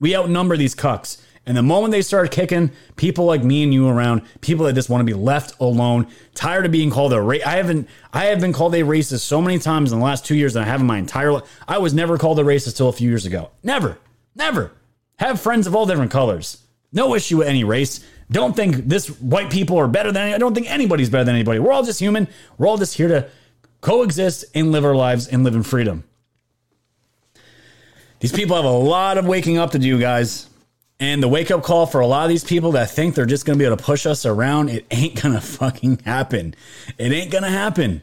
We 0.00 0.16
outnumber 0.16 0.56
these 0.56 0.74
cucks. 0.74 1.20
And 1.48 1.56
the 1.56 1.62
moment 1.62 1.92
they 1.92 2.02
start 2.02 2.30
kicking 2.30 2.70
people 2.96 3.24
like 3.24 3.42
me 3.42 3.62
and 3.62 3.72
you 3.72 3.88
around, 3.88 4.20
people 4.42 4.66
that 4.66 4.74
just 4.74 4.90
want 4.90 5.00
to 5.00 5.04
be 5.06 5.18
left 5.18 5.58
alone, 5.58 6.06
tired 6.34 6.66
of 6.66 6.72
being 6.72 6.90
called 6.90 7.14
a 7.14 7.20
race. 7.22 7.42
I 7.42 7.52
haven't, 7.52 7.88
I 8.12 8.26
have 8.26 8.38
been 8.38 8.52
called 8.52 8.74
a 8.74 8.82
racist 8.82 9.20
so 9.20 9.40
many 9.40 9.58
times 9.58 9.90
in 9.90 9.98
the 9.98 10.04
last 10.04 10.26
two 10.26 10.36
years 10.36 10.52
than 10.52 10.64
I 10.64 10.66
have 10.66 10.82
in 10.82 10.86
my 10.86 10.98
entire 10.98 11.32
life. 11.32 11.60
I 11.66 11.78
was 11.78 11.94
never 11.94 12.18
called 12.18 12.38
a 12.38 12.42
racist 12.42 12.76
till 12.76 12.90
a 12.90 12.92
few 12.92 13.08
years 13.08 13.24
ago. 13.24 13.50
Never, 13.62 13.96
never. 14.34 14.72
Have 15.20 15.40
friends 15.40 15.66
of 15.66 15.74
all 15.74 15.86
different 15.86 16.10
colors. 16.10 16.62
No 16.92 17.14
issue 17.14 17.38
with 17.38 17.48
any 17.48 17.64
race. 17.64 18.04
Don't 18.30 18.54
think 18.54 18.76
this 18.86 19.08
white 19.18 19.50
people 19.50 19.78
are 19.78 19.88
better 19.88 20.12
than 20.12 20.34
I 20.34 20.36
don't 20.36 20.54
think 20.54 20.70
anybody's 20.70 21.08
better 21.08 21.24
than 21.24 21.34
anybody. 21.34 21.60
We're 21.60 21.72
all 21.72 21.82
just 21.82 21.98
human. 21.98 22.28
We're 22.58 22.66
all 22.66 22.76
just 22.76 22.94
here 22.94 23.08
to 23.08 23.30
coexist 23.80 24.44
and 24.54 24.70
live 24.70 24.84
our 24.84 24.94
lives 24.94 25.28
and 25.28 25.44
live 25.44 25.54
in 25.54 25.62
freedom. 25.62 26.04
These 28.20 28.32
people 28.32 28.54
have 28.56 28.66
a 28.66 28.70
lot 28.70 29.16
of 29.16 29.26
waking 29.26 29.56
up 29.56 29.70
to 29.70 29.78
do, 29.78 29.98
guys. 29.98 30.47
And 31.00 31.22
the 31.22 31.28
wake 31.28 31.50
up 31.50 31.62
call 31.62 31.86
for 31.86 32.00
a 32.00 32.06
lot 32.06 32.24
of 32.24 32.28
these 32.28 32.42
people 32.42 32.72
that 32.72 32.90
think 32.90 33.14
they're 33.14 33.26
just 33.26 33.46
going 33.46 33.56
to 33.56 33.62
be 33.62 33.66
able 33.66 33.76
to 33.76 33.82
push 33.82 34.04
us 34.04 34.26
around, 34.26 34.68
it 34.68 34.84
ain't 34.90 35.20
going 35.22 35.34
to 35.34 35.40
fucking 35.40 36.00
happen. 36.04 36.54
It 36.98 37.12
ain't 37.12 37.30
going 37.30 37.44
to 37.44 37.50
happen. 37.50 38.02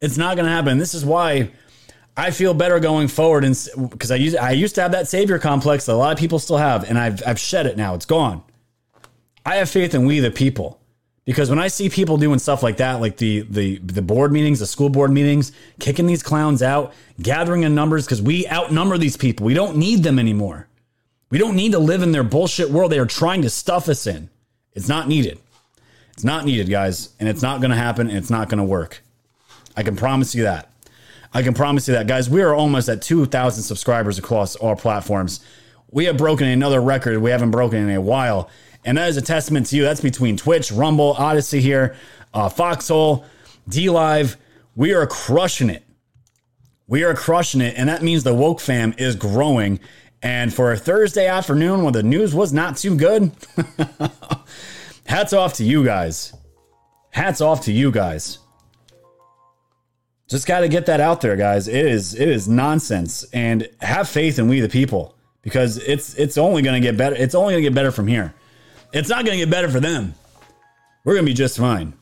It's 0.00 0.16
not 0.16 0.36
going 0.36 0.46
to 0.46 0.52
happen. 0.52 0.78
This 0.78 0.94
is 0.94 1.04
why 1.04 1.50
I 2.16 2.30
feel 2.30 2.54
better 2.54 2.78
going 2.78 3.08
forward 3.08 3.44
and 3.44 3.56
because 3.90 4.10
I 4.10 4.16
used 4.16 4.36
I 4.36 4.50
used 4.50 4.74
to 4.74 4.82
have 4.82 4.92
that 4.92 5.08
savior 5.08 5.38
complex 5.38 5.86
that 5.86 5.92
a 5.92 5.94
lot 5.94 6.12
of 6.12 6.18
people 6.18 6.38
still 6.38 6.58
have 6.58 6.88
and 6.88 6.98
I've 6.98 7.22
I've 7.26 7.38
shed 7.38 7.66
it 7.66 7.76
now. 7.76 7.94
It's 7.94 8.04
gone. 8.04 8.42
I 9.46 9.56
have 9.56 9.70
faith 9.70 9.94
in 9.94 10.04
we 10.06 10.20
the 10.20 10.30
people. 10.30 10.78
Because 11.24 11.48
when 11.48 11.60
I 11.60 11.68
see 11.68 11.88
people 11.88 12.16
doing 12.16 12.40
stuff 12.40 12.64
like 12.64 12.78
that, 12.78 13.00
like 13.00 13.16
the 13.16 13.42
the 13.42 13.78
the 13.78 14.02
board 14.02 14.32
meetings, 14.32 14.58
the 14.58 14.66
school 14.66 14.88
board 14.88 15.12
meetings, 15.12 15.52
kicking 15.78 16.06
these 16.06 16.22
clowns 16.22 16.62
out, 16.62 16.92
gathering 17.20 17.62
in 17.62 17.74
numbers 17.76 18.04
because 18.04 18.20
we 18.20 18.48
outnumber 18.48 18.98
these 18.98 19.16
people. 19.16 19.46
We 19.46 19.54
don't 19.54 19.76
need 19.76 20.02
them 20.02 20.18
anymore. 20.18 20.66
We 21.32 21.38
don't 21.38 21.56
need 21.56 21.72
to 21.72 21.78
live 21.78 22.02
in 22.02 22.12
their 22.12 22.22
bullshit 22.22 22.68
world 22.68 22.92
they 22.92 22.98
are 22.98 23.06
trying 23.06 23.40
to 23.40 23.48
stuff 23.48 23.88
us 23.88 24.06
in. 24.06 24.28
It's 24.74 24.86
not 24.86 25.08
needed. 25.08 25.38
It's 26.12 26.24
not 26.24 26.44
needed, 26.44 26.68
guys, 26.68 27.08
and 27.18 27.26
it's 27.26 27.40
not 27.40 27.62
going 27.62 27.70
to 27.70 27.76
happen 27.76 28.10
and 28.10 28.18
it's 28.18 28.28
not 28.28 28.50
going 28.50 28.58
to 28.58 28.64
work. 28.64 29.02
I 29.74 29.82
can 29.82 29.96
promise 29.96 30.34
you 30.34 30.42
that. 30.42 30.70
I 31.32 31.42
can 31.42 31.54
promise 31.54 31.88
you 31.88 31.94
that, 31.94 32.06
guys. 32.06 32.28
We 32.28 32.42
are 32.42 32.54
almost 32.54 32.90
at 32.90 33.00
2,000 33.00 33.62
subscribers 33.62 34.18
across 34.18 34.56
all 34.56 34.76
platforms. 34.76 35.40
We 35.90 36.04
have 36.04 36.18
broken 36.18 36.46
another 36.46 36.82
record 36.82 37.16
we 37.16 37.30
haven't 37.30 37.50
broken 37.50 37.78
in 37.78 37.96
a 37.96 38.00
while. 38.02 38.50
And 38.84 38.98
that 38.98 39.08
is 39.08 39.16
a 39.16 39.22
testament 39.22 39.68
to 39.68 39.76
you. 39.76 39.84
That's 39.84 40.02
between 40.02 40.36
Twitch, 40.36 40.70
Rumble, 40.70 41.14
Odysee 41.18 41.60
here, 41.60 41.96
uh, 42.34 42.50
Foxhole, 42.50 43.24
D 43.66 43.88
Live. 43.88 44.36
We 44.76 44.92
are 44.92 45.06
crushing 45.06 45.70
it. 45.70 45.82
We 46.88 47.04
are 47.04 47.14
crushing 47.14 47.62
it. 47.62 47.72
And 47.78 47.88
that 47.88 48.02
means 48.02 48.22
the 48.22 48.34
woke 48.34 48.60
fam 48.60 48.92
is 48.98 49.16
growing. 49.16 49.80
And 50.22 50.54
for 50.54 50.72
a 50.72 50.76
Thursday 50.76 51.26
afternoon 51.26 51.82
when 51.82 51.92
the 51.92 52.02
news 52.02 52.34
was 52.34 52.52
not 52.52 52.76
too 52.76 52.96
good, 52.96 53.32
hats 55.06 55.32
off 55.32 55.54
to 55.54 55.64
you 55.64 55.84
guys. 55.84 56.32
Hats 57.10 57.40
off 57.40 57.62
to 57.62 57.72
you 57.72 57.90
guys. 57.90 58.38
Just 60.28 60.46
got 60.46 60.60
to 60.60 60.68
get 60.68 60.86
that 60.86 61.00
out 61.00 61.20
there, 61.20 61.36
guys. 61.36 61.68
It 61.68 61.84
is 61.84 62.14
it 62.14 62.28
is 62.28 62.48
nonsense, 62.48 63.24
and 63.34 63.68
have 63.82 64.08
faith 64.08 64.38
in 64.38 64.48
we 64.48 64.60
the 64.60 64.68
people 64.68 65.14
because 65.42 65.76
it's 65.76 66.14
it's 66.14 66.38
only 66.38 66.62
going 66.62 66.80
to 66.80 66.86
get 66.86 66.96
better. 66.96 67.16
It's 67.16 67.34
only 67.34 67.52
going 67.52 67.64
to 67.64 67.68
get 67.68 67.74
better 67.74 67.90
from 67.90 68.06
here. 68.06 68.32
It's 68.94 69.08
not 69.08 69.26
going 69.26 69.38
to 69.38 69.44
get 69.44 69.50
better 69.50 69.68
for 69.68 69.80
them. 69.80 70.14
We're 71.04 71.14
going 71.14 71.26
to 71.26 71.30
be 71.30 71.34
just 71.34 71.58
fine. 71.58 71.94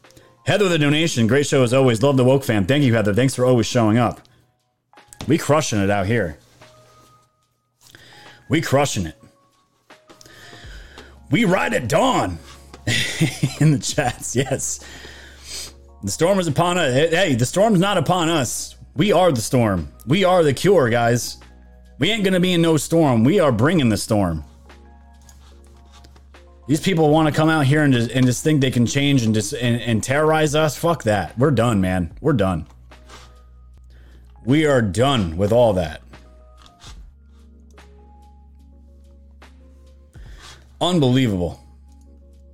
Heather, 0.46 0.68
the 0.68 0.78
donation. 0.78 1.26
Great 1.26 1.46
show 1.46 1.62
as 1.62 1.72
always. 1.72 2.02
Love 2.02 2.16
the 2.16 2.24
woke 2.24 2.44
fam. 2.44 2.66
Thank 2.66 2.84
you, 2.84 2.94
Heather. 2.94 3.14
Thanks 3.14 3.34
for 3.34 3.44
always 3.44 3.66
showing 3.66 3.98
up. 3.98 4.20
We 5.26 5.38
crushing 5.38 5.80
it 5.80 5.90
out 5.90 6.06
here. 6.06 6.38
We 8.50 8.60
crushing 8.60 9.06
it. 9.06 9.16
We 11.30 11.44
ride 11.44 11.72
at 11.72 11.88
dawn 11.88 12.38
in 13.60 13.70
the 13.70 13.78
chats. 13.80 14.34
Yes. 14.34 14.84
The 16.02 16.10
storm 16.10 16.40
is 16.40 16.48
upon 16.48 16.76
us. 16.76 16.92
Hey, 16.92 17.36
the 17.36 17.46
storm's 17.46 17.78
not 17.78 17.96
upon 17.96 18.28
us. 18.28 18.74
We 18.96 19.12
are 19.12 19.30
the 19.30 19.40
storm. 19.40 19.92
We 20.04 20.24
are 20.24 20.42
the 20.42 20.52
cure, 20.52 20.90
guys. 20.90 21.38
We 22.00 22.10
ain't 22.10 22.24
going 22.24 22.34
to 22.34 22.40
be 22.40 22.52
in 22.52 22.60
no 22.60 22.76
storm. 22.76 23.22
We 23.22 23.38
are 23.38 23.52
bringing 23.52 23.88
the 23.88 23.96
storm. 23.96 24.44
These 26.66 26.80
people 26.80 27.10
want 27.10 27.28
to 27.28 27.34
come 27.34 27.48
out 27.48 27.66
here 27.66 27.84
and 27.84 27.92
just, 27.92 28.10
and 28.10 28.26
just 28.26 28.42
think 28.42 28.60
they 28.60 28.70
can 28.72 28.86
change 28.86 29.22
and 29.22 29.32
just 29.32 29.52
and, 29.52 29.80
and 29.80 30.02
terrorize 30.02 30.56
us. 30.56 30.76
Fuck 30.76 31.04
that. 31.04 31.38
We're 31.38 31.50
done, 31.52 31.80
man. 31.80 32.12
We're 32.20 32.32
done. 32.32 32.66
We 34.44 34.66
are 34.66 34.82
done 34.82 35.36
with 35.36 35.52
all 35.52 35.72
that. 35.74 36.02
Unbelievable. 40.80 41.60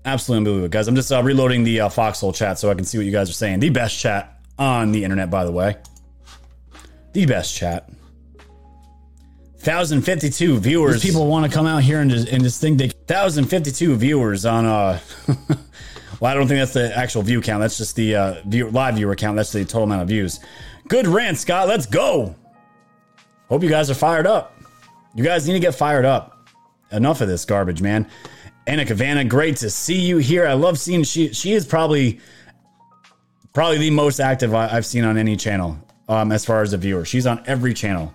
Absolutely 0.04 0.38
unbelievable, 0.38 0.68
guys. 0.68 0.88
I'm 0.88 0.94
just 0.96 1.10
uh, 1.10 1.22
reloading 1.22 1.64
the 1.64 1.80
uh, 1.80 1.88
Foxhole 1.88 2.32
chat 2.32 2.58
so 2.58 2.70
I 2.70 2.74
can 2.74 2.84
see 2.84 2.98
what 2.98 3.06
you 3.06 3.12
guys 3.12 3.28
are 3.28 3.34
saying. 3.34 3.60
The 3.60 3.70
best 3.70 3.98
chat 3.98 4.40
on 4.58 4.92
the 4.92 5.02
internet, 5.02 5.30
by 5.30 5.44
the 5.44 5.52
way. 5.52 5.76
The 7.12 7.26
best 7.26 7.54
chat. 7.56 7.88
1,052 9.64 10.60
viewers. 10.60 11.02
These 11.02 11.12
people 11.12 11.26
want 11.26 11.50
to 11.50 11.52
come 11.52 11.66
out 11.66 11.82
here 11.82 12.00
and 12.00 12.10
just, 12.10 12.28
and 12.28 12.42
just 12.42 12.60
think 12.60 12.78
they. 12.78 12.90
1,052 13.08 13.96
viewers 13.96 14.46
on. 14.46 14.64
uh 14.64 15.00
Well, 16.20 16.30
I 16.30 16.34
don't 16.34 16.48
think 16.48 16.60
that's 16.60 16.72
the 16.72 16.96
actual 16.96 17.22
view 17.22 17.42
count. 17.42 17.60
That's 17.60 17.76
just 17.76 17.94
the 17.94 18.16
uh, 18.16 18.34
view, 18.46 18.70
live 18.70 18.94
viewer 18.94 19.14
count. 19.14 19.36
That's 19.36 19.52
the 19.52 19.64
total 19.64 19.82
amount 19.82 20.02
of 20.02 20.08
views. 20.08 20.40
Good 20.88 21.06
rant, 21.06 21.36
Scott. 21.36 21.68
Let's 21.68 21.84
go. 21.84 22.34
Hope 23.48 23.62
you 23.62 23.68
guys 23.68 23.90
are 23.90 23.94
fired 23.94 24.26
up. 24.26 24.56
You 25.14 25.22
guys 25.22 25.46
need 25.46 25.54
to 25.54 25.60
get 25.60 25.74
fired 25.74 26.04
up. 26.04 26.35
Enough 26.92 27.20
of 27.20 27.28
this 27.28 27.44
garbage, 27.44 27.82
man. 27.82 28.08
Anna 28.66 28.84
Kavana, 28.84 29.28
great 29.28 29.56
to 29.58 29.70
see 29.70 30.00
you 30.00 30.18
here. 30.18 30.46
I 30.46 30.54
love 30.54 30.78
seeing 30.78 31.04
she. 31.04 31.32
She 31.32 31.52
is 31.52 31.64
probably 31.64 32.20
probably 33.52 33.78
the 33.78 33.90
most 33.90 34.20
active 34.20 34.54
I, 34.54 34.68
have 34.68 34.84
seen 34.84 35.04
on 35.04 35.16
any 35.16 35.36
channel 35.36 35.78
um, 36.08 36.32
as 36.32 36.44
far 36.44 36.62
as 36.62 36.72
a 36.72 36.76
viewer. 36.76 37.04
She's 37.04 37.26
on 37.26 37.42
every 37.46 37.74
channel, 37.74 38.12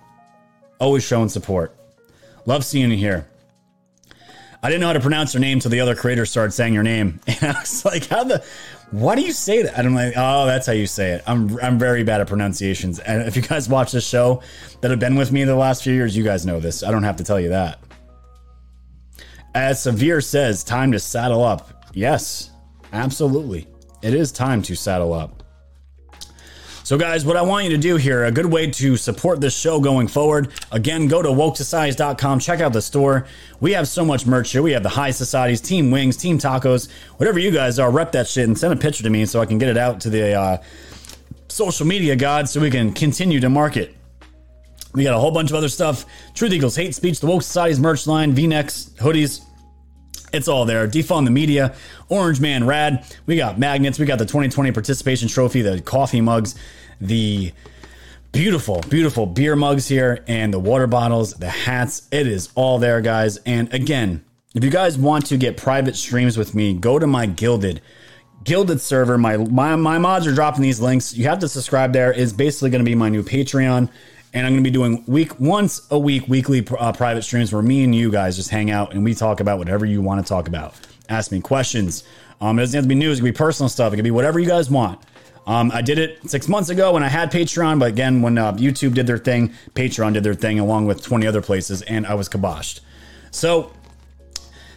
always 0.80 1.04
showing 1.04 1.30
support. 1.30 1.76
Love 2.46 2.66
seeing 2.66 2.92
you 2.92 2.98
here. 2.98 3.28
I 4.64 4.70
didn't 4.70 4.82
know 4.82 4.88
how 4.88 4.94
to 4.94 5.00
pronounce 5.00 5.34
her 5.34 5.40
name 5.40 5.58
until 5.58 5.72
the 5.72 5.80
other 5.80 5.96
creators 5.96 6.30
started 6.30 6.52
saying 6.52 6.74
your 6.74 6.84
name, 6.84 7.20
and 7.28 7.44
I 7.44 7.60
was 7.60 7.84
like, 7.86 8.08
"How 8.08 8.24
the? 8.24 8.44
Why 8.92 9.16
do 9.16 9.22
you 9.22 9.32
say 9.32 9.64
that?" 9.64 9.78
And 9.78 9.88
I'm 9.88 9.96
like, 9.96 10.14
"Oh, 10.18 10.46
that's 10.46 10.68
how 10.68 10.74
you 10.74 10.86
say 10.86 11.14
it." 11.14 11.24
I'm 11.26 11.58
I'm 11.60 11.80
very 11.80 12.04
bad 12.04 12.22
at 12.22 12.28
pronunciations, 12.28 13.00
and 13.00 13.24
if 13.24 13.36
you 13.36 13.42
guys 13.42 13.70
watch 13.70 13.94
this 13.94 14.06
show 14.06 14.42
that 14.82 14.92
have 14.92 15.00
been 15.00 15.16
with 15.16 15.32
me 15.32 15.44
the 15.46 15.56
last 15.56 15.84
few 15.84 15.94
years, 15.94 16.16
you 16.16 16.24
guys 16.24 16.46
know 16.46 16.60
this. 16.60 16.84
I 16.84 16.92
don't 16.92 17.04
have 17.04 17.16
to 17.18 17.24
tell 17.24 17.40
you 17.40 17.50
that. 17.50 17.80
As 19.54 19.82
Severe 19.84 20.22
says, 20.22 20.64
time 20.64 20.92
to 20.94 21.00
saddle 21.00 21.44
up. 21.44 21.86
Yes, 21.94 22.52
absolutely, 22.94 23.68
it 24.02 24.14
is 24.14 24.32
time 24.32 24.62
to 24.64 24.76
saddle 24.76 25.14
up. 25.14 25.42
So, 26.84 26.98
guys, 26.98 27.26
what 27.26 27.38
I 27.38 27.42
want 27.42 27.66
you 27.66 27.70
to 27.72 27.78
do 27.78 27.96
here, 27.96 28.26
a 28.26 28.32
good 28.32 28.48
way 28.48 28.70
to 28.70 28.98
support 28.98 29.40
this 29.40 29.58
show 29.58 29.80
going 29.80 30.08
forward, 30.08 30.52
again, 30.72 31.08
go 31.08 31.22
to 31.22 31.30
wokesocieties.com, 31.30 32.40
check 32.40 32.60
out 32.60 32.74
the 32.74 32.82
store. 32.82 33.28
We 33.60 33.74
have 33.74 33.88
so 33.88 34.04
much 34.04 34.26
merch 34.26 34.52
here. 34.52 34.62
We 34.62 34.72
have 34.72 34.84
the 34.84 34.90
High 34.90 35.12
Societies, 35.12 35.62
Team 35.62 35.92
Wings, 35.92 36.18
Team 36.18 36.38
Tacos, 36.38 36.90
whatever 37.18 37.40
you 37.40 37.52
guys 37.52 37.78
are, 37.78 37.92
rep 37.92 38.12
that 38.14 38.28
shit 38.28 38.48
and 38.48 38.58
send 38.58 38.74
a 38.74 38.76
picture 38.76 39.04
to 39.04 39.10
me 39.10 39.26
so 39.26 39.40
I 39.40 39.46
can 39.46 39.58
get 39.58 39.70
it 39.70 39.78
out 39.78 40.02
to 40.02 40.10
the 40.10 40.34
uh, 40.34 40.58
social 41.50 41.86
media 41.86 42.16
gods 42.16 42.52
so 42.52 42.60
we 42.60 42.72
can 42.72 42.92
continue 42.94 43.40
to 43.40 43.50
market. 43.50 43.96
We 44.94 45.04
got 45.04 45.16
a 45.16 45.20
whole 45.20 45.32
bunch 45.32 45.50
of 45.50 45.56
other 45.56 45.70
stuff. 45.70 46.06
Truth 46.34 46.54
Eagles, 46.54 46.76
Hate 46.76 46.94
Speech, 46.96 47.20
the 47.20 47.28
Woke 47.28 47.44
Societies 47.44 47.80
merch 47.80 48.08
line, 48.08 48.34
V 48.34 48.48
necks, 48.48 48.92
hoodies. 48.98 49.42
It's 50.34 50.48
all 50.48 50.66
there. 50.66 50.88
Defund 50.88 51.26
the 51.26 51.32
media, 51.32 51.76
Orange 52.10 52.40
Man 52.40 52.66
Rad. 52.66 53.06
We 53.26 53.36
got 53.36 53.60
magnets. 53.60 54.00
We 54.00 54.06
got 54.06 54.20
the 54.20 54.26
2020 54.26 54.72
participation 54.72 55.28
trophy, 55.28 55.62
the 55.62 55.82
coffee 55.82 56.22
mugs, 56.22 56.56
the 57.00 57.52
beautiful, 58.32 58.82
beautiful 58.90 59.26
beer 59.26 59.56
mugs 59.56 59.88
here, 59.88 60.24
and 60.28 60.54
the 60.54 60.60
water 60.60 60.88
bottles, 60.88 61.34
the 61.34 61.50
hats. 61.50 62.08
It 62.12 62.28
is 62.28 62.50
all 62.56 62.80
there, 62.80 63.02
guys. 63.02 63.38
And 63.46 63.74
again, 63.74 64.24
if 64.54 64.64
you 64.64 64.70
guys 64.70 64.98
want 64.98 65.26
to 65.28 65.38
get 65.38 65.58
private 65.58 65.96
streams 65.96 66.38
with 66.38 66.56
me, 66.56 66.74
go 66.74 67.00
to 67.00 67.08
my 67.08 67.26
Guilded. 67.26 67.82
Guilded 68.44 68.82
server. 68.82 69.18
My, 69.18 69.38
my 69.38 69.76
my 69.76 69.98
mods 69.98 70.26
are 70.26 70.34
dropping 70.34 70.64
these 70.64 70.80
links. 70.80 71.14
You 71.14 71.26
have 71.26 71.40
to 71.40 71.48
subscribe 71.48 71.94
there. 71.94 72.12
It's 72.12 72.34
basically 72.34 72.70
going 72.72 72.84
to 72.84 72.90
be 72.90 72.96
my 72.96 73.08
new 73.08 73.22
Patreon 73.22 73.90
and 74.34 74.46
I'm 74.46 74.54
going 74.54 74.64
to 74.64 74.70
be 74.70 74.74
doing 74.74 75.04
week 75.08 75.40
once 75.40 75.88
a 75.92 76.00
week 76.00 76.28
weekly 76.28 76.66
uh, 76.80 76.94
private 76.94 77.24
streams 77.24 77.52
where 77.52 77.62
me 77.62 77.84
and 77.84 77.94
you 77.94 78.12
guys 78.12 78.36
just 78.36 78.50
hang 78.50 78.72
out 78.72 78.94
and 78.94 79.04
we 79.04 79.14
talk 79.14 79.40
about 79.40 79.58
whatever 79.58 79.86
you 79.86 80.02
want 80.02 80.26
to 80.26 80.28
talk 80.28 80.48
about. 80.48 80.74
Ask 81.10 81.32
me 81.32 81.42
questions. 81.42 82.04
Um, 82.40 82.58
it 82.58 82.64
doesn't 82.64 82.78
have 82.78 82.86
to 82.86 82.90
be 82.90 82.96
news; 82.96 83.18
it 83.18 83.22
can 83.22 83.32
be 83.32 83.38
personal 83.38 83.70
stuff. 83.70 83.94
It 83.94 83.98
can 83.98 84.04
be 84.04 84.12
whatever 84.12 84.40
you 84.40 84.48
guys 84.48 84.70
want. 84.70 85.00
Um, 85.48 85.72
I 85.74 85.82
did 85.82 85.98
it 85.98 86.30
six 86.30 86.48
months 86.48 86.70
ago 86.70 86.94
when 86.94 87.04
I 87.04 87.08
had 87.08 87.32
Patreon, 87.32 87.80
but 87.80 87.90
again, 87.90 88.22
when 88.22 88.38
uh, 88.38 88.54
YouTube 88.54 88.94
did 88.94 89.08
their 89.08 89.18
thing, 89.18 89.54
Patreon 89.74 90.14
did 90.14 90.24
their 90.24 90.36
thing 90.36 90.60
along 90.60 90.86
with 90.86 91.04
20 91.04 91.26
other 91.26 91.42
places, 91.42 91.82
and 91.82 92.06
I 92.06 92.14
was 92.14 92.30
kiboshed. 92.30 92.82
So 93.32 93.74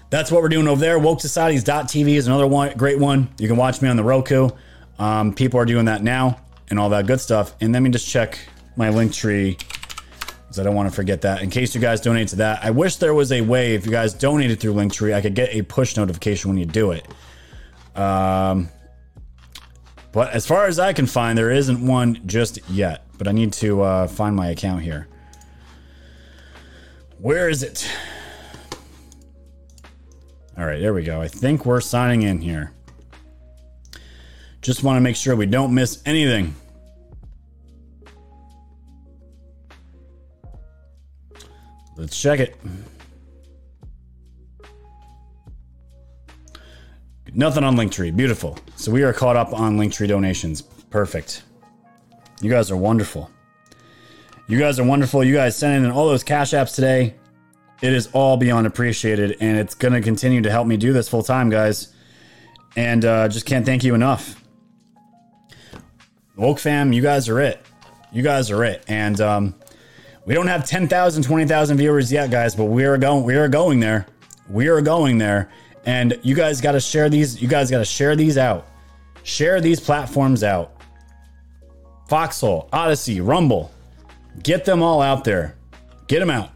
that's 0.08 0.32
what 0.32 0.42
we're 0.42 0.48
doing 0.48 0.66
over 0.66 0.80
there. 0.80 0.98
Woke 0.98 1.20
Societies.tv 1.20 2.14
is 2.14 2.26
another 2.26 2.46
one, 2.46 2.76
great 2.76 2.98
one. 2.98 3.28
You 3.38 3.46
can 3.46 3.56
watch 3.56 3.82
me 3.82 3.88
on 3.88 3.96
the 3.96 4.04
Roku. 4.04 4.48
Um, 4.98 5.34
people 5.34 5.60
are 5.60 5.66
doing 5.66 5.84
that 5.86 6.02
now 6.02 6.40
and 6.70 6.78
all 6.78 6.88
that 6.90 7.06
good 7.06 7.20
stuff. 7.20 7.54
And 7.60 7.72
let 7.72 7.82
me 7.82 7.90
just 7.90 8.08
check 8.08 8.38
my 8.76 8.90
link 8.90 9.12
tree 9.12 9.56
because 10.54 10.58
I 10.58 10.62
don't 10.62 10.74
want 10.74 10.88
to 10.88 10.94
forget 10.94 11.22
that. 11.22 11.42
In 11.42 11.50
case 11.50 11.74
you 11.74 11.80
guys 11.80 12.00
donate 12.00 12.28
to 12.28 12.36
that, 12.36 12.64
I 12.64 12.70
wish 12.70 12.96
there 12.96 13.14
was 13.14 13.32
a 13.32 13.40
way 13.40 13.74
if 13.74 13.84
you 13.84 13.92
guys 13.92 14.14
donated 14.14 14.60
through 14.60 14.74
Linktree, 14.74 15.12
I 15.12 15.20
could 15.20 15.34
get 15.34 15.52
a 15.52 15.62
push 15.62 15.96
notification 15.96 16.50
when 16.50 16.58
you 16.58 16.66
do 16.66 16.92
it. 16.92 17.06
Um, 17.96 18.68
but 20.12 20.32
as 20.32 20.46
far 20.46 20.66
as 20.66 20.78
I 20.78 20.92
can 20.92 21.06
find, 21.06 21.36
there 21.36 21.50
isn't 21.50 21.84
one 21.84 22.20
just 22.26 22.60
yet. 22.70 23.04
But 23.18 23.26
I 23.26 23.32
need 23.32 23.52
to 23.54 23.82
uh, 23.82 24.06
find 24.06 24.36
my 24.36 24.48
account 24.48 24.82
here. 24.82 25.08
Where 27.18 27.48
is 27.48 27.62
it? 27.62 27.90
All 30.56 30.64
right, 30.64 30.80
there 30.80 30.94
we 30.94 31.02
go. 31.02 31.20
I 31.20 31.26
think 31.26 31.66
we're 31.66 31.80
signing 31.80 32.22
in 32.22 32.40
here. 32.40 32.72
Just 34.62 34.84
want 34.84 34.96
to 34.98 35.00
make 35.00 35.16
sure 35.16 35.34
we 35.34 35.46
don't 35.46 35.74
miss 35.74 36.00
anything. 36.06 36.54
Let's 42.04 42.20
check 42.20 42.38
it. 42.38 42.54
Nothing 47.32 47.64
on 47.64 47.76
Linktree. 47.76 48.14
Beautiful. 48.14 48.58
So 48.76 48.92
we 48.92 49.02
are 49.04 49.14
caught 49.14 49.36
up 49.36 49.54
on 49.54 49.78
Linktree 49.78 50.06
donations. 50.06 50.60
Perfect. 50.60 51.44
You 52.42 52.50
guys 52.50 52.70
are 52.70 52.76
wonderful. 52.76 53.30
You 54.48 54.58
guys 54.58 54.78
are 54.78 54.84
wonderful. 54.84 55.24
You 55.24 55.32
guys 55.32 55.56
sending 55.56 55.82
in 55.82 55.90
all 55.90 56.06
those 56.06 56.22
cash 56.22 56.50
apps 56.50 56.74
today. 56.74 57.14
It 57.80 57.94
is 57.94 58.10
all 58.12 58.36
beyond 58.36 58.66
appreciated, 58.66 59.38
and 59.40 59.56
it's 59.56 59.74
going 59.74 59.94
to 59.94 60.02
continue 60.02 60.42
to 60.42 60.50
help 60.50 60.66
me 60.66 60.76
do 60.76 60.92
this 60.92 61.08
full 61.08 61.22
time, 61.22 61.48
guys. 61.48 61.94
And 62.76 63.02
uh, 63.06 63.28
just 63.28 63.46
can't 63.46 63.64
thank 63.64 63.82
you 63.82 63.94
enough. 63.94 64.44
Woke 66.36 66.58
fam, 66.58 66.92
you 66.92 67.00
guys 67.00 67.30
are 67.30 67.40
it. 67.40 67.64
You 68.12 68.22
guys 68.22 68.50
are 68.50 68.62
it. 68.62 68.84
And 68.88 69.18
um, 69.22 69.54
we 70.26 70.34
don't 70.34 70.46
have 70.46 70.66
10,000, 70.66 71.22
20,000 71.22 71.76
viewers 71.76 72.10
yet, 72.10 72.30
guys, 72.30 72.54
but 72.54 72.64
we 72.64 72.84
are 72.84 72.96
going. 72.96 73.24
We 73.24 73.36
are 73.36 73.48
going 73.48 73.80
there. 73.80 74.06
We 74.48 74.68
are 74.68 74.80
going 74.80 75.18
there. 75.18 75.50
And 75.86 76.18
you 76.22 76.34
guys 76.34 76.60
got 76.60 76.72
to 76.72 76.80
share 76.80 77.10
these. 77.10 77.40
You 77.42 77.48
guys 77.48 77.70
got 77.70 77.78
to 77.78 77.84
share 77.84 78.16
these 78.16 78.38
out. 78.38 78.66
Share 79.22 79.60
these 79.60 79.80
platforms 79.80 80.42
out. 80.42 80.72
Foxhole, 82.08 82.68
Odysee, 82.72 83.20
Rumble. 83.20 83.70
Get 84.42 84.64
them 84.64 84.82
all 84.82 85.02
out 85.02 85.24
there. 85.24 85.56
Get 86.06 86.20
them 86.20 86.30
out. 86.30 86.50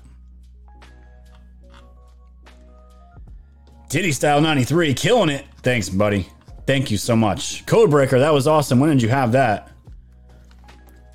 Titty 3.89 4.13
Style 4.13 4.41
93, 4.41 4.93
killing 4.93 5.31
it. 5.31 5.47
Thanks, 5.63 5.89
buddy. 5.89 6.29
Thank 6.67 6.91
you 6.91 6.99
so 6.99 7.17
much. 7.17 7.65
Codebreaker, 7.65 8.19
that 8.19 8.33
was 8.33 8.47
awesome. 8.47 8.81
When 8.81 8.91
did 8.91 9.01
you 9.01 9.09
have 9.09 9.33
that? 9.33 9.71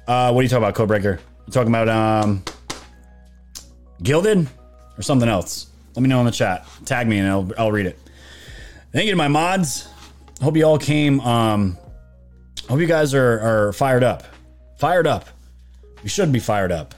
Uh, 0.07 0.31
what 0.31 0.39
are 0.39 0.43
you 0.43 0.49
talking 0.49 0.63
about, 0.63 0.75
Codebreaker? 0.75 1.19
You 1.45 1.53
talking 1.53 1.74
about 1.74 1.90
um, 1.90 2.44
Guilded 4.02 4.48
or 4.98 5.02
something 5.02 5.30
else? 5.30 5.68
Let 5.95 6.02
me 6.02 6.10
know 6.10 6.20
in 6.20 6.26
the 6.26 6.32
chat. 6.32 6.65
Tag 6.86 7.07
me 7.07 7.20
and 7.20 7.28
I'll, 7.28 7.52
I'll 7.57 7.72
read 7.72 7.86
it. 7.86 7.99
Thank 8.91 9.06
you 9.06 9.11
to 9.11 9.18
my 9.18 9.28
mods. 9.28 9.88
Hope 10.41 10.57
you 10.57 10.65
all 10.65 10.78
came. 10.78 11.20
Um, 11.22 11.78
hope 12.68 12.80
you 12.80 12.88
guys 12.88 13.14
are, 13.14 13.40
are 13.40 13.74
fired 13.74 14.03
up. 14.03 14.24
Fired 14.78 15.07
up. 15.07 15.28
You 16.02 16.10
should 16.10 16.32
be 16.32 16.40
fired 16.40 16.72
up. 16.72 16.95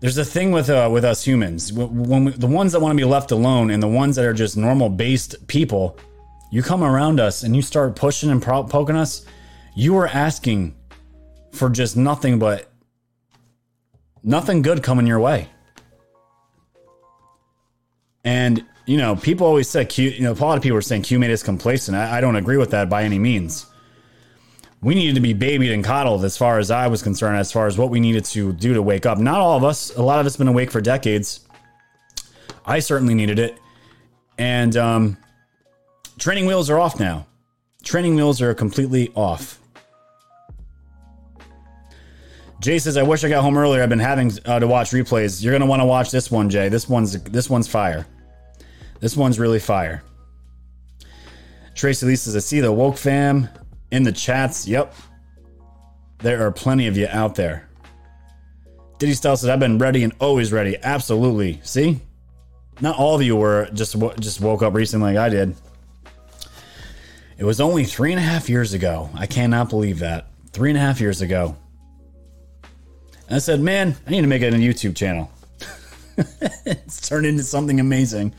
There's 0.00 0.18
a 0.18 0.24
thing 0.24 0.52
with 0.52 0.70
uh, 0.70 0.88
with 0.92 1.04
us 1.04 1.24
humans. 1.24 1.72
When 1.72 2.24
we, 2.24 2.30
the 2.32 2.46
ones 2.46 2.72
that 2.72 2.80
want 2.80 2.92
to 2.92 2.96
be 2.96 3.08
left 3.08 3.32
alone 3.32 3.70
and 3.70 3.82
the 3.82 3.88
ones 3.88 4.14
that 4.16 4.24
are 4.24 4.32
just 4.32 4.56
normal 4.56 4.88
based 4.88 5.48
people, 5.48 5.98
you 6.52 6.62
come 6.62 6.84
around 6.84 7.18
us 7.18 7.42
and 7.42 7.56
you 7.56 7.62
start 7.62 7.96
pushing 7.96 8.30
and 8.30 8.40
pro- 8.40 8.64
poking 8.64 8.94
us. 8.94 9.26
You 9.74 9.96
are 9.96 10.06
asking 10.06 10.76
for 11.52 11.70
just 11.70 11.96
nothing 11.96 12.38
but 12.38 12.70
nothing 14.22 14.62
good 14.62 14.82
coming 14.82 15.06
your 15.06 15.20
way. 15.20 15.48
And 18.24 18.64
you 18.88 18.96
know, 18.96 19.16
people 19.16 19.46
always 19.46 19.68
say 19.68 19.84
Q. 19.84 20.08
You 20.08 20.22
know, 20.22 20.32
a 20.32 20.34
lot 20.34 20.56
of 20.56 20.62
people 20.62 20.78
are 20.78 20.82
saying 20.82 21.02
Q 21.02 21.18
made 21.18 21.30
us 21.30 21.42
complacent. 21.42 21.96
I, 21.96 22.18
I 22.18 22.20
don't 22.22 22.36
agree 22.36 22.56
with 22.56 22.70
that 22.70 22.88
by 22.88 23.02
any 23.02 23.18
means. 23.18 23.66
We 24.80 24.94
needed 24.94 25.16
to 25.16 25.20
be 25.20 25.34
babied 25.34 25.72
and 25.72 25.84
coddled, 25.84 26.24
as 26.24 26.38
far 26.38 26.58
as 26.58 26.70
I 26.70 26.86
was 26.86 27.02
concerned, 27.02 27.36
as 27.36 27.52
far 27.52 27.66
as 27.66 27.76
what 27.76 27.90
we 27.90 28.00
needed 28.00 28.24
to 28.26 28.52
do 28.52 28.72
to 28.74 28.80
wake 28.80 29.04
up. 29.06 29.18
Not 29.18 29.40
all 29.40 29.56
of 29.56 29.64
us. 29.64 29.94
A 29.96 30.02
lot 30.02 30.20
of 30.20 30.26
us 30.26 30.36
been 30.36 30.48
awake 30.48 30.70
for 30.70 30.80
decades. 30.80 31.40
I 32.64 32.78
certainly 32.78 33.14
needed 33.14 33.38
it, 33.38 33.58
and 34.38 34.74
um, 34.76 35.16
training 36.18 36.46
wheels 36.46 36.70
are 36.70 36.78
off 36.78 36.98
now. 36.98 37.26
Training 37.82 38.14
wheels 38.14 38.40
are 38.40 38.54
completely 38.54 39.10
off. 39.14 39.57
Jay 42.60 42.78
says, 42.78 42.96
"I 42.96 43.02
wish 43.02 43.22
I 43.22 43.28
got 43.28 43.42
home 43.42 43.56
earlier. 43.56 43.82
I've 43.82 43.88
been 43.88 43.98
having 44.00 44.32
uh, 44.44 44.58
to 44.58 44.66
watch 44.66 44.90
replays. 44.90 45.42
You're 45.42 45.52
gonna 45.52 45.66
want 45.66 45.80
to 45.80 45.86
watch 45.86 46.10
this 46.10 46.30
one, 46.30 46.50
Jay. 46.50 46.68
This 46.68 46.88
one's 46.88 47.20
this 47.22 47.48
one's 47.48 47.68
fire. 47.68 48.06
This 49.00 49.16
one's 49.16 49.38
really 49.38 49.60
fire." 49.60 50.02
Tracy 51.74 52.06
Lee 52.06 52.16
says, 52.16 52.34
"I 52.34 52.40
see 52.40 52.60
the 52.60 52.72
woke 52.72 52.96
fam 52.96 53.48
in 53.92 54.02
the 54.02 54.10
chats. 54.10 54.66
Yep, 54.66 54.92
there 56.18 56.44
are 56.44 56.50
plenty 56.50 56.88
of 56.88 56.96
you 56.96 57.06
out 57.10 57.36
there." 57.36 57.68
Diddy 58.98 59.14
Style 59.14 59.36
says, 59.36 59.48
"I've 59.48 59.60
been 59.60 59.78
ready 59.78 60.02
and 60.02 60.12
always 60.18 60.52
ready. 60.52 60.76
Absolutely. 60.82 61.60
See, 61.62 62.00
not 62.80 62.98
all 62.98 63.14
of 63.14 63.22
you 63.22 63.36
were 63.36 63.68
just 63.72 63.94
just 64.18 64.40
woke 64.40 64.62
up 64.62 64.74
recently 64.74 65.14
like 65.14 65.24
I 65.24 65.28
did. 65.28 65.54
It 67.36 67.44
was 67.44 67.60
only 67.60 67.84
three 67.84 68.10
and 68.10 68.18
a 68.18 68.24
half 68.24 68.48
years 68.50 68.72
ago. 68.72 69.10
I 69.14 69.26
cannot 69.26 69.68
believe 69.68 70.00
that. 70.00 70.26
Three 70.50 70.70
and 70.70 70.76
a 70.76 70.80
half 70.80 71.00
years 71.00 71.20
ago." 71.20 71.54
And 73.28 73.36
I 73.36 73.38
said, 73.38 73.60
man, 73.60 73.94
I 74.06 74.10
need 74.10 74.22
to 74.22 74.26
make 74.26 74.42
it 74.42 74.54
a 74.54 74.56
YouTube 74.56 74.96
channel. 74.96 75.30
it's 76.64 77.06
turned 77.06 77.26
into 77.26 77.42
something 77.42 77.78
amazing. 77.78 78.34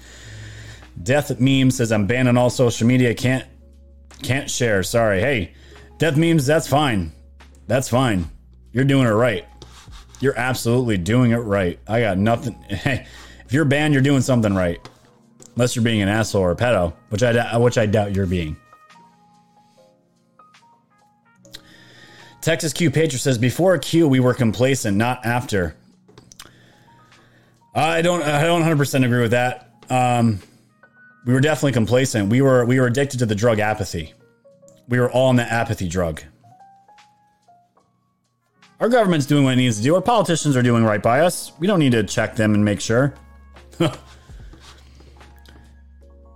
Death 1.01 1.39
Meme 1.39 1.71
says 1.71 1.91
I'm 1.91 2.07
banned 2.07 2.27
on 2.27 2.37
all 2.37 2.49
social 2.49 2.87
media. 2.87 3.13
Can't 3.13 3.45
can't 4.21 4.49
share. 4.49 4.83
Sorry. 4.83 5.21
Hey, 5.21 5.53
Death 5.97 6.17
Memes, 6.17 6.45
that's 6.45 6.67
fine. 6.67 7.13
That's 7.67 7.87
fine. 7.87 8.29
You're 8.73 8.83
doing 8.83 9.05
it 9.07 9.11
right. 9.11 9.45
You're 10.19 10.37
absolutely 10.37 10.97
doing 10.97 11.31
it 11.31 11.37
right. 11.37 11.79
I 11.87 12.01
got 12.01 12.17
nothing. 12.17 12.55
Hey, 12.69 13.05
if 13.45 13.53
you're 13.53 13.65
banned, 13.65 13.93
you're 13.93 14.03
doing 14.03 14.21
something 14.21 14.53
right. 14.53 14.79
Unless 15.55 15.75
you're 15.75 15.83
being 15.83 16.01
an 16.01 16.09
asshole 16.09 16.41
or 16.41 16.51
a 16.51 16.55
pedo, 16.55 16.93
which 17.09 17.23
I 17.23 17.57
which 17.57 17.77
I 17.77 17.85
doubt 17.85 18.15
you're 18.15 18.25
being. 18.25 18.57
Texas 22.49 22.73
Q 22.73 22.89
Patriot 22.89 23.19
says 23.19 23.37
before 23.37 23.77
Q 23.77 24.07
we 24.07 24.19
were 24.19 24.33
complacent, 24.33 24.97
not 24.97 25.23
after. 25.23 25.75
I 27.75 28.01
don't 28.01 28.23
I 28.23 28.43
don't 28.43 28.63
100% 28.63 29.05
agree 29.05 29.21
with 29.21 29.29
that. 29.29 29.69
Um, 29.87 30.39
we 31.27 31.33
were 31.33 31.41
definitely 31.41 31.73
complacent. 31.73 32.31
We 32.31 32.41
were 32.41 32.65
we 32.65 32.79
were 32.79 32.87
addicted 32.87 33.19
to 33.19 33.27
the 33.27 33.35
drug 33.35 33.59
apathy. 33.59 34.15
We 34.87 34.99
were 34.99 35.11
all 35.11 35.27
on 35.27 35.35
the 35.35 35.43
apathy 35.43 35.87
drug. 35.87 36.23
Our 38.79 38.89
government's 38.89 39.27
doing 39.27 39.43
what 39.43 39.53
it 39.53 39.57
needs 39.57 39.77
to 39.77 39.83
do. 39.83 39.93
Our 39.93 40.01
politicians 40.01 40.57
are 40.57 40.63
doing 40.63 40.83
right 40.83 41.03
by 41.03 41.19
us. 41.19 41.51
We 41.59 41.67
don't 41.67 41.77
need 41.77 41.91
to 41.91 42.03
check 42.03 42.35
them 42.35 42.55
and 42.55 42.65
make 42.65 42.81
sure. 42.81 43.13
and 43.79 43.93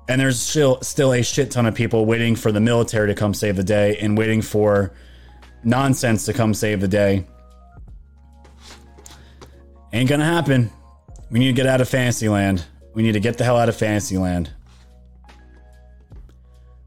there's 0.08 0.40
still 0.40 0.80
still 0.84 1.12
a 1.12 1.24
shit 1.24 1.50
ton 1.50 1.66
of 1.66 1.74
people 1.74 2.06
waiting 2.06 2.36
for 2.36 2.52
the 2.52 2.60
military 2.60 3.08
to 3.08 3.16
come 3.16 3.34
save 3.34 3.56
the 3.56 3.64
day 3.64 3.98
and 3.98 4.16
waiting 4.16 4.44
for 4.44 4.94
nonsense 5.64 6.26
to 6.26 6.34
come 6.34 6.54
save 6.54 6.82
the 6.82 6.88
day. 6.88 7.26
Ain't 9.92 10.10
gonna 10.10 10.26
happen. 10.26 10.72
We 11.30 11.40
need 11.40 11.48
to 11.48 11.54
get 11.54 11.68
out 11.68 11.82
of 11.82 11.90
Fantasyland. 11.90 12.66
We 12.94 13.04
need 13.04 13.14
to 13.14 13.20
get 13.20 13.38
the 13.38 13.44
hell 13.44 13.58
out 13.58 13.70
of 13.70 13.76
Fantasyland. 13.76 14.52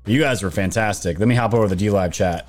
You 0.07 0.21
guys 0.21 0.43
were 0.43 0.51
fantastic. 0.51 1.19
Let 1.19 1.27
me 1.27 1.35
hop 1.35 1.53
over 1.53 1.69
the 1.69 1.77
D 1.77 1.91
Live 1.91 2.13
chat. 2.13 2.49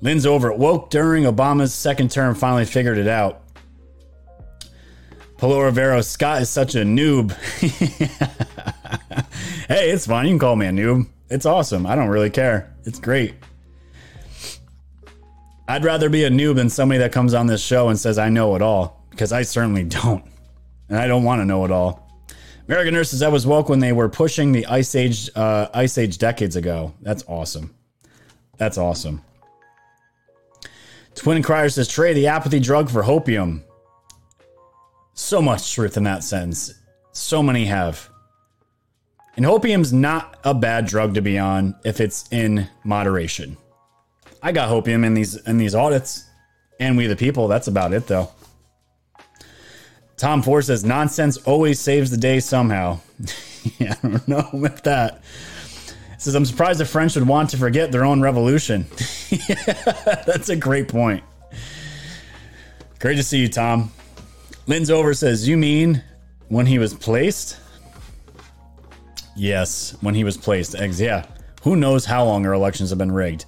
Lynn's 0.00 0.26
over. 0.26 0.52
Woke 0.52 0.90
during 0.90 1.24
Obama's 1.24 1.74
second 1.74 2.10
term 2.10 2.34
finally 2.34 2.64
figured 2.64 2.98
it 2.98 3.06
out. 3.06 3.42
Polo 5.36 5.60
Rivero, 5.60 6.00
Scott 6.02 6.42
is 6.42 6.50
such 6.50 6.74
a 6.74 6.80
noob. 6.80 7.32
hey, 9.68 9.90
it's 9.90 10.06
fine. 10.06 10.26
You 10.26 10.32
can 10.32 10.38
call 10.38 10.56
me 10.56 10.66
a 10.66 10.70
noob. 10.70 11.06
It's 11.30 11.46
awesome. 11.46 11.86
I 11.86 11.94
don't 11.94 12.08
really 12.08 12.30
care. 12.30 12.74
It's 12.84 12.98
great. 12.98 13.34
I'd 15.68 15.84
rather 15.84 16.10
be 16.10 16.24
a 16.24 16.30
noob 16.30 16.56
than 16.56 16.68
somebody 16.68 16.98
that 16.98 17.12
comes 17.12 17.32
on 17.32 17.46
this 17.46 17.62
show 17.62 17.88
and 17.88 17.98
says 17.98 18.18
I 18.18 18.28
know 18.28 18.56
it 18.56 18.62
all 18.62 19.06
because 19.10 19.32
I 19.32 19.42
certainly 19.42 19.84
don't. 19.84 20.24
And 20.88 20.98
I 20.98 21.06
don't 21.06 21.22
want 21.22 21.40
to 21.40 21.44
know 21.44 21.64
it 21.64 21.70
all. 21.70 22.08
American 22.66 22.94
Nurses, 22.94 23.22
I 23.22 23.28
was 23.28 23.46
woke 23.46 23.68
when 23.68 23.78
they 23.78 23.92
were 23.92 24.08
pushing 24.08 24.50
the 24.50 24.66
Ice 24.66 24.96
Age, 24.96 25.30
uh, 25.36 25.68
Ice 25.72 25.96
Age 25.96 26.18
decades 26.18 26.56
ago. 26.56 26.92
That's 27.00 27.24
awesome. 27.28 27.74
That's 28.58 28.78
awesome. 28.78 29.22
Twin 31.14 31.42
Crier 31.42 31.68
says, 31.68 31.86
Trey, 31.86 32.12
the 32.12 32.26
apathy 32.26 32.58
drug 32.58 32.90
for 32.90 33.02
hopium. 33.02 33.62
So 35.14 35.40
much 35.40 35.72
truth 35.72 35.96
in 35.96 36.02
that 36.04 36.24
sentence. 36.24 36.74
So 37.12 37.42
many 37.42 37.66
have. 37.66 38.09
And 39.40 39.48
hopium's 39.48 39.90
not 39.90 40.38
a 40.44 40.52
bad 40.52 40.84
drug 40.84 41.14
to 41.14 41.22
be 41.22 41.38
on 41.38 41.74
if 41.82 41.98
it's 41.98 42.30
in 42.30 42.68
moderation. 42.84 43.56
I 44.42 44.52
got 44.52 44.68
hopium 44.68 45.02
in 45.02 45.14
these 45.14 45.34
in 45.46 45.56
these 45.56 45.74
audits, 45.74 46.26
and 46.78 46.94
we 46.94 47.06
the 47.06 47.16
people. 47.16 47.48
That's 47.48 47.66
about 47.66 47.94
it, 47.94 48.06
though. 48.06 48.28
Tom 50.18 50.42
Ford 50.42 50.66
says 50.66 50.84
nonsense 50.84 51.38
always 51.38 51.80
saves 51.80 52.10
the 52.10 52.18
day 52.18 52.38
somehow. 52.38 53.00
yeah, 53.78 53.94
I 54.02 54.08
don't 54.08 54.28
know 54.28 54.46
with 54.52 54.82
that. 54.82 55.22
Says 56.18 56.34
I'm 56.34 56.44
surprised 56.44 56.78
the 56.78 56.84
French 56.84 57.14
would 57.14 57.26
want 57.26 57.48
to 57.48 57.56
forget 57.56 57.90
their 57.90 58.04
own 58.04 58.20
revolution. 58.20 58.84
yeah, 59.30 59.54
that's 60.26 60.50
a 60.50 60.56
great 60.56 60.86
point. 60.86 61.24
Great 62.98 63.16
to 63.16 63.22
see 63.22 63.38
you, 63.38 63.48
Tom. 63.48 63.90
Lynn's 64.66 64.90
over 64.90 65.14
says, 65.14 65.48
You 65.48 65.56
mean 65.56 66.02
when 66.48 66.66
he 66.66 66.78
was 66.78 66.92
placed? 66.92 67.56
Yes, 69.40 69.96
when 70.02 70.14
he 70.14 70.22
was 70.22 70.36
placed. 70.36 70.74
Yeah. 70.78 71.24
Who 71.62 71.74
knows 71.74 72.04
how 72.04 72.26
long 72.26 72.44
our 72.44 72.52
elections 72.52 72.90
have 72.90 72.98
been 72.98 73.10
rigged? 73.10 73.46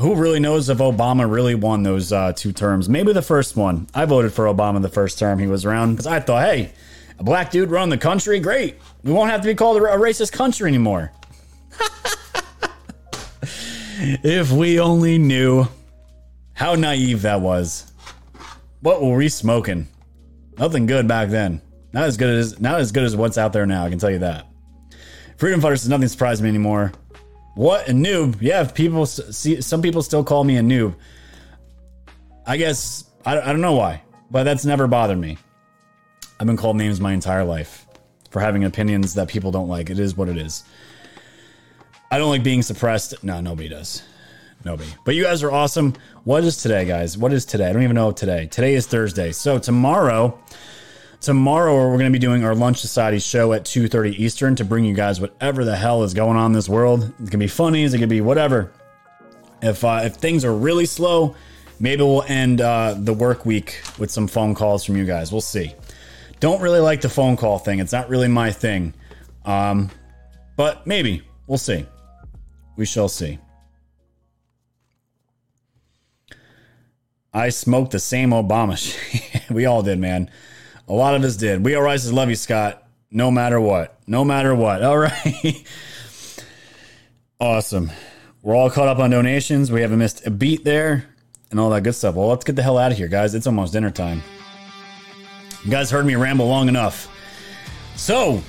Who 0.00 0.16
really 0.16 0.40
knows 0.40 0.68
if 0.68 0.78
Obama 0.78 1.30
really 1.30 1.54
won 1.54 1.84
those 1.84 2.12
uh, 2.12 2.32
two 2.32 2.50
terms? 2.50 2.88
Maybe 2.88 3.12
the 3.12 3.22
first 3.22 3.56
one. 3.56 3.86
I 3.94 4.06
voted 4.06 4.32
for 4.32 4.46
Obama 4.46 4.82
the 4.82 4.88
first 4.88 5.20
term 5.20 5.38
he 5.38 5.46
was 5.46 5.64
around 5.64 5.92
because 5.92 6.08
I 6.08 6.18
thought, 6.18 6.42
hey, 6.42 6.72
a 7.16 7.22
black 7.22 7.52
dude 7.52 7.70
run 7.70 7.90
the 7.90 7.96
country, 7.96 8.40
great. 8.40 8.80
We 9.04 9.12
won't 9.12 9.30
have 9.30 9.42
to 9.42 9.46
be 9.46 9.54
called 9.54 9.76
a 9.76 9.80
racist 9.80 10.32
country 10.32 10.66
anymore. 10.66 11.12
if 14.24 14.50
we 14.50 14.80
only 14.80 15.16
knew 15.16 15.68
how 16.54 16.74
naive 16.74 17.22
that 17.22 17.40
was. 17.40 17.92
What 18.80 19.00
were 19.00 19.14
we 19.14 19.28
smoking? 19.28 19.86
Nothing 20.58 20.86
good 20.86 21.06
back 21.06 21.28
then. 21.28 21.62
Not 21.92 22.04
as 22.04 22.16
good 22.16 22.36
as 22.36 22.58
not 22.58 22.80
as 22.80 22.90
good 22.90 23.04
as 23.04 23.14
what's 23.14 23.38
out 23.38 23.52
there 23.52 23.64
now. 23.64 23.84
I 23.84 23.88
can 23.88 24.00
tell 24.00 24.10
you 24.10 24.18
that. 24.18 24.48
Freedom 25.42 25.60
Fighter 25.60 25.74
says 25.74 25.88
nothing 25.88 26.06
surprised 26.06 26.40
me 26.40 26.48
anymore. 26.48 26.92
What 27.56 27.88
a 27.88 27.92
noob! 27.92 28.36
Yeah, 28.40 28.62
people 28.62 29.06
see 29.06 29.60
some 29.60 29.82
people 29.82 30.00
still 30.00 30.22
call 30.22 30.44
me 30.44 30.56
a 30.56 30.60
noob. 30.60 30.94
I 32.46 32.56
guess 32.56 33.10
I, 33.26 33.40
I 33.40 33.46
don't 33.46 33.60
know 33.60 33.72
why, 33.72 34.02
but 34.30 34.44
that's 34.44 34.64
never 34.64 34.86
bothered 34.86 35.18
me. 35.18 35.38
I've 36.38 36.46
been 36.46 36.56
called 36.56 36.76
names 36.76 37.00
my 37.00 37.12
entire 37.12 37.42
life 37.42 37.88
for 38.30 38.38
having 38.38 38.62
opinions 38.62 39.14
that 39.14 39.26
people 39.26 39.50
don't 39.50 39.66
like. 39.66 39.90
It 39.90 39.98
is 39.98 40.16
what 40.16 40.28
it 40.28 40.36
is. 40.36 40.62
I 42.08 42.18
don't 42.18 42.30
like 42.30 42.44
being 42.44 42.62
suppressed. 42.62 43.24
No, 43.24 43.40
nobody 43.40 43.68
does. 43.68 44.04
Nobody. 44.64 44.90
But 45.04 45.16
you 45.16 45.24
guys 45.24 45.42
are 45.42 45.50
awesome. 45.50 45.94
What 46.22 46.44
is 46.44 46.56
today, 46.56 46.84
guys? 46.84 47.18
What 47.18 47.32
is 47.32 47.44
today? 47.44 47.68
I 47.68 47.72
don't 47.72 47.82
even 47.82 47.96
know 47.96 48.12
today. 48.12 48.46
Today 48.46 48.74
is 48.74 48.86
Thursday. 48.86 49.32
So 49.32 49.58
tomorrow, 49.58 50.38
tomorrow 51.22 51.74
we're 51.74 51.98
going 51.98 52.00
to 52.00 52.10
be 52.10 52.18
doing 52.18 52.44
our 52.44 52.54
Lunch 52.54 52.80
Society 52.80 53.20
show 53.20 53.52
at 53.52 53.64
2.30 53.64 54.18
Eastern 54.18 54.56
to 54.56 54.64
bring 54.64 54.84
you 54.84 54.92
guys 54.92 55.20
whatever 55.20 55.64
the 55.64 55.76
hell 55.76 56.02
is 56.02 56.12
going 56.12 56.36
on 56.36 56.46
in 56.46 56.52
this 56.52 56.68
world. 56.68 57.12
It 57.22 57.30
can 57.30 57.38
be 57.38 57.46
funnies. 57.46 57.94
It 57.94 57.98
can 57.98 58.08
be 58.08 58.20
whatever. 58.20 58.72
If, 59.62 59.84
uh, 59.84 60.00
if 60.02 60.16
things 60.16 60.44
are 60.44 60.52
really 60.52 60.84
slow, 60.84 61.36
maybe 61.78 62.02
we'll 62.02 62.24
end 62.24 62.60
uh, 62.60 62.96
the 62.98 63.14
work 63.14 63.46
week 63.46 63.80
with 63.98 64.10
some 64.10 64.26
phone 64.26 64.54
calls 64.54 64.84
from 64.84 64.96
you 64.96 65.04
guys. 65.04 65.30
We'll 65.30 65.40
see. 65.40 65.72
Don't 66.40 66.60
really 66.60 66.80
like 66.80 67.00
the 67.00 67.08
phone 67.08 67.36
call 67.36 67.60
thing. 67.60 67.78
It's 67.78 67.92
not 67.92 68.08
really 68.08 68.28
my 68.28 68.50
thing. 68.50 68.92
Um, 69.44 69.90
but 70.56 70.86
maybe. 70.88 71.22
We'll 71.46 71.58
see. 71.58 71.86
We 72.76 72.84
shall 72.84 73.08
see. 73.08 73.38
I 77.32 77.48
smoked 77.48 77.92
the 77.92 78.00
same 78.00 78.30
Obama 78.30 78.76
we 79.50 79.66
all 79.66 79.82
did, 79.82 79.98
man. 79.98 80.28
A 80.88 80.92
lot 80.92 81.14
of 81.14 81.22
us 81.24 81.36
did. 81.36 81.64
We 81.64 81.74
all 81.74 81.82
rises 81.82 82.12
love 82.12 82.28
you, 82.28 82.36
Scott. 82.36 82.86
No 83.10 83.30
matter 83.30 83.60
what. 83.60 83.98
No 84.06 84.24
matter 84.24 84.54
what. 84.54 84.82
All 84.84 84.98
right. 84.98 85.64
awesome. 87.40 87.90
We're 88.42 88.56
all 88.56 88.70
caught 88.70 88.88
up 88.88 88.98
on 88.98 89.10
donations. 89.10 89.70
We 89.70 89.82
haven't 89.82 89.98
missed 89.98 90.26
a 90.26 90.30
beat 90.30 90.64
there 90.64 91.06
and 91.52 91.60
all 91.60 91.70
that 91.70 91.82
good 91.82 91.94
stuff. 91.94 92.16
Well, 92.16 92.26
let's 92.26 92.44
get 92.44 92.56
the 92.56 92.62
hell 92.62 92.76
out 92.76 92.90
of 92.90 92.98
here, 92.98 93.06
guys. 93.06 93.36
It's 93.36 93.46
almost 93.46 93.72
dinner 93.72 93.90
time. 93.90 94.20
You 95.64 95.70
guys 95.70 95.92
heard 95.92 96.04
me 96.04 96.16
ramble 96.16 96.48
long 96.48 96.68
enough. 96.68 97.08
So, 97.94 98.42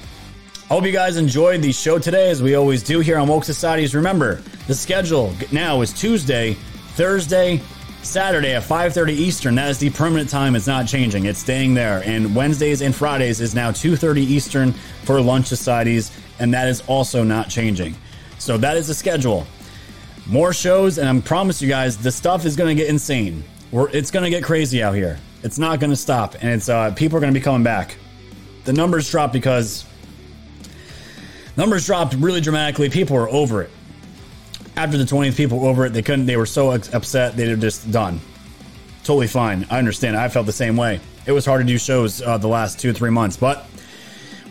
I 0.63 0.73
hope 0.73 0.85
you 0.85 0.91
guys 0.91 1.17
enjoyed 1.17 1.61
the 1.61 1.71
show 1.71 1.99
today, 1.99 2.31
as 2.31 2.41
we 2.41 2.55
always 2.55 2.81
do 2.81 3.01
here 3.01 3.19
on 3.19 3.27
Woke 3.27 3.43
Societies. 3.43 3.93
Remember, 3.93 4.41
the 4.65 4.73
schedule 4.73 5.31
now 5.51 5.81
is 5.81 5.93
Tuesday, 5.93 6.53
Thursday, 6.95 7.61
Saturday 8.03 8.53
at 8.53 8.63
5:30 8.63 9.13
Eastern. 9.13 9.55
That 9.55 9.69
is 9.69 9.77
the 9.77 9.89
permanent 9.89 10.29
time. 10.29 10.55
It's 10.55 10.67
not 10.67 10.87
changing. 10.87 11.25
It's 11.25 11.39
staying 11.39 11.73
there. 11.73 12.03
And 12.05 12.35
Wednesdays 12.35 12.81
and 12.81 12.93
Fridays 12.93 13.39
is 13.41 13.55
now 13.55 13.71
2:30 13.71 14.21
Eastern 14.21 14.73
for 15.05 15.19
lunch 15.21 15.47
societies, 15.47 16.11
and 16.39 16.53
that 16.53 16.67
is 16.67 16.83
also 16.87 17.23
not 17.23 17.49
changing. 17.49 17.95
So 18.39 18.57
that 18.57 18.77
is 18.77 18.87
the 18.87 18.93
schedule. 18.93 19.47
More 20.27 20.53
shows, 20.53 20.97
and 20.97 21.09
I 21.09 21.21
promise 21.21 21.61
you 21.61 21.69
guys, 21.69 21.97
the 21.97 22.11
stuff 22.11 22.45
is 22.45 22.55
going 22.55 22.75
to 22.75 22.81
get 22.81 22.89
insane. 22.89 23.43
We're, 23.71 23.89
it's 23.89 24.11
going 24.11 24.23
to 24.23 24.29
get 24.29 24.43
crazy 24.43 24.83
out 24.83 24.95
here. 24.95 25.17
It's 25.41 25.57
not 25.57 25.79
going 25.79 25.89
to 25.89 25.97
stop, 25.97 26.35
and 26.35 26.49
it's 26.49 26.69
uh, 26.69 26.91
people 26.91 27.17
are 27.17 27.21
going 27.21 27.33
to 27.33 27.39
be 27.39 27.43
coming 27.43 27.63
back. 27.63 27.97
The 28.65 28.73
numbers 28.73 29.09
dropped 29.09 29.33
because 29.33 29.85
numbers 31.57 31.85
dropped 31.85 32.15
really 32.15 32.41
dramatically. 32.41 32.89
People 32.89 33.15
were 33.15 33.29
over 33.29 33.61
it 33.61 33.71
after 34.75 34.97
the 34.97 35.03
20th 35.03 35.35
people 35.35 35.65
over 35.65 35.85
it. 35.85 35.93
They 35.93 36.01
couldn't 36.01 36.25
they 36.25 36.37
were 36.37 36.45
so 36.45 36.71
upset 36.71 37.35
they 37.35 37.47
were 37.49 37.55
just 37.55 37.91
done. 37.91 38.19
Totally 39.03 39.27
fine. 39.27 39.65
I 39.69 39.79
understand. 39.79 40.15
I 40.15 40.29
felt 40.29 40.45
the 40.45 40.53
same 40.53 40.77
way. 40.77 40.99
It 41.25 41.31
was 41.31 41.45
hard 41.45 41.61
to 41.61 41.67
do 41.67 41.77
shows 41.77 42.21
uh, 42.21 42.37
the 42.37 42.47
last 42.47 42.79
two 42.79 42.93
three 42.93 43.09
months 43.09 43.37
but 43.37 43.65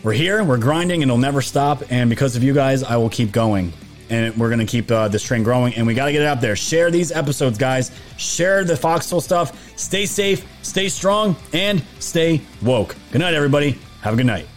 we're 0.03 0.13
here 0.13 0.43
we're 0.43 0.57
grinding 0.57 1.01
and 1.01 1.09
it'll 1.09 1.17
never 1.17 1.41
stop 1.41 1.81
and 1.89 2.09
because 2.09 2.35
of 2.35 2.43
you 2.43 2.53
guys 2.53 2.83
i 2.83 2.97
will 2.97 3.09
keep 3.09 3.31
going. 3.31 3.71
And 4.09 4.35
we're 4.37 4.49
gonna 4.49 4.65
keep 4.65 4.91
uh, 4.91 5.07
this 5.07 5.23
train 5.23 5.43
growing 5.43 5.73
and 5.75 5.87
we 5.87 5.93
gotta 5.93 6.11
get 6.11 6.21
it 6.21 6.27
out 6.27 6.41
there. 6.41 6.55
Share 6.55 6.91
these 6.91 7.11
episodes 7.11 7.57
guys. 7.57 7.91
Share 8.17 8.63
the 8.63 8.75
foxhole 8.75 9.21
stuff. 9.21 9.77
Stay 9.77 10.05
safe 10.05 10.45
stay 10.61 10.89
strong 10.89 11.35
and 11.53 11.83
stay 11.99 12.41
woke. 12.61 12.95
Good 13.11 13.19
night 13.19 13.33
everybody. 13.33 13.77
Have 14.01 14.13
a 14.13 14.17
good 14.17 14.25
night 14.25 14.47